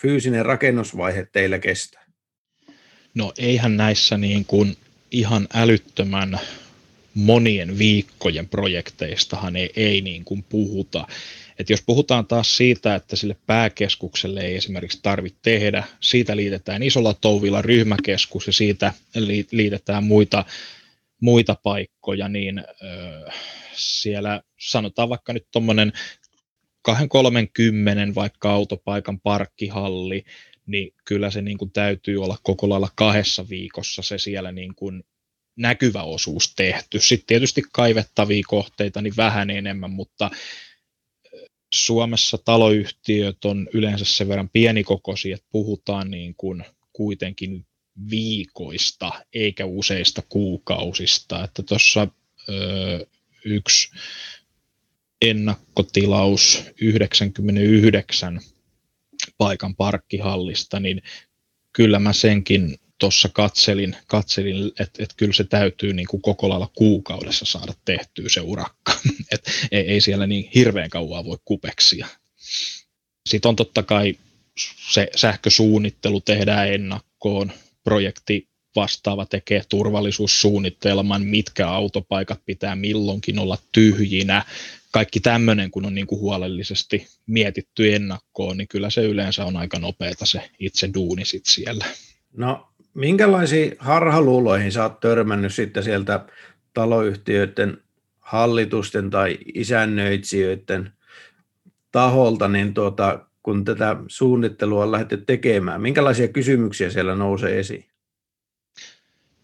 fyysinen 0.02 0.46
rakennusvaihe 0.46 1.28
teillä 1.32 1.60
kestää? 1.60 2.06
No 3.14 3.34
eihän 3.38 3.78
näissä 3.78 4.18
niin 4.18 4.46
kuin 4.46 4.78
ihan 5.12 5.48
älyttömän 5.54 6.40
monien 7.14 7.78
viikkojen 7.78 8.50
projekteistahan 8.50 9.56
ei, 9.56 9.72
ei 9.76 10.02
niin 10.02 10.26
kuin 10.26 10.44
puhuta. 10.44 11.08
Et 11.60 11.70
jos 11.70 11.82
puhutaan 11.86 12.28
taas 12.28 12.58
siitä, 12.58 12.96
että 12.96 13.16
sille 13.16 13.36
pääkeskukselle 13.46 14.42
ei 14.42 14.56
esimerkiksi 14.56 15.00
tarvitse 15.02 15.40
tehdä, 15.42 15.84
siitä 16.00 16.36
liitetään 16.36 16.84
isolla 16.84 17.14
touvilla 17.14 17.62
ryhmäkeskus 17.62 18.48
ja 18.48 18.54
siitä 18.54 18.94
liitetään 19.52 20.04
muita, 20.04 20.46
muita 21.22 21.56
paikkoja, 21.64 22.30
niin 22.30 22.60
ö, 22.60 23.32
siellä 23.74 24.42
sanotaan 24.60 25.10
vaikka 25.10 25.34
nyt 25.34 25.48
tuommoinen 25.52 25.94
230 26.96 28.16
vaikka 28.16 28.52
autopaikan 28.52 29.20
parkkihalli, 29.20 30.26
niin 30.66 30.94
kyllä 31.06 31.32
se 31.32 31.42
niin 31.42 31.58
kuin 31.58 31.72
täytyy 31.72 32.24
olla 32.24 32.38
koko 32.44 32.70
lailla 32.70 32.90
kahdessa 32.96 33.50
viikossa 33.50 34.02
se 34.02 34.18
siellä 34.18 34.52
niin 34.52 34.76
kuin 34.76 35.04
näkyvä 35.56 36.04
osuus 36.04 36.56
tehty. 36.56 37.00
Sitten 37.00 37.28
tietysti 37.28 37.64
kaivettavia 37.72 38.44
kohteita 38.48 39.02
niin 39.02 39.18
vähän 39.18 39.50
enemmän, 39.50 39.92
mutta 39.92 40.32
Suomessa 41.74 42.38
taloyhtiöt 42.38 43.46
on 43.46 43.68
yleensä 43.74 44.06
sen 44.06 44.28
verran 44.28 44.50
pienikokoisia, 44.50 45.36
että 45.36 45.48
puhutaan 45.52 46.12
niin 46.12 46.36
kuin 46.38 46.66
kuitenkin 46.94 47.66
viikoista 48.10 49.12
eikä 49.34 49.66
useista 49.66 50.22
kuukausista. 50.30 51.44
Että 51.44 51.64
tuossa 51.64 52.08
yksi 53.46 53.90
ennakkotilaus 55.22 56.64
99 56.82 58.40
paikan 59.38 59.76
parkkihallista, 59.76 60.80
niin 60.80 61.02
kyllä 61.74 62.00
mä 62.00 62.14
senkin 62.14 62.78
tuossa 63.00 63.30
katselin, 63.34 63.96
katselin 64.08 64.72
että 64.80 65.04
et 65.04 65.14
kyllä 65.18 65.34
se 65.34 65.44
täytyy 65.44 65.94
niin 65.94 66.08
kuin 66.08 66.22
koko 66.22 66.50
lailla 66.50 66.72
kuukaudessa 66.76 67.46
saada 67.46 67.74
tehtyä 67.86 68.30
se 68.30 68.42
urakka. 68.42 68.94
Et 69.34 69.52
ei, 69.72 69.88
ei 69.88 70.02
siellä 70.02 70.28
niin 70.28 70.50
hirveän 70.56 70.90
kauan 70.90 71.26
voi 71.26 71.38
kupeksia. 71.46 72.08
Sitten 73.30 73.50
on 73.50 73.56
totta 73.56 73.84
kai 73.84 74.18
se 74.92 75.08
sähkösuunnittelu 75.16 76.22
tehdään 76.22 76.74
ennakkoon, 76.74 77.52
projekti 77.84 78.49
vastaava 78.76 79.26
tekee 79.26 79.62
turvallisuussuunnitelman, 79.70 81.26
mitkä 81.26 81.68
autopaikat 81.68 82.42
pitää 82.46 82.76
milloinkin 82.76 83.40
olla 83.40 83.58
tyhjinä, 83.72 84.46
kaikki 84.92 85.20
tämmöinen, 85.20 85.72
kun 85.72 85.86
on 85.86 85.96
niin 85.96 86.08
kuin 86.08 86.22
huolellisesti 86.22 87.08
mietitty 87.28 87.96
ennakkoon, 87.96 88.58
niin 88.58 88.68
kyllä 88.68 88.90
se 88.90 89.04
yleensä 89.04 89.46
on 89.46 89.58
aika 89.58 89.80
nopeata 89.80 90.26
se 90.26 90.50
itse 90.60 90.90
duuni 90.94 91.26
sit 91.26 91.46
siellä. 91.46 91.86
No, 92.38 92.68
minkälaisiin 92.94 93.76
harhaluuloihin 93.80 94.72
sä 94.72 94.84
oot 94.84 95.00
törmännyt 95.00 95.54
sitten 95.54 95.84
sieltä 95.84 96.26
taloyhtiöiden 96.74 97.78
hallitusten 98.20 99.10
tai 99.10 99.38
isännöitsijöiden 99.56 100.92
taholta, 101.92 102.48
niin 102.48 102.74
tuota, 102.74 103.26
kun 103.44 103.66
tätä 103.66 103.96
suunnittelua 104.08 104.84
on 104.84 104.92
lähdetty 104.92 105.18
tekemään, 105.18 105.82
minkälaisia 105.82 106.28
kysymyksiä 106.28 106.90
siellä 106.90 107.16
nousee 107.16 107.60
esiin? 107.60 107.89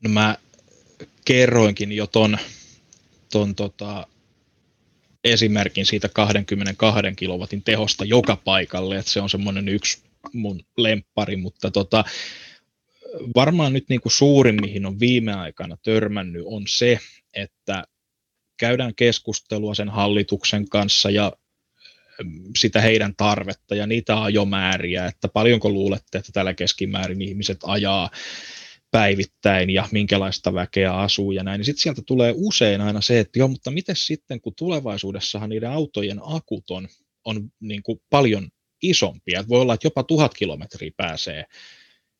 No 0.05 0.09
mä 0.09 0.37
kerroinkin 1.25 1.91
jo 1.91 2.07
ton, 2.07 2.37
ton 3.31 3.55
tota, 3.55 4.07
esimerkin 5.23 5.85
siitä 5.85 6.09
22 6.09 7.01
kilowatin 7.15 7.63
tehosta 7.63 8.05
joka 8.05 8.35
paikalle, 8.35 8.97
että 8.97 9.11
se 9.11 9.21
on 9.21 9.29
semmoinen 9.29 9.69
yksi 9.69 10.03
mun 10.33 10.61
lemppari, 10.77 11.35
mutta 11.35 11.71
tota, 11.71 12.03
varmaan 13.35 13.73
nyt 13.73 13.85
niin 13.89 14.01
kuin 14.01 14.11
suurin, 14.11 14.61
mihin 14.61 14.85
on 14.85 14.99
viime 14.99 15.33
aikana 15.33 15.77
törmännyt, 15.83 16.43
on 16.45 16.63
se, 16.67 16.99
että 17.33 17.83
käydään 18.57 18.95
keskustelua 18.95 19.75
sen 19.75 19.89
hallituksen 19.89 20.69
kanssa 20.69 21.09
ja 21.09 21.33
sitä 22.57 22.81
heidän 22.81 23.15
tarvetta 23.15 23.75
ja 23.75 23.87
niitä 23.87 24.23
ajomääriä, 24.23 25.05
että 25.05 25.27
paljonko 25.27 25.69
luulette, 25.69 26.17
että 26.17 26.31
tällä 26.31 26.53
keskimäärin 26.53 27.21
ihmiset 27.21 27.59
ajaa 27.63 28.09
päivittäin 28.95 29.69
ja 29.69 29.87
minkälaista 29.91 30.53
väkeä 30.53 30.93
asuu 30.93 31.31
ja 31.31 31.43
näin, 31.43 31.59
niin 31.59 31.65
sitten 31.65 31.81
sieltä 31.81 32.01
tulee 32.05 32.33
usein 32.35 32.81
aina 32.81 33.01
se, 33.01 33.19
että 33.19 33.39
joo, 33.39 33.47
mutta 33.47 33.71
miten 33.71 33.95
sitten, 33.95 34.41
kun 34.41 34.53
tulevaisuudessahan 34.57 35.49
niiden 35.49 35.71
autojen 35.71 36.19
akut 36.23 36.69
on, 36.69 36.87
on 37.25 37.51
niin 37.59 37.83
kuin 37.83 38.01
paljon 38.09 38.49
isompia, 38.81 39.43
voi 39.49 39.61
olla, 39.61 39.73
että 39.73 39.85
jopa 39.85 40.03
tuhat 40.03 40.33
kilometriä 40.33 40.91
pääsee 40.97 41.45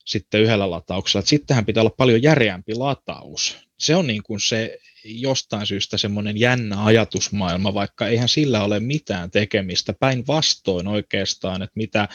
sitten 0.06 0.42
yhdellä 0.42 0.72
latauksella, 0.72 1.20
että 1.20 1.30
sittenhän 1.30 1.66
pitää 1.66 1.82
olla 1.82 1.96
paljon 1.98 2.24
järeämpi 2.24 2.76
lataus. 2.76 3.58
Se 3.80 3.96
on 3.96 4.08
niin 4.08 4.24
kuin 4.24 4.40
se 4.40 4.78
jostain 5.04 5.68
syystä 5.68 5.98
semmoinen 5.98 6.40
jännä 6.40 6.86
ajatusmaailma, 6.86 7.74
vaikka 7.74 8.08
eihän 8.08 8.30
sillä 8.30 8.64
ole 8.64 8.80
mitään 8.80 9.32
tekemistä. 9.32 9.94
Päinvastoin 10.00 10.88
oikeastaan, 10.88 11.62
että 11.62 11.74
mitä 11.76 12.08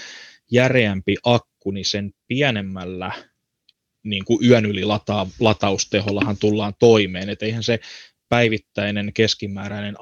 järeämpi 0.52 1.16
akku, 1.24 1.70
niin 1.70 1.84
sen 1.84 2.12
pienemmällä 2.26 3.29
niin 4.02 4.24
kuin 4.24 4.44
yön 4.44 4.66
yli 4.66 4.84
lata, 4.84 5.26
lataustehollahan 5.40 6.36
tullaan 6.36 6.74
toimeen, 6.78 7.28
että 7.28 7.46
eihän 7.46 7.62
se 7.62 7.80
päivittäinen 8.28 9.12
keskimääräinen 9.14 9.94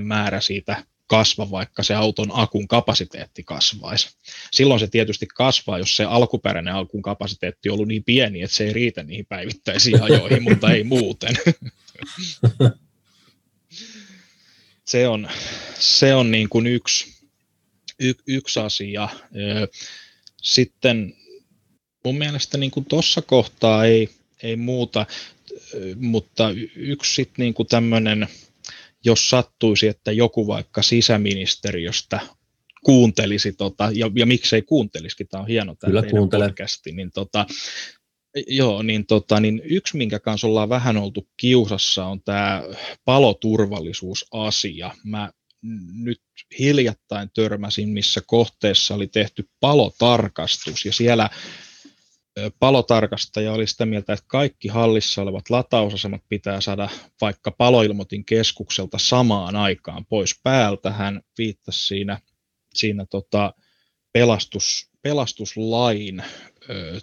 määrä 0.00 0.40
siitä 0.40 0.84
kasva, 1.06 1.50
vaikka 1.50 1.82
se 1.82 1.94
auton 1.94 2.28
akun 2.32 2.68
kapasiteetti 2.68 3.42
kasvaisi. 3.42 4.16
Silloin 4.52 4.80
se 4.80 4.86
tietysti 4.86 5.26
kasvaa, 5.26 5.78
jos 5.78 5.96
se 5.96 6.04
alkuperäinen 6.04 6.74
akun 6.74 7.02
kapasiteetti 7.02 7.68
on 7.68 7.74
ollut 7.74 7.88
niin 7.88 8.04
pieni, 8.04 8.42
että 8.42 8.56
se 8.56 8.64
ei 8.64 8.72
riitä 8.72 9.02
niihin 9.02 9.26
päivittäisiin 9.26 10.02
ajoihin, 10.02 10.42
mutta 10.48 10.72
ei 10.72 10.84
muuten. 10.84 11.36
se 14.84 15.08
on, 15.08 15.28
se 15.78 16.14
on 16.14 16.30
niin 16.30 16.48
kuin 16.48 16.66
yksi, 16.66 17.26
y, 18.00 18.12
yksi 18.26 18.60
asia. 18.60 19.08
Sitten 20.42 21.16
mun 22.04 22.18
mielestä 22.18 22.58
niin 22.58 22.70
kuin 22.70 22.86
tuossa 22.86 23.22
kohtaa 23.22 23.84
ei, 23.84 24.08
ei 24.42 24.56
muuta, 24.56 25.06
mutta 25.96 26.50
yksi 26.76 27.14
sitten 27.14 27.42
niin 27.42 27.54
kuin 27.54 27.66
tämmöinen, 27.66 28.28
jos 29.04 29.30
sattuisi, 29.30 29.88
että 29.88 30.12
joku 30.12 30.46
vaikka 30.46 30.82
sisäministeriöstä 30.82 32.20
kuuntelisi, 32.84 33.52
tota, 33.52 33.90
ja, 33.94 34.10
ja 34.14 34.26
miksei 34.26 34.62
kuuntelisikin, 34.62 35.28
tämä 35.28 35.40
on 35.40 35.48
hieno 35.48 35.74
tämä 35.74 35.90
Kyllä 35.90 36.02
podcasti, 36.30 36.92
niin, 36.92 37.10
tota, 37.14 37.46
joo, 38.46 38.82
niin, 38.82 39.06
tota, 39.06 39.40
niin 39.40 39.62
yksi, 39.64 39.96
minkä 39.96 40.18
kanssa 40.18 40.46
ollaan 40.46 40.68
vähän 40.68 40.96
oltu 40.96 41.28
kiusassa, 41.36 42.06
on 42.06 42.22
tämä 42.22 42.62
paloturvallisuusasia. 43.04 44.90
Mä 45.04 45.30
nyt 45.94 46.20
hiljattain 46.58 47.30
törmäsin, 47.34 47.88
missä 47.88 48.20
kohteessa 48.26 48.94
oli 48.94 49.06
tehty 49.06 49.48
palotarkastus, 49.60 50.84
ja 50.84 50.92
siellä 50.92 51.30
palotarkastaja 52.58 53.52
oli 53.52 53.66
sitä 53.66 53.86
mieltä, 53.86 54.12
että 54.12 54.24
kaikki 54.28 54.68
hallissa 54.68 55.22
olevat 55.22 55.50
latausasemat 55.50 56.22
pitää 56.28 56.60
saada 56.60 56.88
vaikka 57.20 57.50
paloilmoitin 57.50 58.24
keskukselta 58.24 58.98
samaan 58.98 59.56
aikaan 59.56 60.06
pois 60.06 60.40
päältä. 60.42 60.92
Hän 60.92 61.20
viittasi 61.38 61.86
siinä, 61.86 62.20
siinä 62.74 63.06
tota 63.10 63.54
pelastus, 64.12 64.90
pelastuslain 65.02 66.22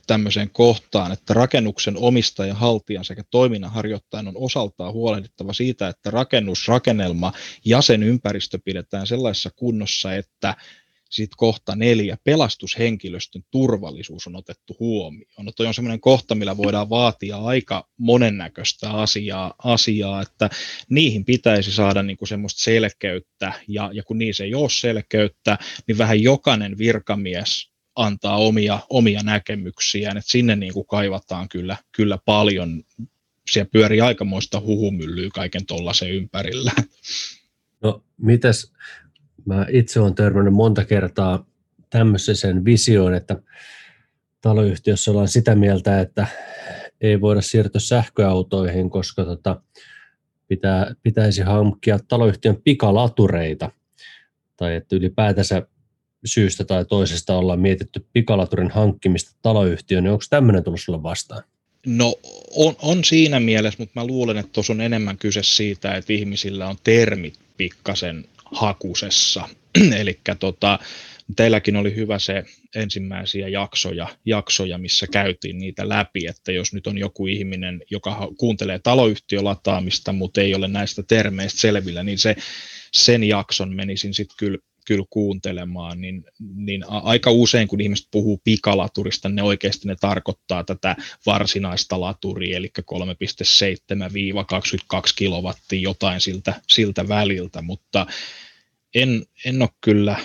tämmöiseen 0.08 0.50
kohtaan, 0.50 1.12
että 1.12 1.34
rakennuksen 1.34 1.98
omistaja, 1.98 2.54
haltijan 2.54 3.06
sekä 3.06 3.24
toiminnanharjoittajan 3.32 4.28
on 4.28 4.38
osaltaan 4.38 4.94
huolehdittava 4.94 5.54
siitä, 5.54 5.88
että 5.88 6.12
rakennusrakennelma 6.12 7.34
ja 7.66 7.82
sen 7.82 8.04
ympäristö 8.04 8.60
pidetään 8.66 9.08
sellaisessa 9.08 9.50
kunnossa, 9.56 10.16
että 10.16 10.56
sitten 11.12 11.38
kohta 11.38 11.76
neljä, 11.76 12.18
pelastushenkilöstön 12.24 13.44
turvallisuus 13.52 14.28
on 14.28 14.36
otettu 14.36 14.76
huomioon. 14.80 15.46
No 15.46 15.52
toi 15.56 15.68
on 15.68 15.74
semmoinen 15.74 16.00
kohta, 16.00 16.36
millä 16.36 16.58
voidaan 16.58 16.90
vaatia 16.90 17.38
aika 17.38 17.90
monennäköistä 17.98 18.92
asiaa, 18.92 19.54
asiaa 19.64 20.22
että 20.22 20.50
niihin 20.90 21.26
pitäisi 21.26 21.72
saada 21.72 22.04
niin 22.04 22.18
kuin 22.18 22.30
semmoista 22.30 22.62
selkeyttä, 22.62 23.54
ja, 23.68 23.90
ja 23.94 24.04
kun 24.04 24.18
niissä 24.18 24.44
ei 24.44 24.56
ole 24.56 24.70
selkeyttä, 24.70 25.58
niin 25.88 25.98
vähän 25.98 26.22
jokainen 26.22 26.78
virkamies 26.78 27.72
antaa 27.96 28.38
omia, 28.38 28.80
omia 28.90 29.24
näkemyksiään, 29.24 30.18
että 30.18 30.32
sinne 30.32 30.56
niin 30.56 30.74
kuin 30.74 30.88
kaivataan 30.88 31.50
kyllä, 31.50 31.78
kyllä 31.92 32.18
paljon. 32.26 32.84
Siellä 33.52 33.70
pyörii 33.72 34.02
aikamoista 34.02 34.60
huhumyllyä 34.60 35.30
kaiken 35.34 35.66
tuollaisen 35.66 36.12
ympärillä. 36.12 36.72
No 37.84 38.04
mitäs, 38.18 38.72
mä 39.46 39.66
itse 39.70 40.00
olen 40.00 40.16
törmännyt 40.16 40.54
monta 40.54 40.86
kertaa 40.86 41.46
tämmöisen 41.90 42.66
visioon, 42.66 43.14
että 43.14 43.42
taloyhtiössä 44.42 45.12
ollaan 45.12 45.28
sitä 45.28 45.56
mieltä, 45.56 46.02
että 46.02 46.28
ei 47.02 47.22
voida 47.22 47.42
siirtyä 47.42 47.82
sähköautoihin, 47.82 48.90
koska 48.90 49.26
tota, 49.26 49.62
pitää, 50.48 50.96
pitäisi 51.04 51.42
hankkia 51.42 52.00
taloyhtiön 52.08 52.58
pikalatureita, 52.64 53.72
tai 54.58 54.76
että 54.76 54.96
ylipäätänsä 54.96 55.68
syystä 56.26 56.64
tai 56.64 56.86
toisesta 56.86 57.38
ollaan 57.38 57.60
mietitty 57.60 58.06
pikalaturin 58.14 58.72
hankkimista 58.72 59.36
taloyhtiöön, 59.42 60.04
niin 60.04 60.12
onko 60.12 60.24
tämmöinen 60.30 60.64
tullut 60.64 60.82
sulle 60.82 61.04
vastaan? 61.04 61.44
No 61.86 62.16
on, 62.56 62.76
on 62.82 63.04
siinä 63.04 63.40
mielessä, 63.40 63.80
mutta 63.80 64.00
mä 64.00 64.08
luulen, 64.08 64.38
että 64.38 64.52
tuossa 64.54 64.74
on 64.74 64.82
enemmän 64.82 65.18
kyse 65.18 65.44
siitä, 65.44 65.96
että 65.96 66.14
ihmisillä 66.14 66.68
on 66.68 66.76
termit 66.84 67.40
pikkasen 67.58 68.26
hakusessa. 68.52 69.50
Eli 70.02 70.20
tota, 70.40 70.80
teilläkin 71.36 71.76
oli 71.76 71.96
hyvä 71.96 72.20
se 72.20 72.44
ensimmäisiä 72.76 73.48
jaksoja, 73.48 74.08
jaksoja, 74.26 74.78
missä 74.78 75.08
käytiin 75.08 75.58
niitä 75.58 75.90
läpi, 75.90 76.28
että 76.28 76.52
jos 76.52 76.74
nyt 76.74 76.88
on 76.88 76.98
joku 76.98 77.28
ihminen, 77.28 77.82
joka 77.92 78.28
kuuntelee 78.38 78.80
taloyhtiölataamista, 78.80 80.14
mutta 80.14 80.42
ei 80.42 80.56
ole 80.56 80.68
näistä 80.68 81.04
termeistä 81.08 81.60
selvillä, 81.60 82.04
niin 82.04 82.18
se, 82.18 82.36
sen 82.94 83.24
jakson 83.24 83.76
menisin 83.76 84.14
sitten 84.14 84.38
kyllä 84.38 84.58
kyllä 84.88 85.06
kuuntelemaan, 85.10 86.02
niin, 86.02 86.26
niin 86.56 86.84
aika 86.88 87.32
usein 87.32 87.68
kun 87.68 87.82
ihmiset 87.82 88.08
puhuu 88.12 88.42
pikalaturista, 88.44 89.30
ne 89.30 89.44
oikeasti 89.44 89.88
ne 89.88 89.96
tarkoittaa 90.00 90.64
tätä 90.64 90.96
varsinaista 91.26 92.02
laturia, 92.02 92.58
eli 92.58 92.72
3,7-22 92.82 92.96
kilowattia 95.16 95.80
jotain 95.80 96.22
siltä, 96.22 96.62
siltä 96.68 97.08
väliltä, 97.08 97.62
mutta 97.62 98.06
en, 98.96 99.26
en 99.46 99.62
ole 99.62 99.70
kyllä 99.82 100.20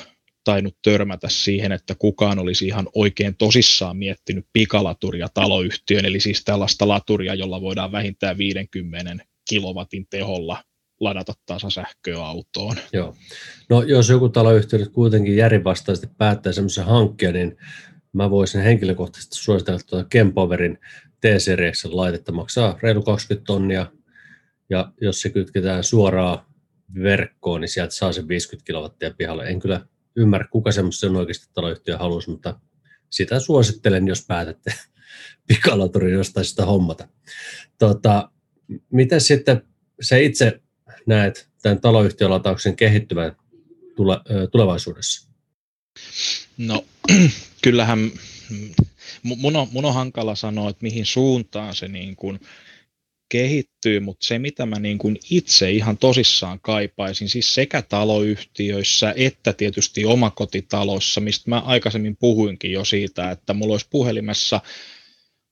tainnut 0.45 0.77
törmätä 0.83 1.29
siihen, 1.29 1.73
että 1.73 1.95
kukaan 1.95 2.39
olisi 2.39 2.67
ihan 2.67 2.89
oikein 2.95 3.37
tosissaan 3.37 3.97
miettinyt 3.97 4.47
pikalaturia 4.53 5.29
taloyhtiön, 5.35 6.05
eli 6.05 6.21
siis 6.21 6.45
tällaista 6.45 6.89
laturia, 6.89 7.35
jolla 7.35 7.61
voidaan 7.61 7.93
vähintään 7.93 8.39
50 8.39 9.25
kilowatin 9.49 10.07
teholla 10.11 10.65
ladata 11.01 11.33
tasasähköä 11.47 12.25
autoon. 12.25 12.77
Joo. 12.93 13.17
No 13.69 13.83
jos 13.83 14.09
joku 14.09 14.29
taloyhtiö 14.29 14.87
kuitenkin 14.93 15.37
järjenvastaisesti 15.37 16.07
päättää 16.19 16.53
semmoisen 16.53 16.85
hankkeen, 16.85 17.35
niin 17.35 17.57
mä 18.13 18.31
voisin 18.31 18.61
henkilökohtaisesti 18.61 19.37
suositella 19.37 19.81
tuota 19.87 20.09
Kempoverin 20.09 20.79
T-Series 21.21 21.85
laitetta 21.85 22.33
maksaa 22.33 22.79
reilu 22.83 23.03
20 23.03 23.47
tonnia, 23.47 23.87
ja 24.71 24.93
jos 25.01 25.21
se 25.21 25.31
kytketään 25.31 25.85
suoraan 25.85 26.39
verkkoon, 27.03 27.61
niin 27.61 27.69
sieltä 27.69 27.95
saa 27.95 28.13
sen 28.13 28.29
50 28.29 28.67
kilowattia 28.67 29.15
pihalle. 29.19 29.47
En 29.47 29.61
kyllä 29.61 29.87
ymmärrä, 30.17 30.49
kuka 30.51 30.73
semmoisen 30.73 31.17
oikeasti 31.17 31.47
taloyhtiö 31.55 31.99
halusi, 31.99 32.31
mutta 32.31 32.61
sitä 33.11 33.41
suosittelen, 33.41 34.09
jos 34.09 34.27
päätätte 34.27 34.75
pikalaturin 35.49 36.15
jostain 36.15 36.47
sitä 36.47 36.67
hommata. 36.67 37.09
Tota, 37.79 38.31
miten 38.93 39.21
sitten 39.21 39.63
se 40.01 40.23
itse 40.23 40.61
näet 41.07 41.49
tämän 41.63 41.81
taloyhtiölatauksen 41.81 42.77
kehittyvän 42.77 43.37
tule, 43.97 44.21
tulevaisuudessa? 44.53 45.29
No 46.59 46.85
kyllähän 47.63 48.11
mun 49.23 49.57
on, 49.57 49.69
mun 49.73 49.85
on 49.85 49.95
hankala 49.95 50.35
sanoa, 50.35 50.71
että 50.71 50.83
mihin 50.83 51.07
suuntaan 51.07 51.75
se 51.75 51.89
niin 51.89 52.17
kuin 52.17 52.41
kehittyy, 53.29 54.01
mutta 54.01 54.27
se 54.27 54.39
mitä 54.39 54.67
mä 54.67 54.79
niin 54.79 54.99
kuin 54.99 55.19
itse 55.31 55.71
ihan 55.71 55.99
tosissaan 55.99 56.61
kaipaisin, 56.61 57.29
siis 57.29 57.55
sekä 57.55 57.83
taloyhtiöissä 57.83 59.15
että 59.17 59.53
tietysti 59.53 60.05
omakotitalossa, 60.05 61.21
mistä 61.21 61.51
mä 61.51 61.59
aikaisemmin 61.59 62.17
puhuinkin 62.17 62.73
jo 62.73 62.85
siitä, 62.85 63.31
että 63.31 63.55
mulla 63.55 63.75
olisi 63.75 63.87
puhelimessa 63.91 64.61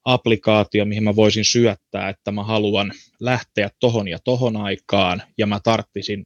applikaatio, 0.05 0.85
mihin 0.85 1.03
mä 1.03 1.15
voisin 1.15 1.45
syöttää, 1.45 2.09
että 2.09 2.31
mä 2.31 2.43
haluan 2.43 2.91
lähteä 3.19 3.69
tohon 3.79 4.07
ja 4.07 4.19
tohon 4.23 4.57
aikaan, 4.57 5.23
ja 5.37 5.47
mä 5.47 5.59
tarttisin 5.63 6.25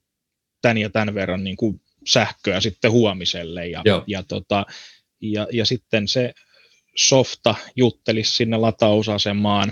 tän 0.61 0.77
ja 0.77 0.89
tämän 0.89 1.13
verran 1.15 1.43
niin 1.43 1.57
kuin 1.57 1.81
sähköä 2.07 2.61
sitten 2.61 2.91
huomiselle. 2.91 3.67
Ja, 3.67 3.83
ja, 4.07 4.23
tota, 4.23 4.65
ja, 5.21 5.47
ja 5.51 5.65
sitten 5.65 6.07
se 6.07 6.33
softa 6.95 7.55
juttelisi 7.75 8.35
sinne 8.35 8.57
latausasemaan, 8.57 9.71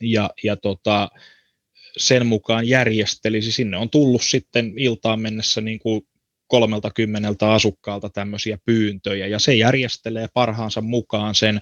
ja, 0.00 0.30
ja 0.44 0.56
tota, 0.56 1.08
sen 1.96 2.26
mukaan 2.26 2.68
järjestelisi. 2.68 3.52
Sinne 3.52 3.76
on 3.76 3.90
tullut 3.90 4.22
sitten 4.22 4.72
iltaan 4.76 5.20
mennessä 5.20 5.60
niin 5.60 5.78
kuin 5.78 6.02
kolmelta 6.46 6.90
kymmeneltä 6.90 7.52
asukkaalta 7.52 8.10
tämmöisiä 8.10 8.58
pyyntöjä, 8.64 9.26
ja 9.26 9.38
se 9.38 9.54
järjestelee 9.54 10.28
parhaansa 10.34 10.80
mukaan 10.80 11.34
sen 11.34 11.60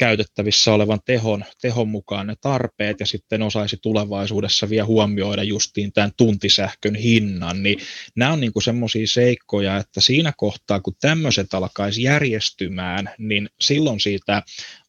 käytettävissä 0.00 0.74
olevan 0.74 1.00
tehon, 1.04 1.44
tehon 1.60 1.88
mukaan 1.88 2.26
ne 2.26 2.34
tarpeet 2.40 3.00
ja 3.00 3.06
sitten 3.06 3.42
osaisi 3.42 3.78
tulevaisuudessa 3.82 4.68
vielä 4.68 4.86
huomioida 4.86 5.42
justiin 5.42 5.92
tämän 5.92 6.12
tuntisähkön 6.16 6.94
hinnan, 6.94 7.62
niin 7.62 7.78
nämä 8.16 8.32
on 8.32 8.40
niin 8.40 8.52
semmoisia 8.64 9.06
seikkoja, 9.06 9.76
että 9.76 10.00
siinä 10.00 10.32
kohtaa 10.36 10.80
kun 10.80 10.94
tämmöiset 11.00 11.54
alkaisi 11.54 12.02
järjestymään, 12.02 13.10
niin 13.18 13.48
silloin 13.60 14.00
siitä 14.00 14.42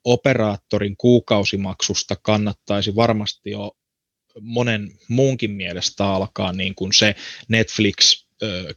operaattorin 0.03 0.97
kuukausimaksusta 0.97 2.15
kannattaisi 2.15 2.95
varmasti 2.95 3.51
jo 3.51 3.71
monen 4.41 4.91
muunkin 5.09 5.51
mielestä 5.51 6.05
alkaa 6.05 6.53
niin 6.53 6.75
kuin 6.75 6.93
se 6.93 7.15
Netflix 7.47 8.25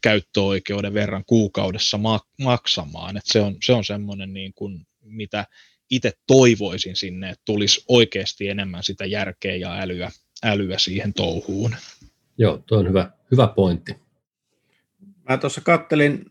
käyttöoikeuden 0.00 0.94
verran 0.94 1.24
kuukaudessa 1.26 1.98
maksamaan. 2.42 3.16
Et 3.16 3.26
se 3.26 3.40
on, 3.40 3.56
se 3.64 3.72
on 3.72 3.84
semmoinen, 3.84 4.32
niin 4.32 4.52
kuin, 4.54 4.86
mitä 5.00 5.46
itse 5.90 6.12
toivoisin 6.26 6.96
sinne, 6.96 7.30
että 7.30 7.42
tulisi 7.44 7.84
oikeasti 7.88 8.48
enemmän 8.48 8.82
sitä 8.82 9.04
järkeä 9.04 9.56
ja 9.56 9.80
älyä, 9.80 10.10
älyä 10.44 10.78
siihen 10.78 11.14
touhuun. 11.14 11.76
Joo, 12.38 12.62
tuo 12.66 12.78
on 12.78 12.88
hyvä, 12.88 13.10
hyvä 13.30 13.46
pointti. 13.46 13.96
Mä 15.28 15.36
tuossa 15.36 15.60
kattelin 15.60 16.24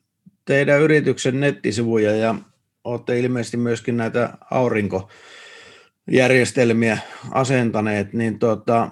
teidän 0.45 0.81
yrityksen 0.81 1.39
nettisivuja 1.39 2.15
ja 2.15 2.35
olette 2.83 3.19
ilmeisesti 3.19 3.57
myöskin 3.57 3.97
näitä 3.97 4.37
aurinkojärjestelmiä 4.51 6.97
asentaneet, 7.31 8.13
niin 8.13 8.39
tuota, 8.39 8.91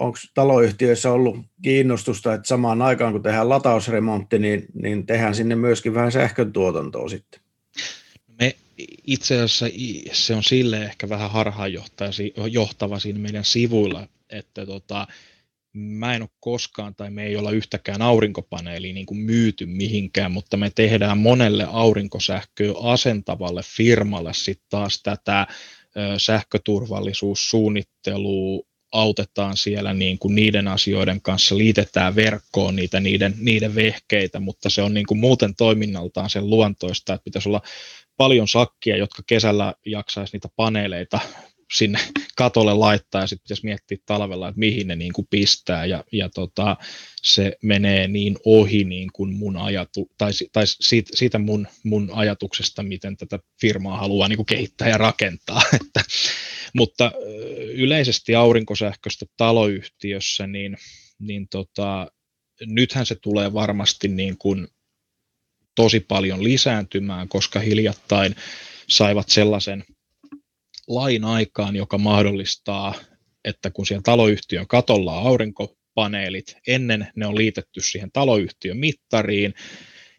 onko 0.00 0.18
taloyhtiöissä 0.34 1.12
ollut 1.12 1.36
kiinnostusta, 1.62 2.34
että 2.34 2.48
samaan 2.48 2.82
aikaan 2.82 3.12
kun 3.12 3.22
tehdään 3.22 3.48
latausremontti, 3.48 4.38
niin, 4.38 4.64
niin 4.74 5.06
tehdään 5.06 5.34
sinne 5.34 5.54
myöskin 5.54 5.94
vähän 5.94 6.12
sähkön 6.12 6.52
tuotantoa 6.52 7.08
sitten? 7.08 7.40
Itse 9.06 9.34
asiassa 9.34 9.66
se 10.12 10.34
on 10.34 10.44
sille 10.44 10.84
ehkä 10.84 11.08
vähän 11.08 11.30
harhaanjohtava 11.30 12.98
siinä 12.98 13.18
meidän 13.18 13.44
sivuilla, 13.44 14.08
että 14.30 14.66
tota, 14.66 15.06
mä 15.72 16.14
en 16.14 16.22
ole 16.22 16.30
koskaan 16.40 16.94
tai 16.94 17.10
me 17.10 17.26
ei 17.26 17.36
olla 17.36 17.50
yhtäkään 17.50 18.02
aurinkopaneelia 18.02 18.94
niin 18.94 19.06
kuin 19.06 19.18
myyty 19.18 19.66
mihinkään, 19.66 20.32
mutta 20.32 20.56
me 20.56 20.70
tehdään 20.70 21.18
monelle 21.18 21.66
aurinkosähköä 21.70 22.72
asentavalle 22.82 23.62
firmalle 23.76 24.34
sitten 24.34 24.66
taas 24.70 25.02
tätä 25.02 25.46
sähköturvallisuussuunnittelua, 26.18 28.62
autetaan 28.92 29.56
siellä 29.56 29.94
niin 29.94 30.18
kuin 30.18 30.34
niiden 30.34 30.68
asioiden 30.68 31.22
kanssa, 31.22 31.58
liitetään 31.58 32.16
verkkoon 32.16 32.76
niitä 32.76 33.00
niiden, 33.00 33.34
niiden 33.38 33.74
vehkeitä, 33.74 34.40
mutta 34.40 34.70
se 34.70 34.82
on 34.82 34.94
niin 34.94 35.06
kuin 35.06 35.18
muuten 35.18 35.54
toiminnaltaan 35.54 36.30
sen 36.30 36.50
luontoista, 36.50 37.14
että 37.14 37.24
pitäisi 37.24 37.48
olla 37.48 37.62
paljon 38.16 38.48
sakkia, 38.48 38.96
jotka 38.96 39.22
kesällä 39.26 39.74
jaksaisi 39.86 40.32
niitä 40.32 40.48
paneeleita 40.56 41.20
sinne 41.72 41.98
katolle 42.36 42.74
laittaa 42.74 43.20
ja 43.20 43.26
sitten 43.26 43.42
pitäisi 43.44 43.64
miettiä 43.64 43.98
talvella, 44.06 44.48
että 44.48 44.58
mihin 44.58 44.88
ne 44.88 44.96
niin 44.96 45.12
kuin 45.12 45.26
pistää 45.30 45.86
ja, 45.86 46.04
ja 46.12 46.28
tota, 46.28 46.76
se 47.22 47.56
menee 47.62 48.08
niin 48.08 48.36
ohi 48.44 48.84
niin 48.84 49.10
kuin 49.12 49.34
mun 49.34 49.56
ajatu, 49.56 50.10
tai, 50.18 50.30
tai 50.52 50.64
siitä, 50.66 51.10
siitä 51.14 51.38
mun, 51.38 51.68
mun 51.84 52.10
ajatuksesta, 52.12 52.82
miten 52.82 53.16
tätä 53.16 53.38
firmaa 53.60 53.98
haluaa 53.98 54.28
niin 54.28 54.36
kuin 54.36 54.46
kehittää 54.46 54.88
ja 54.88 54.98
rakentaa. 54.98 55.62
Että, 55.80 56.04
mutta 56.74 57.12
yleisesti 57.74 58.34
aurinkosähköstä 58.34 59.26
taloyhtiössä, 59.36 60.46
niin, 60.46 60.76
niin 61.18 61.48
tota, 61.48 62.10
nythän 62.66 63.06
se 63.06 63.14
tulee 63.14 63.52
varmasti 63.52 64.08
niin 64.08 64.38
kuin 64.38 64.68
tosi 65.74 66.00
paljon 66.00 66.44
lisääntymään, 66.44 67.28
koska 67.28 67.60
hiljattain 67.60 68.36
saivat 68.88 69.28
sellaisen 69.28 69.84
lain 70.88 71.24
aikaan, 71.24 71.76
joka 71.76 71.98
mahdollistaa, 71.98 72.94
että 73.44 73.70
kun 73.70 73.86
siellä 73.86 74.02
taloyhtiön 74.02 74.66
katolla 74.66 75.20
on 75.20 75.26
aurinkopaneelit, 75.26 76.56
ennen 76.68 77.08
ne 77.16 77.26
on 77.26 77.36
liitetty 77.38 77.80
siihen 77.80 78.12
taloyhtiön 78.12 78.76
mittariin, 78.76 79.54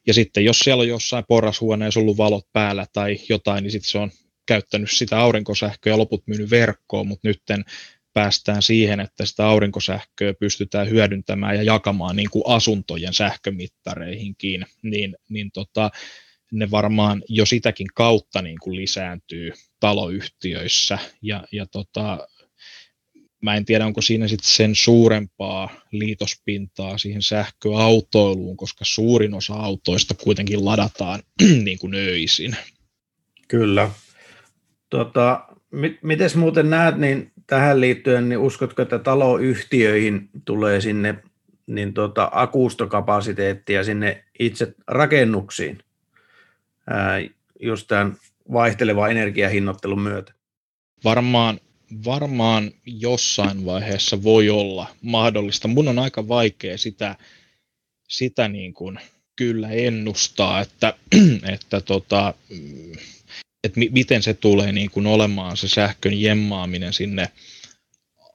Ja 0.08 0.14
sitten 0.14 0.46
jos 0.46 0.60
siellä 0.60 0.82
on 0.82 0.88
jossain 0.88 1.26
porrashuoneessa 1.28 2.00
ollut 2.00 2.18
valot 2.18 2.48
päällä 2.54 2.86
tai 2.94 3.18
jotain, 3.30 3.64
niin 3.64 3.72
sitten 3.72 3.92
se 3.92 3.98
on 3.98 4.12
käyttänyt 4.46 4.92
sitä 4.92 5.20
aurinkosähköä 5.20 5.94
ja 5.94 5.98
loput 5.98 6.28
myynyt 6.28 6.50
verkkoon, 6.50 7.08
mutta 7.08 7.28
nytten 7.28 7.66
päästään 8.14 8.62
siihen, 8.62 9.00
että 9.00 9.26
sitä 9.26 9.48
aurinkosähköä 9.48 10.34
pystytään 10.34 10.90
hyödyntämään 10.90 11.56
ja 11.56 11.64
jakamaan 11.64 12.16
niin 12.16 12.30
kuin 12.30 12.44
asuntojen 12.48 13.14
sähkömittareihinkin, 13.14 14.66
niin, 14.82 15.16
niin 15.30 15.52
tota, 15.52 15.92
ne 16.52 16.72
varmaan 16.72 17.24
jo 17.30 17.46
sitäkin 17.46 17.88
kautta 17.96 18.42
niin 18.42 18.58
kuin 18.62 18.76
lisääntyy 18.76 19.52
taloyhtiöissä. 19.80 21.00
Ja, 21.22 21.44
ja 21.52 21.66
tota, 21.66 22.28
mä 23.42 23.56
en 23.56 23.66
tiedä, 23.66 23.86
onko 23.86 24.02
siinä 24.02 24.28
sitten 24.28 24.50
sen 24.50 24.76
suurempaa 24.76 25.70
liitospintaa 25.92 26.98
siihen 26.98 27.22
sähköautoiluun, 27.22 28.58
koska 28.58 28.86
suurin 28.86 29.34
osa 29.34 29.54
autoista 29.54 30.14
kuitenkin 30.14 30.66
ladataan 30.66 31.24
niin 31.66 31.80
kuin 31.80 31.94
öisin. 31.96 32.56
Kyllä. 33.48 33.92
Tota, 34.90 35.48
Miten 36.02 36.30
muuten 36.36 36.70
näet, 36.70 36.98
niin 36.98 37.32
tähän 37.48 37.82
liittyen, 37.82 38.30
niin 38.30 38.40
uskotko, 38.40 38.82
että 38.82 39.00
taloyhtiöihin 39.00 40.30
tulee 40.46 40.82
sinne 40.82 41.16
niin 41.68 41.94
tota, 41.94 42.30
akustokapasiteettia 42.32 43.84
sinne 43.84 44.24
itse 44.40 44.76
rakennuksiin 44.88 45.78
ää, 46.90 47.22
just 47.60 47.88
tämän 47.88 48.18
vaihtelevan 48.54 49.12
energiahinnoittelun 49.12 50.02
myötä? 50.02 50.34
Varmaan, 51.04 51.60
varmaan 52.06 52.72
jossain 52.86 53.66
vaiheessa 53.66 54.24
voi 54.24 54.50
olla 54.50 54.88
mahdollista. 55.02 55.68
Mun 55.68 55.88
on 55.88 56.00
aika 56.00 56.28
vaikea 56.28 56.78
sitä, 56.78 57.16
sitä 58.08 58.48
niin 58.48 58.74
kuin 58.74 59.00
kyllä 59.36 59.70
ennustaa, 59.70 60.62
että, 60.62 60.94
että 61.54 61.82
tota, 61.82 62.34
että 63.64 63.80
mi- 63.80 63.90
miten 63.92 64.24
se 64.24 64.34
tulee 64.34 64.72
niin 64.72 64.92
kuin 64.92 65.08
olemaan 65.08 65.58
se 65.58 65.68
sähkön 65.68 66.22
jemmaaminen 66.22 66.94
sinne 66.94 67.30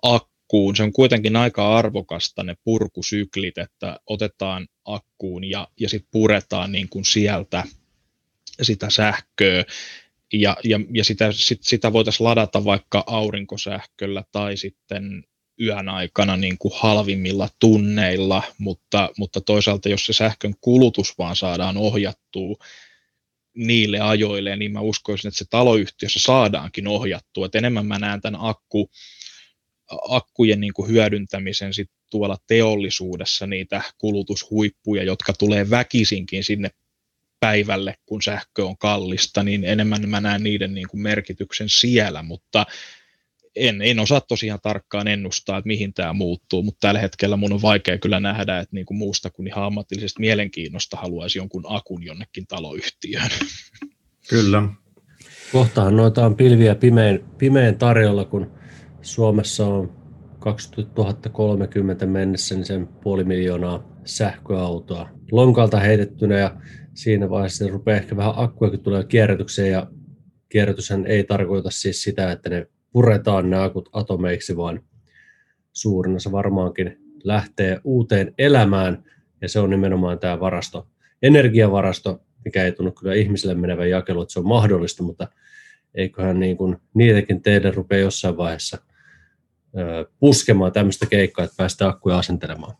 akkuun. 0.03 0.77
Se 0.77 0.83
on 0.83 0.93
kuitenkin 0.93 1.37
aika 1.37 1.77
arvokasta 1.77 2.43
ne 2.43 2.55
purkusyklit, 2.65 3.59
että 3.59 4.01
otetaan 4.07 4.69
akkuun 4.85 5.45
ja, 5.45 5.69
ja 5.81 5.89
sitten 5.89 6.11
puretaan 6.11 6.73
niin 6.73 6.89
kuin 6.89 7.05
sieltä 7.05 7.65
sitä 8.63 8.91
sähköä 8.91 9.65
ja, 10.33 10.57
ja, 10.65 10.81
ja 10.95 11.05
sitä, 11.05 11.33
sit, 11.33 11.63
sitä 11.63 11.93
voitaisiin 11.93 12.25
ladata 12.25 12.65
vaikka 12.65 13.05
aurinkosähköllä 13.07 14.25
tai 14.33 14.57
sitten 14.57 15.25
yön 15.61 15.89
aikana 15.89 16.37
niin 16.37 16.59
kuin 16.59 16.73
halvimmilla 16.77 17.49
tunneilla, 17.59 18.43
mutta, 18.59 19.11
mutta 19.19 19.41
toisaalta 19.41 19.89
jos 19.89 20.07
se 20.07 20.13
sähkön 20.13 20.55
kulutus 20.61 21.19
vaan 21.19 21.37
saadaan 21.37 21.77
ohjattua 21.77 22.57
niille 23.59 24.01
ajoille, 24.01 24.56
niin 24.56 24.72
mä 24.72 24.80
uskoisin, 24.80 25.28
että 25.28 25.39
se 25.39 25.44
taloyhtiössä 25.51 26.20
saadaankin 26.20 26.89
ohjattua. 26.89 27.47
Et 27.47 27.55
enemmän 27.55 27.86
mä 27.86 27.98
näen 27.98 28.20
tämän 28.20 28.40
akku, 28.43 28.90
akkujen 30.09 30.60
niin 30.60 30.72
kuin 30.72 30.90
hyödyntämisen 30.90 31.74
sit 31.74 31.90
tuolla 32.10 32.36
teollisuudessa 32.47 33.47
niitä 33.47 33.82
kulutushuippuja, 33.98 35.02
jotka 35.02 35.32
tulee 35.32 35.70
väkisinkin 35.70 36.44
sinne 36.44 36.70
päivälle, 37.40 37.94
kun 38.06 38.22
sähkö 38.22 38.66
on 38.66 38.78
kallista, 38.78 39.43
niin 39.43 39.64
enemmän 39.64 40.09
mä 40.09 40.20
näen 40.20 40.43
niiden 40.43 40.74
niin 40.74 40.89
kuin 40.89 41.01
merkityksen 41.01 41.68
siellä, 41.68 42.22
mutta 42.22 42.66
en, 43.59 43.82
en 43.82 43.98
osaa 43.98 44.20
tosiaan 44.20 44.60
tarkkaan 44.62 45.09
ennustaa, 45.09 45.59
että 45.59 45.66
mihin 45.66 45.94
tämä 45.94 46.12
muuttuu, 46.12 46.62
mutta 46.62 46.86
tällä 46.86 47.01
hetkellä 47.01 47.36
mun 47.36 47.52
on 47.52 47.62
vaikea 47.62 47.98
kyllä 47.98 48.20
nähdä, 48.20 48.59
että 48.59 48.74
niin 48.76 48.86
kuin 48.86 48.98
muusta 48.98 49.30
kuin 49.30 49.47
ihan 49.47 49.64
ammatillisesta 49.64 50.20
mielenkiinnosta 50.20 50.97
haluaisi 50.97 51.39
jonkun 51.39 51.64
akun 51.68 52.05
jonnekin 52.05 52.47
taloyhtiöön. 52.47 53.30
Kyllä. 54.30 54.62
Kohtahan 55.52 55.97
noita 55.97 56.26
on 56.26 56.36
pilviä 56.36 56.74
pimeän, 56.74 57.20
pimeän 57.39 57.78
tarjolla, 57.78 58.24
kun 58.24 58.51
Suomessa 59.02 59.66
on 59.66 59.98
2030 60.39 62.06
mennessä 62.06 62.55
niin 62.55 62.64
sen 62.64 62.86
puoli 62.86 63.24
miljoonaa 63.24 63.98
sähköautoa 64.05 65.09
lonkalta 65.32 65.80
heitettynä 65.80 66.39
ja 66.39 66.56
siinä 66.94 67.30
vaiheessa 67.30 67.68
rupeaa 67.68 67.97
ehkä 67.97 68.16
vähän 68.16 68.32
akkuakin 68.36 68.80
tulee 68.80 69.05
kierrätykseen 69.05 69.72
ja 69.72 69.86
kierrätyshän 70.48 71.06
ei 71.06 71.24
tarkoita 71.24 71.70
siis 71.70 72.02
sitä, 72.02 72.32
että 72.32 72.51
ne 72.51 72.66
puretaan 72.93 73.51
nämä 73.51 73.62
akut 73.62 73.89
atomeiksi, 73.93 74.56
vaan 74.56 74.81
suurin 75.73 76.16
osa 76.16 76.32
varmaankin 76.32 76.98
lähtee 77.24 77.81
uuteen 77.85 78.35
elämään, 78.39 79.05
ja 79.40 79.48
se 79.48 79.60
on 79.60 79.70
nimenomaan 79.70 80.19
tämä 80.19 80.40
varasto, 80.40 80.89
energiavarasto, 81.23 82.20
mikä 82.44 82.65
ei 82.65 82.73
tunnu 82.73 82.93
kyllä 82.93 83.15
ihmisille 83.15 83.55
menevän 83.55 83.90
jakelu, 83.90 84.23
että 84.23 84.32
se 84.32 84.39
on 84.39 84.48
mahdollista, 84.48 85.02
mutta 85.02 85.28
eiköhän 85.94 86.40
niin 86.40 86.56
kuin 86.56 86.77
niitäkin 86.94 87.43
teille 87.43 87.70
rupea 87.70 87.98
jossain 87.98 88.36
vaiheessa 88.36 88.78
puskemaan 90.20 90.73
tämmöistä 90.73 91.06
keikkaa, 91.06 91.44
että 91.44 91.56
päästään 91.56 91.90
akkuja 91.90 92.19
asentelemaan. 92.19 92.74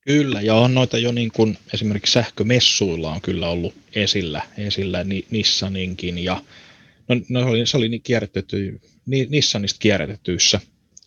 Kyllä, 0.00 0.40
ja 0.40 0.54
on 0.54 0.74
noita 0.74 0.98
jo 0.98 1.12
niin 1.12 1.30
kuin 1.32 1.58
esimerkiksi 1.74 2.12
sähkömessuilla 2.12 3.12
on 3.12 3.20
kyllä 3.20 3.48
ollut 3.48 3.74
esillä, 3.94 4.42
esillä 4.58 5.04
Nissaninkin, 5.30 6.18
ja 6.18 6.42
no, 7.08 7.16
no 7.28 7.40
se 7.40 7.46
oli, 7.46 7.66
se 7.66 7.76
oli 7.76 7.88
niin 7.88 8.02
kierrätetty 8.02 8.80
Nissanista 9.08 9.78
kierrätetyissä 9.78 10.60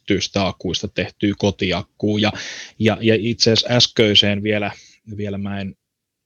tyystä 0.07 0.47
akkuista 0.47 0.87
tehtyä 0.87 1.33
kotiakkuun. 1.37 2.21
Ja, 2.21 2.33
ja, 2.79 2.97
ja 3.01 3.15
itse 3.19 3.51
asiassa 3.51 3.73
äskeiseen 3.73 4.43
vielä, 4.43 4.71
vielä 5.17 5.37
mä 5.37 5.61
en 5.61 5.75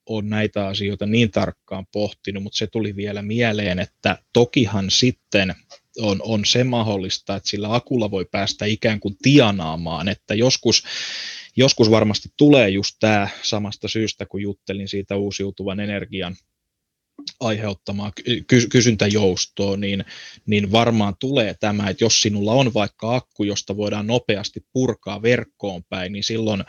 ole 0.05 0.23
näitä 0.23 0.67
asioita 0.67 1.05
niin 1.05 1.31
tarkkaan 1.31 1.85
pohtinut, 1.91 2.43
mutta 2.43 2.57
se 2.57 2.67
tuli 2.67 2.95
vielä 2.95 3.21
mieleen, 3.21 3.79
että 3.79 4.17
tokihan 4.33 4.91
sitten 4.91 5.55
on, 5.99 6.19
on 6.21 6.45
se 6.45 6.63
mahdollista, 6.63 7.35
että 7.35 7.49
sillä 7.49 7.75
akulla 7.75 8.11
voi 8.11 8.25
päästä 8.31 8.65
ikään 8.65 8.99
kuin 8.99 9.15
tienaamaan, 9.21 10.07
että 10.07 10.35
joskus, 10.35 10.83
joskus 11.55 11.91
varmasti 11.91 12.29
tulee 12.37 12.69
just 12.69 12.95
tämä 12.99 13.29
samasta 13.41 13.87
syystä, 13.87 14.25
kun 14.25 14.41
juttelin 14.41 14.87
siitä 14.87 15.15
uusiutuvan 15.15 15.79
energian 15.79 16.35
aiheuttamaa 17.39 18.11
ky- 18.47 18.67
kysyntäjoustoa, 18.71 19.77
niin, 19.77 20.05
niin 20.45 20.71
varmaan 20.71 21.13
tulee 21.19 21.55
tämä, 21.59 21.89
että 21.89 22.03
jos 22.03 22.21
sinulla 22.21 22.53
on 22.53 22.73
vaikka 22.73 23.15
akku, 23.15 23.43
josta 23.43 23.77
voidaan 23.77 24.07
nopeasti 24.07 24.65
purkaa 24.73 25.21
verkkoon 25.21 25.83
päin, 25.89 26.11
niin 26.11 26.23
silloin 26.23 26.63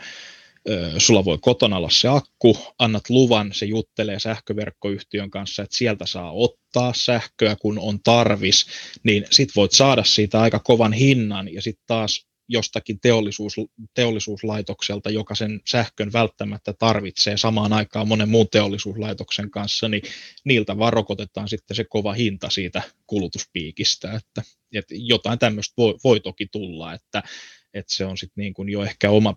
sulla 0.97 1.25
voi 1.25 1.37
kotona 1.41 1.77
olla 1.77 1.89
se 1.89 2.07
akku, 2.07 2.57
annat 2.79 3.09
luvan, 3.09 3.53
se 3.53 3.65
juttelee 3.65 4.19
sähköverkkoyhtiön 4.19 5.29
kanssa, 5.29 5.63
että 5.63 5.77
sieltä 5.77 6.05
saa 6.05 6.31
ottaa 6.31 6.93
sähköä, 6.95 7.55
kun 7.55 7.79
on 7.79 7.99
tarvis, 8.03 8.65
niin 9.03 9.25
sit 9.31 9.49
voit 9.55 9.71
saada 9.71 10.03
siitä 10.03 10.41
aika 10.41 10.59
kovan 10.59 10.93
hinnan, 10.93 11.53
ja 11.53 11.61
sitten 11.61 11.83
taas 11.87 12.27
jostakin 12.47 12.99
teollisuus, 12.99 13.55
teollisuuslaitokselta, 13.93 15.09
joka 15.09 15.35
sen 15.35 15.61
sähkön 15.65 16.13
välttämättä 16.13 16.73
tarvitsee 16.73 17.37
samaan 17.37 17.73
aikaan 17.73 18.07
monen 18.07 18.29
muun 18.29 18.47
teollisuuslaitoksen 18.51 19.51
kanssa, 19.51 19.89
niin 19.89 20.01
niiltä 20.43 20.77
vaan 20.77 20.93
rokotetaan 20.93 21.49
sitten 21.49 21.75
se 21.75 21.83
kova 21.83 22.13
hinta 22.13 22.49
siitä 22.49 22.81
kulutuspiikistä, 23.07 24.13
että, 24.13 24.41
että 24.73 24.95
jotain 24.97 25.39
tämmöistä 25.39 25.73
voi, 25.77 25.95
voi 26.03 26.19
toki 26.19 26.47
tulla, 26.51 26.93
että, 26.93 27.23
että 27.73 27.93
se 27.93 28.05
on 28.05 28.17
sitten 28.17 28.41
niin 28.41 28.53
kuin 28.53 28.69
jo 28.69 28.83
ehkä 28.83 29.09
oma 29.09 29.35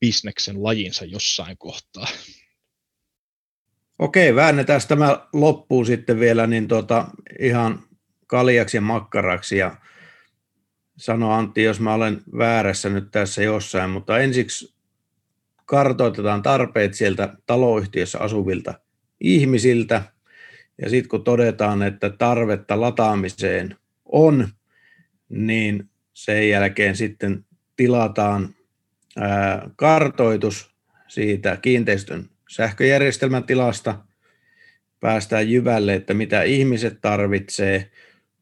bisneksen 0.00 0.62
lajinsa 0.62 1.04
jossain 1.04 1.58
kohtaa. 1.58 2.06
Okei, 3.98 4.34
väännetään 4.34 4.80
tämä 4.88 5.28
loppuun 5.32 5.86
sitten 5.86 6.20
vielä 6.20 6.46
niin 6.46 6.68
tota, 6.68 7.08
ihan 7.40 7.82
kaljaksi 8.26 8.76
ja 8.76 8.80
makkaraksi 8.80 9.56
ja 9.56 9.76
sano 10.96 11.32
Antti, 11.32 11.62
jos 11.62 11.80
mä 11.80 11.94
olen 11.94 12.22
väärässä 12.38 12.88
nyt 12.88 13.10
tässä 13.10 13.42
jossain, 13.42 13.90
mutta 13.90 14.18
ensiksi 14.18 14.74
kartoitetaan 15.64 16.42
tarpeet 16.42 16.94
sieltä 16.94 17.36
taloyhtiössä 17.46 18.18
asuvilta 18.18 18.74
ihmisiltä, 19.20 20.02
ja 20.82 20.90
sitten 20.90 21.08
kun 21.08 21.24
todetaan, 21.24 21.82
että 21.82 22.10
tarvetta 22.10 22.80
lataamiseen 22.80 23.76
on, 24.04 24.48
niin 25.28 25.90
sen 26.12 26.48
jälkeen 26.48 26.96
sitten 26.96 27.44
tilataan 27.76 28.54
kartoitus 29.76 30.74
siitä 31.08 31.56
kiinteistön 31.56 32.28
sähköjärjestelmän 32.50 33.44
tilasta, 33.44 34.04
päästään 35.00 35.50
jyvälle, 35.50 35.94
että 35.94 36.14
mitä 36.14 36.42
ihmiset 36.42 36.98
tarvitsee, 37.00 37.90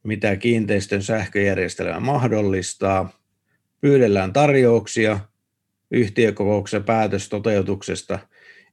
mitä 0.02 0.36
kiinteistön 0.36 1.02
sähköjärjestelmä 1.02 2.00
mahdollistaa, 2.00 3.20
pyydellään 3.80 4.32
tarjouksia 4.32 5.20
yhtiökokouksen 5.90 6.84
päätös 6.84 7.28
toteutuksesta 7.28 8.18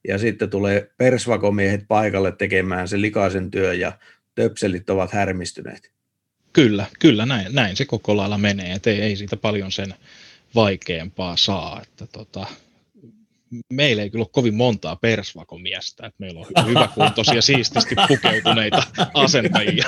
ja 0.08 0.18
sitten 0.18 0.50
tulee 0.50 0.92
persvakomiehet 0.98 1.86
paikalle 1.88 2.32
tekemään 2.32 2.88
se 2.88 3.02
likaisen 3.02 3.52
työ 3.52 3.74
ja 3.74 3.92
töpselit 4.36 4.90
ovat 4.90 5.12
härmistyneet. 5.12 5.92
Kyllä, 6.54 6.86
kyllä 7.00 7.26
näin, 7.26 7.56
näin 7.56 7.76
se 7.76 7.86
koko 7.86 8.18
lailla 8.18 8.38
menee, 8.38 8.72
että 8.72 8.90
ei, 8.90 9.02
ei 9.02 9.16
siitä 9.16 9.38
paljon 9.38 9.72
sen 9.72 9.94
vaikeampaa 10.56 11.38
saa. 11.38 11.82
Että 11.82 12.08
tota, 12.08 12.48
meillä 13.74 14.04
ei 14.04 14.10
kyllä 14.10 14.24
ole 14.24 14.30
kovin 14.32 14.56
montaa 14.56 14.96
persvakomiestä, 14.96 16.08
että 16.08 16.16
meillä 16.20 16.40
on 16.40 16.68
hyvä 16.68 16.90
kuntoisia, 16.96 17.42
siististi 17.42 17.96
pukeutuneita 18.08 18.84
asentajia. 19.14 19.86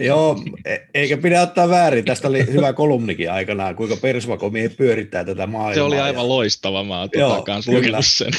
Joo, 0.00 0.42
e- 0.64 0.78
eikä 0.94 1.16
pidä 1.16 1.42
ottaa 1.42 1.68
väärin. 1.68 2.04
Tästä 2.04 2.28
oli 2.28 2.46
hyvä 2.52 2.72
kolumnikin 2.72 3.32
aikanaan, 3.32 3.76
kuinka 3.76 3.96
persvakomi 3.96 4.68
pyörittää 4.68 5.24
tätä 5.24 5.46
maailmaa. 5.46 5.74
Se 5.74 5.82
oli 5.82 6.00
aivan 6.00 6.28
loistava, 6.28 6.84
mä 6.84 7.00
oon 7.00 7.10
tuota 7.10 7.62
sen. 8.00 8.32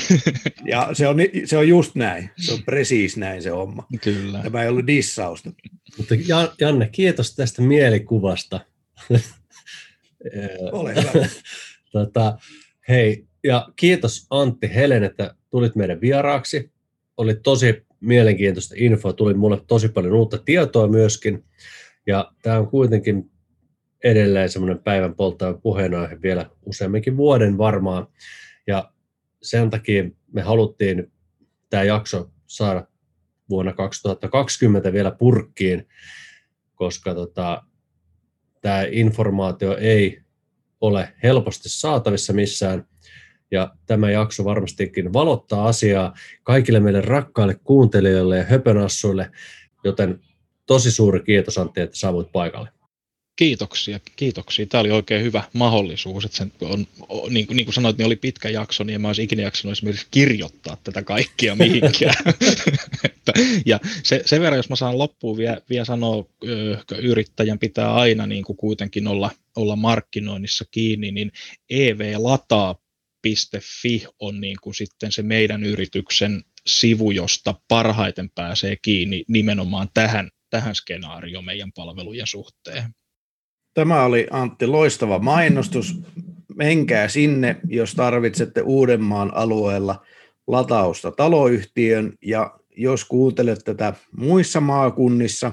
Ja 0.66 0.90
se 0.94 1.08
on, 1.08 1.18
se 1.45 1.58
on 1.58 1.68
just 1.68 1.95
näin, 1.95 2.30
se 2.38 2.53
on 2.53 2.64
presiis 2.64 3.18
näin 3.18 3.41
se 3.41 3.49
homma. 3.49 3.88
Kyllä. 4.02 4.40
Tämä 4.44 4.64
ei 4.64 4.70
ollut 4.70 4.88
dissausta. 4.88 5.52
Mutta 5.98 6.16
Janne, 6.60 6.90
kiitos 6.91 7.36
tästä 7.36 7.62
mielikuvasta. 7.62 8.60
Ole 10.72 10.95
hyvä. 10.95 11.28
tota, 11.91 12.38
hei, 12.91 13.27
ja 13.43 13.69
kiitos 13.76 14.27
Antti 14.30 14.76
Helen, 14.76 15.03
että 15.03 15.35
tulit 15.49 15.76
meidän 15.76 16.01
vieraaksi. 16.01 16.72
Oli 17.18 17.35
tosi 17.35 17.85
mielenkiintoista 17.99 18.76
infoa, 18.77 19.13
tuli 19.13 19.34
mulle 19.34 19.61
tosi 19.68 19.89
paljon 19.89 20.13
uutta 20.13 20.38
tietoa 20.38 20.88
myöskin. 20.88 21.43
Ja 22.07 22.31
tämä 22.41 22.59
on 22.59 22.68
kuitenkin 22.68 23.31
edelleen 24.03 24.49
semmoinen 24.49 24.84
päivän 24.84 25.15
polttava 25.15 25.53
puheenaihe 25.53 26.22
vielä 26.22 26.49
useamminkin 26.65 27.18
vuoden 27.18 27.57
varmaan. 27.57 28.07
Ja 28.68 28.91
sen 29.41 29.69
takia 29.69 30.03
me 30.34 30.41
haluttiin 30.41 31.11
tämä 31.69 31.84
jakso 31.84 32.31
saada 32.47 32.88
vuonna 33.49 33.73
2020 33.73 34.93
vielä 34.93 35.11
purkkiin, 35.11 35.88
koska 36.76 37.15
tota, 37.15 37.63
tämä 38.61 38.85
informaatio 38.91 39.77
ei 39.77 40.22
ole 40.82 41.14
helposti 41.24 41.70
saatavissa 41.70 42.34
missään. 42.34 42.86
Ja 43.52 43.76
tämä 43.86 44.12
jakso 44.12 44.45
varmastikin 44.45 45.14
valottaa 45.14 45.68
asiaa 45.68 46.14
kaikille 46.44 46.80
meille 46.80 47.02
rakkaille 47.02 47.56
kuuntelijoille 47.64 48.38
ja 48.38 48.44
höpönassuille, 48.44 49.32
joten 49.84 50.20
tosi 50.66 50.91
suuri 50.91 51.20
kiitos 51.20 51.58
Antti, 51.58 51.82
että 51.82 51.98
saavuit 51.98 52.32
paikalle. 52.32 52.70
Kiitoksia, 53.36 53.99
kiitoksia. 54.16 54.66
Tämä 54.66 54.80
oli 54.82 54.91
oikein 54.91 55.24
hyvä 55.24 55.44
mahdollisuus. 55.53 56.26
Että 56.26 56.38
sen 56.38 56.52
on, 56.62 56.88
niin, 57.30 57.48
kuin, 57.48 57.56
niin 57.58 57.66
kuin 57.66 57.74
sanoit, 57.74 57.98
niin 57.98 58.06
oli 58.06 58.16
pitkä 58.16 58.49
jakso, 58.49 58.84
niin 58.84 58.95
en 58.95 59.02
mä 59.02 59.08
olisi 59.10 59.24
ikinä 59.24 59.44
jaksanut 59.44 59.72
esimerkiksi 59.72 60.08
kirjoittaa 60.12 60.78
tätä 60.84 61.03
kaikkia 61.03 61.56
mihinkään. 61.56 62.24
ja 63.66 63.80
se, 64.03 64.24
sen 64.26 64.41
verran, 64.41 64.58
jos 64.58 64.70
mä 64.70 64.76
saan 64.76 64.98
loppuun 64.98 65.38
vielä, 65.38 65.62
vielä 65.70 65.86
sanoa, 65.86 66.26
yrittäjän 66.98 67.60
pitää 67.60 67.94
aina 67.94 68.28
niin 68.28 68.44
kuin 68.44 68.58
kuitenkin 68.58 69.08
olla, 69.08 69.32
olla 69.56 69.76
markkinoinnissa 69.76 70.66
kiinni, 70.72 71.12
niin 71.12 71.32
evlataa.fi 71.70 72.88
on 74.20 74.41
niin 74.41 74.58
kuin 74.62 74.76
sitten 74.76 75.12
se 75.12 75.22
meidän 75.22 75.64
yrityksen 75.64 76.44
sivu, 76.68 77.12
josta 77.12 77.56
parhaiten 77.68 78.30
pääsee 78.30 78.76
kiinni 78.82 79.24
nimenomaan 79.28 79.90
tähän, 79.94 80.30
tähän 80.49 80.76
skenaarioon 80.76 81.45
meidän 81.45 81.72
palvelujen 81.72 82.28
suhteen. 82.28 82.84
Tämä 83.73 84.03
oli 84.03 84.27
Antti 84.31 84.68
loistava 84.68 85.19
mainostus. 85.19 86.02
Menkää 86.56 87.07
sinne, 87.07 87.57
jos 87.68 87.95
tarvitsette 87.95 88.61
Uudenmaan 88.61 89.34
alueella 89.34 90.06
latausta 90.48 91.11
taloyhtiön 91.11 92.14
ja 92.22 92.60
jos 92.77 93.06
kuuntelet 93.06 93.60
tätä 93.65 93.93
muissa 94.18 94.61
maakunnissa, 94.61 95.52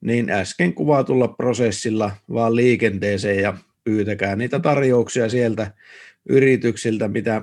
niin 0.00 0.30
äsken 0.30 0.74
kuvatulla 0.74 1.28
prosessilla 1.28 2.10
vaan 2.32 2.56
liikenteeseen 2.56 3.42
ja 3.42 3.58
pyytäkää 3.84 4.36
niitä 4.36 4.60
tarjouksia 4.60 5.28
sieltä 5.28 5.72
yrityksiltä, 6.28 7.08
mitä 7.08 7.42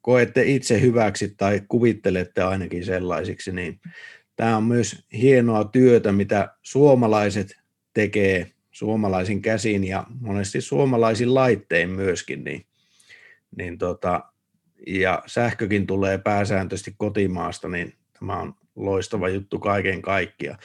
koette 0.00 0.42
itse 0.42 0.80
hyväksi 0.80 1.34
tai 1.36 1.62
kuvittelette 1.68 2.42
ainakin 2.42 2.84
sellaisiksi, 2.84 3.52
niin 3.52 3.80
tämä 4.36 4.56
on 4.56 4.64
myös 4.64 5.04
hienoa 5.12 5.64
työtä, 5.64 6.12
mitä 6.12 6.48
suomalaiset 6.62 7.56
tekee 7.94 8.50
suomalaisin 8.76 9.42
käsin 9.42 9.84
ja 9.84 10.04
monesti 10.20 10.60
suomalaisin 10.60 11.34
laittein 11.34 11.90
myöskin, 11.90 12.44
niin, 12.44 12.66
niin 13.56 13.78
tota, 13.78 14.22
ja 14.86 15.22
sähkökin 15.26 15.86
tulee 15.86 16.18
pääsääntöisesti 16.18 16.94
kotimaasta, 16.98 17.68
niin 17.68 17.94
tämä 18.18 18.40
on 18.40 18.54
loistava 18.76 19.28
juttu 19.28 19.58
kaiken 19.58 20.02
kaikkiaan. 20.02 20.58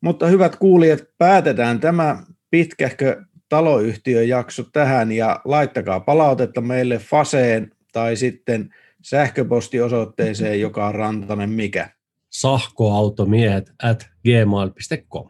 Mutta 0.00 0.26
hyvät 0.26 0.56
kuulijat, 0.56 1.04
päätetään 1.18 1.80
tämä 1.80 2.22
pitkähkö 2.50 3.24
taloyhtiön 3.48 4.28
jakso 4.28 4.62
tähän 4.62 5.12
ja 5.12 5.40
laittakaa 5.44 6.00
palautetta 6.00 6.60
meille 6.60 6.98
Faseen 6.98 7.72
tai 7.92 8.16
sitten 8.16 8.74
sähköpostiosoitteeseen, 9.02 10.60
joka 10.60 10.86
on 10.86 10.94
rantanen 10.94 11.50
mikä? 11.50 11.90
Sahkoautomiehet 12.30 13.72
at 13.82 14.10
gmail.com. 14.22 15.28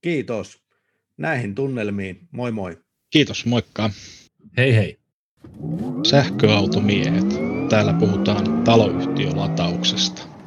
Kiitos 0.00 0.67
näihin 1.18 1.54
tunnelmiin. 1.54 2.28
Moi 2.30 2.52
moi. 2.52 2.78
Kiitos, 3.10 3.46
moikka. 3.46 3.90
Hei 4.56 4.74
hei. 4.74 4.98
Sähköautomiehet. 6.06 7.26
Täällä 7.68 7.92
puhutaan 7.92 8.64
taloyhtiölatauksesta. 8.64 10.37